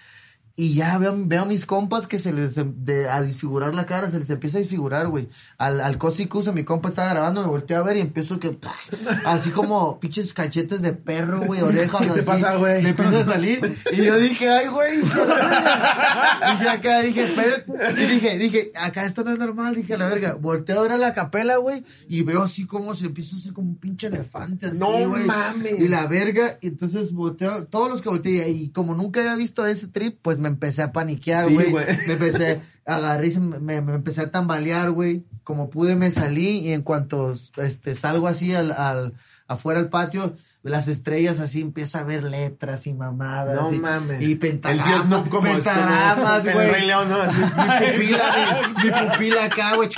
Y 0.56 0.76
ya 0.76 1.00
veo, 1.00 1.16
veo 1.18 1.42
a 1.42 1.46
mis 1.46 1.66
compas 1.66 2.06
que 2.06 2.20
se 2.20 2.32
les, 2.32 2.58
em- 2.60 2.76
de, 2.78 3.10
a 3.10 3.24
disfigurar 3.24 3.74
la 3.74 3.88
cara, 3.88 4.12
se 4.12 4.20
les 4.20 4.30
empieza 4.30 4.60
a 4.60 4.62
disfigurar, 4.62 5.08
güey. 5.08 5.28
Al, 5.58 5.82
al 5.82 5.98
Cosicus, 5.98 6.48
a 6.48 6.52
mi 6.52 6.64
compa 6.64 6.90
estaba 6.90 7.10
grabando, 7.10 7.42
me 7.42 7.48
volteé 7.48 7.76
a 7.76 7.82
ver 7.82 7.98
y 7.98 8.02
empiezo 8.02 8.40
que, 8.40 8.56
así 9.26 9.50
como 9.50 10.00
pinches 10.00 10.32
cachetes 10.32 10.84
de 10.84 10.94
perro, 10.94 11.42
güey, 11.42 11.62
orejas 11.64 12.02
¿Qué 12.02 12.08
te 12.10 12.20
así. 12.20 12.30
pasa, 12.30 12.56
güey? 12.58 12.84
Le 12.84 12.90
empieza 12.90 13.22
a 13.22 13.26
salir. 13.26 13.76
Y 13.94 14.04
yo 14.04 14.16
dije, 14.20 14.48
ay, 14.48 14.68
güey. 14.68 14.98
Dije 15.02 16.70
acá, 16.70 17.02
dije, 17.02 17.28
pero, 17.36 17.92
y 18.00 18.06
dije, 18.06 18.38
dije, 18.38 18.72
acá 18.76 19.06
esto 19.06 19.24
no 19.24 19.32
es 19.34 19.40
normal, 19.40 19.74
dije, 19.76 19.98
la 19.98 20.08
verga. 20.08 20.34
Volteo 20.36 20.80
a 20.80 20.82
ver 20.84 20.92
a 20.92 20.98
la 20.98 21.14
capela, 21.14 21.58
güey, 21.58 21.84
y 22.08 22.22
veo 22.22 22.44
así 22.44 22.66
como 22.66 22.94
se 22.96 23.08
empieza 23.08 23.36
a 23.36 23.40
hacer 23.40 23.54
como 23.54 23.70
un 23.70 23.78
pinche 23.78 24.08
elefante, 24.08 24.68
así, 24.68 24.78
No 24.78 24.92
mames. 25.08 25.80
Y 25.80 25.88
la 25.88 26.06
verga, 26.08 26.58
y 26.62 26.68
entonces 26.68 27.12
volteo, 27.12 27.66
todos 27.66 27.90
los 27.90 28.02
que 28.04 28.10
volteé, 28.10 28.50
y 28.52 28.70
como 28.70 28.94
nunca 28.94 29.20
había 29.22 29.36
visto 29.36 29.66
ese 29.66 29.88
trip, 29.88 30.20
pues 30.22 30.38
me 30.44 30.50
empecé 30.50 30.84
a 30.84 30.92
paniquear, 30.92 31.50
güey. 31.50 31.74
me 31.74 32.14
empecé, 32.14 32.62
agarré 32.86 33.32
me, 33.40 33.82
me- 33.82 33.96
empecé 33.96 34.22
a 34.22 34.32
tambalear, 34.32 34.92
güey. 34.92 35.26
Como 35.44 35.70
pude 35.70 35.96
me 35.96 36.12
salí, 36.12 36.60
y 36.60 36.74
en 36.74 36.84
cuanto, 36.84 37.34
este, 37.58 37.96
salgo 37.96 38.28
así 38.28 38.54
al, 38.54 38.72
al, 38.72 39.14
afuera 39.48 39.80
al 39.80 39.90
patio, 39.90 40.36
las 40.62 40.88
estrellas 40.88 41.40
así, 41.42 41.60
empiezo 41.62 41.98
a 41.98 42.04
ver 42.04 42.24
letras 42.24 42.88
y 42.88 42.94
mamadas. 42.94 43.60
No 43.60 43.74
y, 43.74 43.80
mames. 43.80 44.22
Y 44.22 44.36
pentagramas, 44.36 45.08
no 45.08 45.30
como 45.30 45.42
pentagramas, 45.44 46.44
güey. 46.44 46.86
León, 46.86 47.10
¿no? 47.10 47.26
Mi 47.26 47.92
pupila, 47.92 48.62
mi, 48.78 48.84
mi 48.84 48.92
pupila 48.92 49.44
acá, 49.46 49.76
güey. 49.76 49.90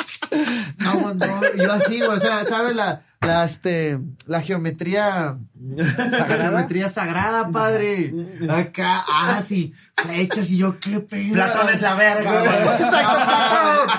No, 0.79 1.13
no, 1.13 1.41
yo 1.55 1.71
así, 1.73 1.97
güey, 1.97 2.09
o 2.17 2.19
sea, 2.19 2.45
¿sabes 2.45 2.75
la, 2.75 3.01
la, 3.21 3.45
este, 3.45 3.99
la 4.27 4.41
geometría, 4.41 5.37
la 5.75 6.25
geometría 6.25 6.89
sagrada, 6.89 7.49
padre? 7.49 8.13
Acá, 8.49 9.03
ah, 9.07 9.41
sí, 9.43 9.73
flechas 9.97 10.51
y 10.51 10.57
yo, 10.57 10.79
qué 10.79 10.99
pedo. 10.99 11.33
Platón 11.33 11.69
es 11.73 11.81
la 11.81 11.95
verga, 11.95 12.39
güey. 12.39 12.51
Exacto. 12.85 13.93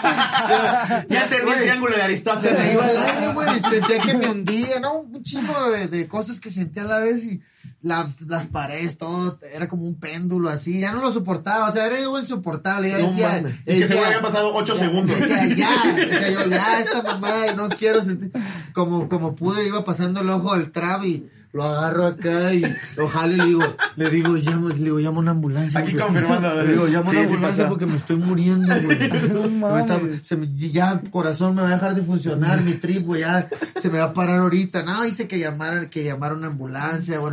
Ya 1.09 1.24
entendí 1.24 1.52
el 1.52 1.59
triángulo 1.61 1.92
de 1.92 1.98
Se 1.98 2.05
Aristóteles. 2.05 2.59
me 2.59 2.72
iba 2.72 2.90
el 2.90 2.96
aire, 2.96 3.33
güey. 3.33 3.61
Sentía 3.61 3.98
que 4.00 4.14
me 4.14 4.29
hundía, 4.29 4.81
¿no? 4.81 5.00
Un 5.00 5.22
chingo 5.22 5.70
de, 5.70 5.88
de 5.88 6.07
cosas 6.09 6.40
que 6.40 6.50
sentía 6.50 6.83
a 6.83 6.87
la 6.87 6.98
vez 6.98 7.24
y 7.24 7.40
las, 7.87 8.22
las 8.22 8.46
paredes, 8.46 8.99
todo, 8.99 9.38
era 9.55 9.68
como 9.68 9.85
un 9.85 9.94
péndulo 10.01 10.49
así. 10.49 10.81
Ya 10.81 10.92
no 10.92 11.01
lo 11.01 11.12
soportaba, 11.12 11.68
o 11.68 11.72
sea, 11.72 11.87
era 11.87 11.99
algo 11.99 12.18
insoportable. 12.18 12.90
Ya 12.90 12.99
No 12.99 13.07
decía, 13.07 13.42
que 13.64 13.72
decía- 13.72 13.87
seguro 13.87 14.07
habían 14.07 14.22
pasado 14.22 14.53
ocho 14.55 14.75
ya- 14.75 14.81
segundos. 14.81 15.20
Decía, 15.20 15.55
ya, 15.55 15.92
decía 15.94 16.31
yo, 16.33 16.51
ya, 16.51 16.81
esta 16.81 17.03
mamada, 17.03 17.55
no 17.55 17.68
quiero 17.68 18.05
sentir. 18.05 18.33
Como, 18.75 19.09
como 19.09 19.35
pude, 19.37 19.66
iba 19.66 19.85
pasando 19.85 20.20
el 20.20 20.31
ojo 20.31 20.57
del 20.57 20.72
trap 20.72 21.05
y 21.05 21.29
lo 21.57 21.64
agarro 21.64 22.07
acá 22.07 22.53
y 22.55 22.62
lo 22.97 23.09
jalo 23.09 23.35
y 23.35 23.37
le 23.38 23.45
digo, 23.47 23.62
le 23.97 24.11
digo, 24.11 24.37
llamo, 24.37 24.69
le 24.69 24.75
digo, 24.77 24.99
llamo 24.99 25.19
a 25.19 25.23
una 25.23 25.31
ambulancia. 25.33 25.81
Aquí 25.81 25.92
porque- 25.92 26.05
confirmando. 26.07 26.55
Le 26.62 26.69
digo, 26.73 26.87
llamo 26.87 27.09
a 27.09 27.12
Sí, 27.12 27.16
una 27.19 27.27
ambulancia 27.27 27.69
porque 27.69 27.87
me 27.87 27.97
estoy 27.97 28.16
muriendo, 28.16 28.75
güey. 28.83 28.99
No 29.59 29.69
Me 29.75 29.81
está- 29.81 29.99
mames. 29.99 30.21
se 30.27 30.37
me- 30.37 30.47
ya 30.55 31.01
corazón 31.11 31.55
me 31.55 31.62
va 31.62 31.69
a 31.69 31.73
dejar 31.73 31.95
de 31.95 32.03
funcionar 32.03 32.61
mi 32.62 32.75
trip, 32.75 33.05
güey, 33.07 33.23
ya 33.23 33.49
se 33.81 33.90
me 33.90 33.99
va 33.99 34.05
a 34.05 34.12
parar 34.12 34.40
ahorita. 34.40 34.83
No, 34.83 35.05
hice 35.07 35.27
que 35.27 35.38
llamaran, 35.38 35.88
que 35.88 36.05
llamaron 36.05 36.38
una 36.38 36.49
ambulancia, 36.49 37.19
güey. 37.19 37.33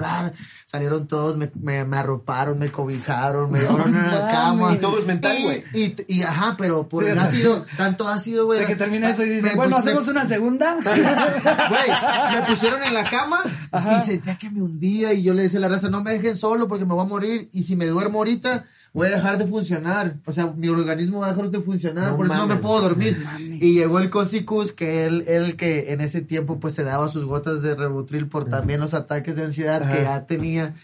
Salieron 0.74 1.06
todos, 1.06 1.38
me, 1.38 1.52
me, 1.62 1.86
me 1.86 1.98
arroparon, 1.98 2.58
me 2.58 2.72
cobijaron, 2.72 3.52
me 3.52 3.60
llevaron 3.60 3.96
a 3.96 4.08
la 4.12 4.28
cama. 4.28 4.74
Y 4.74 4.78
todo 4.78 4.98
es 4.98 5.06
mental, 5.06 5.38
güey. 5.44 5.64
Y, 5.72 5.96
y, 6.08 6.24
ajá, 6.24 6.56
pero 6.58 6.90
por 6.90 7.04
Sí, 7.04 7.12
el 7.12 7.20
ácido, 7.20 7.64
tanto 7.78 8.08
ácido, 8.08 8.48
güey. 8.48 8.66
Que 8.66 8.76
termina 8.76 9.12
eso 9.12 9.24
y 9.24 9.30
dice, 9.30 9.50
Me- 9.50 9.56
bueno, 9.56 9.78
¿hacemos 9.78 10.08
una 10.08 10.26
segunda? 10.26 10.76
Güey, 10.84 12.40
me 12.40 12.48
pusieron 12.48 12.82
en 12.82 12.96
la 12.96 13.08
cama 13.08 13.42
y 13.72 14.02
sentía 14.04 14.36
que 14.36 14.50
me 14.50 14.64
hundía 14.64 15.14
y 15.14 15.22
yo 15.22 15.36
le 15.36 15.44
decía 15.44 15.60
a 15.60 15.62
la 15.62 15.70
raza, 15.70 15.90
no 15.92 16.02
me 16.04 16.10
dejen 16.10 16.36
solo 16.36 16.68
porque 16.68 16.86
me 16.86 16.96
voy 16.96 17.06
a 17.06 17.08
morir 17.08 17.50
y 17.54 17.62
si 17.62 17.76
me 17.76 17.86
duermo 17.86 18.18
ahorita 18.18 18.66
voy 18.94 19.08
a 19.08 19.12
dejar 19.12 19.38
de 19.38 19.48
funcionar. 19.48 20.18
O 20.26 20.32
sea, 20.32 20.48
mi 20.48 20.70
organismo 20.70 21.20
va 21.20 21.28
a 21.28 21.30
dejar 21.32 21.50
de 21.50 21.60
funcionar, 21.60 22.12
No 22.12 22.18
por 22.18 22.28
eso 22.28 22.38
no 22.38 22.48
me 22.48 22.56
puedo 22.58 22.82
dormir. 22.82 23.22
Y 23.40 23.74
llegó 23.74 24.00
el 24.00 24.10
Cosicus, 24.10 24.72
que 24.72 25.06
él, 25.06 25.26
él 25.28 25.58
que 25.58 25.92
en 25.92 26.02
ese 26.02 26.22
tiempo 26.22 26.60
pues 26.60 26.76
se 26.76 26.84
daba 26.84 27.10
sus 27.10 27.26
gotas 27.26 27.62
de 27.62 27.76
Rebutril 27.76 28.28
por 28.28 28.46
también 28.46 28.80
los 28.80 28.94
ataques 28.94 29.36
de 29.36 29.46
ansiedad 29.46 29.92
que 29.92 30.04
ya 30.04 30.26
tenía. 30.26 30.76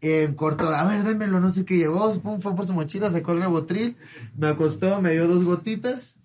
En 0.00 0.34
corto, 0.34 0.68
a 0.68 0.84
ver, 0.84 1.02
démelo, 1.02 1.40
no 1.40 1.50
sé 1.50 1.64
qué 1.64 1.78
llegó, 1.78 2.20
pum, 2.20 2.38
fue 2.38 2.54
por 2.54 2.66
su 2.66 2.74
mochila, 2.74 3.10
sacó 3.10 3.32
el 3.32 3.40
Rebutril, 3.40 3.96
me 4.36 4.48
acostó, 4.48 5.00
me 5.00 5.12
dio 5.12 5.26
dos 5.26 5.44
gotitas, 5.44 6.16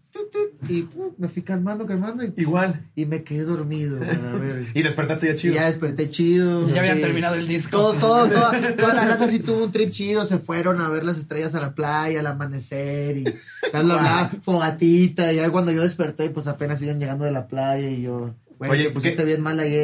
y 0.67 0.83
pum, 0.83 1.13
me 1.17 1.27
fui 1.29 1.41
calmando, 1.41 1.85
calmando, 1.85 2.23
y, 2.23 2.33
Igual. 2.37 2.85
y 2.95 3.05
me 3.05 3.23
quedé 3.23 3.43
dormido, 3.43 3.97
güey, 3.97 4.09
a 4.09 4.35
ver. 4.35 4.65
Y 4.73 4.83
despertaste 4.83 5.27
ya 5.27 5.33
Y 5.33 5.35
chido. 5.35 5.55
ya 5.55 5.65
desperté 5.65 6.09
chido. 6.09 6.67
Ya 6.69 6.79
habían 6.81 6.97
sí. 6.97 7.01
terminado 7.03 7.35
el 7.35 7.47
disco. 7.47 7.71
Todo, 7.77 7.93
todo, 7.95 8.27
toda, 8.29 8.75
toda 8.75 8.93
la 8.93 9.05
raza 9.05 9.27
sí 9.27 9.39
tuvo 9.39 9.63
un 9.65 9.71
trip 9.71 9.91
chido. 9.91 10.25
Se 10.25 10.37
fueron 10.37 10.81
a 10.81 10.89
ver 10.89 11.03
las 11.03 11.17
estrellas 11.17 11.55
a 11.55 11.61
la 11.61 11.73
playa, 11.73 12.19
al 12.19 12.27
amanecer 12.27 13.17
y 13.17 13.23
bla, 13.23 13.81
bla, 13.81 13.97
bla, 13.97 14.31
fogatita. 14.41 15.31
Y 15.33 15.37
ya 15.37 15.49
cuando 15.49 15.71
yo 15.71 15.81
desperté, 15.81 16.29
pues 16.29 16.47
apenas 16.47 16.81
iban 16.81 16.99
llegando 16.99 17.25
de 17.25 17.31
la 17.31 17.47
playa 17.47 17.89
y 17.89 18.01
yo, 18.01 18.35
güey, 18.59 18.71
Oye, 18.71 18.83
te 18.85 18.89
pusiste 18.91 19.15
¿qué? 19.15 19.23
bien 19.25 19.41
mal 19.41 19.59
ayer. 19.59 19.83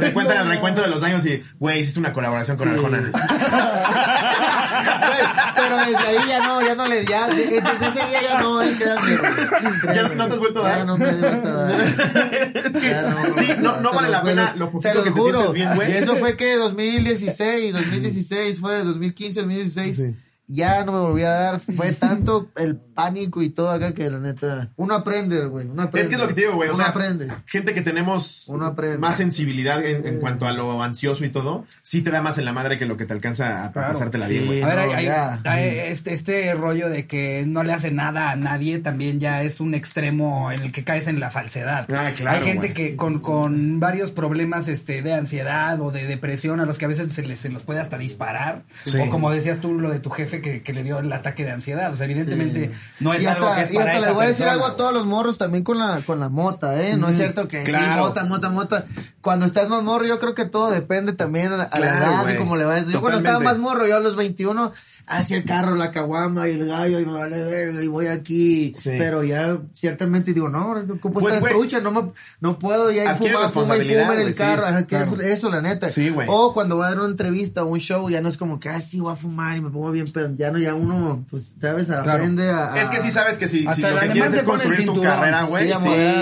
Te 0.00 0.06
el 0.08 0.48
recuento 0.48 0.80
de 0.82 0.88
los 0.88 1.02
años 1.02 1.24
y, 1.26 1.42
güey, 1.58 1.80
hiciste 1.80 2.00
una 2.00 2.12
colaboración 2.12 2.56
con 2.56 2.68
Sí. 2.68 2.74
Arjona. 2.74 3.12
Güey, 4.74 5.18
Pero 5.54 5.76
desde 5.78 5.96
ahí 6.06 6.28
ya 6.28 6.46
no, 6.46 6.60
ya 6.62 6.74
no 6.74 6.86
le 6.88 7.04
ya, 7.04 7.28
desde 7.28 7.58
ese 7.58 8.06
día 8.08 8.22
ya 8.22 8.38
no, 8.40 8.60
eh, 8.62 8.74
créanme. 8.76 9.78
Créanme, 9.80 10.14
no 10.16 10.26
te 10.28 10.32
has 10.34 10.38
vuelto 10.40 10.64
a 10.64 10.68
Ya 10.70 10.76
dar. 10.78 10.86
no 10.86 10.96
me 10.96 11.08
he 11.08 11.12
vuelto 11.14 11.48
a 11.48 11.52
dar. 11.52 11.80
Es 12.54 12.72
que, 12.76 12.88
Ya 12.90 13.32
sí, 13.32 13.48
no, 13.60 13.80
no 13.80 13.90
se 13.90 13.96
vale 13.96 14.08
la 14.08 14.22
pena 14.22 14.54
lo 14.56 14.66
Se 14.66 14.72
poquito 14.72 15.04
que 15.04 15.10
te 15.10 15.10
juro. 15.10 15.32
sientes 15.40 15.52
bien, 15.52 15.74
güey. 15.74 15.92
Y 15.92 15.94
eso 15.96 16.16
fue 16.16 16.36
que 16.36 16.56
2016, 16.56 17.72
2016 17.72 18.60
fue 18.60 18.82
2015, 18.84 19.40
2016. 19.40 19.96
Sí. 19.96 20.16
Ya 20.46 20.84
no 20.84 20.92
me 20.92 20.98
volví 20.98 21.22
a 21.22 21.30
dar, 21.30 21.60
fue 21.60 21.92
tanto 21.92 22.50
el 22.56 22.76
pánico 22.94 23.42
y 23.42 23.50
todo 23.50 23.70
acá 23.70 23.92
que 23.92 24.08
la 24.10 24.18
neta, 24.18 24.70
uno 24.76 24.94
aprende, 24.94 25.44
güey, 25.46 25.66
uno 25.66 25.82
aprende. 25.82 26.00
Es 26.02 26.08
que 26.08 26.14
es 26.14 26.20
lo 26.20 26.28
que 26.28 26.34
te 26.34 26.40
digo, 26.42 26.54
güey. 26.54 26.68
O 26.68 26.72
Uno 26.72 26.82
sea, 26.82 26.90
aprende. 26.92 27.28
gente 27.46 27.74
que 27.74 27.82
tenemos 27.82 28.46
Uno 28.48 28.66
aprende. 28.66 28.98
más 28.98 29.16
sensibilidad 29.16 29.84
en, 29.84 30.06
en 30.06 30.20
cuanto 30.20 30.46
a 30.46 30.52
lo 30.52 30.82
ansioso 30.82 31.24
y 31.24 31.28
todo, 31.30 31.66
sí 31.82 32.02
te 32.02 32.10
da 32.10 32.22
más 32.22 32.38
en 32.38 32.44
la 32.44 32.52
madre 32.52 32.78
que 32.78 32.86
lo 32.86 32.96
que 32.96 33.04
te 33.06 33.12
alcanza 33.12 33.64
a 33.64 33.72
Claro. 33.72 33.92
pasártela 33.92 34.26
Sí. 34.26 34.32
bien, 34.32 34.46
güey. 34.46 34.62
A 34.62 34.66
ver, 34.66 34.76
no, 34.76 34.82
hay- 34.82 34.92
hay- 34.92 35.04
ya. 35.06 35.40
hay 35.44 35.68
este, 35.90 36.12
este 36.12 36.54
rollo 36.54 36.88
de 36.88 37.06
que 37.06 37.44
no 37.46 37.62
le 37.64 37.72
hace 37.72 37.90
nada 37.90 38.30
a 38.30 38.36
nadie 38.36 38.78
también 38.78 39.20
ya 39.20 39.42
es 39.42 39.60
un 39.60 39.74
extremo 39.74 40.50
en 40.52 40.62
el 40.62 40.72
que 40.72 40.84
caes 40.84 41.08
en 41.08 41.20
la 41.20 41.30
falsedad. 41.30 41.86
Ah, 41.92 42.10
claro, 42.14 42.38
hay 42.38 42.44
gente 42.44 42.68
güey. 42.68 42.74
que 42.74 42.96
con, 42.96 43.20
con 43.20 43.80
varios 43.80 44.10
problemas 44.10 44.68
este, 44.68 45.02
de 45.02 45.12
ansiedad 45.14 45.80
o 45.80 45.90
de 45.90 46.06
depresión 46.06 46.60
a 46.60 46.66
los 46.66 46.78
que 46.78 46.84
a 46.84 46.88
veces 46.88 47.12
se 47.12 47.22
les, 47.26 47.40
se 47.40 47.48
los 47.50 47.62
puede 47.62 47.80
hasta 47.80 47.98
disparar. 47.98 48.62
Sí. 48.84 48.98
O 48.98 49.10
como 49.10 49.30
decías 49.30 49.60
tú, 49.60 49.72
lo 49.74 49.90
de 49.90 49.98
tu 50.00 50.10
jefe 50.10 50.40
que, 50.40 50.62
que 50.62 50.72
le 50.72 50.82
dio 50.84 50.98
el 51.00 51.12
ataque 51.12 51.44
de 51.44 51.50
ansiedad. 51.52 51.92
O 51.92 51.96
sea, 51.96 52.06
evidentemente 52.06 52.70
no 53.00 53.12
es 53.14 53.22
y 53.22 53.26
algo 53.26 53.46
hasta, 53.46 53.56
que 53.56 53.62
es 53.64 53.70
y 53.70 53.74
para 53.74 53.86
hasta 53.86 53.98
esa 53.98 54.06
les 54.08 54.14
voy 54.14 54.24
a 54.24 54.28
decir 54.28 54.44
persona, 54.44 54.52
algo 54.64 54.66
a 54.74 54.76
todos 54.76 54.92
los 54.94 55.06
morros 55.06 55.38
también 55.38 55.64
con 55.64 55.78
la, 55.78 56.00
con 56.06 56.20
la 56.20 56.28
mota, 56.28 56.80
¿eh? 56.82 56.96
No 56.96 57.08
es 57.08 57.16
cierto 57.16 57.48
que 57.48 57.62
claro. 57.64 57.84
sí, 57.94 58.00
mota, 58.00 58.24
mota, 58.24 58.48
mota. 58.50 58.84
Cuando 59.20 59.46
estás 59.46 59.68
más 59.68 59.82
morro, 59.82 60.04
yo 60.06 60.18
creo 60.18 60.34
que 60.34 60.44
todo 60.44 60.70
depende 60.70 61.12
también 61.12 61.52
a, 61.52 61.56
la- 61.56 61.64
a 61.64 61.78
la 61.80 61.86
Claro, 61.96 62.12
edad 62.12 62.22
güey. 62.22 62.34
y 62.34 62.38
cómo 62.38 62.56
le 62.56 62.64
vayas. 62.64 62.88
Yo 62.88 63.00
cuando 63.00 63.18
estaba 63.18 63.40
más 63.40 63.58
morro, 63.58 63.86
yo 63.86 63.96
a 63.96 64.00
los 64.00 64.16
21, 64.16 64.72
hacía 65.06 65.36
el 65.38 65.44
carro, 65.44 65.74
la 65.74 65.90
caguama 65.90 66.48
y 66.48 66.52
el 66.52 66.66
gallo 66.66 67.00
y 67.00 67.06
me 67.06 67.12
vale 67.12 67.44
verga 67.44 67.82
y 67.82 67.86
voy 67.86 68.06
aquí. 68.06 68.74
Sí. 68.78 68.90
Pero 68.98 69.22
ya 69.22 69.58
ciertamente 69.72 70.32
digo, 70.32 70.48
no, 70.48 70.72
ocupo 70.72 71.20
Pues, 71.20 71.34
estar 71.36 71.50
trucha, 71.50 71.80
no, 71.80 71.90
me- 71.90 72.12
no 72.40 72.58
puedo 72.58 72.90
ya 72.90 73.10
adquiere 73.10 73.34
fuma, 73.36 73.48
fuma 73.48 73.76
y 73.76 73.88
fuma 73.88 74.14
en 74.14 74.20
el 74.20 74.34
sí, 74.34 74.38
carro. 74.38 74.86
Claro. 74.86 75.04
eso, 75.04 75.20
eso, 75.20 75.50
la 75.50 75.60
neta. 75.60 75.88
Sí, 75.88 76.10
güey. 76.10 76.26
O 76.30 76.52
cuando 76.52 76.76
voy 76.76 76.86
a 76.86 76.88
dar 76.90 76.98
una 77.00 77.08
entrevista 77.10 77.64
o 77.64 77.66
un 77.66 77.80
show, 77.80 78.08
ya 78.08 78.20
no 78.20 78.28
es 78.28 78.36
como 78.36 78.58
que, 78.60 78.68
ah, 78.68 78.80
sí, 78.80 79.00
voy 79.00 79.12
a 79.12 79.16
fumar 79.16 79.56
y 79.56 79.60
me 79.60 79.70
pongo 79.70 79.90
bien 79.90 80.10
pedo. 80.10 80.30
Ya 80.36 80.50
no, 80.50 80.58
ya 80.58 80.74
uno, 80.74 81.24
pues, 81.30 81.54
sabes, 81.60 81.90
aprende 81.90 82.50
a... 82.50 82.72
a- 82.74 82.80
Es 82.82 82.90
que 82.90 83.00
sí 83.00 83.10
sabes 83.10 83.36
que 83.36 83.48
si, 83.48 83.66
si 83.74 83.82
lo 83.82 84.00
que 84.00 84.08
quieres 84.10 84.34
es 84.34 84.42
construir 84.42 84.86
tu 84.86 85.00
carrera, 85.02 85.44
güey. 85.44 85.70
Sí, 85.70 85.78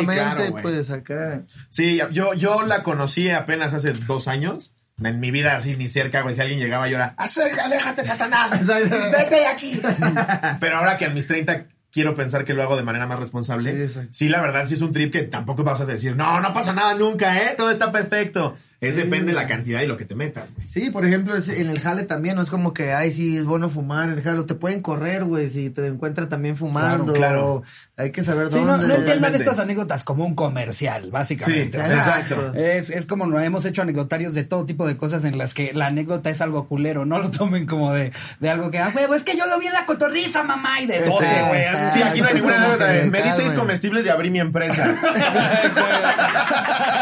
claro, 0.06 0.42
pues 0.62 0.90
acá. 0.90 1.42
Sí, 1.70 2.00
yo, 2.12 2.34
yo 2.34 2.62
la 2.66 2.82
conocí 2.82 3.30
apenas 3.30 3.72
hace 3.74 3.92
dos 3.92 4.28
años. 4.28 4.74
En 5.04 5.20
mi 5.20 5.30
vida 5.30 5.56
así 5.56 5.74
ni 5.76 5.88
cerca, 5.88 6.22
güey. 6.22 6.34
Si 6.34 6.40
alguien 6.40 6.58
llegaba 6.60 6.88
y 6.88 6.94
era, 6.94 7.14
"Acerca, 7.16 7.64
aléjate, 7.64 8.04
Satanás. 8.04 8.50
Vete 8.66 9.36
de 9.36 9.46
aquí. 9.46 9.80
Pero 10.60 10.76
ahora 10.78 10.96
que 10.98 11.06
a 11.06 11.10
mis 11.10 11.26
30 11.26 11.64
quiero 11.92 12.14
pensar 12.14 12.44
que 12.44 12.54
lo 12.54 12.62
hago 12.62 12.76
de 12.76 12.82
manera 12.82 13.06
más 13.06 13.18
responsable. 13.18 13.88
Sí, 13.88 14.00
Sí, 14.10 14.28
la 14.28 14.40
verdad 14.40 14.66
sí 14.66 14.74
es 14.74 14.80
un 14.80 14.92
trip 14.92 15.12
que 15.12 15.22
tampoco 15.22 15.62
vas 15.62 15.80
a 15.80 15.86
decir, 15.86 16.16
no, 16.16 16.40
no 16.40 16.52
pasa 16.52 16.72
nada 16.72 16.94
nunca, 16.94 17.36
¿eh? 17.42 17.54
Todo 17.56 17.70
está 17.70 17.92
perfecto. 17.92 18.56
Es 18.82 18.96
depende 18.96 19.28
de 19.28 19.32
la 19.32 19.46
cantidad 19.46 19.80
y 19.80 19.86
lo 19.86 19.96
que 19.96 20.04
te 20.04 20.14
metas, 20.14 20.50
güey. 20.54 20.66
Sí, 20.68 20.90
por 20.90 21.06
ejemplo, 21.06 21.36
es- 21.36 21.48
en 21.48 21.70
el 21.70 21.80
jale 21.80 22.02
también 22.02 22.34
no 22.36 22.42
es 22.42 22.50
como 22.50 22.74
que, 22.74 22.92
ay, 22.92 23.12
sí, 23.12 23.36
es 23.38 23.44
bueno 23.44 23.70
fumar 23.70 24.08
en 24.10 24.18
el 24.18 24.22
jale. 24.22 24.42
Te 24.42 24.54
pueden 24.56 24.82
correr, 24.82 25.24
güey, 25.24 25.48
si 25.48 25.70
te 25.70 25.86
encuentran 25.86 26.28
también 26.28 26.56
fumando. 26.56 27.12
Claro, 27.12 27.62
claro. 27.62 27.64
Hay 27.96 28.10
que 28.10 28.24
saber 28.24 28.48
Sí, 28.50 28.58
dónde. 28.58 28.72
no, 28.72 28.78
no 28.88 28.94
entiendan 28.96 29.34
estas 29.36 29.60
anécdotas 29.60 30.02
como 30.02 30.26
un 30.26 30.34
comercial, 30.34 31.10
básicamente. 31.12 31.78
Sí, 31.78 31.84
O 31.84 31.86
sea, 31.86 31.96
exacto. 31.96 32.52
Es, 32.54 32.90
es 32.90 33.06
como 33.06 33.26
lo 33.26 33.38
hemos 33.38 33.64
hecho 33.64 33.82
anecdotarios 33.82 34.34
de 34.34 34.42
todo 34.44 34.66
tipo 34.66 34.86
de 34.88 34.96
cosas 34.96 35.24
en 35.24 35.38
las 35.38 35.54
que 35.54 35.72
la 35.72 35.86
anécdota 35.86 36.28
es 36.30 36.40
algo 36.40 36.66
culero. 36.66 37.04
No 37.06 37.20
lo 37.20 37.30
tomen 37.30 37.66
como 37.66 37.92
de, 37.92 38.10
de 38.40 38.50
algo 38.50 38.72
que, 38.72 38.80
ah, 38.80 38.92
huevo, 38.94 39.14
es 39.14 39.22
que 39.22 39.36
yo 39.36 39.46
lo 39.46 39.60
vi 39.60 39.66
en 39.68 39.74
la 39.74 39.86
cotorriza, 39.86 40.42
mamá, 40.42 40.80
y 40.80 40.86
de 40.86 41.04
12, 41.04 41.24
Exacto, 41.24 41.48
güey. 41.48 41.62
Sí, 41.92 42.02
aquí 42.02 42.20
no 42.20 42.26
hay 42.26 42.34
ninguna 42.34 42.56
anécdota. 42.56 42.92
Me 43.10 43.22
di 43.22 43.28
seis 43.36 43.54
comestibles 43.54 44.04
y 44.06 44.08
abrí 44.08 44.30
mi 44.30 44.40
empresa. 44.40 44.92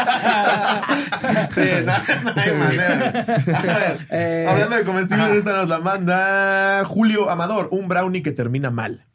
sí, 1.53 1.61
no, 1.85 2.33
no 2.33 2.41
hay 2.41 2.51
manera. 2.53 3.07
A 3.07 3.77
ver, 3.77 3.97
Eh, 4.09 4.45
hablando 4.49 4.75
de 4.77 4.83
comestibles, 4.83 5.37
esta 5.37 5.53
nos 5.53 5.69
la 5.69 5.79
manda 5.79 6.83
Julio 6.85 7.29
Amador, 7.29 7.69
un 7.71 7.87
brownie 7.87 8.21
que 8.23 8.31
termina 8.31 8.71
mal. 8.71 9.05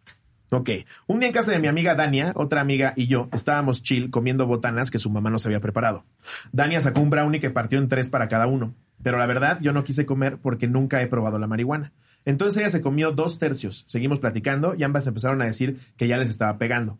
Ok, 0.51 0.71
un 1.09 1.19
día 1.19 1.29
en 1.29 1.35
casa 1.35 1.51
de 1.51 1.59
mi 1.59 1.67
amiga 1.67 1.97
Dania, 1.97 2.33
otra 2.37 2.61
amiga 2.61 2.93
y 2.95 3.09
yo 3.09 3.29
estábamos 3.33 3.83
chill 3.83 4.11
comiendo 4.11 4.47
botanas 4.47 4.93
que 4.93 5.01
su 5.01 5.11
mamá 5.11 5.29
nos 5.29 5.45
había 5.45 5.61
preparado. 5.61 6.05
Dania 6.53 6.81
sacó 6.81 7.01
un 7.01 7.11
brownie 7.11 7.41
que 7.41 7.51
partió 7.51 7.79
en 7.81 7.89
tres 7.89 8.11
para 8.11 8.29
cada 8.29 8.47
uno, 8.47 8.73
pero 9.03 9.19
la 9.19 9.27
verdad 9.27 9.59
yo 9.61 9.73
no 9.73 9.83
quise 9.83 10.07
comer 10.07 10.39
porque 10.41 10.69
nunca 10.69 11.03
he 11.03 11.09
probado 11.09 11.41
la 11.41 11.49
marihuana. 11.49 11.93
Entonces 12.25 12.61
ella 12.61 12.71
se 12.71 12.81
comió 12.81 13.11
dos 13.11 13.41
tercios, 13.41 13.85
seguimos 13.89 14.21
platicando 14.21 14.77
y 14.77 14.85
ambas 14.85 15.07
empezaron 15.09 15.43
a 15.43 15.47
decir 15.47 15.79
que 15.97 16.07
ya 16.07 16.17
les 16.17 16.31
estaba 16.31 16.59
pegando. 16.59 16.99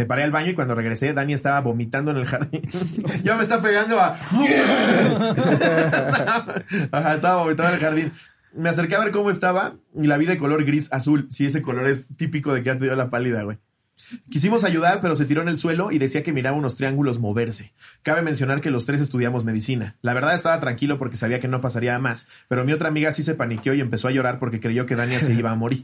Me 0.00 0.06
paré 0.06 0.22
al 0.22 0.30
baño 0.30 0.52
y 0.52 0.54
cuando 0.54 0.74
regresé, 0.74 1.12
Dani 1.12 1.34
estaba 1.34 1.60
vomitando 1.60 2.10
en 2.10 2.16
el 2.16 2.24
jardín. 2.24 2.62
ya 3.22 3.36
me 3.36 3.42
está 3.42 3.60
pegando 3.60 4.00
a. 4.00 4.12
Ajá, 6.90 7.14
estaba 7.16 7.42
vomitando 7.42 7.68
en 7.68 7.74
el 7.74 7.80
jardín. 7.80 8.12
Me 8.54 8.70
acerqué 8.70 8.96
a 8.96 9.00
ver 9.00 9.10
cómo 9.10 9.30
estaba 9.30 9.74
y 9.94 10.06
la 10.06 10.16
vi 10.16 10.24
de 10.24 10.38
color 10.38 10.64
gris 10.64 10.90
azul. 10.90 11.26
Si 11.28 11.44
ese 11.44 11.60
color 11.60 11.86
es 11.86 12.06
típico 12.16 12.54
de 12.54 12.62
que 12.62 12.70
ha 12.70 12.78
tenido 12.78 12.96
la 12.96 13.10
pálida, 13.10 13.42
güey. 13.42 13.58
Quisimos 14.30 14.64
ayudar, 14.64 15.02
pero 15.02 15.16
se 15.16 15.26
tiró 15.26 15.42
en 15.42 15.48
el 15.48 15.58
suelo 15.58 15.92
y 15.92 15.98
decía 15.98 16.22
que 16.22 16.32
miraba 16.32 16.56
unos 16.56 16.76
triángulos 16.76 17.18
moverse. 17.18 17.74
Cabe 18.02 18.22
mencionar 18.22 18.62
que 18.62 18.70
los 18.70 18.86
tres 18.86 19.02
estudiamos 19.02 19.44
medicina. 19.44 19.96
La 20.00 20.14
verdad 20.14 20.32
estaba 20.32 20.60
tranquilo 20.60 20.96
porque 20.96 21.18
sabía 21.18 21.40
que 21.40 21.48
no 21.48 21.60
pasaría 21.60 21.94
a 21.94 21.98
más, 21.98 22.26
pero 22.48 22.64
mi 22.64 22.72
otra 22.72 22.88
amiga 22.88 23.12
sí 23.12 23.22
se 23.22 23.34
paniqueó 23.34 23.74
y 23.74 23.82
empezó 23.82 24.08
a 24.08 24.12
llorar 24.12 24.38
porque 24.38 24.60
creyó 24.60 24.86
que 24.86 24.96
Dania 24.96 25.20
se 25.20 25.34
iba 25.34 25.50
a 25.50 25.56
morir. 25.56 25.82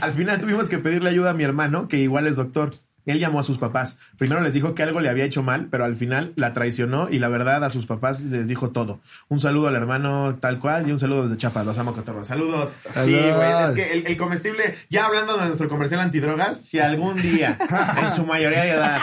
Al 0.00 0.12
final 0.12 0.38
tuvimos 0.38 0.68
que 0.68 0.78
pedirle 0.78 1.10
ayuda 1.10 1.30
a 1.30 1.34
mi 1.34 1.42
hermano, 1.42 1.88
que 1.88 1.98
igual 1.98 2.28
es 2.28 2.36
doctor. 2.36 2.74
Él 3.06 3.18
llamó 3.18 3.40
a 3.40 3.44
sus 3.44 3.58
papás. 3.58 3.98
Primero 4.16 4.40
les 4.40 4.52
dijo 4.54 4.74
que 4.74 4.82
algo 4.82 5.00
le 5.00 5.08
había 5.10 5.24
hecho 5.24 5.42
mal, 5.42 5.68
pero 5.70 5.84
al 5.84 5.96
final 5.96 6.32
la 6.36 6.52
traicionó 6.52 7.08
y 7.10 7.18
la 7.18 7.28
verdad 7.28 7.62
a 7.64 7.70
sus 7.70 7.86
papás 7.86 8.20
les 8.22 8.48
dijo 8.48 8.70
todo. 8.70 9.00
Un 9.28 9.40
saludo 9.40 9.68
al 9.68 9.76
hermano 9.76 10.36
tal 10.40 10.58
cual 10.58 10.88
y 10.88 10.92
un 10.92 10.98
saludo 10.98 11.24
desde 11.24 11.36
Chiapas. 11.36 11.66
Los 11.66 11.78
amo, 11.78 11.92
cotorros. 11.92 12.26
Saludos. 12.28 12.74
Sí, 13.04 13.12
güey. 13.12 13.64
Es 13.64 13.70
que 13.72 13.92
el, 13.92 14.06
el 14.06 14.16
comestible, 14.16 14.74
ya 14.90 15.06
hablando 15.06 15.36
de 15.36 15.46
nuestro 15.46 15.68
comercial 15.68 16.00
antidrogas, 16.00 16.58
si 16.60 16.78
algún 16.78 17.20
día, 17.20 17.58
en 18.02 18.10
su 18.10 18.24
mayoría 18.26 18.62
de 18.62 18.70
edad, 18.70 19.00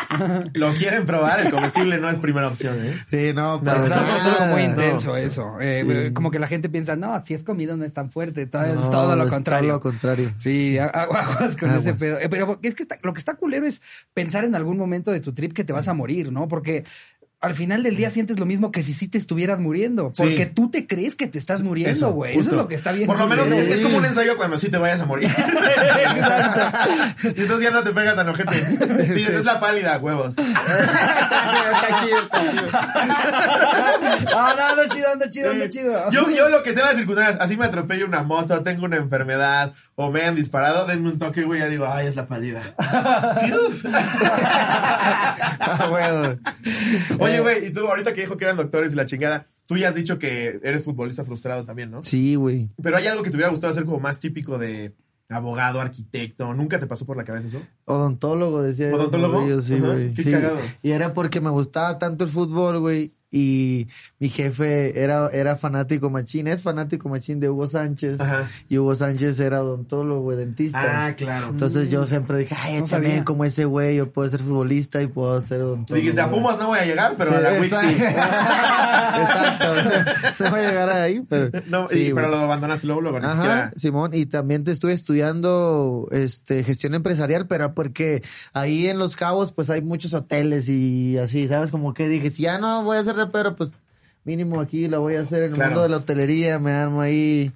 lo 0.54 0.74
quieren 0.74 1.06
probar, 1.06 1.40
el 1.46 1.52
comestible 1.52 1.98
no 2.00 2.10
es 2.10 2.20
primera 2.20 2.48
opción, 2.48 2.76
¿eh? 2.84 2.98
Sí, 3.08 3.32
no, 3.34 3.58
Está 3.58 3.78
nada, 3.78 4.26
algo 4.42 4.46
muy 4.54 4.64
no. 4.64 4.70
intenso 4.70 5.16
eso. 5.18 5.60
Eh, 5.60 5.82
Sí. 6.08 6.14
Como 6.14 6.32
que 6.32 6.40
la 6.40 6.48
gente 6.48 6.70
piensa, 6.70 6.96
no, 6.96 7.24
si 7.26 7.34
es 7.34 7.44
comido 7.44 7.76
no 7.78 7.84
es 7.86 7.94
tan 7.94 8.12
fuerte. 8.12 8.46
Todo, 8.46 8.64
es 8.64 8.76
No, 8.76 8.90
todo 8.90 9.16
lo 9.16 9.24
es 9.26 9.30
contrario. 9.30 9.70
todo 9.70 9.78
lo 9.78 9.82
contrario. 9.82 10.32
Sí, 10.38 10.78
aguas 10.78 11.58
con 11.58 11.70
Aguas. 11.70 11.86
ese 11.86 11.94
pedo. 11.96 12.20
Eh, 12.20 12.30
Pero 12.30 12.60
es 12.62 12.76
que 12.76 12.84
está- 12.84 12.98
lo 13.04 13.14
que 13.14 13.20
está 13.20 13.34
culero 13.36 13.66
es 13.66 13.82
pensar 14.14 14.44
en 14.44 14.56
algún 14.56 14.78
momento 14.78 15.12
de 15.12 15.20
tu 15.20 15.34
trip 15.34 15.54
que 15.54 15.64
te 15.64 15.74
vas 15.74 15.88
a 15.88 15.94
morir, 15.94 16.32
¿no? 16.32 16.48
Porque 16.48 16.86
al 17.42 17.56
final 17.56 17.82
del 17.82 17.96
día 17.96 18.12
sientes 18.12 18.40
lo 18.40 18.46
mismo 18.46 18.72
que 18.72 18.84
si 18.84 18.94
sí 18.94 19.08
te 19.08 19.18
estieras 19.18 19.60
muriendo. 19.60 20.12
Sí. 20.14 20.22
Porque 20.22 20.46
tú 20.46 20.70
te 20.70 20.86
crees 20.86 21.16
que 21.16 21.28
te 21.28 21.40
estás 21.40 21.64
muriendo, 21.64 22.12
güey. 22.12 22.38
Eso, 22.38 22.52
es 22.52 22.56
lo 22.56 22.68
que 22.68 22.76
está 22.76 22.92
bien. 22.92 23.08
Por 23.08 23.18
lo 23.18 23.28
menos 23.28 23.52
es, 23.52 23.68
es 23.68 23.82
como 23.82 23.98
un 23.98 24.06
ensayo 24.06 24.38
cuando 24.38 24.60
sí 24.60 24.70
te 24.70 24.78
vayas 24.78 25.02
a 25.02 25.06
morir. 25.08 25.28
y 27.24 27.42
entonces 27.42 27.64
ya 27.64 27.72
no 27.72 27.84
te 27.84 27.94
pega 27.94 28.16
tan 28.16 28.30
ojete. 28.30 28.64
Dices, 29.14 29.36
es 29.36 29.46
la 29.46 29.60
pálida, 29.60 29.98
huevos. 29.98 30.36
está 30.38 32.04
chido, 32.04 32.20
está 32.22 32.52
chido. 32.52 32.68
Ah, 34.36 34.56
no, 34.56 34.64
anda 34.68 34.88
chido, 34.90 35.12
anda 35.12 35.30
chido, 35.30 35.52
anda 35.52 35.68
chido. 35.70 36.12
Yo, 36.12 36.30
yo 36.30 36.48
lo 36.50 36.62
que 36.62 36.76
sea 36.76 36.86
las 36.86 36.98
circunstancias, 36.98 37.40
así 37.42 37.58
me 37.58 37.66
atropello 37.66 38.06
una 38.06 38.22
moto, 38.22 38.62
tengo 38.62 38.86
una 38.86 38.98
enfermedad 38.98 39.74
o 39.96 40.12
me 40.12 40.22
han 40.22 40.36
disparado, 40.36 40.86
denme 40.86 41.10
un 41.10 41.18
toque, 41.18 41.44
güey, 41.44 41.60
ya 41.60 41.68
digo, 41.68 41.88
ay, 41.92 42.06
es 42.06 42.16
la 42.16 42.28
pálida. 42.28 42.62
Ah, 45.64 45.88
bueno. 45.90 46.38
Oye, 47.32 47.40
güey, 47.42 47.68
y 47.68 47.72
tú 47.72 47.88
ahorita 47.88 48.14
que 48.14 48.22
dijo 48.22 48.38
que 48.38 48.46
eran 48.46 48.58
doctores 48.58 48.94
y 48.94 48.96
la 48.96 49.06
chingada, 49.06 49.48
tú 49.66 49.78
ya 49.78 49.90
has 49.90 49.96
dicho 49.96 50.20
que 50.20 50.60
eres 50.64 50.84
futbolista 50.84 51.24
frustrado 51.26 51.66
también, 51.66 51.92
¿no? 51.92 52.04
Sí, 52.04 52.36
güey. 52.36 52.70
Pero 52.82 52.98
hay 52.98 53.08
algo 53.08 53.24
que 53.24 53.30
te 53.30 53.38
hubiera 53.38 53.50
gustado 53.50 53.72
hacer 53.72 53.86
como 53.86 54.00
más 54.00 54.20
típico 54.20 54.58
de 54.58 54.94
abogado, 55.30 55.80
arquitecto, 55.80 56.54
¿nunca 56.54 56.78
te 56.80 56.88
pasó 56.88 57.06
por 57.06 57.16
la 57.16 57.24
cabeza 57.24 57.48
eso? 57.48 57.62
Odontólogo, 57.86 58.62
decía. 58.64 58.90
yo, 58.90 58.96
¿Odontólogo? 58.98 59.40
morrillo, 59.40 59.62
Sí, 59.62 59.80
güey. 59.80 60.14
sí. 60.14 60.30
cagado. 60.30 60.58
Y 60.82 60.92
era 60.92 61.14
porque 61.14 61.40
me 61.40 61.50
gustaba 61.50 61.98
tanto 61.98 62.26
el 62.26 62.30
fútbol, 62.30 62.80
güey. 62.80 63.14
Y 63.34 63.88
mi 64.20 64.28
jefe 64.28 65.02
era, 65.02 65.30
era 65.30 65.56
fanático 65.56 66.10
machín, 66.10 66.48
es 66.48 66.64
fanático 66.64 67.08
machín 67.08 67.40
de 67.40 67.50
Hugo 67.50 67.66
Sánchez. 67.68 68.20
Ajá. 68.20 68.50
Y 68.68 68.78
Hugo 68.78 68.94
Sánchez 68.94 69.40
era 69.40 69.64
odontólogo, 69.64 70.36
dentista. 70.36 71.08
Ah, 71.08 71.16
claro. 71.16 71.48
Entonces 71.50 71.90
yo 71.90 72.06
siempre 72.06 72.40
dije, 72.40 72.56
ay, 72.60 72.82
No 72.82 72.86
también 72.88 73.14
sabía. 73.14 73.26
como 73.26 73.46
ese 73.46 73.64
güey, 73.64 73.96
yo 73.96 74.12
puedo 74.12 74.30
ser 74.30 74.42
futbolista 74.42 75.02
y 75.02 75.08
puedo 75.08 75.40
ser 75.42 75.62
odontólogo. 75.62 75.96
Dijiste, 75.96 76.20
a 76.20 76.30
Pumas 76.30 76.58
no 76.60 76.68
voy 76.68 76.80
a 76.80 76.86
llegar, 76.86 77.16
pero 77.18 77.32
Sí, 77.32 77.38
a 77.38 77.42
la 77.42 77.60
Wix 77.60 77.70
sí. 77.70 77.96
Exacto. 79.22 80.44
No 80.44 80.50
voy 80.50 80.60
a 80.60 80.68
llegar 80.68 80.90
ahí, 80.90 81.22
pero. 81.28 81.50
No, 81.68 81.88
sí, 81.88 82.08
y, 82.08 82.14
pero 82.14 82.28
lo 82.30 82.38
abandonaste 82.38 82.88
luego, 82.88 83.02
luego, 83.02 83.18
Ajá, 83.20 83.34
siquiera. 83.34 83.72
Simón, 83.78 84.12
y 84.14 84.26
también 84.26 84.64
te 84.64 84.72
estuve 84.72 84.94
estudiando 84.94 86.08
este 86.12 86.64
gestión 86.64 86.94
empresarial, 86.96 87.48
pero 87.48 87.74
porque 87.74 88.24
ahí 88.54 88.88
en 88.88 89.00
Los 89.00 89.16
Cabos 89.16 89.54
pues 89.54 89.70
hay 89.70 89.82
muchos 89.82 90.14
hoteles 90.14 90.70
y 90.70 91.18
así, 91.18 91.48
¿sabes? 91.48 91.72
Como 91.72 91.94
que 91.94 92.08
dije, 92.08 92.30
si 92.30 92.44
ya 92.44 92.58
no 92.58 92.84
voy 92.84 92.98
a 92.98 93.04
rapero, 93.26 93.56
pues 93.56 93.74
mínimo 94.24 94.60
aquí 94.62 94.88
lo 94.88 95.02
voy 95.02 95.16
a 95.16 95.22
hacer 95.22 95.44
en 95.44 95.50
el 95.52 95.56
Claro. 95.56 95.70
mundo 95.72 95.84
de 95.84 95.90
la 95.90 95.98
hotelería, 95.98 96.60
me 96.60 96.72
armo 96.72 97.02
ahí, 97.02 97.52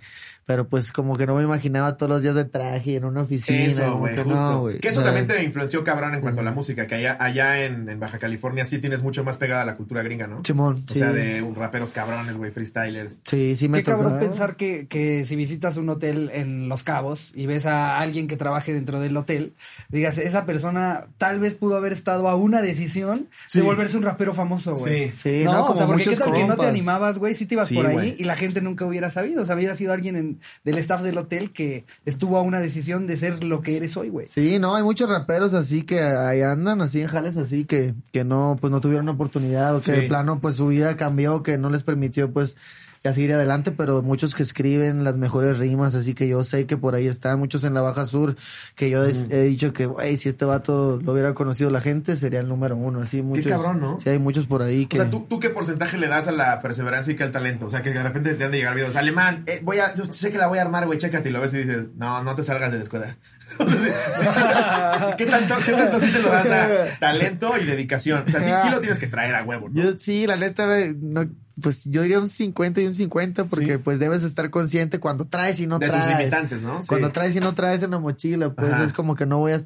pero 0.45 0.67
pues 0.67 0.91
como 0.91 1.17
que 1.17 1.25
no 1.25 1.35
me 1.35 1.43
imaginaba 1.43 1.97
todos 1.97 2.09
los 2.09 2.21
días 2.21 2.35
de 2.35 2.45
traje 2.45 2.95
en 2.95 3.05
una 3.05 3.21
oficina. 3.21 3.59
Eso, 3.65 3.83
como 3.85 3.97
güey, 3.99 4.15
justo. 4.17 4.41
no, 4.41 4.59
güey. 4.61 4.79
que 4.79 4.89
eso 4.89 4.99
O 4.99 5.03
sea, 5.03 5.11
también 5.13 5.27
te 5.27 5.43
influenció 5.43 5.83
cabrón 5.83 6.13
en 6.15 6.21
cuanto 6.21 6.41
a 6.41 6.43
la 6.43 6.51
música, 6.51 6.85
que 6.87 6.95
allá, 6.95 7.17
allá 7.19 7.63
en, 7.65 7.89
en 7.89 7.99
Baja 7.99 8.19
California 8.19 8.63
sí 8.65 8.79
tienes 8.79 9.01
mucho 9.03 9.23
más 9.23 9.37
pegada 9.37 9.63
a 9.63 9.65
la 9.65 9.75
cultura 9.75 10.03
gringa, 10.03 10.27
¿no? 10.27 10.41
Simón, 10.45 10.83
O 10.89 10.93
sí. 10.93 10.99
sea, 10.99 11.11
de 11.11 11.41
raperos 11.55 11.91
cabrones, 11.91 12.37
güey, 12.37 12.51
freestylers. 12.51 13.19
Sí, 13.23 13.55
sí 13.57 13.67
me 13.69 13.79
Qué 13.79 13.83
cabrón 13.91 14.19
pensar 14.19 14.55
que, 14.55 14.87
que 14.87 15.25
si 15.25 15.35
visitas 15.35 15.77
un 15.77 15.89
hotel 15.89 16.29
en 16.33 16.69
Los 16.69 16.83
Cabos 16.83 17.31
y 17.35 17.45
ves 17.47 17.65
a 17.65 17.99
alguien 17.99 18.27
que 18.27 18.37
trabaje 18.37 18.73
dentro 18.73 18.99
del 18.99 19.15
hotel, 19.17 19.53
digas, 19.89 20.17
esa 20.17 20.45
persona 20.45 21.07
tal 21.17 21.39
vez 21.39 21.55
pudo 21.55 21.75
haber 21.77 21.93
estado 21.93 22.27
a 22.29 22.35
una 22.35 22.61
decisión 22.61 23.27
Sí. 23.47 23.59
de 23.59 23.65
volverse 23.65 23.97
un 23.97 24.03
rapero 24.03 24.33
famoso, 24.33 24.75
güey. 24.75 25.09
Sí. 25.09 25.11
Sí, 25.23 25.43
no, 25.43 25.53
no, 25.53 25.63
o 25.63 25.67
como 25.67 25.77
sea, 25.79 25.87
porque 25.87 26.03
qué 26.03 26.15
tal 26.15 26.31
que 26.33 26.45
no 26.45 26.55
te 26.55 26.67
animabas, 26.67 27.17
güey, 27.17 27.33
si 27.33 27.45
te 27.45 27.55
ibas 27.55 27.67
Sí, 27.67 27.75
por 27.75 27.87
ahí 27.87 28.15
y 28.17 28.23
la 28.25 28.35
gente 28.35 28.61
nunca 28.61 28.85
hubiera 28.85 29.09
sabido. 29.09 29.41
O 29.41 29.45
sea, 29.45 29.55
hubiera 29.55 29.75
sido 29.75 29.91
alguien 29.93 30.15
en- 30.15 30.34
del 30.63 30.77
staff 30.77 31.01
del 31.01 31.17
hotel 31.17 31.51
que 31.51 31.85
estuvo 32.05 32.37
a 32.37 32.41
una 32.41 32.59
decisión 32.59 33.07
de 33.07 33.17
ser 33.17 33.43
lo 33.43 33.61
que 33.61 33.77
eres 33.77 33.95
hoy, 33.97 34.09
güey. 34.09 34.27
Sí, 34.27 34.59
no, 34.59 34.75
hay 34.75 34.83
muchos 34.83 35.09
raperos 35.09 35.53
así 35.53 35.83
que 35.83 36.01
ahí 36.01 36.41
andan, 36.41 36.81
así 36.81 37.01
en 37.01 37.07
jales 37.07 37.37
así 37.37 37.65
que, 37.65 37.93
que 38.11 38.23
no, 38.23 38.57
pues 38.59 38.71
no 38.71 38.81
tuvieron 38.81 39.09
oportunidad 39.09 39.75
o 39.75 39.79
que 39.81 39.93
Sí. 39.93 40.01
de 40.01 40.07
plano 40.07 40.39
pues 40.41 40.55
su 40.55 40.67
vida 40.67 40.95
cambió, 40.97 41.43
que 41.43 41.57
no 41.57 41.69
les 41.69 41.83
permitió 41.83 42.31
pues 42.31 42.57
ya 43.05 43.13
seguir 43.13 43.33
adelante, 43.33 43.71
pero 43.71 44.01
muchos 44.01 44.33
que 44.35 44.41
escriben 44.43 45.03
las 45.03 45.15
mejores 45.17 45.57
rimas, 45.59 45.93
así 45.95 46.13
que 46.15 46.27
yo 46.27 46.43
sé 46.43 46.65
que 46.65 46.75
por 46.75 46.95
ahí 46.95 47.05
están, 47.07 47.37
muchos 47.39 47.63
en 47.63 47.73
la 47.75 47.81
Baja 47.81 48.05
Sur, 48.07 48.35
que 48.75 48.89
yo 48.89 49.03
des- 49.03 49.31
he 49.31 49.43
dicho 49.43 49.73
que, 49.73 49.85
güey, 49.85 50.17
si 50.17 50.27
este 50.29 50.43
vato 50.45 50.99
lo 51.03 51.13
hubiera 51.13 51.33
conocido 51.35 51.69
la 51.69 51.81
gente, 51.81 52.15
sería 52.15 52.39
el 52.39 52.47
número 52.47 52.75
uno, 52.75 53.01
así 53.03 53.21
muchos. 53.21 53.45
cabrón, 53.45 53.79
¿no? 53.79 53.99
Sí, 53.99 54.09
hay 54.09 54.17
muchos 54.19 54.47
por 54.47 54.61
ahí 54.63 54.85
O 54.85 54.89
que... 54.89 54.97
sea, 54.97 55.09
¿tú, 55.09 55.25
¿tú 55.29 55.39
qué 55.39 55.49
porcentaje 55.51 55.97
le 55.99 56.07
das 56.07 56.27
a 56.27 56.31
la 56.31 56.61
perseverancia 56.61 57.13
y 57.13 57.15
que 57.15 57.23
al 57.23 57.31
talento? 57.31 57.67
O 57.67 57.69
sea, 57.69 57.81
que 57.83 57.91
de 57.91 58.01
repente 58.01 58.33
te 58.33 58.43
han 58.43 58.51
de 58.51 58.57
llegar 58.57 58.73
videos. 58.75 58.95
Alemán, 58.95 59.43
eh, 59.45 59.59
voy 59.61 59.77
a, 59.79 59.93
yo 59.93 60.05
sé 60.05 60.31
que 60.31 60.39
la 60.39 60.47
voy 60.47 60.57
a 60.57 60.63
armar, 60.63 60.85
güey, 60.87 60.97
chécate. 60.97 61.29
Y 61.29 61.31
lo 61.31 61.41
ves 61.41 61.53
y 61.53 61.57
dices, 61.59 61.85
no, 61.95 62.23
no 62.23 62.33
te 62.35 62.41
salgas 62.43 62.71
de 62.71 62.77
la 62.77 62.83
escuela. 62.83 63.17
O 63.59 63.69
sea, 63.69 63.79
sí, 63.79 63.87
sí, 64.23 65.05
sí, 65.05 65.05
¿qué, 65.17 65.25
tanto, 65.27 65.55
¿Qué 65.65 65.71
tanto 65.71 65.99
sí 65.99 66.09
se 66.09 66.19
lo 66.21 66.29
das 66.29 66.49
a 66.49 66.67
talento 66.99 67.53
y 67.61 67.65
dedicación? 67.65 68.23
O 68.27 68.31
sea, 68.31 68.41
sí, 68.41 68.49
sí 68.63 68.69
lo 68.69 68.79
tienes 68.81 68.99
que 68.99 69.07
traer 69.07 69.35
a 69.35 69.43
huevo, 69.43 69.69
¿no? 69.69 69.75
Yo 69.81 69.97
sí, 69.97 70.25
la 70.27 70.35
neta, 70.35 70.65
no, 70.99 71.29
pues 71.61 71.85
yo 71.85 72.01
diría 72.01 72.19
un 72.19 72.27
50 72.27 72.81
y 72.81 72.87
un 72.87 72.93
50 72.93 73.45
porque 73.45 73.73
Sí. 73.73 73.77
pues 73.77 73.97
debes 73.99 74.23
estar 74.23 74.49
consciente 74.49 74.99
cuando 74.99 75.25
traes 75.25 75.59
y 75.59 75.67
no 75.67 75.79
de 75.79 75.87
tus 75.87 75.95
traes. 75.95 76.17
limitantes, 76.19 76.61
¿no? 76.61 76.81
Sí. 76.81 76.87
Cuando 76.89 77.11
traes 77.11 77.35
y 77.35 77.39
no 77.39 77.53
traes 77.55 77.81
en 77.83 77.91
la 77.91 77.99
mochila, 77.99 78.49
pues 78.53 78.73
Ajá. 78.73 78.83
es 78.83 78.93
como 78.93 79.15
que 79.15 79.25
no 79.25 79.37
voy 79.39 79.53
a... 79.53 79.61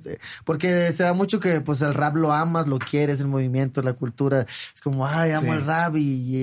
Porque 0.46 0.92
se 0.94 1.04
da 1.04 1.14
mucho 1.14 1.40
que 1.40 1.62
pues 1.62 1.82
el 1.82 1.94
rap 1.94 2.16
lo 2.16 2.32
amas, 2.32 2.68
lo 2.68 2.78
quieres, 2.80 3.20
el 3.22 3.28
movimiento, 3.28 3.82
la 3.82 3.94
cultura. 3.94 4.42
Es 4.42 4.82
como, 4.84 5.08
ay, 5.08 5.32
amo 5.32 5.52
Sí. 5.54 5.58
el 5.60 5.66
rap 5.66 5.96
y, 5.96 6.00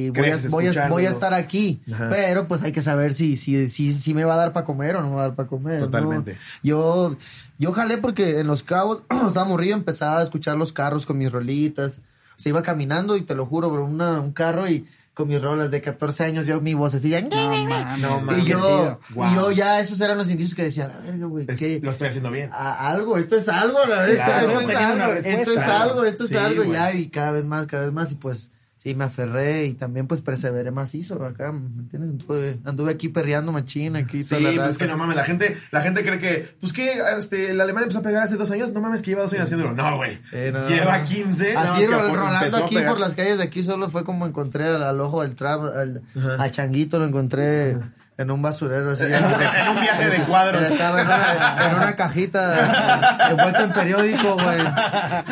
y 0.06 0.10
voy, 0.10 0.30
a, 0.30 0.36
voy, 0.48 0.66
a, 0.66 0.88
voy 0.88 1.06
a 1.06 1.10
estar 1.10 1.32
aquí. 1.32 1.80
Ajá. 1.92 2.08
Pero 2.10 2.48
pues 2.48 2.62
hay 2.62 2.72
que 2.72 2.82
saber 2.82 3.14
si, 3.14 3.36
si, 3.36 3.68
si, 3.68 3.94
si 3.94 4.14
me 4.14 4.24
va 4.24 4.34
a 4.34 4.38
dar 4.38 4.52
para 4.52 4.66
comer 4.66 4.96
o 4.96 5.00
no 5.02 5.10
me 5.10 5.14
va 5.16 5.22
a 5.24 5.26
dar 5.28 5.36
para 5.36 5.48
comer. 5.48 5.78
¿no? 5.80 5.86
Totalmente. 5.86 6.36
Yo, 6.62 7.16
yo 7.58 7.72
jalé 7.72 7.98
porque 7.98 8.40
en 8.40 8.46
los 8.48 8.62
cabos, 8.62 9.02
estaba 9.28 9.44
morrido, 9.46 9.76
empezaba 9.76 10.18
a 10.18 10.22
escuchar 10.24 10.56
los 10.56 10.72
carros 10.72 11.06
con 11.06 11.18
mis 11.18 11.30
rolitas. 11.30 12.00
Se 12.36 12.50
iba 12.50 12.62
caminando 12.62 13.16
y 13.16 13.22
te 13.22 13.34
lo 13.34 13.46
juro, 13.46 13.70
bro, 13.70 13.84
una, 13.84 14.20
un 14.20 14.32
carro 14.32 14.68
y 14.68 14.86
con 15.16 15.28
mis 15.28 15.40
rolas 15.40 15.70
de 15.70 15.80
14 15.80 16.24
años, 16.24 16.46
yo 16.46 16.60
mi 16.60 16.74
vocecilla. 16.74 17.22
No 17.22 17.30
mames. 17.50 17.98
No 18.00 18.20
mames, 18.20 18.44
y 18.44 18.48
yo, 18.48 18.60
chido. 18.60 19.00
y 19.08 19.14
Wow. 19.14 19.34
yo 19.34 19.50
ya, 19.52 19.80
esos 19.80 19.98
eran 20.02 20.18
los 20.18 20.28
indicios 20.28 20.54
que 20.54 20.64
decía, 20.64 20.88
la 20.88 20.98
verga, 20.98 21.24
güey, 21.24 21.46
Es- 21.48 21.58
que 21.58 21.80
Lo 21.82 21.90
estoy 21.90 22.08
haciendo 22.08 22.30
bien. 22.30 22.50
algo, 22.52 23.16
esto 23.16 23.36
es 23.36 23.48
algo, 23.48 23.78
la 23.86 24.02
verdad, 24.02 24.14
Claro. 24.26 24.46
esto, 24.48 24.60
es 24.60 24.66
Teniendo 24.66 24.94
una 24.94 25.04
algo, 25.04 25.14
respuesta. 25.14 25.40
esto 25.40 25.52
es 25.52 25.66
algo, 25.66 26.04
esto 26.04 26.24
es 26.24 26.36
algo, 26.36 26.64
ya, 26.70 26.92
y 26.92 27.08
cada 27.08 27.32
vez 27.32 27.46
más, 27.46 27.64
cada 27.66 27.84
vez 27.86 27.94
más, 27.94 28.12
y 28.12 28.16
pues, 28.16 28.50
sí, 28.86 28.94
me 28.94 29.04
aferré 29.04 29.66
y 29.66 29.74
también 29.74 30.06
pues 30.06 30.20
perseveré 30.20 30.70
macizo 30.70 31.24
acá, 31.24 31.50
¿me 31.50 31.82
entiendes? 31.82 32.10
Anduve, 32.20 32.58
anduve 32.64 32.92
aquí 32.92 33.08
perreando 33.08 33.50
machín, 33.50 33.96
aquí 33.96 34.22
Sí, 34.22 34.38
la 34.38 34.52
pues 34.54 34.70
es 34.70 34.78
que 34.78 34.86
no 34.86 34.96
mames, 34.96 35.16
la 35.16 35.24
gente, 35.24 35.56
la 35.72 35.80
gente 35.80 36.04
cree 36.04 36.18
que, 36.20 36.48
pues 36.60 36.72
que 36.72 36.92
este, 37.18 37.50
el 37.50 37.60
alemán 37.60 37.82
empezó 37.82 37.98
a 37.98 38.02
pegar 38.02 38.22
hace 38.22 38.36
dos 38.36 38.50
años, 38.52 38.70
no 38.72 38.80
mames 38.80 39.02
que 39.02 39.10
lleva 39.10 39.22
dos 39.24 39.32
años 39.32 39.44
haciéndolo. 39.44 39.72
No, 39.72 39.96
güey. 39.96 40.18
Eh, 40.32 40.52
no. 40.54 40.68
Lleva 40.68 41.02
15. 41.02 41.54
nada 41.54 41.66
más 41.66 41.76
Así 41.76 41.86
que 41.86 41.92
por- 41.96 42.14
rolando 42.16 42.56
aquí 42.58 42.78
por 42.78 43.00
las 43.00 43.14
calles 43.14 43.38
de 43.38 43.44
aquí 43.44 43.62
solo 43.64 43.88
fue 43.90 44.04
como 44.04 44.24
encontré 44.26 44.64
al, 44.66 44.82
al 44.84 45.00
ojo 45.00 45.22
del 45.22 45.34
trap, 45.34 45.62
al, 45.76 46.02
a 46.38 46.48
Changuito 46.50 46.98
lo 47.00 47.06
encontré 47.06 47.76
en 48.18 48.30
un 48.30 48.40
basurero 48.40 48.92
así. 48.92 49.04
En 49.06 49.68
un 49.68 49.80
viaje 49.80 50.10
de 50.10 50.18
cuadros. 50.24 50.62
Pero 50.62 50.74
Estaba 50.74 51.00
en 51.00 51.06
una, 51.06 51.66
en 51.66 51.74
una 51.76 51.96
cajita 51.96 53.28
envuelta 53.30 53.64
en 53.64 53.72
periódico, 53.72 54.34
güey. 54.34 54.58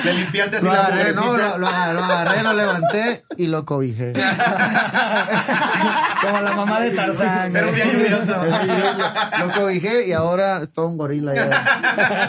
Le 0.04 0.14
limpiaste 0.14 0.56
así 0.56 0.66
Lo 0.66 0.72
la 0.72 0.86
agarré, 0.86 1.12
no, 1.14 1.36
lo, 1.36 1.58
lo 1.58 1.66
agarré, 1.66 1.94
lo 1.94 2.04
agarré, 2.04 2.42
lo 2.42 2.52
levanté 2.54 3.24
y 3.36 3.46
lo 3.46 3.64
cobijé. 3.64 4.12
Como 6.22 6.40
la 6.40 6.52
mamá 6.52 6.80
de 6.80 6.90
Tarzán. 6.92 7.56
Era 7.56 7.68
un 7.68 7.74
día 7.74 7.92
lluvioso. 7.92 8.44
Lo, 8.44 9.46
lo 9.46 9.52
cobijé 9.52 10.06
y 10.06 10.12
ahora 10.12 10.60
es 10.62 10.72
todo 10.72 10.88
un 10.88 10.96
gorila 10.96 11.34
ya. 11.34 11.48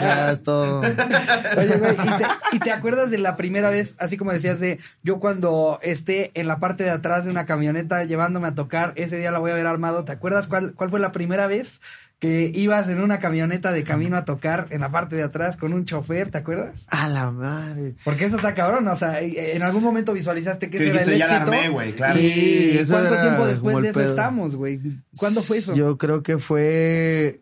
Ya 0.00 0.30
es 0.32 0.42
todo. 0.42 0.80
Oye, 0.80 1.76
güey, 1.78 1.94
¿y 1.94 2.16
te, 2.16 2.26
y 2.52 2.58
te 2.58 2.72
acuerdas 2.72 3.10
de 3.10 3.18
la 3.18 3.36
primera 3.36 3.70
vez, 3.70 3.94
así 3.98 4.16
como 4.16 4.32
decías, 4.32 4.60
de 4.60 4.78
yo 5.02 5.18
cuando 5.18 5.78
esté 5.82 6.30
en 6.34 6.48
la 6.48 6.58
parte 6.58 6.84
de 6.84 6.90
atrás 6.90 7.24
de 7.24 7.30
una 7.30 7.46
camioneta 7.46 8.04
llevándome 8.04 8.48
a 8.48 8.54
tocar, 8.54 8.92
ese 8.96 9.16
día 9.16 9.30
la 9.30 9.38
voy 9.38 9.50
a 9.50 9.54
ver 9.54 9.66
armado? 9.66 10.04
¿Te 10.04 10.12
acuerdas 10.12 10.45
cuál, 10.48 10.74
cuál 10.74 10.90
fue 10.90 11.00
la 11.00 11.12
primera 11.12 11.46
vez 11.46 11.80
que 12.18 12.50
ibas 12.54 12.88
en 12.88 13.02
una 13.02 13.18
camioneta 13.18 13.72
de 13.72 13.84
camino 13.84 14.16
a 14.16 14.24
tocar 14.24 14.68
en 14.70 14.80
la 14.80 14.90
parte 14.90 15.16
de 15.16 15.22
atrás 15.22 15.58
con 15.58 15.74
un 15.74 15.84
chofer? 15.84 16.30
¿Te 16.30 16.38
acuerdas? 16.38 16.86
A 16.88 17.08
la 17.08 17.30
madre. 17.30 17.94
Porque 18.04 18.24
eso 18.24 18.36
está 18.36 18.54
cabrón, 18.54 18.88
o 18.88 18.96
sea, 18.96 19.20
en 19.20 19.62
algún 19.62 19.82
momento 19.82 20.14
visualizaste 20.14 20.70
que 20.70 20.78
Que 20.78 20.84
ese 20.88 20.92
era 20.92 21.02
el 21.12 21.18
"Ya 21.18 21.36
éxito. 21.44 21.72
güey", 21.72 21.92
claro. 21.92 22.18
¿Y 22.18 22.30
Sí, 22.32 22.78
eso 22.78 22.94
cuánto 22.94 23.12
era 23.14 23.22
tiempo 23.22 23.46
después 23.46 23.82
de 23.82 23.88
eso 23.90 24.00
pedo. 24.00 24.08
estamos, 24.10 24.56
güey? 24.56 24.80
¿Cuándo 25.18 25.42
fue 25.42 25.58
eso? 25.58 25.74
Yo 25.74 25.98
creo 25.98 26.22
que 26.22 26.38
fue. 26.38 27.40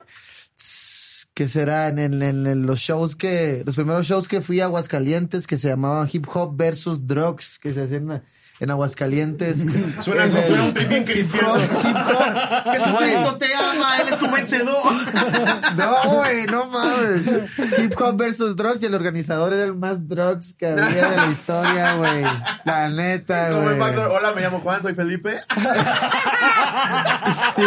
¿Qué 1.35 1.49
será? 1.49 1.89
En, 1.89 1.99
en- 1.99 2.23
en- 2.23 2.47
en 2.47 2.67
los 2.67 2.79
shows 2.81 3.17
que. 3.17 3.63
Los 3.67 3.75
primeros 3.77 4.07
shows 4.07 4.29
que 4.29 4.41
fui 4.41 4.61
a 4.61 4.65
Aguascalientes 4.67 5.47
que 5.47 5.57
se 5.57 5.69
llamaban 5.69 6.09
Hip 6.13 6.27
Hop 6.33 6.57
versus 6.57 7.07
Drugs, 7.07 7.59
que 7.59 7.73
se 7.73 7.83
hacían 7.83 8.23
en, 8.59 8.65
en 8.65 8.71
Aguascalientes. 8.71 9.65
Suena 10.01 10.25
En 10.25 10.31
como 10.31 10.43
fuera 10.43 10.63
un 10.65 10.75
trip 10.75 10.89
bien 10.89 11.03
Hip 11.03 11.09
cristiano. 11.09 11.55
hop, 11.55 11.61
hip 11.61 11.97
hop. 11.97 12.73
Jesucristo 12.73 13.37
te 13.39 13.55
ama, 13.55 13.99
él 14.01 14.09
es 14.09 14.19
tu 14.19 14.31
vencedor. 14.31 14.83
No, 15.77 16.03
güey, 16.05 16.47
no 16.47 16.67
mames. 16.67 17.23
Hip 17.79 18.01
Hop 18.01 18.17
versus 18.17 18.55
Drugs 18.55 18.83
y 18.83 18.87
el 18.87 18.95
organizador 18.95 19.53
era 19.53 19.65
el 19.65 19.75
más 19.75 20.09
drugs 20.09 20.55
que 20.55 20.67
había 20.69 21.09
de 21.11 21.17
la 21.17 21.27
historia, 21.33 21.95
güey. 21.97 22.23
La 22.65 22.89
neta, 22.89 23.51
güey. 23.51 23.81
Hola, 23.81 24.33
me 24.35 24.41
llamo 24.43 24.61
Juan, 24.61 24.81
soy 24.83 24.95
Felipe. 24.95 25.41
Sí, 27.57 27.63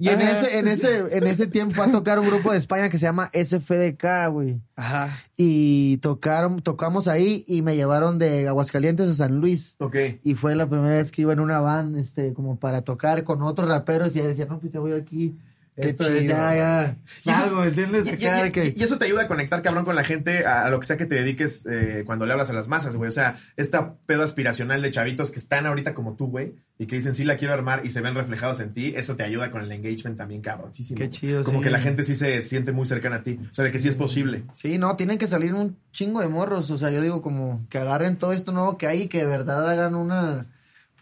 y 0.00 0.08
en 0.08 0.20
ese, 0.20 0.58
en 0.58 0.68
ese, 0.68 1.16
en 1.16 1.26
ese 1.26 1.46
tiempo 1.46 1.74
fue 1.74 1.86
a 1.86 1.90
tocar 1.90 2.18
un 2.18 2.26
grupo 2.26 2.52
de 2.52 2.58
España 2.58 2.88
que 2.88 2.98
se 2.98 3.06
llama 3.06 3.30
SFDK, 3.32 4.30
güey. 4.30 4.60
Ajá. 4.76 5.10
Y 5.36 5.98
tocaron, 5.98 6.62
tocamos 6.62 7.08
ahí 7.08 7.44
y 7.46 7.62
me 7.62 7.76
llevaron 7.76 8.18
de 8.18 8.48
Aguascalientes 8.48 9.08
a 9.08 9.14
San 9.14 9.40
Luis. 9.40 9.76
Ok. 9.78 9.96
Y 10.22 10.34
fue 10.34 10.54
la 10.54 10.68
primera 10.68 10.96
vez 10.96 11.10
que 11.10 11.22
iba 11.22 11.32
en 11.32 11.40
una 11.40 11.60
van, 11.60 11.96
este, 11.96 12.32
como 12.32 12.58
para 12.58 12.82
tocar 12.82 13.24
con 13.24 13.42
otros 13.42 13.68
raperos 13.68 14.14
y 14.14 14.20
ya 14.20 14.26
decía, 14.26 14.46
no, 14.46 14.58
pues 14.58 14.72
ya 14.72 14.80
voy 14.80 14.92
aquí. 14.92 15.36
Qué 15.76 15.88
Esto 15.88 16.04
es, 16.08 16.20
chido. 16.22 16.34
ya, 16.36 16.54
ya. 16.54 16.96
Salgo, 17.34 17.64
¿entiendes? 17.64 18.06
Y, 18.06 18.10
y- 18.10 18.42
de 18.42 18.52
que- 18.52 18.74
y 18.76 18.82
eso 18.82 18.96
te 18.96 19.06
ayuda 19.06 19.22
a 19.22 19.26
conectar, 19.28 19.60
cabrón, 19.60 19.84
con 19.84 19.96
la 19.96 20.04
gente, 20.04 20.46
a, 20.46 20.64
a 20.64 20.70
lo 20.70 20.78
que 20.78 20.86
sea 20.86 20.96
que 20.96 21.06
te 21.06 21.16
dediques 21.16 21.66
eh, 21.68 22.04
cuando 22.06 22.26
le 22.26 22.32
hablas 22.32 22.48
a 22.48 22.52
las 22.52 22.68
masas, 22.68 22.94
güey. 22.94 23.08
O 23.08 23.12
sea, 23.12 23.38
esta 23.56 23.94
pedo 24.06 24.22
aspiracional 24.22 24.82
de 24.82 24.90
chavitos 24.92 25.32
que 25.32 25.40
están 25.40 25.66
ahorita 25.66 25.92
como 25.92 26.14
tú, 26.14 26.28
güey, 26.28 26.54
y 26.78 26.86
que 26.86 26.94
dicen, 26.96 27.12
sí 27.14 27.24
la 27.24 27.36
quiero 27.36 27.54
armar 27.54 27.84
y 27.84 27.90
se 27.90 28.00
ven 28.00 28.14
reflejados 28.14 28.60
en 28.60 28.72
ti, 28.72 28.92
eso 28.96 29.16
te 29.16 29.24
ayuda 29.24 29.50
con 29.50 29.62
el 29.62 29.72
engagement 29.72 30.16
también, 30.16 30.42
cabroncísimo. 30.42 30.98
Qué 30.98 31.10
chido, 31.10 31.42
Como 31.42 31.58
sí. 31.58 31.64
que 31.64 31.70
la 31.70 31.80
gente 31.80 32.04
sí 32.04 32.14
se 32.14 32.42
siente 32.42 32.70
muy 32.70 32.86
cercana 32.86 33.16
a 33.16 33.22
ti. 33.24 33.40
O 33.50 33.54
sea, 33.54 33.64
de 33.64 33.72
que 33.72 33.80
sí 33.80 33.88
es 33.88 33.94
posible. 33.96 34.44
Sí, 34.52 34.78
no, 34.78 34.94
tienen 34.94 35.18
que 35.18 35.26
salir 35.26 35.54
un 35.54 35.76
chingo 35.92 36.20
de 36.20 36.28
morros. 36.28 36.70
O 36.70 36.78
sea, 36.78 36.90
yo 36.90 37.00
digo 37.02 37.20
como 37.20 37.66
que 37.68 37.78
agarren 37.78 38.16
todo 38.16 38.32
esto 38.32 38.52
nuevo 38.52 38.78
que 38.78 38.86
hay 38.86 39.02
y 39.02 39.08
que 39.08 39.18
de 39.18 39.26
verdad 39.26 39.68
hagan 39.68 39.96
una, 39.96 40.46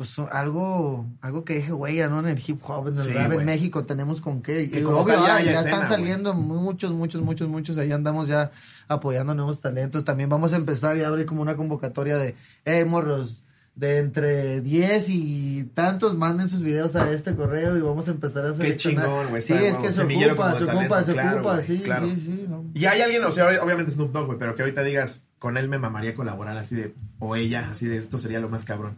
pues 0.02 0.18
algo, 0.32 1.06
algo 1.20 1.44
que 1.44 1.54
deje 1.54 1.72
huella, 1.72 2.08
¿no? 2.08 2.18
En 2.18 2.26
el 2.26 2.42
hip 2.44 2.60
hop, 2.64 2.88
en 2.88 2.96
el 2.96 3.02
Sí, 3.04 3.12
rap 3.12 3.30
en 3.34 3.44
México 3.44 3.84
tenemos 3.84 4.20
con 4.20 4.42
qué. 4.42 4.64
Y, 4.64 4.82
obvio, 4.82 5.14
ya 5.14 5.36
ah, 5.36 5.40
ya, 5.40 5.52
escena, 5.52 5.60
están 5.60 5.86
saliendo 5.86 6.34
muchos, 6.34 6.90
muchos, 6.90 7.22
muchos, 7.22 7.48
muchos. 7.48 7.78
Ahí 7.78 7.92
andamos 7.92 8.26
ya 8.26 8.50
apoyando 8.88 9.32
nuevos 9.32 9.60
talentos. 9.60 10.02
También 10.04 10.28
vamos 10.28 10.52
a 10.54 10.56
empezar 10.56 10.96
y 10.96 11.04
abrir 11.04 11.24
como 11.24 11.40
una 11.40 11.56
convocatoria 11.56 12.16
de, 12.16 12.34
eh, 12.64 12.84
morros. 12.84 13.44
De 13.76 13.98
entre 13.98 14.60
10 14.60 15.08
y 15.08 15.64
tantos 15.72 16.18
manden 16.18 16.48
sus 16.48 16.62
videos 16.62 16.96
a 16.96 17.10
este 17.10 17.34
correo 17.36 17.76
y 17.78 17.80
vamos 17.80 18.08
a 18.08 18.10
empezar 18.10 18.44
a 18.44 18.52
seleccionar. 18.52 19.06
chingón, 19.06 19.28
güey, 19.30 19.40
Sí, 19.40 19.54
es 19.54 19.78
que 19.78 19.92
se 19.92 20.02
ocupa, 20.02 20.58
se 20.58 20.64
ocupa, 20.64 21.04
se 21.04 21.12
ocupa, 21.12 21.62
sí, 21.62 21.78
claro. 21.78 22.06
sí, 22.06 22.16
sí. 22.18 22.46
¿no? 22.48 22.64
Y 22.74 22.84
hay 22.86 23.00
alguien, 23.00 23.24
o 23.24 23.30
sea, 23.30 23.46
obviamente 23.62 23.92
Snoop 23.92 24.12
Dogg, 24.12 24.26
güey, 24.26 24.38
pero 24.38 24.56
que 24.56 24.62
ahorita 24.62 24.82
digas, 24.82 25.24
con 25.38 25.56
él 25.56 25.68
me 25.68 25.78
mamaría 25.78 26.14
colaborar 26.14 26.58
así 26.58 26.74
de, 26.76 26.94
o 27.18 27.34
ella, 27.34 27.68
así 27.70 27.86
de, 27.86 27.96
esto 27.96 28.18
sería 28.18 28.40
lo 28.40 28.50
más 28.50 28.66
cabrón. 28.66 28.96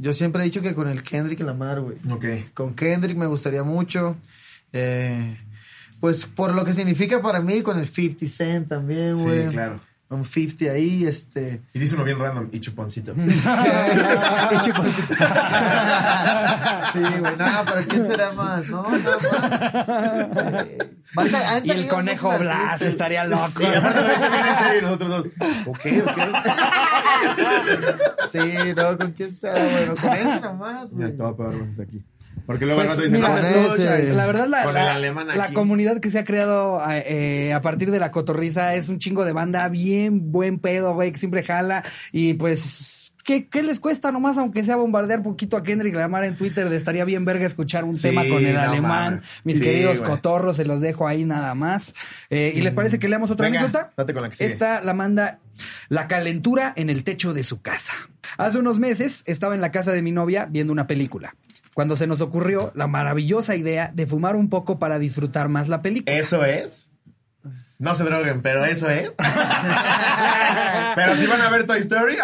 Yo 0.00 0.14
siempre 0.14 0.42
he 0.42 0.44
dicho 0.46 0.62
que 0.62 0.74
con 0.74 0.88
el 0.88 1.02
Kendrick 1.02 1.40
Lamar, 1.40 1.80
güey. 1.80 1.96
Ok. 2.10 2.52
Con 2.54 2.74
Kendrick 2.74 3.16
me 3.16 3.26
gustaría 3.26 3.62
mucho. 3.62 4.16
Eh, 4.72 5.36
pues 6.00 6.24
por 6.24 6.54
lo 6.54 6.64
que 6.64 6.72
significa 6.72 7.20
para 7.20 7.40
mí, 7.40 7.60
con 7.62 7.78
el 7.78 7.86
50 7.86 8.26
Cent 8.26 8.68
también, 8.68 9.14
Sí, 9.16 9.22
güey. 9.24 9.48
claro. 9.48 9.76
Un 10.10 10.24
50 10.24 10.72
ahí, 10.72 11.04
este. 11.06 11.62
Y 11.72 11.78
dice 11.78 11.94
uno 11.94 12.02
bien 12.02 12.18
random, 12.18 12.48
y 12.50 12.58
chuponcito. 12.58 13.14
Y 13.16 14.58
chuponcito. 14.60 15.14
sí, 16.92 17.00
güey. 17.20 17.36
No, 17.36 17.46
pero 17.64 17.86
¿quién 17.88 18.06
será 18.08 18.32
más? 18.32 18.68
No, 18.68 18.82
nada 18.90 19.18
más. 19.30 20.64
Vas 21.14 21.34
a- 21.34 21.54
han 21.56 21.64
Y 21.66 21.70
el 21.70 21.86
conejo 21.88 22.36
Blas 22.38 22.56
artistas. 22.72 22.88
estaría 22.88 23.24
loco. 23.24 23.62
Y 23.62 23.66
aparte 23.66 24.00
lo 24.02 24.08
dice 24.08 24.28
bien 24.30 24.46
en 24.46 24.56
serio 24.56 24.82
nosotros 24.82 25.10
dos. 25.10 25.26
Ok, 25.66 25.86
ok. 26.06 26.18
Sí, 28.30 28.38
no, 28.76 28.98
¿con 28.98 29.12
quién 29.12 29.28
estará? 29.28 29.62
Bueno, 29.64 29.94
con 30.00 30.12
ese 30.12 30.40
nomás, 30.40 30.92
Mira, 30.92 31.06
güey. 31.06 31.16
te 31.16 31.22
voy 31.22 31.32
a 31.32 31.36
pagar 31.36 31.52
más 31.54 31.68
hasta 31.70 31.82
aquí. 31.84 32.04
Porque 32.50 32.66
luego 32.66 32.80
Pues, 32.80 32.88
rato 32.90 33.02
dicen, 33.02 33.20
mira, 33.20 33.36
lucha", 33.68 33.98
ese- 33.98 34.12
La 34.12 34.26
verdad, 34.26 34.48
la, 34.48 34.64
con 34.64 34.76
el 34.76 34.82
la- 35.28 35.36
la 35.36 35.52
comunidad 35.52 36.00
que 36.00 36.10
se 36.10 36.18
ha 36.18 36.24
creado 36.24 36.82
eh, 36.90 37.52
a 37.54 37.60
partir 37.62 37.92
de 37.92 38.00
la 38.00 38.10
cotorriza 38.10 38.74
es 38.74 38.88
un 38.88 38.98
chingo 38.98 39.24
de 39.24 39.30
banda 39.32 39.68
bien 39.68 40.32
buen 40.32 40.58
pedo, 40.58 40.92
güey, 40.94 41.12
que 41.12 41.18
siempre 41.18 41.44
jala. 41.44 41.84
Y 42.10 42.34
pues, 42.34 43.12
¿qué, 43.22 43.46
qué 43.46 43.62
les 43.62 43.78
cuesta 43.78 44.10
nomás, 44.10 44.36
aunque 44.36 44.64
sea 44.64 44.74
bombardear 44.74 45.22
poquito 45.22 45.56
a 45.56 45.62
Kendrick 45.62 45.94
Lamar 45.94 46.24
en 46.24 46.34
Twitter? 46.34 46.68
De 46.68 46.76
estaría 46.76 47.04
bien 47.04 47.24
verga 47.24 47.46
escuchar 47.46 47.84
un 47.84 47.94
Sí, 47.94 48.02
tema 48.08 48.26
con 48.26 48.44
el 48.44 48.54
no 48.54 48.60
alemán. 48.62 49.22
Mis 49.44 49.58
Sí, 49.58 49.62
queridos 49.62 50.00
cotorros, 50.00 50.56
se 50.56 50.64
los 50.64 50.80
dejo 50.80 51.06
ahí 51.06 51.24
nada 51.24 51.54
más. 51.54 51.94
Eh, 52.30 52.52
¿Y 52.52 52.62
les 52.62 52.72
parece 52.72 52.98
que 52.98 53.08
leamos 53.08 53.30
otra 53.30 53.46
Venga, 53.46 53.60
anécdota? 53.60 53.92
date 53.96 54.12
con 54.12 54.22
la 54.24 54.28
que 54.30 54.34
sigue. 54.34 54.50
Esta 54.50 54.80
la 54.80 54.92
manda 54.92 55.38
La 55.88 56.08
calentura 56.08 56.72
en 56.74 56.90
el 56.90 57.04
techo 57.04 57.32
de 57.32 57.44
su 57.44 57.60
casa. 57.62 57.92
Hace 58.38 58.58
unos 58.58 58.80
meses 58.80 59.22
estaba 59.26 59.54
en 59.54 59.60
la 59.60 59.70
casa 59.70 59.92
de 59.92 60.02
mi 60.02 60.10
novia 60.10 60.46
viendo 60.50 60.72
una 60.72 60.86
película. 60.88 61.36
Cuando 61.74 61.96
se 61.96 62.06
nos 62.06 62.20
ocurrió 62.20 62.70
la 62.74 62.86
maravillosa 62.86 63.56
idea 63.56 63.90
de 63.94 64.06
fumar 64.06 64.36
un 64.36 64.48
poco 64.50 64.78
para 64.78 64.98
disfrutar 64.98 65.48
más 65.48 65.68
la 65.68 65.82
película. 65.82 66.14
¿Eso 66.16 66.44
es? 66.44 66.90
No 67.78 67.94
se 67.94 68.04
droguen, 68.04 68.42
pero 68.42 68.64
eso 68.66 68.90
es. 68.90 69.10
pero 70.94 71.16
si 71.16 71.26
van 71.26 71.40
a 71.40 71.48
ver 71.48 71.64
Toy 71.64 71.80
Story. 71.80 72.16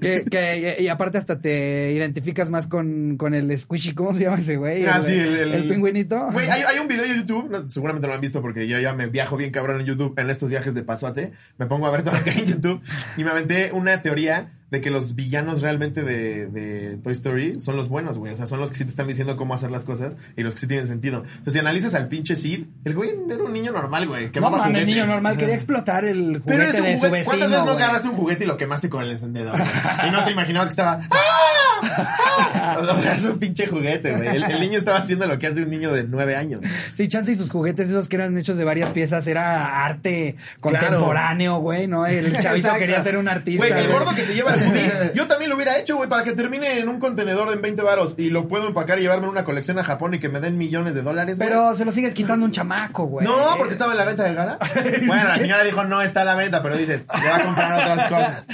que, 0.00 0.24
que- 0.28 0.76
y 0.80 0.88
aparte 0.88 1.18
hasta 1.18 1.40
te 1.40 1.92
identificas 1.92 2.50
más 2.50 2.66
con, 2.66 3.16
con 3.16 3.34
el 3.34 3.56
squishy, 3.56 3.94
¿cómo 3.94 4.14
se 4.14 4.24
llama 4.24 4.38
ese 4.38 4.56
güey? 4.56 4.86
Ah, 4.86 4.96
el, 4.96 5.02
sí, 5.02 5.12
el, 5.12 5.36
el- 5.36 5.54
el 5.54 5.68
pingüinito. 5.68 6.28
Güey, 6.32 6.48
hay, 6.50 6.62
hay 6.62 6.78
un 6.78 6.88
video 6.88 7.04
de 7.04 7.16
YouTube, 7.16 7.48
no, 7.50 7.70
seguramente 7.70 8.08
lo 8.08 8.14
han 8.14 8.20
visto 8.20 8.40
porque 8.42 8.66
yo 8.66 8.78
ya 8.80 8.94
me 8.94 9.06
viajo 9.06 9.36
bien 9.36 9.50
cabrón 9.50 9.80
en 9.80 9.86
YouTube, 9.86 10.18
en 10.18 10.30
estos 10.30 10.48
viajes 10.48 10.74
de 10.74 10.82
pasote. 10.82 11.32
Me 11.58 11.66
pongo 11.66 11.86
a 11.86 11.90
ver 11.90 12.02
todo 12.02 12.14
hay 12.26 12.38
en 12.40 12.46
YouTube 12.46 12.80
y 13.16 13.24
me 13.24 13.30
aventé 13.30 13.72
una 13.72 14.02
teoría 14.02 14.50
de 14.70 14.80
que 14.80 14.90
los 14.90 15.14
villanos 15.14 15.62
realmente 15.62 16.02
de, 16.02 16.46
de 16.46 16.98
Toy 16.98 17.12
Story 17.14 17.60
son 17.60 17.76
los 17.76 17.88
buenos, 17.88 18.18
güey. 18.18 18.32
O 18.32 18.36
sea, 18.36 18.46
son 18.46 18.60
los 18.60 18.70
que 18.70 18.76
sí 18.76 18.84
te 18.84 18.90
están 18.90 19.06
diciendo 19.08 19.36
cómo 19.36 19.54
hacer 19.54 19.70
las 19.70 19.84
cosas 19.84 20.16
y 20.36 20.42
los 20.42 20.54
que 20.54 20.60
sí 20.60 20.66
tienen 20.66 20.86
sentido. 20.86 21.22
Entonces, 21.26 21.52
si 21.54 21.58
analizas 21.58 21.94
al 21.94 22.08
pinche 22.08 22.36
Sid, 22.36 22.64
el 22.84 22.94
güey 22.94 23.10
era 23.30 23.42
un 23.42 23.52
niño 23.52 23.72
normal, 23.72 24.06
güey. 24.06 24.30
Que 24.30 24.40
no 24.40 24.50
mames, 24.50 24.86
niño 24.86 25.06
normal, 25.06 25.36
quería 25.36 25.54
explotar 25.54 26.04
el 26.04 26.42
Pero 26.44 26.64
juguete 26.64 26.68
es 26.68 26.80
un 26.80 26.84
de 26.84 26.92
su 26.92 26.98
juguete. 26.98 27.10
vecino. 27.10 27.24
¿Cuántas 27.24 27.50
veces 27.50 27.64
no 27.64 27.72
güey? 27.72 27.84
agarraste 27.84 28.08
un 28.08 28.16
juguete 28.16 28.44
y 28.44 28.46
lo 28.46 28.56
quemaste 28.56 28.88
con 28.90 29.02
el 29.02 29.10
encendedor? 29.12 29.52
güey? 29.58 29.70
y 30.08 30.10
no 30.10 30.24
te 30.24 30.30
imaginabas 30.32 30.68
que 30.68 30.72
estaba. 30.72 31.00
¡Ah! 31.10 31.16
O 32.78 32.98
sea, 33.00 33.14
es 33.14 33.24
un 33.24 33.38
pinche 33.38 33.66
juguete, 33.66 34.14
güey. 34.14 34.28
El, 34.28 34.44
el 34.44 34.60
niño 34.60 34.78
estaba 34.78 34.98
haciendo 34.98 35.26
lo 35.26 35.38
que 35.38 35.46
hace 35.48 35.62
un 35.62 35.70
niño 35.70 35.92
de 35.92 36.04
nueve 36.04 36.36
años. 36.36 36.60
Sí, 36.94 37.08
Chance 37.08 37.32
y 37.32 37.34
sus 37.34 37.50
juguetes, 37.50 37.88
esos 37.88 38.08
que 38.08 38.16
eran 38.16 38.36
hechos 38.38 38.56
de 38.56 38.64
varias 38.64 38.90
piezas, 38.90 39.26
era 39.26 39.84
arte 39.84 40.36
contemporáneo, 40.60 41.58
güey, 41.58 41.86
¿no? 41.86 42.06
El 42.06 42.32
chavito 42.40 42.68
Exacto. 42.68 42.78
quería 42.78 43.02
ser 43.02 43.16
un 43.16 43.28
artista. 43.28 43.66
Güey, 43.66 43.80
el 43.80 43.88
gordo 43.92 44.14
que 44.14 44.22
se 44.22 44.34
lleva 44.34 44.54
el 44.54 44.62
hoodie, 44.62 44.92
yo 45.14 45.26
también 45.26 45.50
lo 45.50 45.56
hubiera 45.56 45.78
hecho, 45.78 45.96
güey, 45.96 46.08
para 46.08 46.24
que 46.24 46.32
termine 46.32 46.78
en 46.78 46.88
un 46.88 47.00
contenedor 47.00 47.52
en 47.52 47.60
20 47.60 47.82
varos 47.82 48.14
y 48.16 48.30
lo 48.30 48.48
puedo 48.48 48.68
empacar 48.68 48.98
y 48.98 49.02
llevarme 49.02 49.24
en 49.24 49.30
una 49.30 49.44
colección 49.44 49.78
a 49.78 49.84
Japón 49.84 50.14
y 50.14 50.20
que 50.20 50.28
me 50.28 50.40
den 50.40 50.56
millones 50.58 50.94
de 50.94 51.02
dólares, 51.02 51.36
güey. 51.36 51.48
Pero 51.48 51.74
se 51.74 51.84
lo 51.84 51.92
sigues 51.92 52.14
quitando 52.14 52.44
un 52.44 52.52
chamaco, 52.52 53.04
güey. 53.06 53.26
No, 53.26 53.56
porque 53.56 53.72
estaba 53.72 53.92
en 53.92 53.98
la 53.98 54.04
venta 54.04 54.24
de 54.24 54.34
Gara. 54.34 54.58
Bueno, 55.06 55.24
la 55.24 55.36
señora 55.36 55.64
dijo, 55.64 55.84
no 55.84 56.02
está 56.02 56.22
a 56.22 56.24
la 56.24 56.34
venta, 56.34 56.62
pero 56.62 56.76
dices, 56.76 57.04
le 57.22 57.28
va 57.28 57.36
a 57.36 57.42
comprar 57.44 57.72
otras 57.72 58.08
cosas. 58.08 58.44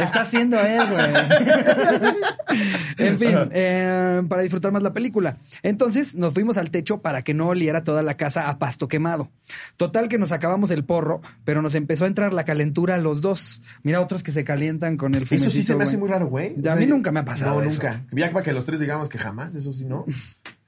Está 0.00 0.22
haciendo 0.22 0.58
él, 0.60 0.82
güey. 0.88 1.10
en 2.98 3.18
fin, 3.18 3.36
eh, 3.52 4.22
para 4.28 4.42
disfrutar 4.42 4.72
más 4.72 4.82
la 4.82 4.92
película. 4.92 5.36
Entonces 5.62 6.14
nos 6.14 6.34
fuimos 6.34 6.56
al 6.56 6.70
techo 6.70 6.98
para 7.02 7.22
que 7.22 7.34
no 7.34 7.48
oliera 7.48 7.84
toda 7.84 8.02
la 8.02 8.16
casa 8.16 8.48
a 8.48 8.58
pasto 8.58 8.88
quemado. 8.88 9.30
Total 9.76 10.08
que 10.08 10.18
nos 10.18 10.32
acabamos 10.32 10.70
el 10.70 10.84
porro, 10.84 11.20
pero 11.44 11.62
nos 11.62 11.74
empezó 11.74 12.04
a 12.04 12.08
entrar 12.08 12.32
la 12.32 12.44
calentura 12.44 12.94
a 12.94 12.98
los 12.98 13.20
dos. 13.20 13.62
Mira 13.82 14.00
otros 14.00 14.22
que 14.22 14.32
se 14.32 14.44
calientan 14.44 14.96
con 14.96 15.14
el 15.14 15.26
fumecito, 15.26 15.48
Eso 15.48 15.56
sí 15.56 15.62
se 15.62 15.74
me 15.74 15.84
hace 15.84 15.96
güey. 15.96 16.00
muy 16.00 16.08
raro, 16.10 16.28
güey. 16.28 16.56
A 16.68 16.76
mí 16.76 16.86
nunca 16.86 17.12
me 17.12 17.20
ha 17.20 17.24
pasado 17.24 17.54
No, 17.60 17.62
eso. 17.62 17.70
nunca. 17.82 18.04
Ya 18.12 18.30
para 18.32 18.44
que 18.44 18.52
los 18.52 18.64
tres 18.64 18.80
digamos 18.80 19.08
que 19.08 19.18
jamás, 19.18 19.54
eso 19.54 19.72
sí, 19.72 19.84
¿no? 19.84 20.04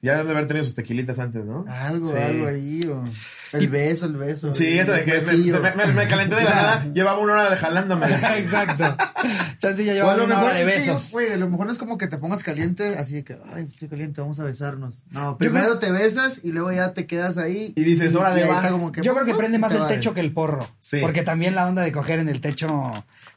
Ya 0.03 0.11
deben 0.13 0.27
de 0.27 0.31
haber 0.33 0.47
tenido 0.47 0.65
sus 0.65 0.75
tequilitas 0.75 1.17
antes, 1.17 1.43
¿no? 1.45 1.65
Algo, 1.67 2.11
Sí. 2.11 2.17
algo 2.17 2.45
ahí. 2.47 2.81
O... 2.87 3.03
El 3.57 3.69
beso, 3.69 4.05
el 4.05 4.17
beso. 4.17 4.53
Sí, 4.53 4.77
eso 4.77 4.91
de 4.91 5.05
que 5.05 5.13
me, 5.13 5.21
se 5.21 5.59
me, 5.59 5.75
me- 5.75 5.87
me 5.93 6.07
calenté 6.07 6.35
de 6.35 6.43
la 6.43 6.49
nada, 6.49 6.85
llevaba 6.93 7.19
una 7.19 7.33
hora 7.33 7.49
de 7.49 7.55
jalándome. 7.57 8.05
Exacto. 8.37 8.83
Chance 9.59 9.85
ya 9.85 9.91
O 9.93 9.95
llevaba 9.95 10.15
una 10.15 10.25
mejor 10.35 10.43
hora 10.51 10.53
de 10.59 10.65
que 10.65 10.79
besos. 10.79 11.11
güey, 11.11 11.31
a 11.31 11.37
lo 11.37 11.49
mejor 11.49 11.67
no 11.67 11.71
es 11.71 11.77
como 11.77 11.97
que 11.97 12.07
te 12.07 12.17
pongas 12.17 12.43
caliente, 12.43 12.95
así 12.97 13.13
de 13.15 13.23
que, 13.23 13.37
ay, 13.53 13.63
estoy 13.69 13.87
caliente, 13.87 14.19
vamos 14.19 14.39
a 14.39 14.43
besarnos. 14.43 15.01
No, 15.11 15.37
primero 15.37 15.79
te 15.79 15.89
besas 15.91 16.41
y 16.43 16.51
luego 16.51 16.71
ya 16.73 16.93
te 16.93 17.05
quedas 17.07 17.37
ahí. 17.37 17.71
Y 17.75 17.83
dices, 17.83 18.13
está 18.13 18.69
como 18.71 18.91
que, 18.91 19.01
Yo 19.03 19.13
creo 19.13 19.25
que 19.25 19.35
prende 19.35 19.57
más 19.57 19.73
el 19.73 19.87
techo 19.87 20.13
que 20.13 20.19
el 20.19 20.33
porro. 20.33 20.67
Sí. 20.81 20.97
Porque 20.99 21.23
también 21.23 21.55
la 21.55 21.65
onda 21.67 21.81
de 21.81 21.91
coger 21.93 22.19
en 22.19 22.27
el 22.27 22.41
techo, 22.41 22.91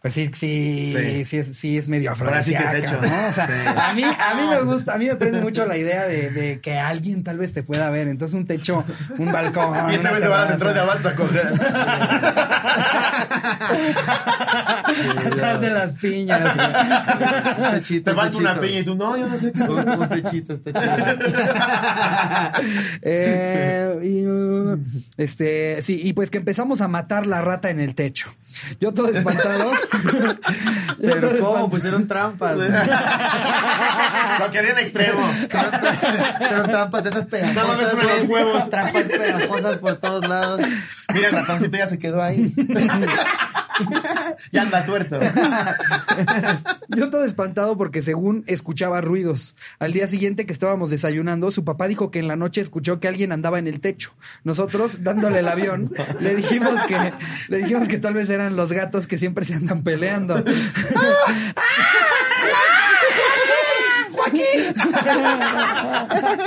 pues 0.07 0.14
sí, 0.14 0.30
sí, 0.34 0.86
sí, 0.86 1.24
Sí. 1.24 1.36
es, 1.38 1.57
sí 1.59 1.76
es 1.78 1.88
medio 1.88 2.12
Ahora 2.12 2.40
sí 2.40 2.52
que 2.52 2.59
afrodisíaca, 2.59 2.96
techo. 3.00 3.12
¿no? 3.12 3.28
O 3.28 3.32
sea, 3.32 3.46
Sí. 3.48 3.52
a 3.76 3.92
mí, 3.92 4.02
a 4.04 4.34
mí 4.36 4.46
me 4.48 4.61
gusta, 4.62 4.94
a 4.94 4.98
mí 4.98 5.07
me 5.07 5.16
prende 5.16 5.40
mucho 5.40 5.66
la 5.66 5.76
idea 5.76 6.04
de, 6.07 6.30
de 6.30 6.61
que 6.61 6.78
alguien 6.78 7.24
tal 7.24 7.38
vez 7.38 7.52
te 7.52 7.64
pueda 7.64 7.90
ver. 7.90 8.07
Entonces 8.07 8.36
un 8.36 8.46
techo, 8.46 8.84
un 9.18 9.32
balcón. 9.32 9.90
Y 9.90 9.94
esta 9.96 10.12
vez 10.12 10.22
se 10.22 10.28
va 10.28 10.38
a 10.38 10.40
la 10.42 10.46
central 10.46 10.74
de 10.74 10.80
avanza 10.80 11.09
a 11.11 11.14
coger. 11.16 11.46
Atrás 15.26 15.61
de 15.61 15.70
las 15.70 15.94
piñas. 15.94 16.54
güey. 16.54 16.66
Un 17.66 17.70
techito, 17.74 18.11
Te 18.11 18.16
falta 18.16 18.38
una 18.38 18.61
piña 18.61 18.78
y 18.80 18.84
tú, 18.84 18.94
no, 18.94 19.16
yo 19.16 19.28
no 19.28 19.38
sé 19.38 19.50
qué. 19.52 19.62
Un, 19.62 19.88
un 19.88 20.09
techito, 20.09 20.54
está 20.54 20.72
chido. 20.72 21.16
Eh, 23.02 23.98
y, 24.02 24.24
este, 25.22 25.82
sí, 25.82 26.00
y 26.02 26.12
pues 26.12 26.30
que 26.30 26.38
empezamos 26.38 26.80
a 26.80 26.88
matar 26.88 27.26
la 27.26 27.42
rata 27.42 27.70
en 27.70 27.80
el 27.80 27.94
techo. 27.94 28.34
Yo 28.80 28.92
todo 28.92 29.09
espantado. 29.09 29.72
Pero 31.01 31.38
¿cómo? 31.40 31.70
Pusieron 31.70 32.07
trampas. 32.07 32.57
Lo 34.38 34.51
querían 34.51 34.78
extremo. 34.78 35.28
Pusieron 36.38 36.66
trampas 36.70 37.05
de 37.05 37.11
esas 37.11 37.26
pegajosas. 37.26 37.97
de 37.97 38.03
los 38.03 38.28
huevos. 38.28 38.70
Trampas 38.70 39.05
pegajosas 39.05 39.78
por 39.78 39.97
todos 39.97 40.28
lados. 40.28 40.61
Mira, 41.14 41.28
el 41.28 41.34
ratoncito 41.34 41.76
ya 41.76 41.86
se 41.86 41.99
quedó 41.99 42.22
ahí. 42.22 42.53
ya 44.53 44.62
anda 44.62 44.84
tuerto. 44.84 45.18
Yo 46.88 47.11
todo 47.11 47.24
espantado 47.24 47.76
porque 47.76 48.03
según 48.03 48.44
escuchaba 48.47 49.01
ruidos. 49.01 49.57
Al 49.78 49.92
día 49.92 50.07
siguiente 50.07 50.47
que 50.47 50.53
estábamos 50.53 50.90
desayunando, 50.90 51.51
su 51.51 51.64
papá 51.64 51.88
dijo 51.88 52.11
que 52.11 52.18
en 52.18 52.28
la 52.28 52.36
noche 52.36 52.61
escuchó 52.61 53.01
que 53.01 53.09
alguien 53.09 53.32
andaba 53.32 53.59
en 53.59 53.66
el 53.66 53.80
techo. 53.80 54.12
Nosotros, 54.44 55.03
dándole 55.03 55.40
el 55.40 55.49
avión, 55.49 55.92
le 56.20 56.34
dijimos 56.34 56.80
que, 56.82 57.12
le 57.49 57.59
dijimos 57.59 57.88
que 57.88 57.99
tal 57.99 58.14
vez 58.14 58.30
eran 58.30 58.57
los 58.57 58.72
gatos 58.72 59.07
que 59.07 59.18
siempre 59.18 59.44
se 59.44 59.55
andan 59.55 59.76
peleando. 59.83 60.37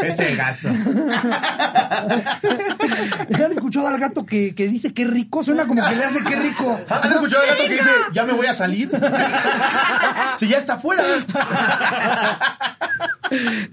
Ese 0.03 0.35
gato. 0.35 0.67
¿Han 3.33 3.51
escuchado 3.51 3.87
al 3.87 3.99
gato 3.99 4.25
que, 4.25 4.53
que 4.55 4.67
dice 4.67 4.93
qué 4.93 5.05
rico? 5.05 5.43
Suena 5.43 5.65
como 5.65 5.87
que 5.87 5.95
le 5.95 6.03
hace 6.05 6.23
qué 6.23 6.35
rico. 6.35 6.79
¿Han 6.89 7.11
escuchado 7.11 7.43
al 7.43 7.49
gato 7.49 7.63
que 7.63 7.73
dice, 7.73 7.89
ya 8.11 8.25
me 8.25 8.33
voy 8.33 8.47
a 8.47 8.53
salir? 8.53 8.91
si 10.35 10.47
ya 10.47 10.57
está 10.57 10.73
afuera. 10.73 11.03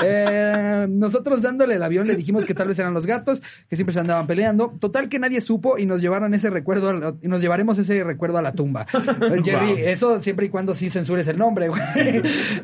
Eh, 0.03 0.87
nosotros 0.89 1.43
dándole 1.43 1.75
el 1.77 1.83
avión 1.83 2.07
le 2.07 2.15
dijimos 2.17 2.45
que 2.45 2.55
tal 2.55 2.69
vez 2.69 2.79
eran 2.79 2.95
los 2.95 3.07
gatos, 3.07 3.43
que 3.69 3.77
siempre 3.77 3.93
se 3.93 4.01
andaban 4.01 4.27
peleando. 4.27 4.75
Total 4.81 5.09
que 5.09 5.19
nadie 5.19 5.41
supo 5.41 5.79
y 5.79 5.87
nos 5.87 6.01
llevaron 6.01 6.35
ese 6.35 6.51
recuerdo, 6.51 6.93
la- 6.93 7.15
y 7.23 7.29
nos 7.29 7.41
llevaremos 7.41 7.79
ese 7.79 8.03
recuerdo 8.05 8.39
a 8.39 8.43
la 8.43 8.53
tumba. 8.53 8.87
Eh, 8.95 9.41
Jerry, 9.45 9.67
Wow. 9.69 9.79
eso 9.79 10.23
siempre 10.23 10.47
y 10.47 10.49
cuando 10.49 10.75
sí 10.75 10.91
censures 10.91 11.27
el 11.29 11.39
nombre, 11.39 11.69
güey. 11.69 11.81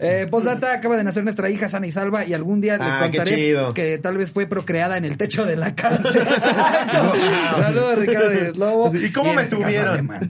Eh, 0.00 0.26
postdata, 0.30 0.72
acaba 0.74 0.96
de 0.96 1.04
nacer 1.04 1.24
nuestra 1.24 1.48
hija 1.50 1.68
sana 1.68 1.86
y 1.86 1.92
salva 1.92 2.24
y 2.24 2.34
algún 2.34 2.60
día 2.60 2.78
Ah, 2.80 3.00
le 3.06 3.10
qué 3.10 3.16
contaré 3.18 3.72
que 3.74 3.98
tal 3.98 4.16
vez 4.16 4.30
fue 4.32 4.46
procreada 4.46 4.96
en 4.96 5.04
el 5.04 5.16
techo 5.16 5.44
de 5.44 5.56
la 5.56 5.74
cárcel. 5.74 6.22
Saludos, 7.56 7.98
Ricardo 7.98 8.52
Lobo. 8.54 8.94
¿Y 8.94 9.10
cómo 9.12 9.32
me 9.34 9.42
este 9.42 9.56
estuvieron? 9.56 10.06
Muy 10.06 10.20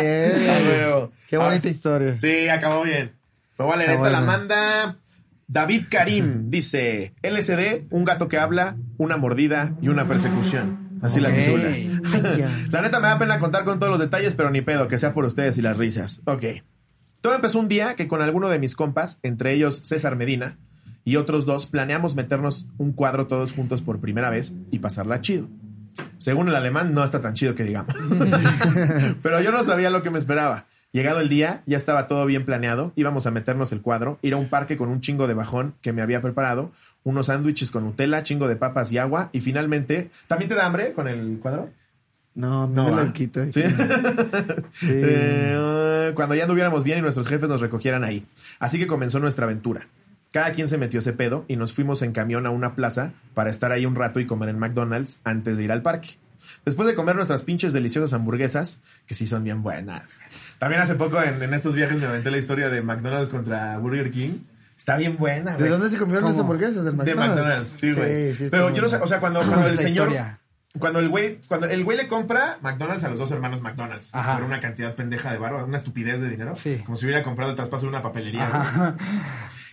bien. 0.00 0.32
Ah. 0.48 1.08
Qué 1.28 1.36
bonita 1.36 1.68
Ah, 1.68 1.70
historia. 1.70 2.16
Sí, 2.20 2.48
acabó 2.48 2.82
bien. 2.84 3.12
Pero 3.56 3.68
vale, 3.68 3.84
Está 3.84 3.94
esta 3.94 4.10
la 4.10 4.20
manda 4.20 4.96
David 5.46 5.84
Karim. 5.90 6.50
Dice, 6.50 7.14
LSD, 7.22 7.86
un 7.90 8.04
gato 8.04 8.28
que 8.28 8.38
habla, 8.38 8.76
una 8.98 9.16
mordida 9.16 9.76
y 9.80 9.88
una 9.88 10.06
persecución. 10.06 10.98
Así 11.02 11.20
la 11.20 11.34
titula. 11.34 11.68
Ay. 11.68 12.00
La 12.70 12.80
neta 12.80 13.00
me 13.00 13.08
da 13.08 13.18
pena 13.18 13.40
contar 13.40 13.64
con 13.64 13.80
todos 13.80 13.90
los 13.90 13.98
detalles, 13.98 14.34
pero 14.34 14.50
ni 14.50 14.60
pedo, 14.62 14.86
que 14.86 14.98
sea 14.98 15.12
por 15.12 15.24
ustedes 15.24 15.58
y 15.58 15.62
las 15.62 15.76
risas. 15.76 16.22
Ok. 16.26 16.44
Todo 17.20 17.34
empezó 17.34 17.58
un 17.58 17.68
día 17.68 17.96
que 17.96 18.06
con 18.06 18.22
alguno 18.22 18.48
de 18.48 18.60
mis 18.60 18.76
compas, 18.76 19.18
entre 19.24 19.52
ellos 19.52 19.80
César 19.82 20.14
Medina 20.14 20.58
y 21.04 21.16
otros 21.16 21.44
dos, 21.44 21.66
planeamos 21.66 22.14
meternos 22.14 22.68
un 22.78 22.92
cuadro 22.92 23.26
todos 23.26 23.52
juntos 23.52 23.82
por 23.82 24.00
primera 24.00 24.30
vez 24.30 24.54
y 24.70 24.78
pasarla 24.78 25.20
chido. 25.20 25.48
Según 26.18 26.48
el 26.48 26.54
alemán, 26.54 26.94
no 26.94 27.04
está 27.04 27.20
tan 27.20 27.34
chido 27.34 27.54
que 27.54 27.64
digamos. 27.64 27.94
pero 29.22 29.40
yo 29.40 29.50
no 29.50 29.64
sabía 29.64 29.90
lo 29.90 30.02
que 30.02 30.10
me 30.10 30.18
esperaba. 30.18 30.66
Llegado 30.92 31.20
el 31.20 31.30
día, 31.30 31.62
ya 31.64 31.78
estaba 31.78 32.06
todo 32.06 32.26
bien 32.26 32.44
planeado. 32.44 32.92
Íbamos 32.96 33.26
a 33.26 33.30
meternos 33.30 33.72
el 33.72 33.80
cuadro, 33.80 34.18
ir 34.20 34.34
a 34.34 34.36
un 34.36 34.48
parque 34.48 34.76
con 34.76 34.90
un 34.90 35.00
chingo 35.00 35.26
de 35.26 35.32
bajón 35.34 35.74
que 35.80 35.92
me 35.94 36.02
había 36.02 36.20
preparado, 36.20 36.70
unos 37.02 37.26
sándwiches 37.26 37.70
con 37.70 37.84
Nutella, 37.84 38.22
chingo 38.22 38.46
de 38.46 38.56
papas 38.56 38.92
y 38.92 38.98
agua. 38.98 39.30
Y 39.32 39.40
finalmente, 39.40 40.10
¿también 40.26 40.50
te 40.50 40.54
da 40.54 40.66
hambre 40.66 40.92
con 40.92 41.08
el 41.08 41.38
cuadro? 41.40 41.70
No, 42.34 42.66
No, 42.66 42.90
no 42.90 42.96
me 42.96 43.04
lo 43.04 43.12
quita. 43.12 43.50
Sí. 43.50 43.62
Sí. 44.72 44.92
Eh, 44.94 46.12
cuando 46.14 46.34
ya 46.34 46.42
anduviéramos 46.42 46.82
bien 46.84 46.98
y 46.98 47.02
nuestros 47.02 47.26
jefes 47.26 47.48
nos 47.48 47.60
recogieran 47.60 48.04
ahí. 48.04 48.26
Así 48.58 48.78
que 48.78 48.86
comenzó 48.86 49.18
nuestra 49.18 49.44
aventura. 49.44 49.86
Cada 50.32 50.52
quien 50.52 50.66
se 50.66 50.78
metió 50.78 50.98
ese 51.00 51.12
pedo 51.12 51.44
y 51.46 51.56
nos 51.56 51.72
fuimos 51.72 52.02
en 52.02 52.12
camión 52.12 52.46
a 52.46 52.50
una 52.50 52.74
plaza 52.74 53.12
para 53.34 53.50
estar 53.50 53.70
ahí 53.70 53.86
un 53.86 53.94
rato 53.94 54.18
y 54.18 54.26
comer 54.26 54.48
en 54.48 54.58
McDonald's 54.58 55.20
antes 55.24 55.56
de 55.56 55.64
ir 55.64 55.72
al 55.72 55.82
parque. 55.82 56.16
Después 56.64 56.88
de 56.88 56.94
comer 56.94 57.16
nuestras 57.16 57.42
pinches 57.42 57.72
deliciosas 57.72 58.12
hamburguesas, 58.12 58.80
que 59.06 59.14
sí 59.14 59.26
son 59.26 59.44
bien 59.44 59.62
buenas. 59.62 60.08
También 60.62 60.80
hace 60.80 60.94
poco 60.94 61.20
en, 61.20 61.42
en 61.42 61.54
estos 61.54 61.74
viajes 61.74 61.98
me 62.00 62.06
aventé 62.06 62.30
la 62.30 62.38
historia 62.38 62.68
de 62.68 62.82
McDonald's 62.82 63.28
contra 63.28 63.76
Burger 63.78 64.12
King. 64.12 64.44
Está 64.78 64.96
bien 64.96 65.16
buena, 65.16 65.54
¿De 65.54 65.58
güey. 65.58 65.70
dónde 65.70 65.90
se 65.90 65.98
comieron 65.98 66.22
las 66.22 66.38
hamburguesas? 66.38 66.84
¿Del 66.84 66.96
De 66.96 67.16
McDonald's? 67.16 67.34
McDonald's, 67.34 67.68
sí, 67.70 67.90
güey. 67.90 68.32
sí, 68.36 68.44
está 68.44 68.56
Pero 68.58 68.70
yo 68.72 68.80
no 68.82 68.88
sé, 68.88 68.96
o 68.98 69.06
sea, 69.08 69.18
cuando, 69.18 69.40
cuando 69.48 69.66
el 69.66 69.76
señor... 69.80 70.10
historia. 70.10 70.38
Cuando 70.78 71.00
el 71.00 71.08
güey, 71.08 71.40
cuando 71.48 71.66
el 71.66 71.82
güey 71.82 71.96
le 71.96 72.06
compra 72.06 72.58
McDonald's 72.62 73.02
a 73.02 73.08
los 73.08 73.18
dos 73.18 73.32
hermanos 73.32 73.60
McDonald's 73.60 74.10
Ajá. 74.14 74.36
por 74.36 74.44
una 74.44 74.60
cantidad 74.60 74.94
pendeja 74.94 75.32
de 75.32 75.38
barro, 75.38 75.64
una 75.64 75.78
estupidez 75.78 76.20
de 76.20 76.30
dinero, 76.30 76.54
Sí. 76.54 76.80
como 76.86 76.96
si 76.96 77.06
hubiera 77.06 77.24
comprado 77.24 77.50
el 77.50 77.56
traspaso 77.56 77.82
de 77.86 77.88
una 77.88 78.00
papelería. 78.02 78.46
Ajá. 78.46 78.94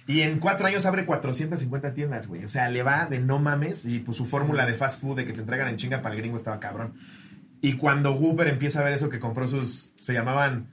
Y 0.08 0.22
en 0.22 0.40
cuatro 0.40 0.66
años 0.66 0.88
abre 0.88 1.06
450 1.06 1.94
tiendas, 1.94 2.26
güey. 2.26 2.46
O 2.46 2.50
sea, 2.50 2.68
le 2.68 2.82
va 2.82 3.06
de 3.06 3.20
no 3.20 3.38
mames 3.38 3.86
y 3.86 4.00
pues 4.00 4.18
su 4.18 4.26
fórmula 4.26 4.66
de 4.66 4.74
fast 4.74 5.00
food 5.00 5.18
de 5.18 5.26
que 5.26 5.34
te 5.34 5.42
entregan 5.42 5.68
en 5.68 5.78
chinga 5.78 6.02
para 6.02 6.16
el 6.16 6.22
gringo 6.22 6.36
estaba 6.36 6.60
cabrón. 6.60 6.96
Y 7.62 7.74
cuando 7.74 8.14
Whooper 8.14 8.48
empieza 8.48 8.80
a 8.80 8.84
ver 8.84 8.94
eso 8.94 9.08
que 9.08 9.20
compró 9.20 9.48
sus, 9.48 9.92
se 10.02 10.14
llamaban 10.14 10.66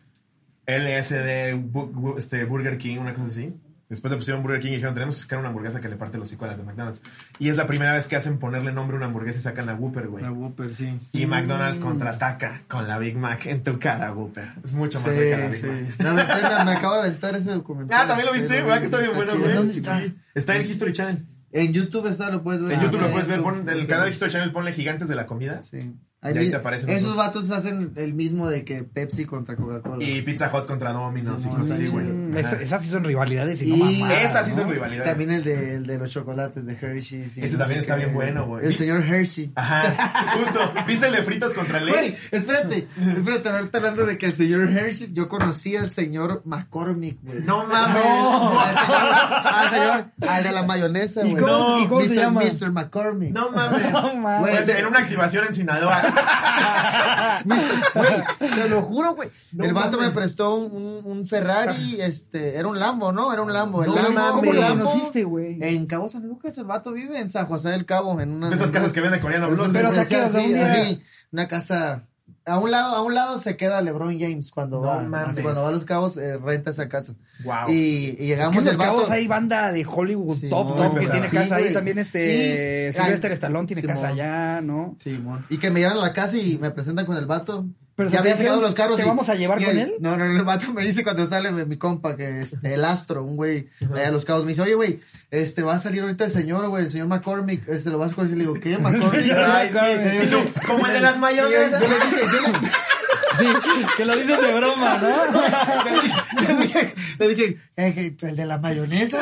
LSD, 0.66 1.54
Bu- 1.72 2.18
este, 2.18 2.44
Burger 2.44 2.78
King, 2.78 2.98
una 2.98 3.14
cosa 3.14 3.28
así. 3.28 3.54
Después 3.88 4.10
le 4.10 4.16
pusieron 4.16 4.42
Burger 4.42 4.60
King 4.60 4.70
y 4.70 4.74
dijeron, 4.74 4.94
tenemos 4.94 5.14
que 5.14 5.20
sacar 5.20 5.38
una 5.38 5.48
hamburguesa 5.50 5.80
que 5.80 5.88
le 5.88 5.94
parte 5.94 6.18
los 6.18 6.26
hocico 6.26 6.44
a 6.44 6.48
las 6.48 6.56
de 6.58 6.64
McDonald's. 6.64 7.00
Y 7.38 7.50
es 7.50 7.56
la 7.56 7.68
primera 7.68 7.94
vez 7.94 8.08
que 8.08 8.16
hacen 8.16 8.38
ponerle 8.40 8.72
nombre 8.72 8.96
a 8.96 8.98
una 8.98 9.06
hamburguesa 9.06 9.38
y 9.38 9.42
sacan 9.42 9.66
la 9.66 9.74
Whooper, 9.76 10.08
güey. 10.08 10.24
La 10.24 10.32
Whopper, 10.32 10.74
sí. 10.74 10.98
Y 11.12 11.26
McDonald's 11.26 11.78
contraataca 11.78 12.62
con 12.66 12.88
la 12.88 12.98
Big 12.98 13.16
Mac 13.16 13.46
en 13.46 13.62
tu 13.62 13.78
cara, 13.78 14.12
Whooper. 14.12 14.48
Es 14.64 14.72
mucho 14.72 15.00
más 15.00 15.08
Sí, 15.12 15.16
rica 15.20 15.38
la 15.38 15.46
Big 15.46 15.60
sí. 15.60 16.02
Mac. 16.02 16.64
Me, 16.64 16.72
acabo 16.72 16.94
de 16.94 17.00
aventar 17.02 17.36
ese 17.36 17.52
documental. 17.52 17.96
Ah, 18.00 18.08
¿también 18.08 18.26
lo 18.26 18.32
viste? 18.32 18.60
¿Verdad 18.60 18.80
que 18.80 18.84
está 18.86 18.98
bien 18.98 19.12
bueno, 19.14 19.38
güey? 19.38 19.52
¿Dónde 19.54 19.72
está? 19.78 20.00
Sí. 20.00 20.14
Está 20.34 20.56
en 20.56 20.62
History 20.62 20.92
Channel. 20.92 21.24
En 21.52 21.72
YouTube 21.72 22.08
está, 22.08 22.28
lo 22.30 22.42
puedes 22.42 22.60
ver. 22.62 22.72
En 22.72 22.80
YouTube 22.80 22.98
Ah, 23.02 23.06
lo 23.06 23.12
puedes 23.12 23.28
ver. 23.28 23.40
Pon 23.40 23.68
el 23.68 23.86
canal 23.86 24.06
de 24.06 24.10
History 24.10 24.32
Channel, 24.32 24.50
ponle 24.50 24.72
Gigantes 24.72 25.08
de 25.08 25.14
la 25.14 25.26
Comida. 25.26 25.62
Sí. 25.62 25.94
Hay 26.26 26.34
Y 26.34 26.38
ahí 26.38 26.44
mi- 26.46 26.50
te 26.50 26.56
aparecen 26.56 26.90
Esos 26.90 27.08
los- 27.08 27.16
vatos 27.16 27.50
hacen 27.50 27.92
el 27.96 28.14
mismo 28.14 28.48
de 28.50 28.64
que 28.64 28.82
Pepsi 28.84 29.24
contra 29.24 29.54
Coca-Cola. 29.56 30.02
Y 30.04 30.22
Pizza 30.22 30.50
Hut 30.52 30.66
contra 30.66 30.92
Domino's 30.92 31.40
y 31.40 31.44
Sí, 31.44 31.48
cosas 31.50 31.70
así, 31.72 31.86
sí, 31.86 31.92
güey. 31.92 32.06
Esas 32.62 32.82
sí 32.82 32.88
son 32.88 33.04
rivalidades 33.04 33.62
y, 33.62 33.66
Y 33.68 33.76
no 33.76 33.84
mamadas, 33.84 34.22
Esas 34.24 34.46
sí 34.46 34.50
¿no? 34.52 34.58
son 34.58 34.70
rivalidades. 34.70 35.08
También 35.10 35.30
el 35.30 35.44
de, 35.44 35.74
el 35.76 35.86
de 35.86 35.98
los 35.98 36.10
chocolates 36.10 36.66
de 36.66 36.72
Hershey's. 36.74 37.38
y 37.38 37.42
Ese 37.44 37.52
no 37.54 37.58
también 37.60 37.80
está 37.80 37.96
bien 37.96 38.12
bueno, 38.12 38.46
güey. 38.46 38.66
El 38.66 38.74
señor 38.74 39.02
Hershey. 39.02 39.52
Ajá, 39.54 40.34
justo. 40.38 40.60
¿Viste 40.86 41.06
el 41.06 41.12
de 41.14 41.22
fritos 41.22 41.54
contra 41.54 41.78
el 41.78 41.88
Güey, 41.88 42.14
espérate, 42.30 42.86
espérate, 43.16 43.48
ahorita 43.48 43.78
hablando 43.78 44.04
de 44.06 44.18
que 44.18 44.26
el 44.26 44.32
señor 44.34 44.68
Hershey, 44.70 45.12
yo 45.12 45.28
conocí 45.28 45.76
al 45.76 45.92
señor 45.92 46.42
McCormick, 46.44 47.18
güey. 47.22 47.40
No 47.42 47.64
mames. 47.66 48.04
No. 48.04 48.60
Al 48.60 48.74
señor, 48.74 49.02
al 49.44 49.70
señor, 49.70 50.06
al 50.28 50.42
de 50.44 50.52
la 50.52 50.62
mayonesa, 50.64 51.24
¿Y 51.24 51.30
güey. 51.30 51.42
cómo- 51.44 51.56
No, 51.56 51.80
y 51.80 51.86
cómo 51.86 52.00
se 52.02 52.08
Mr. 52.08 52.14
llama? 52.16 52.40
Mr. 52.42 52.70
McCormick. 52.72 53.32
No 53.32 53.50
mames. 53.50 53.92
No 53.92 54.14
mames. 54.16 54.50
Pues, 54.50 54.68
en 54.68 54.86
una 54.86 54.98
activación 55.00 55.44
en 55.46 55.54
Sinaloa. 55.54 56.02
Güey, 57.94 58.50
te 58.50 58.68
lo 58.68 58.82
juro, 58.82 59.14
güey. 59.14 59.28
No 59.52 59.64
el 59.64 59.72
vato 59.74 59.96
mames. 59.96 60.08
me 60.08 60.14
prestó 60.20 60.54
un, 60.56 61.26
Ferrari, 61.26 62.00
este, 62.00 62.56
era 62.56 62.68
un 62.68 62.78
Lambo, 62.78 63.12
¿no? 63.12 63.32
Era 63.32 63.42
un 63.42 63.52
Lambo. 63.52 63.82
El 63.84 63.90
No 63.90 63.96
Lambo, 63.96 64.12
mames. 64.12 64.32
¿Cómo 64.40 64.52
lo 64.52 64.60
Lambo, 64.60 64.84
conociste, 64.84 65.24
güey? 65.24 65.58
En 65.62 65.86
Cabo 65.86 66.08
San 66.10 66.26
Lucas, 66.26 66.56
el 66.58 66.64
vato 66.64 66.92
vive 66.92 67.18
en 67.20 67.28
San 67.28 67.46
José 67.46 67.70
del 67.70 67.86
Cabo, 67.86 68.20
en 68.20 68.30
una... 68.32 68.48
De 68.50 68.56
esas 68.56 68.70
casas 68.70 68.92
que 68.92 69.00
venden 69.00 69.20
coreano. 69.20 69.48
Pero, 69.72 69.90
o 69.90 69.94
sea, 69.94 70.04
Sí, 70.04 70.14
¿qué? 70.14 70.22
O 70.22 70.28
sea, 70.30 70.40
sí, 70.40 70.46
un 70.48 70.54
día- 70.54 70.72
así, 70.72 71.02
una 71.32 71.48
casa... 71.48 72.04
A 72.48 72.58
un 72.60 72.70
lado, 72.70 72.94
a 72.94 73.02
un 73.02 73.12
lado 73.12 73.40
se 73.40 73.56
queda 73.56 73.82
LeBron 73.82 74.20
James 74.20 74.52
cuando 74.52 74.76
No 74.76 74.86
va. 74.86 75.02
mames. 75.02 75.40
cuando 75.40 75.62
va 75.62 75.68
a 75.68 75.72
los 75.72 75.84
cabos, 75.84 76.16
eh, 76.16 76.38
renta 76.38 76.70
esa 76.70 76.88
casa. 76.88 77.14
Wow. 77.44 77.68
Y, 77.70 77.72
y 77.74 78.10
Es 78.10 78.16
que 78.18 78.24
llegamos 78.26 78.56
en 78.58 78.64
Los 78.66 78.76
Cabos 78.76 79.10
hay 79.10 79.26
banda 79.26 79.72
de 79.72 79.84
Hollywood 79.84 80.36
Sí, 80.36 80.48
top, 80.48 80.76
top, 80.76 80.98
que 81.00 81.06
tiene 81.08 81.28
Sí, 81.28 81.36
casa 81.36 81.56
ahí. 81.56 81.72
También 81.74 81.98
este 81.98 82.88
Y- 82.88 82.92
Sylvester 82.92 83.32
Stallone 83.32 83.66
tiene 83.66 83.82
casa 83.82 84.08
allá, 84.08 84.60
¿no? 84.60 84.96
Sí, 85.02 85.18
mon. 85.18 85.44
Y 85.50 85.58
que 85.58 85.70
me 85.70 85.80
llevan 85.80 85.96
a 85.98 86.00
la 86.00 86.12
casa 86.12 86.38
y 86.38 86.56
me 86.58 86.70
presentan 86.70 87.04
con 87.04 87.16
el 87.16 87.26
vato. 87.26 87.66
Pero 87.96 88.10
ya 88.10 88.18
había 88.18 88.36
sacado 88.36 88.60
los 88.60 88.74
carros. 88.74 88.96
¿te 88.96 89.02
y- 89.02 89.06
vamos 89.06 89.28
a 89.30 89.34
llevar 89.34 89.62
con 89.64 89.76
él? 89.78 89.94
No, 90.00 90.16
no, 90.16 90.26
no, 90.26 90.36
el 90.38 90.44
vato 90.44 90.70
me 90.72 90.82
dice 90.84 91.02
cuando 91.02 91.26
sale 91.26 91.50
mi, 91.50 91.78
compa, 91.78 92.14
que 92.16 92.42
este, 92.42 92.74
el 92.74 92.84
astro, 92.84 93.24
un 93.24 93.36
güey, 93.36 93.68
allá 93.94 94.08
a 94.08 94.10
los 94.10 94.24
cabos, 94.26 94.42
me 94.44 94.50
dice, 94.50 94.60
oye, 94.62 94.74
güey, 94.74 95.00
este, 95.30 95.62
va 95.62 95.74
a 95.74 95.78
salir 95.78 96.02
ahorita 96.02 96.24
el 96.26 96.30
señor, 96.30 96.68
güey, 96.68 96.84
el 96.84 96.90
señor 96.90 97.06
McCormick, 97.08 97.66
este, 97.68 97.88
lo 97.90 97.96
vas 97.98 98.12
a 98.12 98.14
conocer. 98.14 98.36
Y 98.36 98.40
le 98.40 98.44
digo, 98.46 98.60
¿qué, 98.60 98.76
McCormick? 98.78 99.32
Ay. 99.32 99.70
Y 100.24 100.26
tú, 100.26 100.38
como 100.66 100.86
el 100.86 100.92
de 100.92 101.00
las 101.00 101.18
mayonesas. 101.18 101.80
Yo 101.82 101.88
le 101.88 101.94
dije, 101.94 102.20
yo 102.32 102.40
le- 102.52 102.58
Sí, 103.38 103.44
que 103.98 104.04
lo 104.06 104.16
dices 104.16 104.40
de 104.40 104.52
broma, 104.54 104.96
¿no? 104.96 105.08
le 106.40 106.54
dije, 106.62 106.94
le 107.18 107.28
dije, 107.28 107.56
"Eh, 107.76 108.16
el 108.22 108.34
de 108.36 108.46
la 108.46 108.56
mayonesa. 108.58 109.18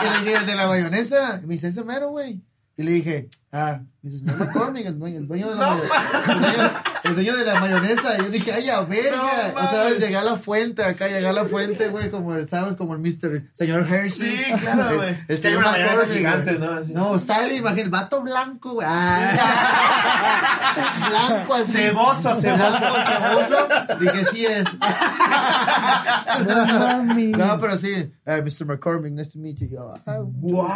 Y 0.00 0.10
le 0.10 0.18
dije, 0.20 0.36
el 0.40 0.46
de 0.46 0.54
la 0.54 0.66
mayonesa. 0.66 1.40
Y 1.42 1.46
me 1.46 1.54
dice, 1.54 1.68
ese 1.68 1.84
mero, 1.84 2.08
güey. 2.08 2.40
Y 2.78 2.82
le 2.82 2.92
dije, 2.92 3.28
ah, 3.52 3.80
me 4.02 4.10
dice, 4.10 4.24
señor 4.24 4.38
McCormick, 4.46 4.86
el 4.86 4.98
dueño, 4.98 5.18
el 5.18 5.28
dueño 5.28 5.50
de 5.50 5.56
la 5.56 5.66
mayonesa. 5.66 5.94
El 6.24 6.40
dueño, 6.40 6.70
el 7.04 7.14
dueño 7.14 7.36
de 7.36 7.44
la 7.44 7.60
mayonesa. 7.60 8.14
Y 8.14 8.18
yo 8.22 8.28
dije, 8.30 8.52
ay, 8.52 8.68
a 8.70 8.80
verga. 8.80 9.16
No 9.16 9.24
o 9.60 9.68
sea, 9.68 9.84
mames. 9.84 9.98
llegué 10.00 10.16
a 10.16 10.24
la 10.24 10.36
fuente 10.36 10.84
acá, 10.84 11.06
llegué 11.08 11.26
a 11.28 11.32
la 11.32 11.44
fuente, 11.44 11.88
güey, 11.88 12.10
como, 12.10 12.36
¿sabes? 12.46 12.76
Como 12.76 12.94
el 12.94 13.00
Mr. 13.00 13.50
Señor 13.54 13.80
Hershey. 13.86 14.36
Sí, 14.36 14.44
claro, 14.60 14.96
güey. 14.96 15.10
El 15.10 15.16
Sí, 15.26 15.32
hay 15.32 15.38
señor 15.54 15.62
McCormick, 15.64 16.16
gigante, 16.16 16.54
güey. 16.54 16.68
¿no? 16.68 16.74
Así. 16.78 16.92
No, 16.92 17.18
sale, 17.18 17.54
imagínate, 17.56 17.82
el 17.82 17.90
vato 17.90 18.22
blanco, 18.22 18.72
güey. 18.74 18.86
Ah. 18.90 19.32
blanco 21.10 21.54
así. 21.54 21.72
Ceboso, 21.72 22.34
ceboso. 22.34 22.78
Ceboso. 23.04 23.68
Dije, 24.00 24.24
sí 24.26 24.46
es. 24.46 24.64
No. 26.48 27.02
No, 27.04 27.58
pero 27.60 27.76
sí. 27.78 27.92
eh, 28.24 28.42
Mr. 28.42 28.66
McCormick, 28.66 29.12
nice 29.12 29.30
to 29.32 29.38
meet 29.38 29.58
you. 29.58 29.68
Yo, 29.68 29.94
Wow, 30.06 30.68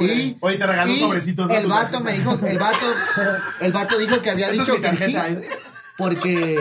Y, 0.00 0.36
Oye, 0.40 0.56
te 0.58 0.66
regaló 0.66 0.92
un 0.92 0.98
sobrecito. 0.98 1.46
¿no? 1.46 1.54
El 1.54 1.66
vato 1.66 2.00
me 2.00 2.13
dijo, 2.16 2.38
el 2.46 2.58
vato, 2.58 2.86
el 3.60 3.72
vato 3.72 3.98
dijo 3.98 4.22
que 4.22 4.30
había 4.30 4.50
dicho 4.50 4.80
que 4.80 4.96
sí, 4.96 5.12
tarjeta. 5.12 5.40
porque 5.98 6.60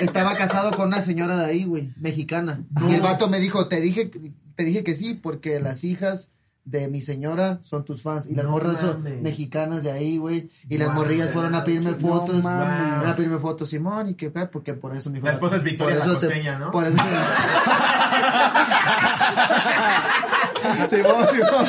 estaba 0.00 0.36
casado 0.36 0.72
con 0.72 0.88
una 0.88 1.02
señora 1.02 1.36
de 1.36 1.46
ahí, 1.46 1.64
güey, 1.64 1.92
mexicana. 1.96 2.60
No. 2.70 2.90
Y 2.90 2.94
el 2.94 3.00
vato 3.00 3.28
me 3.28 3.38
dijo, 3.40 3.66
te 3.68 3.80
dije, 3.80 4.10
te 4.54 4.64
dije 4.64 4.84
que 4.84 4.94
sí, 4.94 5.14
porque 5.14 5.60
las 5.60 5.84
hijas 5.84 6.30
de 6.64 6.88
mi 6.88 7.00
señora 7.00 7.60
son 7.62 7.84
tus 7.84 8.02
fans 8.02 8.26
y 8.26 8.34
las 8.34 8.44
No 8.44 8.50
morras 8.50 8.80
son 8.80 9.22
mexicanas 9.22 9.84
de 9.84 9.92
ahí, 9.92 10.18
güey. 10.18 10.50
Y 10.68 10.78
las 10.78 10.88
Wow. 10.88 10.96
morrillas 10.96 11.30
fueron 11.30 11.54
a 11.54 11.62
pedirme 11.62 11.92
No 11.92 11.96
fotos, 11.98 12.42
mames. 12.42 12.88
fueron 12.94 13.10
a 13.10 13.14
pedirme 13.14 13.38
fotos, 13.38 13.68
Simón, 13.70 14.08
y 14.08 14.14
que 14.14 14.30
porque 14.30 14.74
por 14.74 14.96
eso 14.96 15.08
mi 15.08 15.20
La 15.20 15.30
esposa 15.30 15.54
es 15.56 15.62
Victoria 15.62 15.98
por 15.98 16.06
la 16.06 16.12
eso 16.12 16.18
te- 16.18 16.26
Costeña, 16.26 16.58
¿no? 16.58 16.72
Por 16.72 16.84
eso 16.86 16.96
Simón, 20.88 21.26
Simón. 21.30 21.66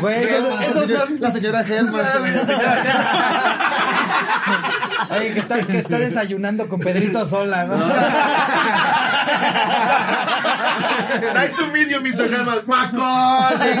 Güey, 0.00 0.24
esos, 0.24 0.36
Helman, 0.36 0.62
esos 0.62 0.74
la, 0.74 0.80
señora, 0.86 1.06
son... 1.06 1.20
la 1.20 1.30
señora 1.30 1.64
Helman. 1.66 2.06
Oye, 5.10 5.32
que 5.34 5.40
está, 5.40 5.62
que 5.62 5.78
está 5.78 5.98
desayunando 5.98 6.68
con 6.68 6.80
Pedrito 6.80 7.26
Sola, 7.26 7.64
¿no? 7.64 7.76
Nice 11.34 11.52
to 11.56 11.66
meet 11.72 11.88
you, 11.88 12.00
Mr. 12.00 12.28
Helmut. 12.30 12.66
Macaulay. 12.66 13.76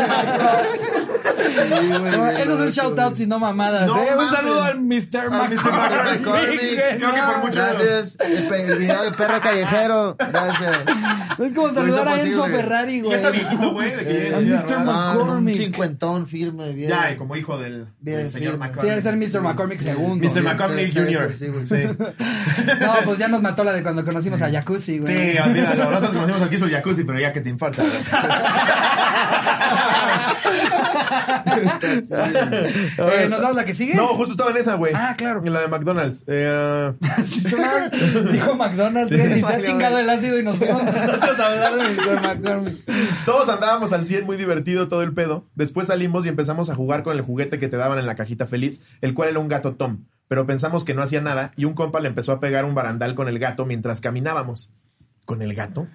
No, 2.16 2.30
Esos 2.30 2.58
son 2.58 2.70
shoutouts 2.70 3.20
y 3.20 3.26
no 3.26 3.38
mamadas, 3.38 3.86
No 3.86 4.02
¿eh? 4.02 4.08
Un 4.16 4.30
saludo 4.30 4.62
al 4.62 4.80
Mr. 4.80 5.30
McCormick. 5.30 5.64
McCormick. 5.64 6.98
Creo 6.98 7.14
que 7.14 7.22
por 7.22 7.38
mucho- 7.40 7.58
Gracias. 7.58 8.16
El, 8.20 8.78
video 8.78 9.02
de 9.02 9.12
perro 9.12 9.40
callejero. 9.40 10.16
Gracias. 10.18 10.76
Es 11.38 11.52
como 11.52 11.74
saludar 11.74 12.08
a 12.08 12.20
Enzo. 12.20 12.46
Ferrari, 12.46 13.00
güey. 13.00 13.10
ya 13.10 13.16
está 13.16 13.30
viejito, 13.30 13.72
güey. 13.72 13.92
Eh, 14.00 14.32
al 14.34 14.46
Mr. 14.46 14.64
Ah, 14.70 14.78
un 14.78 14.84
McCormick. 15.26 15.54
cincuentón 15.56 16.26
firme, 16.26 16.72
bien. 16.72 16.88
Ya, 16.88 17.12
y 17.12 17.16
como 17.16 17.36
hijo 17.36 17.58
del, 17.58 17.86
Bien, 18.00 18.18
del 18.18 18.30
señor. 18.30 18.56
McCormick. 18.58 18.82
Sí, 18.82 18.88
debe 18.88 19.02
ser 19.02 19.16
Mr. 19.16 19.42
McCormick 19.42 19.80
segundo. 19.80 20.26
Mr. 20.28 20.42
McCormick 20.42 20.92
Jr. 20.94 21.34
sí, 21.36 21.48
güey. 21.48 21.66
Sí. 21.66 21.76
No, 22.80 22.94
pues 23.04 23.18
ya 23.18 23.28
nos 23.28 23.42
mató 23.42 23.64
la 23.64 23.72
de 23.72 23.82
cuando 23.82 24.04
conocimos 24.04 24.40
a 24.42 24.50
Jacuzzi, 24.50 24.98
güey. 24.98 25.32
Sí, 25.32 25.38
conocimos 26.12 26.42
al 26.42 26.48
que 26.48 26.54
hizo 26.56 26.64
el 26.66 26.72
jacuzzi, 26.72 27.04
pero 27.04 27.18
ya 27.20 27.32
que 27.32 27.40
te. 27.40 27.50
Eh, 32.98 33.26
¿Nos 33.28 33.40
damos 33.40 33.56
la 33.56 33.64
que 33.64 33.74
sigue? 33.74 33.94
No, 33.94 34.08
justo 34.08 34.32
estaba 34.32 34.50
en 34.50 34.56
esa, 34.58 34.74
güey. 34.74 34.92
Ah, 34.94 35.14
claro. 35.16 35.42
En 35.44 35.52
la 35.52 35.60
de 35.60 35.68
McDonald's. 35.68 36.24
Eh, 36.26 36.92
Sí, 37.24 37.40
sonaba- 37.42 37.88
Dijo 38.32 38.54
McDonald's, 38.54 39.10
güey, 39.14 39.38
y 39.38 39.42
se 39.42 39.54
ha 39.54 39.62
chingado 39.62 39.98
el 39.98 40.08
ácido 40.08 40.38
y 40.38 40.42
nos 40.42 40.56
fuimos 40.56 40.82
nosotros 40.84 41.40
a 41.40 41.46
hablar 41.46 41.74
de. 41.76 42.20
McCormick. 42.20 42.76
todos 43.24 43.48
andábamos 43.48 43.92
al 43.92 44.04
100, 44.06 44.24
muy 44.26 44.36
divertido 44.36 44.88
todo 44.88 45.02
el 45.02 45.12
pedo. 45.14 45.44
Después 45.54 45.88
salimos 45.88 46.26
y 46.26 46.28
empezamos 46.28 46.70
a 46.70 46.74
jugar 46.74 47.02
con 47.02 47.16
el 47.16 47.22
juguete 47.22 47.58
que 47.58 47.68
te 47.68 47.76
daban 47.76 47.98
en 47.98 48.06
la 48.06 48.14
cajita 48.14 48.46
feliz, 48.46 48.80
el 49.00 49.14
cual 49.14 49.30
era 49.30 49.38
un 49.38 49.48
gato 49.48 49.74
Tom. 49.74 50.04
Pero 50.28 50.46
pensamos 50.46 50.84
que 50.84 50.94
no 50.94 51.02
hacía 51.02 51.20
nada 51.20 51.52
y 51.56 51.64
un 51.66 51.74
compa 51.74 52.00
le 52.00 52.08
empezó 52.08 52.32
a 52.32 52.40
pegar 52.40 52.64
un 52.64 52.74
barandal 52.74 53.14
con 53.14 53.28
el 53.28 53.38
gato 53.38 53.64
mientras 53.64 54.00
caminábamos. 54.00 54.70
¿Con 55.26 55.42
el 55.42 55.54
gato? 55.54 55.86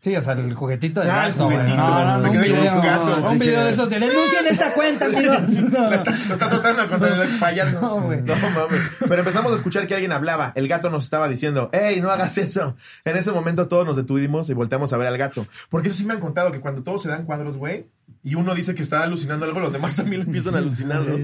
Sí, 0.00 0.16
o 0.16 0.22
sea, 0.22 0.32
el 0.32 0.54
juguetito 0.54 1.00
del 1.00 1.10
Ah, 1.10 1.26
el 1.26 1.32
gato, 1.32 1.44
güey. 1.44 1.58
juguetito. 1.58 1.76
No, 1.76 2.04
no, 2.04 2.16
no, 2.16 2.22
Me 2.22 2.30
un 2.30 2.42
quedé 2.42 2.70
con 2.70 2.80
gato, 2.80 3.28
un 3.30 3.38
video 3.38 3.64
de 3.64 3.70
esos 3.70 3.90
de 3.90 4.48
esta 4.50 4.72
cuenta, 4.72 5.04
amigos. 5.14 5.42
No. 5.50 5.90
Lo 5.90 5.94
está, 5.94 6.10
lo 6.26 6.32
está 6.32 6.48
soltando 6.48 6.88
contra 6.88 7.22
el 7.22 7.38
payaso. 7.38 7.80
No, 7.82 8.00
güey. 8.00 8.22
No 8.22 8.34
mames. 8.34 8.80
Pero 8.98 9.16
empezamos 9.18 9.52
a 9.52 9.56
escuchar 9.56 9.86
que 9.86 9.92
alguien 9.92 10.12
hablaba. 10.12 10.52
El 10.54 10.68
gato 10.68 10.88
nos 10.88 11.04
estaba 11.04 11.28
diciendo, 11.28 11.68
¡Ey, 11.74 12.00
no 12.00 12.10
hagas 12.10 12.38
eso! 12.38 12.76
En 13.04 13.16
ese 13.18 13.30
momento 13.30 13.68
todos 13.68 13.86
nos 13.86 13.96
detuvimos 13.96 14.48
y 14.48 14.54
volteamos 14.54 14.90
a 14.94 14.96
ver 14.96 15.06
al 15.06 15.18
gato. 15.18 15.46
Porque 15.68 15.88
eso 15.88 15.98
sí 15.98 16.06
me 16.06 16.14
han 16.14 16.20
contado 16.20 16.50
que 16.50 16.60
cuando 16.60 16.82
todos 16.82 17.02
se 17.02 17.10
dan 17.10 17.26
cuadros, 17.26 17.58
güey, 17.58 17.90
y 18.22 18.36
uno 18.36 18.54
dice 18.54 18.74
que 18.74 18.82
está 18.82 19.02
alucinando 19.02 19.44
algo, 19.44 19.60
los 19.60 19.74
demás 19.74 19.96
también 19.96 20.22
empiezan 20.22 20.54
a 20.54 20.58
alucinar, 20.58 21.02
¿no? 21.02 21.18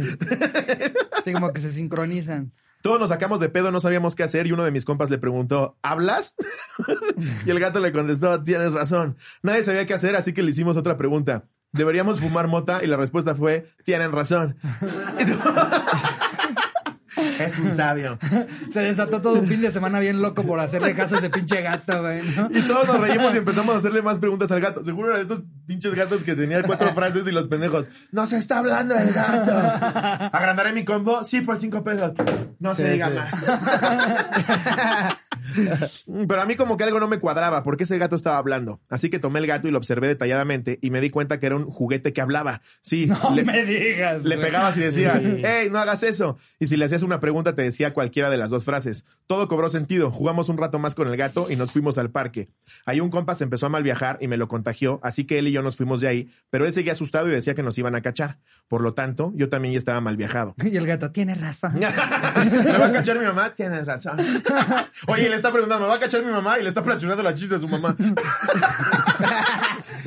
Sí, 1.24 1.32
como 1.32 1.50
que 1.54 1.62
se 1.62 1.70
sincronizan. 1.72 2.52
Todos 2.86 3.00
nos 3.00 3.08
sacamos 3.08 3.40
de 3.40 3.48
pedo, 3.48 3.72
no 3.72 3.80
sabíamos 3.80 4.14
qué 4.14 4.22
hacer 4.22 4.46
y 4.46 4.52
uno 4.52 4.64
de 4.64 4.70
mis 4.70 4.84
compas 4.84 5.10
le 5.10 5.18
preguntó, 5.18 5.76
¿hablas? 5.82 6.36
y 7.44 7.50
el 7.50 7.58
gato 7.58 7.80
le 7.80 7.90
contestó, 7.90 8.40
tienes 8.44 8.72
razón. 8.74 9.16
Nadie 9.42 9.64
sabía 9.64 9.86
qué 9.86 9.94
hacer, 9.94 10.14
así 10.14 10.32
que 10.32 10.44
le 10.44 10.52
hicimos 10.52 10.76
otra 10.76 10.96
pregunta. 10.96 11.48
¿Deberíamos 11.72 12.20
fumar 12.20 12.46
mota? 12.46 12.84
Y 12.84 12.86
la 12.86 12.96
respuesta 12.96 13.34
fue, 13.34 13.66
tienen 13.82 14.12
razón. 14.12 14.56
es 17.16 17.58
un 17.58 17.72
sabio. 17.72 18.18
Se 18.70 18.80
desató 18.80 19.20
todo 19.22 19.34
un 19.34 19.46
fin 19.46 19.60
de 19.60 19.70
semana 19.72 20.00
bien 20.00 20.20
loco 20.22 20.44
por 20.44 20.60
hacerle 20.60 20.94
caso 20.94 21.16
a 21.16 21.18
ese 21.18 21.30
pinche 21.30 21.60
gato, 21.62 22.00
güey, 22.02 22.20
¿no? 22.36 22.48
Y 22.52 22.62
todos 22.62 22.86
nos 22.86 23.00
reímos 23.00 23.34
y 23.34 23.38
empezamos 23.38 23.74
a 23.74 23.78
hacerle 23.78 24.02
más 24.02 24.18
preguntas 24.18 24.50
al 24.50 24.60
gato. 24.60 24.84
Seguro 24.84 25.08
era 25.08 25.16
de 25.16 25.22
estos 25.22 25.42
pinches 25.66 25.94
gatos 25.94 26.22
que 26.24 26.34
tenía 26.34 26.62
cuatro 26.62 26.92
frases 26.94 27.26
y 27.26 27.32
los 27.32 27.48
pendejos. 27.48 27.86
¡Nos 28.12 28.32
está 28.32 28.58
hablando 28.58 28.94
el 28.96 29.12
gato! 29.12 29.52
¿Agrandaré 30.36 30.72
mi 30.72 30.84
combo? 30.84 31.24
Sí, 31.24 31.40
por 31.40 31.56
cinco 31.58 31.82
pesos. 31.84 32.12
No 32.58 32.74
se 32.74 32.90
diga 32.92 33.08
sí. 33.10 33.14
más. 33.14 35.16
Pero 36.28 36.42
a 36.42 36.46
mí 36.46 36.56
como 36.56 36.76
que 36.76 36.84
algo 36.84 37.00
no 37.00 37.08
me 37.08 37.18
cuadraba 37.18 37.62
porque 37.62 37.84
ese 37.84 37.98
gato 37.98 38.16
estaba 38.16 38.38
hablando. 38.38 38.80
Así 38.90 39.08
que 39.10 39.18
tomé 39.18 39.38
el 39.38 39.46
gato 39.46 39.68
y 39.68 39.70
lo 39.70 39.78
observé 39.78 40.08
detalladamente 40.08 40.78
y 40.82 40.90
me 40.90 41.00
di 41.00 41.10
cuenta 41.10 41.38
que 41.40 41.46
era 41.46 41.56
un 41.56 41.66
juguete 41.66 42.12
que 42.12 42.20
hablaba. 42.20 42.60
Sí, 42.82 43.06
No 43.06 43.34
le, 43.34 43.44
me 43.44 43.64
digas. 43.64 44.24
le 44.24 44.36
güey. 44.36 44.46
pegabas 44.48 44.76
y 44.76 44.80
decías, 44.80 45.22
hey, 45.24 45.68
no 45.70 45.78
hagas 45.78 46.02
eso. 46.02 46.38
Y 46.58 46.66
si 46.66 46.76
le 46.76 46.84
hacías 46.84 47.02
una 47.06 47.20
pregunta 47.20 47.54
te 47.54 47.62
decía 47.62 47.94
cualquiera 47.94 48.28
de 48.28 48.36
las 48.36 48.50
dos 48.50 48.64
frases. 48.64 49.04
Todo 49.26 49.48
cobró 49.48 49.68
sentido. 49.68 50.10
Jugamos 50.10 50.48
un 50.48 50.58
rato 50.58 50.78
más 50.78 50.94
con 50.94 51.08
el 51.08 51.16
gato 51.16 51.46
y 51.50 51.56
nos 51.56 51.72
fuimos 51.72 51.98
al 51.98 52.10
parque. 52.10 52.48
Ahí 52.84 53.00
un 53.00 53.10
compa 53.10 53.34
se 53.34 53.44
empezó 53.44 53.66
a 53.66 53.68
mal 53.68 53.82
viajar 53.82 54.18
y 54.20 54.28
me 54.28 54.36
lo 54.36 54.48
contagió, 54.48 55.00
así 55.02 55.24
que 55.24 55.38
él 55.38 55.48
y 55.48 55.52
yo 55.52 55.62
nos 55.62 55.76
fuimos 55.76 56.00
de 56.00 56.08
ahí, 56.08 56.30
pero 56.50 56.66
él 56.66 56.72
seguía 56.72 56.92
asustado 56.92 57.28
y 57.28 57.32
decía 57.32 57.54
que 57.54 57.62
nos 57.62 57.78
iban 57.78 57.94
a 57.94 58.02
cachar. 58.02 58.38
Por 58.68 58.82
lo 58.82 58.94
tanto, 58.94 59.32
yo 59.36 59.48
también 59.48 59.72
ya 59.72 59.78
estaba 59.78 60.00
mal 60.00 60.16
viajado. 60.16 60.54
Y 60.66 60.76
el 60.76 60.86
gato 60.86 61.12
tiene 61.12 61.34
razón. 61.34 61.74
¿Me 61.78 61.86
va 61.86 62.86
a 62.86 62.92
cachar 62.92 63.18
mi 63.18 63.24
mamá? 63.24 63.54
Tienes 63.54 63.86
razón. 63.86 64.18
Oye, 65.06 65.28
le 65.28 65.36
está 65.36 65.52
preguntando, 65.52 65.84
¿me 65.84 65.88
va 65.88 65.96
a 65.96 66.00
cachar 66.00 66.24
mi 66.24 66.32
mamá? 66.32 66.58
Y 66.58 66.62
le 66.62 66.68
está 66.68 66.82
planchando 66.82 67.22
la 67.22 67.34
chiste 67.34 67.54
de 67.54 67.60
su 67.60 67.68
mamá. 67.68 67.94
¿Me 67.98 68.14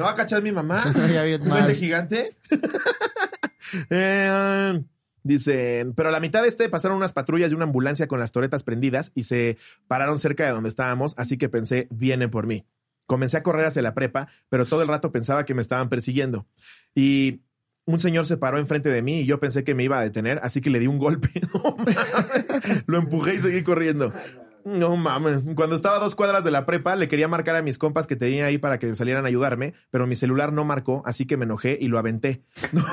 va 0.04 0.12
a 0.12 0.16
cachar 0.16 0.42
mi 0.42 0.52
mamá? 0.52 0.84
¿Es 0.86 1.68
de 1.68 1.76
gigante? 1.76 2.36
Eh, 3.90 4.84
Dicen, 5.24 5.94
pero 5.94 6.10
a 6.10 6.12
la 6.12 6.20
mitad 6.20 6.42
de 6.42 6.48
este 6.48 6.70
pasaron 6.70 6.98
unas 6.98 7.14
patrullas 7.14 7.52
y 7.52 7.56
una 7.56 7.66
ambulancia 7.66 8.08
con 8.08 8.20
las 8.20 8.32
toretas 8.32 8.64
prendidas 8.64 9.12
y 9.16 9.24
se 9.24 9.58
pararon 9.88 10.20
cerca 10.20 10.46
de 10.46 10.52
donde 10.52 10.70
estábamos, 10.70 11.14
así 11.18 11.38
que 11.38 11.50
pensé, 11.50 11.88
vienen 11.90 12.30
por 12.30 12.48
mí. 12.48 12.66
Comencé 13.06 13.38
a 13.38 13.44
correr 13.44 13.66
hacia 13.66 13.82
la 13.82 13.94
prepa, 13.94 14.30
pero 14.50 14.66
todo 14.66 14.82
el 14.82 14.88
rato 14.88 15.12
pensaba 15.12 15.46
que 15.46 15.56
me 15.56 15.62
estaban 15.62 15.90
persiguiendo. 15.90 16.46
Y 16.94 17.42
un 17.86 18.00
señor 18.00 18.28
se 18.28 18.38
paró 18.38 18.60
enfrente 18.60 18.90
de 18.90 19.02
mí 19.02 19.22
y 19.22 19.26
yo 19.26 19.40
pensé 19.40 19.64
que 19.64 19.74
me 19.74 19.84
iba 19.84 19.98
a 20.00 20.04
detener, 20.04 20.40
así 20.44 20.62
que 20.62 20.70
le 20.70 20.80
di 20.80 20.88
un 20.88 21.00
golpe. 21.00 21.30
Lo 22.86 23.00
empujé 23.00 23.36
y 23.36 23.40
seguí 23.40 23.64
corriendo. 23.64 24.14
No 24.78 24.96
mames. 24.96 25.42
Cuando 25.56 25.76
estaba 25.76 25.96
a 25.98 26.00
dos 26.00 26.16
cuadras 26.16 26.44
de 26.44 26.52
la 26.52 26.66
prepa, 26.66 26.96
le 26.96 27.08
quería 27.08 27.28
marcar 27.28 27.56
a 27.56 27.62
mis 27.62 27.78
compas 27.78 28.06
que 28.08 28.16
tenía 28.16 28.46
ahí 28.46 28.58
para 28.58 28.78
que 28.80 28.94
salieran 28.96 29.26
a 29.26 29.28
ayudarme, 29.28 29.74
pero 29.92 30.06
mi 30.08 30.16
celular 30.16 30.54
no 30.54 30.64
marcó, 30.64 31.02
así 31.06 31.26
que 31.26 31.38
me 31.38 31.46
enojé 31.46 31.78
y 31.80 31.88
lo 31.88 31.98
aventé. 32.00 32.44
No, 32.72 32.84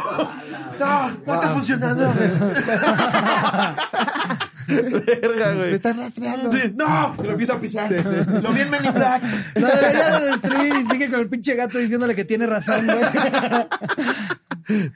no, 0.81 1.11
no 1.27 1.35
está 1.35 1.51
funcionando. 1.51 2.12
Verga, 4.68 5.51
Me 5.53 5.57
güey. 5.59 5.74
están 5.74 5.99
rastreando. 5.99 6.51
Sí, 6.53 6.72
no, 6.74 7.14
lo 7.22 7.31
empieza 7.31 7.55
a 7.55 7.61
pisar. 7.61 7.91
Lo 8.43 8.53
vi 8.53 8.61
en 8.62 8.70
Men 8.70 8.85
in 8.85 8.93
Black. 8.95 9.22
Lo 9.55 9.66
debería 9.68 10.18
de 10.18 10.27
destruir 10.33 10.74
y 10.77 10.87
sigue 10.93 11.11
con 11.11 11.20
el 11.20 11.29
pinche 11.29 11.55
gato 11.55 11.79
diciéndole 11.79 12.14
que 12.16 12.24
tiene 12.24 12.47
razón, 12.47 12.85
güey. 12.85 12.99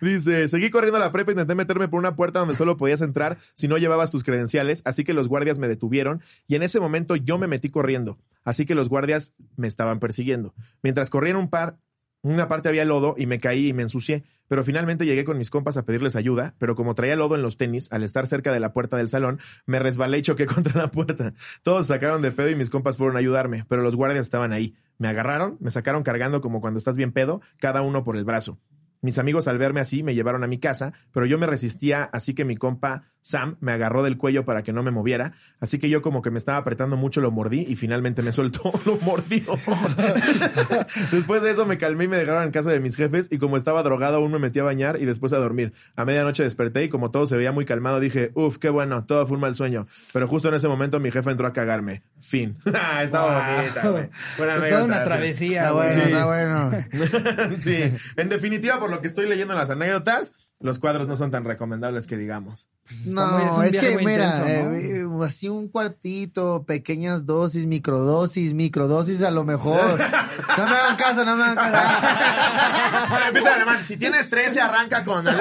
Dice, 0.01 0.49
seguí 0.49 0.71
corriendo 0.71 0.97
a 0.97 1.01
la 1.01 1.13
prepa, 1.13 1.33
intenté 1.33 1.55
meterme 1.55 1.89
por 1.89 1.99
una 1.99 2.17
puerta 2.17 2.41
donde 2.41 2.57
solo 2.57 2.77
podías 2.77 3.01
entrar 3.01 3.39
si 3.55 3.69
no 3.69 3.79
llevabas 3.79 4.11
tus 4.11 4.25
credenciales, 4.25 4.83
así 4.85 5.05
que 5.05 5.15
los 5.15 5.29
guardias 5.29 5.59
me 5.59 5.69
detuvieron 5.69 6.23
y 6.47 6.57
en 6.57 6.63
ese 6.63 6.81
momento 6.81 7.17
yo 7.17 7.39
me 7.39 7.47
metí 7.47 7.71
corriendo, 7.71 8.19
así 8.45 8.67
que 8.67 8.75
los 8.75 8.89
guardias 8.89 9.35
me 9.57 9.69
estaban 9.69 10.01
persiguiendo. 10.01 10.55
Mientras 10.83 11.11
corría 11.11 11.33
en 11.33 11.37
un 11.37 11.51
par, 11.51 11.79
una 12.23 12.49
parte 12.49 12.69
había 12.69 12.85
lodo 12.85 13.15
y 13.17 13.25
me 13.25 13.39
caí 13.39 13.69
y 13.69 13.73
me 13.73 13.83
ensucié, 13.83 14.25
pero 14.47 14.63
finalmente 14.63 15.07
llegué 15.07 15.25
con 15.25 15.39
mis 15.39 15.49
compas 15.49 15.79
a 15.79 15.87
pedirles 15.87 16.17
ayuda, 16.17 16.55
pero 16.59 16.75
como 16.75 16.95
traía 16.95 17.17
lodo 17.17 17.35
en 17.35 17.41
los 17.41 17.57
tenis, 17.57 17.91
al 17.93 18.03
estar 18.03 18.27
cerca 18.27 18.53
de 18.53 18.61
la 18.61 18.75
puerta 18.75 18.99
del 18.99 19.09
salón, 19.09 19.41
me 19.65 19.79
resbalé 19.79 20.19
y 20.19 20.23
choqué 20.23 20.45
contra 20.55 20.77
la 20.77 20.91
puerta. 20.91 21.33
Todos 21.63 21.87
sacaron 21.87 22.21
de 22.21 22.31
pedo 22.31 22.51
y 22.51 22.57
mis 22.57 22.69
compas 22.69 22.99
fueron 22.99 23.17
a 23.17 23.21
ayudarme, 23.21 23.65
pero 23.69 23.83
los 23.83 23.97
guardias 23.97 24.27
estaban 24.27 24.53
ahí. 24.53 24.75
Me 24.99 25.09
agarraron, 25.09 25.57
me 25.61 25.71
sacaron 25.71 26.03
cargando 26.03 26.43
como 26.43 26.61
cuando 26.61 26.77
estás 26.77 26.97
bien 26.97 27.13
pedo, 27.13 27.41
cada 27.59 27.81
uno 27.81 28.05
por 28.05 28.17
el 28.17 28.25
brazo. 28.25 28.59
Mis 29.03 29.19
amigos 29.19 29.49
al 29.49 29.59
verme 29.59 29.81
así 29.81 30.03
me 30.03 30.15
llevaron 30.15 30.45
a 30.45 30.47
mi 30.47 30.59
casa, 30.59 30.93
pero 31.13 31.27
yo 31.27 31.39
me 31.39 31.47
resistía, 31.47 32.05
así 32.05 32.35
que 32.35 32.45
mi 32.45 32.57
compa 32.57 33.05
Sam 33.23 33.57
me 33.61 33.73
agarró 33.73 34.03
del 34.03 34.17
cuello 34.17 34.45
para 34.45 34.63
que 34.63 34.73
no 34.73 34.83
me 34.83 34.91
moviera, 34.91 35.33
así 35.61 35.79
que 35.79 35.89
yo 35.89 36.03
como 36.03 36.23
que 36.23 36.31
me 36.31 36.39
estaba 36.39 36.59
apretando 36.59 36.97
mucho 36.97 37.21
lo 37.21 37.31
mordí 37.31 37.65
y 37.69 37.77
finalmente 37.77 38.23
me 38.23 38.33
soltó, 38.33 38.73
lo 38.87 38.97
mordió. 38.99 39.45
después 41.13 41.43
de 41.43 41.51
eso 41.51 41.67
me 41.67 41.79
calmé 41.79 42.05
y 42.05 42.09
me 42.09 42.17
dejaron 42.17 42.45
en 42.45 42.51
casa 42.51 42.71
de 42.71 42.81
mis 42.81 42.97
jefes 42.97 43.29
y 43.31 43.39
como 43.39 43.57
estaba 43.57 43.83
drogado 43.83 44.17
aún 44.17 44.33
me 44.33 44.39
metí 44.39 44.59
a 44.59 44.65
bañar 44.65 45.01
y 45.01 45.05
después 45.05 45.33
a 45.33 45.39
dormir. 45.39 45.73
A 45.97 46.05
medianoche 46.05 46.43
desperté 46.43 46.85
y 46.85 46.89
como 46.89 47.11
todo 47.11 47.27
se 47.27 47.37
veía 47.37 47.53
muy 47.53 47.65
calmado 47.65 48.01
dije, 48.01 48.31
uff, 48.35 48.59
qué 48.59 48.71
bueno, 48.71 49.05
todo 49.05 49.27
fue 49.27 49.37
un 49.37 49.41
mal 49.43 49.55
sueño. 49.55 49.87
Pero 50.13 50.27
justo 50.29 50.49
en 50.49 50.55
ese 50.55 50.69
momento 50.69 51.01
mi 51.01 51.11
jefe 51.11 51.31
entró 51.31 51.47
a 51.47 51.53
cagarme. 51.53 52.03
Fin. 52.21 52.57
Estaba 53.03 53.31
Wow. 53.47 53.57
bonita, 53.57 53.89
güey. 53.89 54.11
Buena 54.39 54.57
Es 54.57 54.69
toda 54.69 54.85
una 54.85 54.99
sí. 54.99 55.05
travesía, 55.05 55.61
Está 55.63 55.73
bueno, 55.73 55.93
Sí. 55.93 56.01
está 56.01 56.27
bueno. 56.27 57.61
sí, 57.61 57.95
en 58.17 58.29
definitiva, 58.29 58.79
por 58.81 58.91
lo 58.91 59.01
que 59.01 59.07
estoy 59.07 59.29
leyendo 59.29 59.55
en 59.55 59.61
las 59.61 59.71
anécdotas, 59.71 60.33
los 60.61 60.79
cuadros 60.79 61.09
no 61.09 61.17
son 61.17 61.31
tan 61.31 61.45
recomendables 61.45 62.07
que 62.07 62.17
recomendables 62.17 62.69
Está 62.89 63.27
muy- 63.29 63.43
es 63.43 63.49
No, 63.53 63.57
un 63.57 63.65
es 63.65 63.79
que 63.79 63.97
mira, 63.97 64.37
intenso, 64.39 64.69
¿no? 64.71 65.23
eh, 65.23 65.27
así 65.27 65.49
un 65.49 65.69
cuartito, 65.69 66.65
pequeñas 66.67 67.25
dosis, 67.25 67.67
microdosis, 67.67 68.53
microdosis 68.55 69.23
a 69.23 69.31
lo 69.31 69.45
mejor. 69.45 69.81
No 70.59 70.65
me 70.67 70.71
hagan 70.73 70.97
caso, 70.97 71.25
no 71.25 71.37
me 71.37 71.43
hagan 71.45 71.57
caso. 71.57 73.00
Empieza 73.31 73.49
en 73.49 73.55
alemán. 73.63 73.85
Si 73.85 73.97
tienes 73.97 74.29
13, 74.31 74.61
arranca 74.61 75.05
con. 75.05 75.25
No 75.25 75.33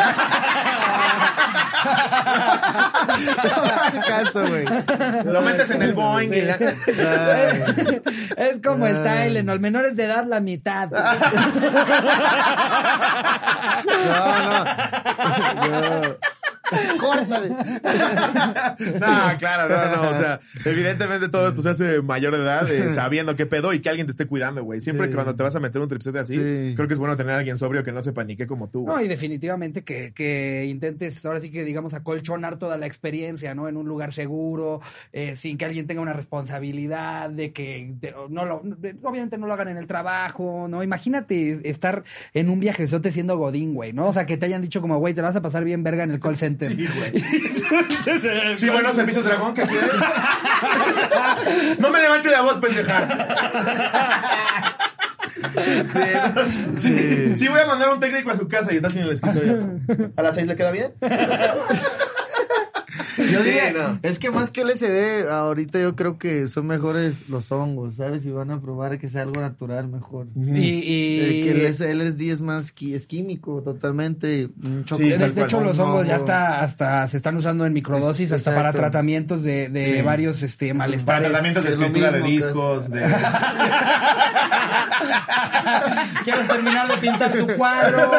caso, 4.08 4.48
güey. 4.48 4.66
Lo 5.26 5.42
metes 5.42 5.70
en 5.72 5.82
el 5.82 5.94
Boeing. 5.94 6.34
y 6.34 6.42
la- 6.42 6.58
Ay, 6.58 8.02
Es 8.38 8.62
como 8.64 8.88
el 8.88 9.06
Ay. 9.08 9.28
Tylenol, 9.30 9.60
menores 9.60 9.96
de 9.96 10.06
edad 10.06 10.26
la 10.26 10.40
mitad. 10.40 10.90
No, 13.90 14.40
no. 14.40 14.64
No. 16.00 16.02
Córtale. 16.99 17.49
No, 18.99 19.38
claro, 19.39 19.70
no, 19.70 19.95
no. 20.03 20.09
O 20.11 20.15
sea, 20.17 20.39
evidentemente 20.65 21.30
todo 21.30 21.47
esto 21.49 21.61
se 21.61 21.70
hace 21.70 22.01
mayor 22.01 22.36
de 22.36 22.43
edad, 22.43 22.70
eh, 22.72 22.91
sabiendo 22.91 23.36
qué 23.36 23.45
pedo 23.45 23.74
y 23.74 23.82
que 23.82 23.89
alguien 23.89 24.07
te 24.07 24.11
esté 24.11 24.26
cuidando, 24.26 24.63
güey. 24.63 24.82
Siempre 24.82 25.07
Sí. 25.07 25.11
que 25.11 25.15
cuando 25.15 25.36
te 25.36 25.43
vas 25.43 25.55
a 25.55 25.59
meter 25.59 25.82
un 25.82 25.88
tripsete 25.89 26.20
así, 26.20 26.34
Sí. 26.34 26.74
creo 26.76 26.88
que 26.88 26.93
es 26.93 26.99
bueno 26.99 27.15
tener 27.15 27.34
a 27.34 27.38
alguien 27.39 27.57
sobrio 27.57 27.84
que 27.84 27.91
no 27.91 28.01
se 28.03 28.13
panique 28.13 28.47
como 28.47 28.70
tú, 28.70 28.86
No, 28.86 28.93
güey. 28.93 29.05
y 29.05 29.07
definitivamente 29.07 29.84
que, 29.84 30.13
que 30.13 30.65
intentes, 30.65 31.26
ahora 31.26 31.39
sí 31.39 31.51
que 31.51 31.63
digamos, 31.63 31.93
acolchonar 31.93 32.57
toda 32.57 32.78
la 32.78 32.86
experiencia, 32.86 33.55
¿no? 33.55 33.67
En 33.67 33.78
un 33.78 33.88
lugar 33.88 34.13
seguro, 34.13 34.82
eh, 35.13 35.36
sin 35.36 35.57
que 35.57 35.65
alguien 35.65 35.88
tenga 35.88 36.01
una 36.01 36.13
responsabilidad 36.13 37.30
de 37.30 37.51
que 37.53 37.93
de- 37.99 38.13
no 38.30 38.45
lo, 38.45 38.61
de- 38.63 38.95
obviamente 39.03 39.38
no 39.38 39.47
lo 39.47 39.53
hagan 39.53 39.70
en 39.70 39.78
el 39.78 39.88
trabajo, 39.88 40.67
¿no? 40.70 40.84
Imagínate 40.84 41.61
estar 41.70 42.03
en 42.34 42.49
un 42.49 42.59
viajezote 42.59 43.11
siendo 43.11 43.38
Godín, 43.38 43.74
güey, 43.74 43.93
¿no? 43.93 44.07
O 44.07 44.13
sea, 44.13 44.26
que 44.26 44.38
te 44.38 44.45
hayan 44.45 44.61
dicho 44.61 44.82
como, 44.82 44.97
güey, 44.97 45.13
te 45.13 45.22
vas 45.22 45.36
a 45.36 45.41
pasar 45.41 45.63
bien 45.63 45.84
verga 45.84 46.03
en 46.03 46.11
el 46.11 46.20
call 46.20 46.38
center. 46.38 46.59
Sí, 46.60 46.88
güey. 46.95 48.55
Sí, 48.55 48.70
buenos 48.70 48.95
servicios 48.95 49.24
dragón, 49.24 49.53
¿qué 49.53 49.64
quieres? 49.64 49.91
No 51.80 51.89
me 51.89 52.01
levante 52.01 52.30
la 52.30 52.41
voz, 52.41 52.57
pendeja. 52.57 53.07
Sí, 56.80 57.38
sí, 57.38 57.47
voy 57.47 57.62
a 57.62 57.66
mandar 57.66 57.89
un 57.89 57.99
técnico 57.99 58.32
a 58.32 58.38
su 58.38 58.47
casa 58.47 58.74
y 58.74 58.78
está 58.78 58.89
sin 58.89 59.01
el 59.03 59.12
escritorio. 59.12 59.80
¿A 60.16 60.22
las 60.22 60.36
seis 60.36 60.47
le 60.47 60.55
queda 60.55 60.72
bien? 60.72 60.93
Yo 63.34 63.39
Sí, 63.39 63.45
diría, 63.45 63.71
no. 63.73 63.99
es 64.01 64.19
que 64.19 64.32
más 64.32 64.49
que 64.49 64.63
LSD, 64.63 65.30
ahorita 65.30 65.80
yo 65.80 65.95
creo 65.95 66.17
que 66.17 66.47
son 66.47 66.67
mejores 66.67 67.30
los 67.30 67.51
hongos, 67.51 67.95
¿sabes? 67.95 68.25
Y 68.25 68.32
van 68.32 68.51
a 68.51 68.59
probar 68.61 68.97
que 68.99 69.09
sea 69.09 69.21
algo 69.23 69.39
natural 69.41 69.88
mejor. 69.88 70.27
Y, 70.36 70.59
y- 70.59 71.19
Eh, 71.21 71.41
que 71.43 71.51
el 71.51 71.97
LSD 71.97 72.32
es 72.32 72.41
más 72.41 72.73
es 72.80 73.07
químico 73.07 73.61
totalmente. 73.61 74.49
Sí, 74.95 75.09
de, 75.09 75.34
hecho, 75.43 75.61
los 75.61 75.77
hongos 75.80 76.07
ya 76.07 76.15
está, 76.15 76.61
hasta 76.61 77.07
se 77.07 77.17
están 77.17 77.36
usando 77.38 77.65
en 77.65 77.73
microdosis, 77.73 78.32
hasta 78.32 78.53
para 78.55 78.71
tratamientos 78.71 79.43
de, 79.43 79.69
de 79.69 79.86
Sí. 79.86 80.01
varios 80.01 80.43
este, 80.43 80.67
Para 80.69 80.77
malestares. 80.80 81.27
tratamientos 81.30 81.63
de 81.65 81.69
escritura 81.71 82.11
de 82.11 82.21
discos, 82.23 82.89
de... 82.89 83.01
¿Quieres 86.23 86.47
terminar 86.47 86.88
de 86.88 86.97
pintar 86.97 87.32
tu 87.32 87.47
cuadro? 87.55 88.11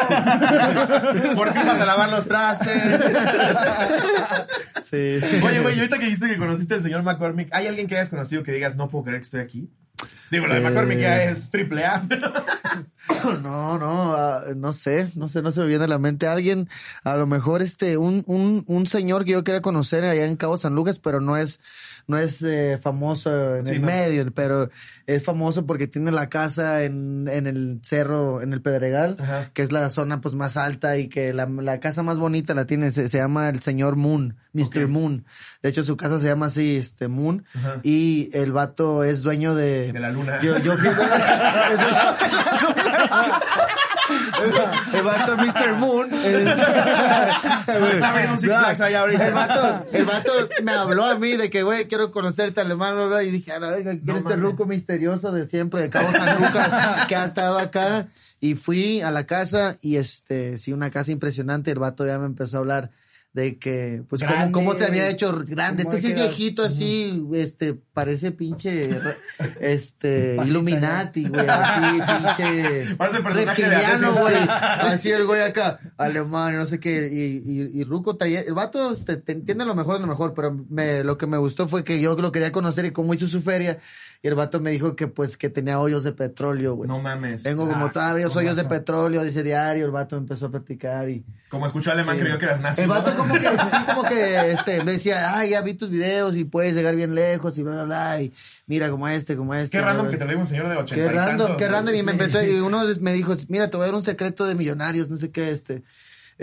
Por 1.35 1.53
fin 1.53 1.61
vas 1.65 1.79
a 1.79 1.85
lavar 1.85 2.09
los 2.09 2.25
trastes. 2.25 2.71
Sí. 4.91 5.00
Oye, 5.43 5.59
güey, 5.61 5.75
ahorita 5.77 5.97
que 5.99 6.05
dijiste 6.05 6.27
que 6.27 6.37
conociste 6.37 6.75
al 6.75 6.81
señor 6.81 7.03
McCormick, 7.03 7.49
¿hay 7.51 7.67
alguien 7.67 7.87
que 7.87 7.95
hayas 7.95 8.09
conocido 8.09 8.43
que 8.43 8.51
digas, 8.51 8.75
no 8.75 8.89
puedo 8.89 9.05
creer 9.05 9.19
que 9.19 9.25
estoy 9.25 9.41
aquí? 9.41 9.69
Digo, 10.31 10.47
lo 10.47 10.53
de 10.55 10.61
Eh. 10.61 10.63
McCormick 10.63 10.99
ya 10.99 11.23
es 11.23 11.49
triple 11.51 11.85
A. 11.85 12.03
No, 13.43 13.77
no, 13.77 14.13
ah, 14.15 14.45
no 14.55 14.73
sé, 14.73 15.09
no 15.15 15.27
sé, 15.27 15.41
no 15.41 15.51
se 15.51 15.59
me 15.59 15.67
viene 15.67 15.83
a 15.83 15.87
la 15.87 15.97
mente 15.99 16.27
alguien, 16.27 16.69
a 17.03 17.15
lo 17.17 17.27
mejor 17.27 17.61
este, 17.61 17.97
un, 17.97 18.23
un, 18.25 18.63
un 18.67 18.87
señor 18.87 19.25
que 19.25 19.31
yo 19.31 19.43
quería 19.43 19.61
conocer 19.61 20.03
allá 20.05 20.25
en 20.25 20.37
Cabo 20.37 20.57
San 20.57 20.73
Lucas, 20.75 20.97
pero 20.97 21.19
no 21.19 21.35
es, 21.37 21.59
no 22.11 22.17
es 22.19 22.41
eh, 22.43 22.77
famoso 22.81 23.55
en 23.55 23.65
Sí, 23.65 23.71
el 23.75 23.81
no. 23.81 23.87
medio, 23.87 24.31
pero 24.31 24.69
es 25.07 25.23
famoso 25.23 25.65
porque 25.65 25.87
tiene 25.87 26.11
la 26.11 26.29
casa 26.29 26.83
en, 26.83 27.27
en 27.27 27.47
el 27.47 27.79
cerro, 27.81 28.41
en 28.41 28.53
el 28.53 28.61
Pedregal, 28.61 29.17
Ajá. 29.19 29.49
que 29.53 29.63
es 29.63 29.71
la 29.71 29.89
zona 29.89 30.21
pues 30.21 30.35
más 30.35 30.57
alta 30.57 30.97
y 30.97 31.07
que 31.09 31.33
la, 31.33 31.45
la 31.47 31.79
casa 31.79 32.03
más 32.03 32.17
bonita 32.17 32.53
la 32.53 32.65
tiene, 32.65 32.91
se, 32.91 33.09
se 33.09 33.17
llama 33.17 33.49
el 33.49 33.59
señor 33.61 33.95
Moon, 33.95 34.35
Mr. 34.53 34.87
Moon. 34.87 35.25
De 35.63 35.69
hecho, 35.69 35.83
su 35.83 35.97
casa 35.97 36.19
se 36.19 36.27
llama 36.27 36.47
así, 36.47 36.75
este, 36.77 37.07
Moon, 37.07 37.45
Ajá. 37.55 37.79
y 37.83 38.29
el 38.33 38.51
vato 38.51 39.03
es 39.03 39.21
dueño 39.21 39.55
de... 39.55 39.91
De 39.93 39.99
la 39.99 40.11
luna. 40.11 40.41
Yo, 40.41 40.57
yo 40.59 40.77
fui... 40.77 40.89
el 44.93 45.03
vato 45.03 45.37
Mr. 45.37 45.73
Moon. 45.77 46.09
El 49.27 49.33
vato, 49.33 49.85
el 49.91 50.05
vato 50.05 50.31
me 50.63 50.71
habló 50.71 51.05
a 51.05 51.15
mí 51.15 51.37
de 51.37 51.49
que, 51.49 51.63
güey, 51.63 51.87
quiero 51.87 52.11
conocerte 52.11 52.61
alemán, 52.61 52.95
bla, 52.95 53.05
bla, 53.05 53.23
y 53.23 53.31
dije, 53.31 53.51
a 53.51 53.59
la 53.59 53.69
verga, 53.69 53.91
¿quién 53.91 54.05
No 54.05 54.15
es 54.17 54.23
este 54.23 54.35
ruco 54.35 54.65
misterioso 54.65 55.31
de 55.31 55.47
siempre, 55.47 55.81
de 55.81 55.89
Cabo 55.89 56.11
San 56.11 56.41
Lucas, 56.41 57.05
que 57.07 57.15
ha 57.15 57.25
estado 57.25 57.57
acá? 57.57 58.07
Y 58.39 58.55
fui 58.55 59.01
a 59.01 59.11
la 59.11 59.25
casa 59.25 59.77
y 59.81 59.97
este, 59.97 60.57
sí, 60.57 60.73
una 60.73 60.89
casa 60.89 61.11
impresionante, 61.11 61.71
el 61.71 61.79
vato 61.79 62.05
ya 62.05 62.17
me 62.17 62.25
empezó 62.25 62.57
a 62.57 62.59
hablar 62.59 62.91
de 63.33 63.57
que, 63.57 64.03
pues, 64.09 64.21
cómo, 64.21 64.33
Grande, 64.33 64.51
cómo 64.51 64.73
se 64.73 64.85
había 64.85 65.07
hecho 65.07 65.43
grande. 65.47 65.83
Este 65.83 65.97
sí 65.99 66.13
viejito 66.13 66.63
así, 66.63 67.25
este, 67.33 67.73
parece 67.73 68.31
pinche, 68.31 68.89
este, 69.61 70.37
Illuminati, 70.45 71.29
güey, 71.29 71.45
así, 71.47 72.01
pinche. 72.37 72.95
Parece 72.97 73.17
el 73.17 73.23
personaje 73.23 73.61
de 73.61 73.69
reptiliano, 73.69 74.13
güey. 74.15 74.35
Así 74.91 75.09
el 75.09 75.25
güey 75.25 75.41
acá, 75.41 75.79
alemán, 75.97 76.53
y 76.53 76.57
no 76.57 76.65
sé 76.65 76.79
qué, 76.79 77.09
y, 77.11 77.43
y, 77.49 77.81
y 77.81 77.83
Ruco 77.83 78.17
traía, 78.17 78.41
el 78.41 78.53
vato 78.53 78.91
este, 78.91 79.15
te 79.17 79.31
entiende 79.31 79.63
lo 79.63 79.75
mejor 79.75 79.95
de 79.95 80.01
lo 80.01 80.07
mejor, 80.07 80.33
pero 80.33 80.53
me, 80.69 81.03
lo 81.03 81.17
que 81.17 81.27
me 81.27 81.37
gustó 81.37 81.67
fue 81.67 81.83
que 81.83 82.01
yo 82.01 82.15
lo 82.15 82.31
quería 82.31 82.51
conocer 82.51 82.85
y 82.85 82.91
cómo 82.91 83.13
hizo 83.13 83.27
su 83.27 83.41
feria, 83.41 83.79
y 84.23 84.27
el 84.27 84.35
vato 84.35 84.59
me 84.59 84.69
dijo 84.71 84.95
que 84.95 85.07
pues 85.07 85.35
que 85.35 85.49
tenía 85.49 85.79
hoyos 85.79 86.03
de 86.03 86.11
petróleo, 86.11 86.75
güey. 86.75 86.87
No 86.87 86.99
mames. 86.99 87.41
Tengo 87.43 87.67
como 87.67 87.85
Ah, 87.87 87.91
varios 87.93 88.31
con 88.33 88.43
hoyos 88.43 88.55
de 88.55 88.65
petróleo, 88.65 89.23
dice 89.23 89.41
diario, 89.41 89.85
el 89.85 89.91
vato 89.91 90.15
me 90.15 90.21
empezó 90.21 90.45
a 90.45 90.51
platicar 90.51 91.09
y... 91.09 91.25
Como 91.49 91.65
escuchó 91.65 91.91
alemán, 91.91 92.15
Sí. 92.15 92.21
creyó 92.21 92.37
que 92.37 92.45
eras 92.45 92.61
nazi. 92.61 92.81
El 92.81 92.87
¿no? 92.87 92.93
vato 92.93 93.15
como 93.15 93.33
que, 93.33 93.39
sí, 93.71 93.77
como 93.87 94.03
que, 94.03 94.51
este, 94.51 94.83
me 94.83 94.91
decía, 94.93 95.35
ay, 95.37 95.49
ya 95.49 95.61
vi 95.61 95.73
tus 95.73 95.89
videos 95.89 96.37
y 96.37 96.43
puedes 96.45 96.75
llegar 96.75 96.95
bien 96.95 97.15
lejos 97.15 97.57
y 97.57 97.63
bla, 97.63 97.73
bla, 97.73 97.83
bla, 97.83 98.21
y 98.21 98.31
mira 98.67 98.89
como 98.91 99.07
este, 99.07 99.35
como 99.35 99.55
este. 99.55 99.77
Qué 99.77 99.83
random 99.83 100.09
que 100.09 100.17
te 100.17 100.23
lo 100.25 100.29
diga 100.29 100.41
un 100.41 100.47
señor 100.47 100.69
de 100.69 100.75
80 100.77 100.93
Qué 100.95 101.01
y 101.01 101.17
random, 101.17 101.37
tantos, 101.37 101.57
qué 101.57 101.67
random. 101.67 101.95
Y 101.95 102.03
me 102.03 102.11
empezó, 102.11 102.43
y 102.43 102.59
uno 102.59 102.81
me 103.01 103.13
dijo, 103.13 103.33
mira, 103.47 103.69
te 103.69 103.77
voy 103.77 103.85
a 103.85 103.87
dar 103.87 103.95
un 103.95 104.05
secreto 104.05 104.45
de 104.45 104.55
millonarios, 104.55 105.09
no 105.09 105.17
sé 105.17 105.31
qué, 105.31 105.51
este. 105.51 105.83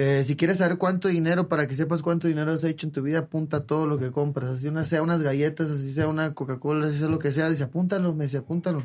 Eh, 0.01 0.23
si 0.25 0.37
quieres 0.37 0.59
saber 0.59 0.79
cuánto 0.79 1.09
dinero, 1.09 1.49
para 1.49 1.67
que 1.67 1.75
sepas 1.75 2.03
cuánto 2.03 2.29
dinero 2.29 2.53
has 2.53 2.63
hecho 2.63 2.87
en 2.87 2.93
tu 2.93 3.03
vida, 3.03 3.19
apunta 3.19 3.65
todo 3.65 3.89
lo 3.89 3.99
que 3.99 4.13
compras. 4.13 4.49
Así 4.51 4.69
una, 4.69 4.85
sea 4.85 5.03
unas 5.03 5.23
galletas, 5.23 5.71
así 5.73 5.93
sea 5.93 6.07
una 6.07 6.35
Coca-Cola, 6.35 6.87
así 6.87 6.99
sea 7.01 7.09
lo 7.09 7.19
que 7.19 7.33
sea, 7.33 7.51
dice, 7.51 7.65
apúntalo, 7.65 8.15
me 8.15 8.25
dice, 8.27 8.37
apúntalo. 8.39 8.85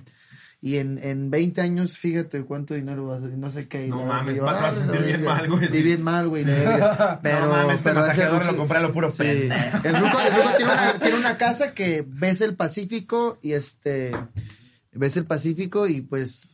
Y 0.60 0.78
en, 0.78 0.98
en 1.04 1.30
20 1.30 1.62
años, 1.62 1.98
fíjate 2.00 2.44
cuánto 2.46 2.74
dinero 2.74 3.06
vas 3.06 3.22
a 3.22 3.26
hacer, 3.28 3.38
no 3.38 3.52
sé 3.52 3.68
qué. 3.68 3.88
No 3.90 4.04
mames, 4.06 4.38
yo, 4.38 4.44
vas 4.44 4.56
a 4.60 4.68
"Ah, 4.68 4.72
sentir 4.72 5.02
bien 5.02 5.22
verga". 5.22 5.36
mal, 5.36 5.50
güey. 5.52 5.68
Sí, 5.68 5.84
bien 5.84 6.02
mal, 6.02 6.30
güey. 6.30 6.46
Pero, 6.46 7.42
no 7.42 7.50
mames, 7.52 7.76
este 7.76 7.90
pero 7.90 8.00
masajeador 8.02 8.46
lo 8.46 8.58
compré 8.58 8.78
a 8.80 8.82
lo 8.82 8.92
puro 8.92 9.12
Sí. 9.12 9.24
El 9.24 9.96
Ruco, 10.00 10.20
el 10.20 10.34
Ruco 10.34 10.50
tiene, 10.58 10.72
una, 10.74 10.94
tiene 11.02 11.18
una 11.18 11.38
casa 11.38 11.74
que 11.76 12.04
ves 12.08 12.42
el 12.42 12.56
Pacífico 12.56 13.38
y 13.44 13.52
este 13.52 14.14
ves 14.96 15.18
el 15.18 15.26
Pacífico 15.26 15.88
y 15.88 16.02
pues 16.02 16.48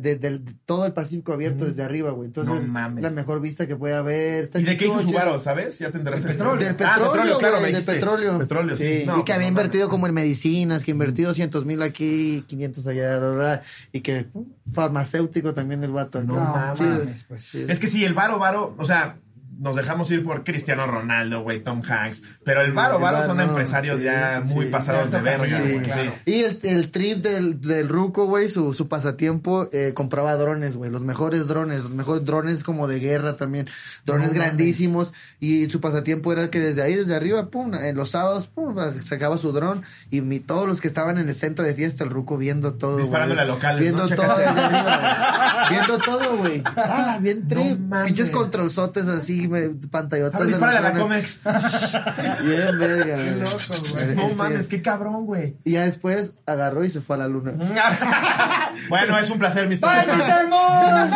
de, 0.00 0.16
del- 0.16 0.42
todo 0.64 0.86
el 0.86 0.92
Pacífico 0.92 1.32
abierto 1.32 1.64
desde 1.64 1.82
arriba, 1.82 2.10
güey. 2.10 2.26
Entonces, 2.28 2.66
No 2.66 2.72
mames. 2.72 3.02
la 3.02 3.10
mejor 3.10 3.40
vista 3.40 3.66
que 3.66 3.76
puede 3.76 3.94
haber. 3.94 4.44
Está 4.44 4.60
¿Y 4.60 4.64
de 4.64 4.76
qué 4.76 4.86
hizo 4.86 5.00
su 5.02 5.10
varo, 5.12 5.40
sabes? 5.40 5.78
Ya 5.78 5.90
te 5.90 5.98
enteraste. 5.98 6.26
Del 6.28 6.36
petróleo. 6.36 6.60
Del 6.60 6.76
Ah, 6.86 6.94
petróleo, 6.98 7.38
claro, 7.38 7.58
güey, 7.60 7.72
me 7.72 7.78
del 7.78 7.84
petróleo. 7.86 8.38
Petróleo, 8.38 8.76
sí. 8.76 9.02
No, 9.06 9.14
y 9.14 9.18
que 9.18 9.22
pues, 9.24 9.34
había 9.36 9.46
no 9.46 9.48
invertido 9.48 9.84
mames. 9.86 9.90
como 9.90 10.06
en 10.06 10.14
medicinas, 10.14 10.84
que 10.84 10.90
invertido 10.90 11.28
200 11.30 11.64
mil 11.64 11.82
aquí, 11.82 12.44
500 12.46 12.86
allá, 12.86 13.18
bla, 13.18 13.28
bla, 13.28 13.36
bla, 13.36 13.62
y 13.92 14.00
que 14.00 14.26
farmacéutico 14.72 15.54
también 15.54 15.82
el 15.84 15.90
vato. 15.92 16.22
No 16.22 16.34
No 16.34 16.40
mames. 16.52 16.80
mames, 16.80 17.24
pues. 17.28 17.44
Sí. 17.44 17.64
Es 17.68 17.78
que 17.78 17.86
sí, 17.86 18.04
el 18.04 18.14
varo, 18.14 18.38
varo, 18.38 18.74
o 18.78 18.84
sea, 18.84 19.16
nos 19.60 19.76
dejamos 19.76 20.10
ir 20.10 20.24
por 20.24 20.42
Cristiano 20.42 20.86
Ronaldo, 20.86 21.42
güey, 21.42 21.62
Tom 21.62 21.82
Hanks. 21.86 22.22
Pero 22.44 22.62
el 22.62 22.72
varo, 22.72 22.98
varo 22.98 23.16
varo, 23.18 23.26
son 23.26 23.36
no, 23.36 23.42
empresarios 23.44 24.00
sí, 24.00 24.06
ya 24.06 24.42
muy 24.44 24.64
sí. 24.66 24.70
pasados 24.72 25.10
Ya 25.10 25.18
de 25.18 25.22
verga, 25.24 25.60
güey. 25.60 25.80
claro. 25.82 26.12
Y 26.24 26.40
el, 26.44 26.58
el 26.62 26.90
trip 26.90 27.18
del, 27.22 27.60
del 27.60 27.88
Ruco, 27.88 28.24
güey, 28.24 28.48
su, 28.48 28.72
su 28.74 28.88
pasatiempo, 28.88 29.68
eh, 29.72 29.92
compraba 29.94 30.34
drones, 30.36 30.76
güey, 30.76 30.90
los 30.90 31.02
mejores 31.02 31.46
drones, 31.46 31.82
los 31.82 31.92
mejores 31.92 32.24
drones 32.24 32.64
como 32.64 32.88
de 32.88 32.98
guerra 33.00 33.36
también, 33.36 33.68
drones 34.06 34.28
No 34.32 34.34
grandísimos, 34.36 35.12
y 35.40 35.68
su 35.68 35.80
pasatiempo 35.80 36.32
era 36.32 36.50
que 36.50 36.58
desde 36.58 36.82
ahí, 36.82 36.94
desde 36.94 37.14
arriba, 37.14 37.50
pum, 37.50 37.74
en 37.74 37.94
los 37.96 38.10
sábados, 38.12 38.48
pum, 38.48 38.74
sacaba 39.02 39.36
su 39.38 39.52
dron, 39.52 39.82
y 40.10 40.22
mi- 40.22 40.40
todos 40.40 40.66
los 40.66 40.80
que 40.80 40.88
estaban 40.88 41.18
en 41.18 41.28
el 41.28 41.34
centro 41.34 41.64
de 41.66 41.74
fiesta, 41.74 42.02
el 42.04 42.10
Ruco 42.10 42.38
viendo 42.38 42.74
todo, 42.74 42.92
güey. 42.92 43.02
Disparándole 43.04 43.42
a 43.42 43.44
locales, 43.44 43.80
Viendo 43.82 44.08
¿no? 44.08 44.14
todo 44.16 44.36
desde 44.38 44.48
arriba. 44.58 45.66
Viendo 45.68 45.98
todo, 45.98 46.36
güey. 46.38 46.62
Ah, 46.76 47.18
bien 47.20 47.42
No 47.42 47.48
trip. 47.48 47.78
Pinches 48.06 48.30
controlzotes 48.30 49.06
así, 49.06 49.46
me, 49.50 49.68
pantallotas. 49.90 50.40
A 50.40 50.44
dispárale 50.44 50.80
la. 50.80 50.94
Comex. 50.94 51.40
Bien, 52.44 52.78
verga, 52.78 53.04
Qué 53.04 53.12
güey. 53.12 53.40
loco, 53.40 53.74
güey. 53.92 54.16
No 54.16 54.28
sí. 54.28 54.34
mames, 54.36 54.68
qué 54.68 54.82
cabrón, 54.82 55.26
güey. 55.26 55.56
Y 55.64 55.72
ya 55.72 55.84
después 55.84 56.32
agarró 56.46 56.84
y 56.84 56.90
se 56.90 57.00
fue 57.00 57.16
a 57.16 57.18
la 57.18 57.28
luna. 57.28 57.52
bueno, 58.88 59.18
es 59.18 59.28
un 59.30 59.38
placer, 59.38 59.68
Mr. 59.68 59.80
¡Bye. 59.80 60.16
Mr. 60.16 60.48
Moon! 60.48 61.10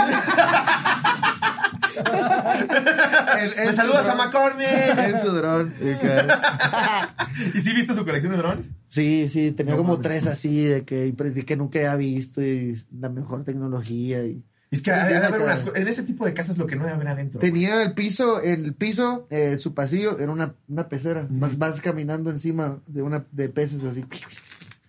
Me 3.57 3.73
saludas 3.73 4.09
a 4.09 4.15
McCormick. 4.15 4.99
En 4.99 5.21
su 5.21 5.31
dron. 5.33 5.75
¿Y 7.55 7.61
sí 7.61 7.73
viste 7.73 7.95
su 7.95 8.05
colección 8.05 8.33
de 8.33 8.39
drones? 8.39 8.71
Sí, 8.89 9.29
sí, 9.29 9.53
tenía 9.53 9.73
No 9.75 9.79
como 9.79 10.01
tres 10.01 10.27
así 10.27 10.65
de 10.65 10.85
que, 10.85 11.13
de 11.13 11.45
que 11.45 11.57
nunca 11.57 11.79
había 11.79 11.97
visto 11.97 12.43
y 12.43 12.77
la 12.93 13.09
mejor 13.09 13.45
tecnología 13.45 14.25
y 14.25 14.45
Es 14.75 14.83
que 14.83 14.91
ha 14.91 15.07
de 15.07 15.17
haber 15.17 15.41
unas 15.41 15.65
en 15.75 15.89
ese 15.89 16.03
tipo 16.03 16.27
de 16.27 16.35
casas 16.35 16.59
lo 16.59 16.67
que 16.67 16.77
no 16.77 16.83
debe 16.85 16.97
haber 16.97 17.09
adentro. 17.09 17.41
tenía 17.41 17.83
el 17.83 17.95
piso, 17.95 18.41
el 18.41 18.75
piso, 18.75 19.27
eh, 19.31 19.57
su 19.59 19.73
pasillo 19.73 20.19
era 20.19 20.33
una, 20.33 20.55
una 20.69 20.89
pecera. 20.89 21.27
Vas, 21.31 21.59
vas 21.59 21.81
caminando 21.81 22.31
encima 22.31 22.81
de 22.87 23.03
una 23.03 23.25
de 23.31 23.49
peces 23.49 23.85
así. 23.85 24.05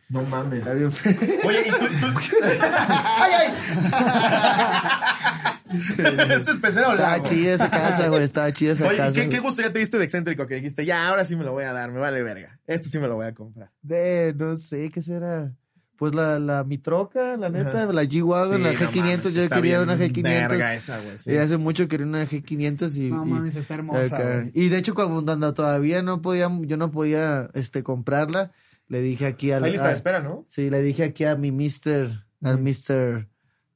No 0.10 0.22
mames. 0.24 0.66
Oye, 0.68 0.88
y 1.66 1.72
tú, 1.72 1.78
tú... 1.78 2.36
¡Ay, 2.44 3.32
ay! 3.40 3.54
este 6.38 6.52
es 6.52 6.58
pecero 6.58 6.92
Estaba 6.92 7.24
chida 7.24 7.54
esa 7.54 7.72
casa, 7.72 8.08
güey. 8.08 8.24
Estaba 8.26 8.52
chida 8.52 8.74
esa 8.74 8.88
Oye, 8.88 8.98
casa. 8.98 9.14
¿qué, 9.14 9.30
qué 9.30 9.40
gusto 9.40 9.62
ya 9.62 9.74
te 9.74 9.80
diste 9.80 9.98
de 9.98 10.04
excéntrico 10.04 10.46
que 10.46 10.56
dijiste, 10.56 10.86
ya, 10.86 11.08
ahora 11.08 11.26
sí 11.26 11.36
me 11.36 11.44
lo 11.44 11.54
voy 11.54 11.64
a 11.64 11.74
dar, 11.74 11.92
me 11.92 12.00
vale 12.00 12.22
verga. 12.24 12.60
Esto 12.68 12.90
sí 12.90 13.00
me 13.00 13.08
lo 13.08 13.16
voy 13.16 13.28
a 13.28 13.34
comprar. 13.34 13.72
De, 13.82 14.34
no 14.38 14.56
sé, 14.58 14.90
¿qué 14.92 15.02
será? 15.02 15.52
Pues 15.98 16.14
la, 16.14 16.40
la 16.40 16.64
mi 16.66 16.78
troca, 16.78 17.38
la 17.38 17.50
neta, 17.50 17.84
Ajá. 17.84 17.94
la 17.94 18.04
G-Wagon, 18.04 18.62
la 18.64 18.74
Sí, 18.74 18.84
no 18.84 18.90
G500, 18.92 19.18
mames, 19.18 19.34
yo 19.34 19.50
quería 19.50 19.82
una 19.82 19.96
G500. 19.98 20.24
Verga 20.24 20.74
esa, 20.74 21.00
güey. 21.00 21.20
sí. 21.20 21.32
Y 21.32 21.38
hace 21.38 21.58
mucho 21.58 21.88
quería 21.88 22.06
una 22.06 22.26
G500 22.26 22.96
y... 22.98 23.12
No 23.12 23.26
y- 23.26 23.30
mames, 23.30 23.56
está 23.56 23.76
hermosa. 23.76 24.04
acá. 24.16 24.50
Y 24.54 24.68
de 24.70 24.78
hecho, 24.78 24.94
cuando 24.94 25.54
todavía 25.54 26.02
no 26.02 26.22
podía, 26.22 26.50
yo 26.64 26.76
no 26.78 26.92
podía, 26.92 27.50
este, 27.54 27.82
comprarla, 27.84 28.52
le 28.88 29.02
dije 29.02 29.26
aquí 29.26 29.52
al... 29.52 29.64
Hay 29.64 29.72
lista 29.72 29.86
a- 29.86 29.90
de 29.90 29.94
espera, 29.96 30.20
¿no? 30.22 30.46
Sí, 30.50 30.70
le 30.70 30.82
dije 30.82 31.04
aquí 31.06 31.24
a 31.24 31.36
mi 31.38 31.52
mister, 31.54 32.10
al 32.44 32.60
mister 32.60 33.30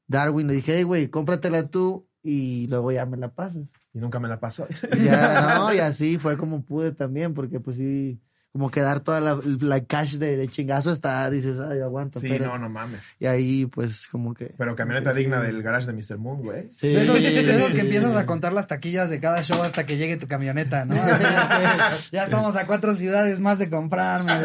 Darwin, 0.07 0.47
le 0.47 0.53
dije, 0.55 0.75
hey, 0.77 0.83
güey, 0.83 1.07
cómpratela 1.09 1.67
tú 1.69 2.07
y 2.21 2.67
luego 2.67 2.91
ya 2.91 3.05
me 3.05 3.15
la 3.17 3.33
pasas. 3.33 3.71
Y 3.93 3.99
nunca 3.99 4.19
me 4.19 4.27
la 4.27 4.39
pasó. 4.39 4.67
Y 4.97 5.05
ya, 5.05 5.55
no, 5.57 5.73
y 5.73 5.79
así 5.79 6.17
fue 6.17 6.37
como 6.37 6.63
pude 6.65 6.91
también, 6.91 7.33
porque 7.33 7.59
pues 7.59 7.77
sí, 7.77 8.19
como 8.51 8.71
que 8.71 8.81
dar 8.81 8.99
toda 9.01 9.21
la, 9.21 9.39
la 9.61 9.83
cash 9.83 10.15
de, 10.15 10.35
de 10.35 10.47
chingazo 10.47 10.91
está, 10.91 11.29
dices, 11.29 11.59
ay, 11.59 11.81
aguanta, 11.81 12.19
Sí, 12.19 12.27
espérate". 12.27 12.51
no, 12.51 12.57
no 12.57 12.69
mames. 12.69 12.99
Y 13.19 13.27
ahí, 13.27 13.67
pues, 13.67 14.07
como 14.07 14.33
que... 14.33 14.53
Pero 14.57 14.75
camioneta 14.75 15.13
digna 15.13 15.39
del 15.39 15.61
garage 15.61 15.85
de 15.85 15.93
Mr. 15.93 16.17
Moon, 16.17 16.41
güey. 16.41 16.69
Sí, 16.75 16.87
De 16.87 17.03
esos, 17.03 17.21
de 17.21 17.57
esos 17.57 17.69
sí. 17.69 17.75
que 17.75 17.81
empiezas 17.81 18.15
a 18.15 18.25
contar 18.25 18.53
las 18.53 18.65
taquillas 18.67 19.09
de 19.09 19.19
cada 19.19 19.43
show 19.43 19.61
hasta 19.61 19.85
que 19.85 19.97
llegue 19.97 20.17
tu 20.17 20.27
camioneta, 20.27 20.83
¿no? 20.85 20.95
Así, 21.01 21.23
así, 21.25 22.09
ya 22.11 22.23
estamos 22.23 22.55
a 22.55 22.65
cuatro 22.65 22.95
ciudades 22.95 23.39
más 23.39 23.59
de 23.59 23.69
comprarme. 23.69 24.31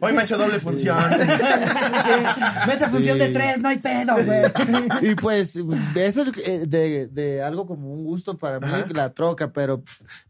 Hoy 0.00 0.12
me 0.12 0.20
ha 0.20 0.24
hecho 0.24 0.38
doble 0.38 0.58
función. 0.60 0.98
Vete 2.66 2.84
a 2.84 2.88
función 2.88 3.18
de 3.18 3.28
tres, 3.28 3.58
no 3.60 3.68
hay 3.68 3.78
pedo, 3.78 4.14
güey. 4.24 4.42
Y 5.02 5.14
pues, 5.14 5.56
eso 5.94 6.22
es 6.22 6.28
eh, 6.44 6.64
de, 6.66 7.06
de 7.08 7.42
algo 7.42 7.66
como 7.66 7.92
un 7.92 8.04
gusto 8.04 8.36
para 8.36 8.60
mí, 8.60 8.66
Ajá. 8.66 8.84
la 8.92 9.10
troca, 9.12 9.52
pero, 9.52 9.82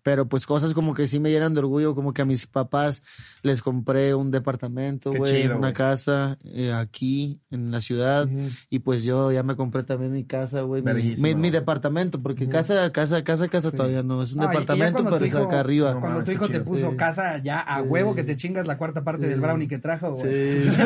pero 0.03 0.29
pues 0.29 0.47
cosas 0.47 0.75
como 0.75 0.95
que 0.95 1.07
sí 1.07 1.19
me 1.19 1.31
llenan 1.31 1.55
de 1.55 1.61
orgullo, 1.61 1.95
como 1.95 2.13
que 2.13 2.23
a 2.23 2.25
mis 2.25 2.47
papás 2.47 3.03
les 3.43 3.63
compré 3.63 4.15
un 4.15 4.31
departamento, 4.31 5.13
güey, 5.13 5.47
una 5.49 5.73
casa 5.73 6.39
eh, 6.45 6.73
aquí 6.73 7.41
en 7.51 7.71
la 7.71 7.81
ciudad, 7.81 8.29
y 8.71 8.79
pues 8.81 9.05
yo 9.05 9.33
ya 9.33 9.43
me 9.43 9.57
compré 9.57 9.83
también 9.83 10.13
mi 10.13 10.25
casa, 10.25 10.63
güey, 10.63 10.83
mi, 10.83 11.51
departamento, 11.51 12.21
porque 12.23 12.49
casa, 12.49 12.91
casa, 12.93 13.23
casa, 13.25 13.49
casa 13.49 13.71
todavía 13.71 14.03
no, 14.03 14.23
es 14.23 14.33
un 14.33 14.39
No, 14.39 14.45
y- 14.45 14.47
y 14.47 14.53
ya 14.55 14.61
departamento, 14.61 15.05
pero 15.05 15.19
tu 15.19 15.25
es 15.25 15.35
acá 15.35 15.61
arriba. 15.61 15.95
No 15.95 16.01
Cuando 16.01 16.19
mames, 16.21 16.25
tu 16.25 16.31
qué 16.31 16.35
hijo 16.45 16.49
te 16.49 16.61
puso 16.61 16.91
Sí. 16.91 16.97
casa, 16.97 17.39
ya 17.39 17.61
a 17.61 17.81
Sí. 17.83 17.87
huevo 17.89 18.15
que 18.15 18.25
te 18.25 18.37
chingas 18.37 18.67
la 18.67 18.77
cuarta 18.79 19.03
parte 19.05 19.27
del 19.27 19.41
brownie 19.41 19.69
que 19.69 19.79
trajo, 19.79 20.13
güey. 20.13 20.63
Sí. 20.65 20.71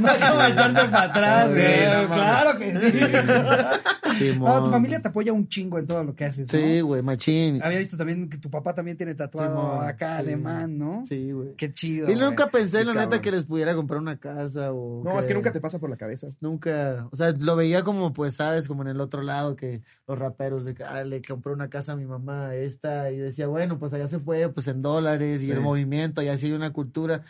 No 0.00 0.08
hay 0.08 0.20
como 0.20 0.42
echarte 0.42 0.84
para 0.88 1.02
atrás, 1.02 1.52
Sí, 1.52 1.60
güey. 1.60 2.02
no 2.08 2.14
claro 2.14 2.58
que 2.58 2.90
sí. 2.90 4.32
No, 4.38 4.64
tu 4.64 4.70
familia 4.70 5.00
te 5.00 5.08
apoya 5.08 5.32
un 5.32 5.48
chingo 5.48 5.78
en 5.78 5.86
todo 5.86 6.04
lo 6.04 6.14
que 6.14 6.24
haces, 6.26 6.52
¿no? 6.52 6.58
Sí, 6.58 6.80
güey, 6.80 7.02
machín. 7.02 7.62
Había 7.72 7.78
visto 7.80 7.96
también 7.96 8.28
que 8.28 8.38
tu 8.38 8.50
papá 8.50 8.74
también 8.74 8.96
tiene 8.96 9.14
tatuado 9.14 9.48
Simón, 9.50 9.84
acá 9.88 10.16
sí. 10.16 10.20
alemán, 10.20 10.78
¿no? 10.78 11.04
Sí, 11.06 11.32
güey. 11.32 11.54
Qué 11.56 11.72
chido. 11.72 12.10
Y 12.10 12.14
nunca 12.14 12.44
güey. 12.44 12.52
pensé, 12.62 12.78
Qué 12.78 12.84
la 12.84 12.94
neta, 12.94 13.20
que 13.20 13.30
les 13.30 13.44
pudiera 13.44 13.74
comprar 13.74 14.00
una 14.00 14.18
casa 14.18 14.72
o... 14.72 15.02
No, 15.04 15.18
es 15.18 15.26
que 15.26 15.34
nunca 15.34 15.52
te 15.52 15.60
pasa 15.60 15.78
por 15.78 15.90
la 15.90 15.96
cabeza. 15.96 16.26
Nunca, 16.40 17.08
o 17.10 17.16
sea, 17.16 17.30
lo 17.32 17.56
veía 17.56 17.82
como, 17.82 18.12
pues, 18.12 18.34
sabes, 18.36 18.68
como 18.68 18.82
en 18.82 18.88
el 18.88 19.00
otro 19.00 19.22
lado, 19.22 19.56
que 19.56 19.82
los 20.06 20.18
raperos 20.18 20.64
de 20.64 20.74
que, 20.74 20.84
ah, 20.84 21.04
le 21.04 21.22
compré 21.22 21.52
una 21.52 21.68
casa 21.70 21.92
a 21.92 21.96
mi 21.96 22.04
mamá, 22.06 22.54
esta, 22.54 23.10
y 23.10 23.16
decía, 23.18 23.46
bueno, 23.46 23.78
pues 23.78 23.92
allá 23.92 24.08
se 24.08 24.18
puede, 24.18 24.48
pues 24.48 24.68
en 24.68 24.82
dólares, 24.82 25.42
y 25.42 25.46
Sí. 25.46 25.50
el 25.52 25.60
movimiento, 25.60 26.20
allá 26.20 26.36
sí 26.38 26.46
hay 26.46 26.52
una 26.52 26.72
cultura. 26.72 27.24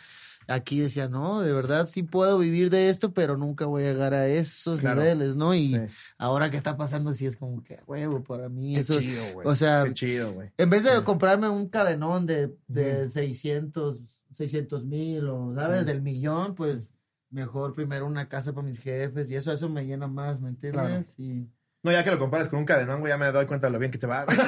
Aquí 0.47 0.79
decía, 0.79 1.07
no, 1.07 1.41
de 1.41 1.53
verdad 1.53 1.87
sí 1.87 2.03
puedo 2.03 2.37
vivir 2.37 2.69
de 2.69 2.89
esto, 2.89 3.13
pero 3.13 3.37
nunca 3.37 3.65
voy 3.65 3.83
a 3.83 3.91
llegar 3.93 4.13
a 4.13 4.27
esos 4.27 4.79
Claro. 4.81 5.01
niveles, 5.01 5.35
¿no? 5.35 5.53
Y 5.53 5.73
Sí. 5.75 5.81
ahora 6.17 6.49
que 6.49 6.57
está 6.57 6.77
pasando, 6.77 7.13
sí 7.13 7.25
es 7.25 7.35
como 7.37 7.63
que, 7.63 7.79
huevo, 7.87 8.21
para 8.23 8.49
mí 8.49 8.75
Qué 8.75 8.81
eso. 8.81 8.99
chido, 8.99 9.23
güey. 9.33 9.47
o 9.47 9.55
sea, 9.55 9.83
Qué 9.85 9.93
chido, 9.93 10.33
güey. 10.33 10.49
en 10.57 10.69
vez 10.69 10.83
de 10.83 11.03
comprarme 11.03 11.49
un 11.49 11.67
cadenón 11.69 12.25
de, 12.25 12.55
de 12.67 13.09
600, 13.09 13.99
600 14.35 14.85
mil 14.85 15.27
o, 15.29 15.53
¿sabes? 15.55 15.81
Sí. 15.81 15.85
Del 15.85 16.01
millón, 16.01 16.55
pues 16.55 16.91
mejor 17.29 17.73
primero 17.73 18.05
una 18.05 18.29
casa 18.29 18.53
para 18.53 18.65
mis 18.67 18.79
jefes 18.79 19.29
y 19.31 19.35
eso, 19.35 19.51
eso 19.51 19.67
me 19.69 19.85
llena 19.85 20.07
más, 20.07 20.39
¿me 20.39 20.49
entiendes? 20.49 21.15
Y... 21.17 21.47
No, 21.83 21.91
ya 21.91 22.03
que 22.03 22.11
lo 22.11 22.19
comparas 22.19 22.47
con 22.47 22.59
un 22.59 22.65
cadenón, 22.65 23.01
güey, 23.01 23.11
ya 23.11 23.17
me 23.17 23.29
doy 23.31 23.45
cuenta 23.45 23.67
de 23.67 23.73
lo 23.73 23.79
bien 23.79 23.91
que 23.91 23.97
te 23.97 24.07
va. 24.07 24.23
güey. 24.23 24.37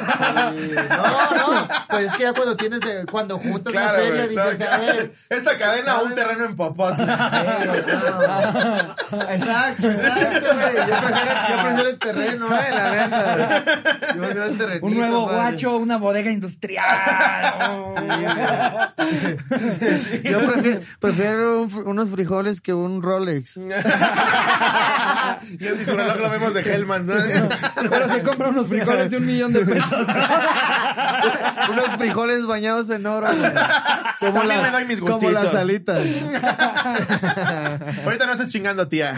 No, 0.89 1.61
no, 1.61 1.67
pues 1.89 2.05
es 2.07 2.13
que 2.15 2.23
ya 2.23 2.31
cuando 2.33 2.55
tienes 2.55 2.79
de, 2.79 3.05
cuando 3.11 3.37
juntas 3.37 3.73
la 3.73 3.81
Claro, 3.81 3.97
feria 3.97 4.25
güey. 4.25 4.29
dices, 4.29 4.61
a 4.71 4.77
ver, 4.77 5.13
Esta 5.29 5.57
cadena, 5.57 5.99
un 6.01 6.15
terreno 6.15 6.45
en 6.45 6.55
Popot. 6.55 6.95
güey, 6.95 7.07
no. 7.07 7.13
exacto, 9.29 9.91
exacto, 9.91 10.47
güey, 10.55 10.75
yo 10.75 10.99
prefiero, 11.01 11.33
yo 11.49 11.55
prefiero 11.61 11.89
el 11.89 11.99
terreno, 11.99 12.47
eh, 12.57 12.69
la 12.71 12.91
neta, 12.91 13.63
yo 14.15 14.21
prefiero 14.21 14.45
el 14.45 14.57
terrenito, 14.57 14.85
Un 14.85 14.95
nuevo 14.97 15.25
padre. 15.25 15.41
guacho, 15.41 15.75
una 15.77 15.97
bodega 15.97 16.31
industrial. 16.31 16.85
Yo 20.23 20.39
prefiero, 20.41 20.79
prefiero 20.99 21.61
un 21.63 21.87
unos 21.87 22.09
frijoles 22.09 22.61
que 22.61 22.73
un 22.73 23.01
Rolex. 23.03 23.57
y 23.57 23.61
mi 23.61 23.71
reloj 25.83 26.17
lo 26.17 26.29
vemos 26.29 26.53
de 26.53 26.61
Hellman, 26.61 27.05
¿no? 27.07 27.24
Pero 27.89 28.09
se 28.09 28.23
compra 28.23 28.49
unos 28.49 28.67
frijoles 28.67 29.11
de 29.11 29.17
un 29.17 29.25
millón 29.25 29.53
de 29.53 29.65
pesos. 29.65 30.07
unos 31.71 31.87
frijoles 31.97 32.45
bañados 32.45 32.89
en 32.89 33.05
oro, 33.05 33.27
güey. 33.35 33.51
Como, 34.19 34.33
También 34.33 34.61
me 34.61 34.71
doy 34.71 34.85
mis 34.85 34.99
como 34.99 35.13
gustitos. 35.13 35.43
las 35.43 35.55
alitas. 35.55 35.97
Ahorita 38.05 38.25
no 38.25 38.33
estés 38.33 38.49
chingando, 38.49 38.87
tía. 38.87 39.15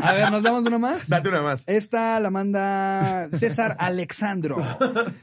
A 0.00 0.12
ver, 0.12 0.30
¿nos 0.30 0.42
damos 0.42 0.64
una 0.64 0.78
más? 0.78 1.08
Date 1.08 1.28
una 1.28 1.42
más. 1.42 1.64
Esta 1.66 2.18
la 2.20 2.30
manda 2.30 3.28
César 3.32 3.76
Alexandro. 3.78 4.56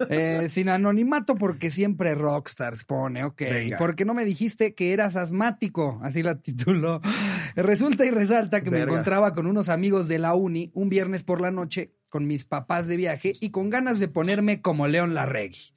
Eh, 0.10 0.48
sin 0.50 0.70
anonimato 0.70 1.36
porque 1.36 1.72
siempre 1.72 2.16
rockstars 2.16 2.84
pone, 2.84 3.24
ok. 3.24 3.42
Venga. 3.42 3.78
Porque 3.78 4.06
no 4.06 4.14
me 4.14 4.26
dijiste 4.26 4.74
que 4.74 4.94
eras 4.94 5.16
asmático, 5.16 6.00
así 6.04 6.24
la 6.24 6.40
tituló. 6.40 7.02
Resulta 7.56 8.06
y 8.06 8.10
resalta 8.10 8.62
que 8.62 8.72
me 8.72 8.82
encontraba 8.82 9.34
con 9.34 9.48
unos 9.48 9.70
amigos 9.70 10.08
de 10.08 10.20
la 10.20 10.34
uni 10.34 10.72
un 10.74 10.90
viernes 10.90 11.24
por 11.24 11.42
la 11.42 11.52
noche 11.52 11.94
con 12.10 12.28
mis 12.28 12.46
papás 12.46 12.88
de 12.88 12.98
viaje 12.98 13.34
y 13.40 13.52
con 13.52 13.70
ganas 13.70 14.00
de 14.00 14.08
ponerme 14.08 14.62
como 14.62 14.88
León 14.88 15.14
Larregui. 15.14 15.74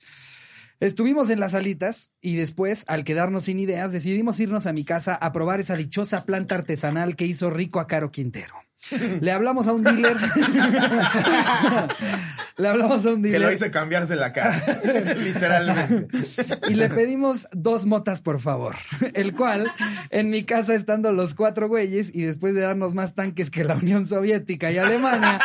Estuvimos 0.81 1.31
en 1.31 1.39
las 1.39 1.53
salitas 1.53 2.11
y 2.21 2.35
después, 2.35 2.85
al 2.89 3.05
quedarnos 3.05 3.45
sin 3.45 3.61
ideas, 3.61 3.93
decidimos 3.93 4.41
irnos 4.41 4.67
a 4.67 4.73
mi 4.73 4.85
casa 4.85 5.15
a 5.15 5.33
probar 5.33 5.61
esa 5.61 5.77
dichosa 5.77 6.25
planta 6.25 6.57
artesanal 6.57 7.15
que 7.15 7.25
hizo 7.25 7.51
rico 7.51 7.79
a 7.79 7.87
Caro 7.87 8.11
Quintero. 8.11 8.55
Le 8.91 9.31
hablamos 9.31 9.69
a 9.69 9.73
un 9.73 9.85
dealer. 9.85 10.17
le 12.57 12.69
hablamos 12.69 13.07
a 13.07 13.11
un 13.11 13.23
Que 13.23 13.29
lo 13.31 13.39
dealer 13.39 13.53
hice 13.53 13.71
cambiarse 13.71 14.17
la 14.17 14.33
cara. 14.33 14.61
Literalmente. 15.17 16.09
y 16.69 16.75
le 16.75 16.89
pedimos 16.89 17.47
dos 17.53 17.87
motas, 17.87 18.21
por 18.21 18.41
favor. 18.41 18.75
El 19.15 19.35
cual, 19.35 19.71
en 20.11 20.31
mi 20.31 20.43
casa 20.43 20.75
estando 20.75 21.13
los 21.13 21.35
cuatro 21.35 21.69
güeyes 21.69 22.11
y 22.13 22.23
después 22.23 22.55
de 22.55 22.63
darnos 22.63 22.93
más 22.93 23.15
tanques 23.15 23.51
que 23.51 23.63
la 23.63 23.77
Unión 23.77 24.07
Soviética 24.07 24.73
y 24.73 24.79
Alemania, 24.79 25.39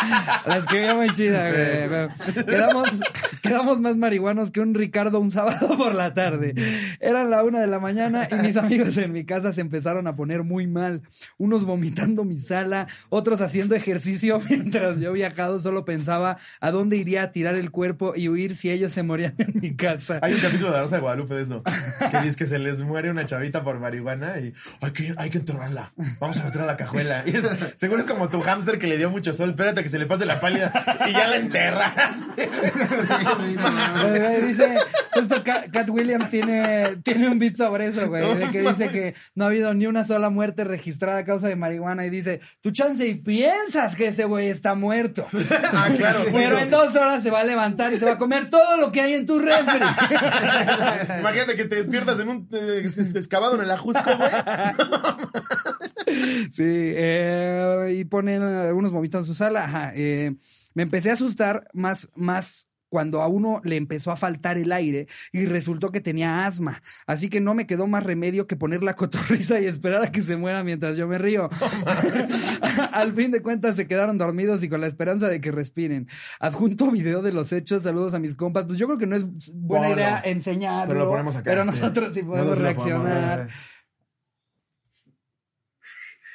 la 0.45 0.57
escribió 0.57 0.95
muy 0.95 1.13
chida, 1.13 1.51
güey. 1.51 2.45
Quedamos, 2.45 3.01
quedamos 3.43 3.81
más 3.81 3.97
marihuanos 3.97 4.49
que 4.51 4.61
un 4.61 4.73
Ricardo 4.73 5.19
un 5.19 5.31
sábado 5.31 5.77
por 5.77 5.93
la 5.93 6.13
tarde. 6.15 6.55
Eran 6.99 7.29
la 7.29 7.43
una 7.43 7.61
de 7.61 7.67
la 7.67 7.79
mañana 7.79 8.27
y 8.31 8.35
mis 8.35 8.57
amigos 8.57 8.97
en 8.97 9.13
mi 9.13 9.25
casa 9.25 9.53
se 9.53 9.61
empezaron 9.61 10.07
a 10.07 10.15
poner 10.15 10.43
muy 10.43 10.65
mal. 10.65 11.03
Unos 11.37 11.65
vomitando 11.65 12.25
mi 12.25 12.39
sala, 12.39 12.87
otros 13.09 13.26
haciendo 13.35 13.75
ejercicio 13.75 14.39
mientras 14.49 14.99
yo 14.99 15.11
viajado 15.11 15.59
solo 15.59 15.85
pensaba 15.85 16.37
a 16.61 16.71
dónde 16.71 16.97
iría 16.97 17.23
a 17.23 17.31
tirar 17.31 17.55
el 17.55 17.69
cuerpo 17.71 18.13
y 18.15 18.29
huir 18.29 18.55
si 18.55 18.69
ellos 18.71 18.91
se 18.91 19.03
morían 19.03 19.35
en 19.37 19.53
mi 19.59 19.75
casa. 19.75 20.19
Hay 20.21 20.33
un 20.33 20.39
capítulo 20.39 20.71
de 20.71 20.79
Rosa 20.81 20.95
de 20.95 21.01
Guadalupe 21.01 21.35
de 21.35 21.43
eso. 21.43 21.63
Que 22.11 22.19
dice 22.21 22.37
que 22.37 22.45
se 22.45 22.57
les 22.57 22.81
muere 22.83 23.09
una 23.11 23.25
chavita 23.25 23.63
por 23.63 23.79
marihuana 23.79 24.39
y 24.39 24.53
hay 24.81 24.91
que, 24.91 25.13
hay 25.17 25.29
que 25.29 25.39
enterrarla. 25.39 25.91
Vamos 26.19 26.39
a 26.39 26.45
meter 26.45 26.61
a 26.61 26.65
la 26.65 26.77
cajuela. 26.77 27.23
Y 27.25 27.35
es- 27.35 27.47
seguro 27.75 27.99
es 28.01 28.07
como 28.07 28.29
tu 28.29 28.39
hámster 28.41 28.79
que 28.79 28.87
le 28.87 28.97
dio 28.97 29.09
mucho 29.09 29.33
sol. 29.33 29.49
Espérate 29.49 29.83
que 29.83 29.89
se 29.89 29.99
le 29.99 30.05
pase 30.05 30.25
la 30.25 30.39
pálida 30.39 30.71
y 31.07 31.11
ya 31.11 31.27
la 31.27 31.35
enterraste. 31.37 32.49
Dice, 34.47 34.77
Cat, 35.43 35.69
Cat 35.71 35.89
Williams 35.89 36.29
tiene, 36.29 36.97
tiene 37.03 37.27
un 37.29 37.39
beat 37.39 37.55
sobre 37.57 37.87
eso, 37.87 38.07
güey, 38.07 38.35
de 38.37 38.49
que 38.49 38.61
dice 38.61 38.89
que 38.89 39.13
no 39.35 39.45
ha 39.45 39.47
habido 39.47 39.73
ni 39.73 39.87
una 39.87 40.03
sola 40.05 40.29
muerte 40.29 40.63
registrada 40.63 41.19
a 41.19 41.25
causa 41.25 41.47
de 41.47 41.55
marihuana 41.55 42.05
y 42.05 42.09
dice, 42.09 42.39
tu 42.61 42.71
chance 42.71 43.16
piensas 43.17 43.95
que 43.95 44.07
ese 44.07 44.25
güey 44.25 44.49
está 44.49 44.75
muerto. 44.75 45.25
Ah, 45.73 45.89
claro. 45.95 46.21
Pero 46.25 46.37
justo. 46.37 46.57
en 46.59 46.69
dos 46.69 46.95
horas 46.95 47.21
se 47.21 47.29
va 47.29 47.41
a 47.41 47.43
levantar 47.43 47.93
y 47.93 47.97
se 47.97 48.05
va 48.05 48.13
a 48.13 48.17
comer 48.17 48.49
todo 48.49 48.77
lo 48.77 48.91
que 48.91 49.01
hay 49.01 49.13
en 49.13 49.25
tu 49.25 49.37
refri. 49.39 49.77
Imagínate 51.19 51.55
que 51.55 51.65
te 51.65 51.75
despiertas 51.75 52.19
en 52.19 52.29
un 52.29 52.49
eh, 52.51 52.87
excavado 53.15 53.55
en 53.55 53.61
el 53.61 53.71
ajusco, 53.71 54.03
güey. 54.03 54.31
Sí, 56.53 56.63
eh, 56.63 57.95
y 57.97 58.05
ponen 58.05 58.41
algunos 58.41 58.91
vomitos 58.91 59.21
en 59.21 59.25
su 59.25 59.35
sala. 59.35 59.65
Ajá, 59.65 59.91
eh, 59.93 60.35
me 60.73 60.83
empecé 60.83 61.09
a 61.09 61.13
asustar 61.13 61.67
más, 61.73 62.09
más 62.15 62.66
cuando 62.89 63.21
a 63.21 63.27
uno 63.27 63.61
le 63.63 63.75
empezó 63.75 64.11
a 64.11 64.15
faltar 64.15 64.57
el 64.57 64.71
aire 64.71 65.07
y 65.31 65.45
resultó 65.45 65.91
que 65.91 66.01
tenía 66.01 66.45
asma. 66.45 66.81
Así 67.05 67.29
que 67.29 67.41
no 67.41 67.53
me 67.53 67.67
quedó 67.67 67.87
más 67.87 68.03
remedio 68.03 68.47
que 68.47 68.55
poner 68.55 68.83
la 68.83 68.95
cotorriza 68.97 69.59
y 69.59 69.65
esperar 69.65 70.03
a 70.03 70.11
que 70.11 70.21
se 70.21 70.37
muera 70.37 70.63
mientras 70.63 70.97
yo 70.97 71.07
me 71.07 71.17
río. 71.17 71.49
Al 72.91 73.13
fin 73.13 73.31
de 73.31 73.41
cuentas 73.41 73.75
se 73.75 73.87
quedaron 73.87 74.17
dormidos 74.17 74.63
y 74.63 74.69
con 74.69 74.81
la 74.81 74.87
esperanza 74.87 75.27
de 75.27 75.41
que 75.41 75.51
respiren. 75.51 76.07
Adjunto 76.39 76.91
video 76.91 77.21
de 77.21 77.31
los 77.31 77.51
hechos, 77.51 77.83
saludos 77.83 78.13
a 78.13 78.19
mis 78.19 78.35
compas. 78.35 78.65
Pues 78.65 78.77
yo 78.77 78.87
creo 78.87 78.97
que 78.97 79.07
no 79.07 79.15
es 79.15 79.25
buena 79.53 79.89
idea 79.89 80.21
enseñarlo. 80.23 80.93
Pero 80.93 81.05
lo 81.05 81.11
ponemos 81.11 81.35
acá, 81.35 81.43
Pero 81.49 81.65
nosotros 81.65 82.13
sí 82.13 82.23
podemos 82.23 82.57
Nosotros 82.57 82.59
reaccionar. 82.59 83.49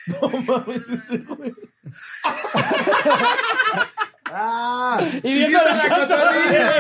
No 0.05 0.29
mames, 0.29 0.89
ese 0.89 1.19
güey. 1.19 1.55
¡Ah! 4.35 5.01
Y 5.23 5.35
viendo 5.35 5.59
la 5.63 5.75
la 5.77 5.89
cotorriza. 5.89 6.73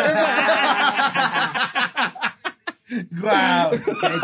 ¡Guau! 3.11 3.71
¡Qué 3.71 3.81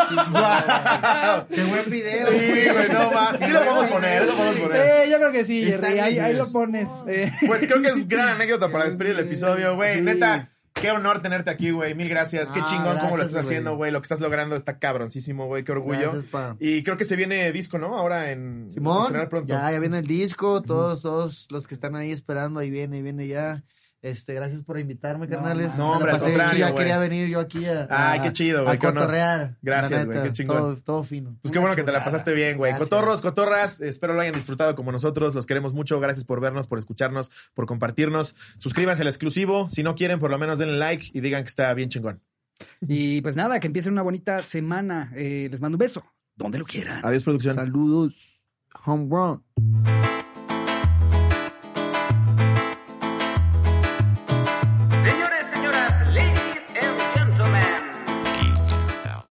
chingón! 0.09 0.31
¡Guau! 0.31 1.47
¡Qué 1.49 1.63
buen 1.65 1.91
video! 1.91 2.31
Sí, 2.31 2.69
güey, 2.71 2.89
no 2.91 3.11
va. 3.11 3.35
Sí 3.39 3.51
lo 3.51 3.61
podemos 3.61 3.87
poner, 3.89 4.27
lo 4.27 4.35
podemos 4.35 4.61
poner. 4.61 4.77
Eh, 4.87 5.11
yo 5.11 5.17
creo 5.19 5.33
que 5.33 5.45
sí, 5.47 5.65
Jerry. 5.65 5.99
Ahí, 5.99 6.19
ahí 6.19 6.35
lo 6.37 6.53
pones. 6.53 6.89
eh. 7.07 7.33
Pues 7.47 7.65
creo 7.67 7.81
que 7.81 7.89
es 7.89 8.07
gran 8.09 8.29
anécdota 8.35 8.71
para 8.71 8.85
despedir 8.85 9.13
el 9.13 9.21
episodio, 9.21 9.75
güey. 9.75 9.95
Sí. 9.95 10.01
Neta, 10.03 10.51
qué 10.81 10.91
honor 10.91 11.21
tenerte 11.23 11.51
aquí, 11.51 11.71
güey. 11.71 11.95
Mil 11.95 12.09
gracias. 12.09 12.51
Qué 12.51 12.61
Ah, 12.61 12.67
chingón 12.69 12.97
cómo 12.97 13.11
lo 13.11 13.17
gracias, 13.17 13.27
estás 13.29 13.47
haciendo, 13.47 13.77
güey. 13.77 13.91
Lo 13.91 14.01
que 14.01 14.05
estás 14.05 14.21
logrando 14.21 14.57
está 14.57 14.79
cabroncísimo, 14.79 15.47
güey. 15.47 15.65
Qué 15.65 15.73
orgullo. 15.73 16.13
Gracias. 16.31 16.57
Y 16.61 16.83
creo 16.83 16.97
que 16.97 17.05
se 17.05 17.17
viene 17.17 17.51
disco, 17.53 17.79
¿no? 17.79 17.97
Ahora 17.97 18.31
en 18.31 18.71
Simón, 18.71 19.13
pronto. 19.29 19.47
ya, 19.47 19.71
ya 19.71 19.79
viene 19.79 19.99
el 19.99 20.07
disco, 20.07 20.63
todos, 20.63 21.03
todos 21.03 21.47
los 21.51 21.67
que 21.67 21.75
están 21.75 21.97
ahí 21.97 22.13
esperando, 22.13 22.61
ahí 22.61 22.71
viene, 22.71 22.97
ahí 22.97 23.03
viene 23.03 23.27
ya. 23.27 23.63
Este, 24.01 24.33
gracias 24.33 24.63
por 24.63 24.79
invitarme, 24.79 25.27
carnales. 25.29 25.77
no, 25.77 25.87
Me 25.87 25.91
la 25.91 25.97
hombre, 25.97 26.11
al 26.13 26.19
pasé 26.19 26.31
contrario, 26.33 26.59
ya 26.69 26.75
quería 26.75 26.99
venir 26.99 27.27
yo 27.29 27.41
aquí 27.41 27.65
a, 27.67 27.89
Ay, 27.91 28.21
a- 28.21 28.23
qué 28.23 28.33
chido, 28.33 28.61
a 28.61 28.63
güey, 28.63 28.79
honor. 28.81 28.95
cotorrear. 28.95 29.57
Gracias, 29.61 30.07
güey, 30.07 30.23
qué 30.23 30.33
chingón. 30.33 30.57
Todo, 30.57 30.77
todo 30.77 31.03
fino. 31.05 31.37
Pues 31.43 31.51
qué 31.51 31.59
bueno 31.59 31.75
que 31.75 31.83
te 31.83 31.91
la 31.91 32.05
pasaste 32.05 32.33
bien, 32.33 32.57
güey. 32.59 32.75
Cotorros, 32.77 33.21
cotorras, 33.21 33.81
espero 33.81 34.15
lo 34.15 34.21
hayan 34.21 34.35
disfrutado 34.35 34.77
como 34.77 34.93
nosotros. 34.93 35.35
Los 35.35 35.47
queremos 35.47 35.73
mucho. 35.73 35.99
Gracias 35.99 36.25
por 36.25 36.41
vernos, 36.41 36.69
por 36.69 36.79
escucharnos, 36.79 37.31
por 37.55 37.67
compartirnos. 37.67 38.37
Suscríbanse 38.59 39.03
al 39.03 39.09
exclusivo. 39.09 39.69
Si 39.69 39.83
no 39.83 39.97
quieren, 39.97 40.21
por 40.21 40.31
lo 40.31 40.39
menos 40.39 40.61
denle 40.61 40.79
like 40.79 41.09
y 41.13 41.21
digan 41.21 41.43
que 41.43 41.49
está 41.49 41.75
bien 41.75 41.89
chingón. 41.89 42.21
Y 42.81 43.21
pues 43.21 43.35
nada, 43.35 43.59
que 43.59 43.67
empiecen 43.67 43.95
una 43.95 44.03
bonita 44.03 44.43
semana. 44.43 45.13
Eh, 45.17 45.49
les 45.51 45.61
mando 45.61 45.75
un 45.75 45.81
beso, 45.81 46.05
donde 46.37 46.59
lo 46.59 46.65
quieran. 46.67 47.01
Adiós, 47.05 47.25
producción. 47.25 47.57
Saludos. 47.57 48.41
Home 48.85 49.09
run. 49.11 49.98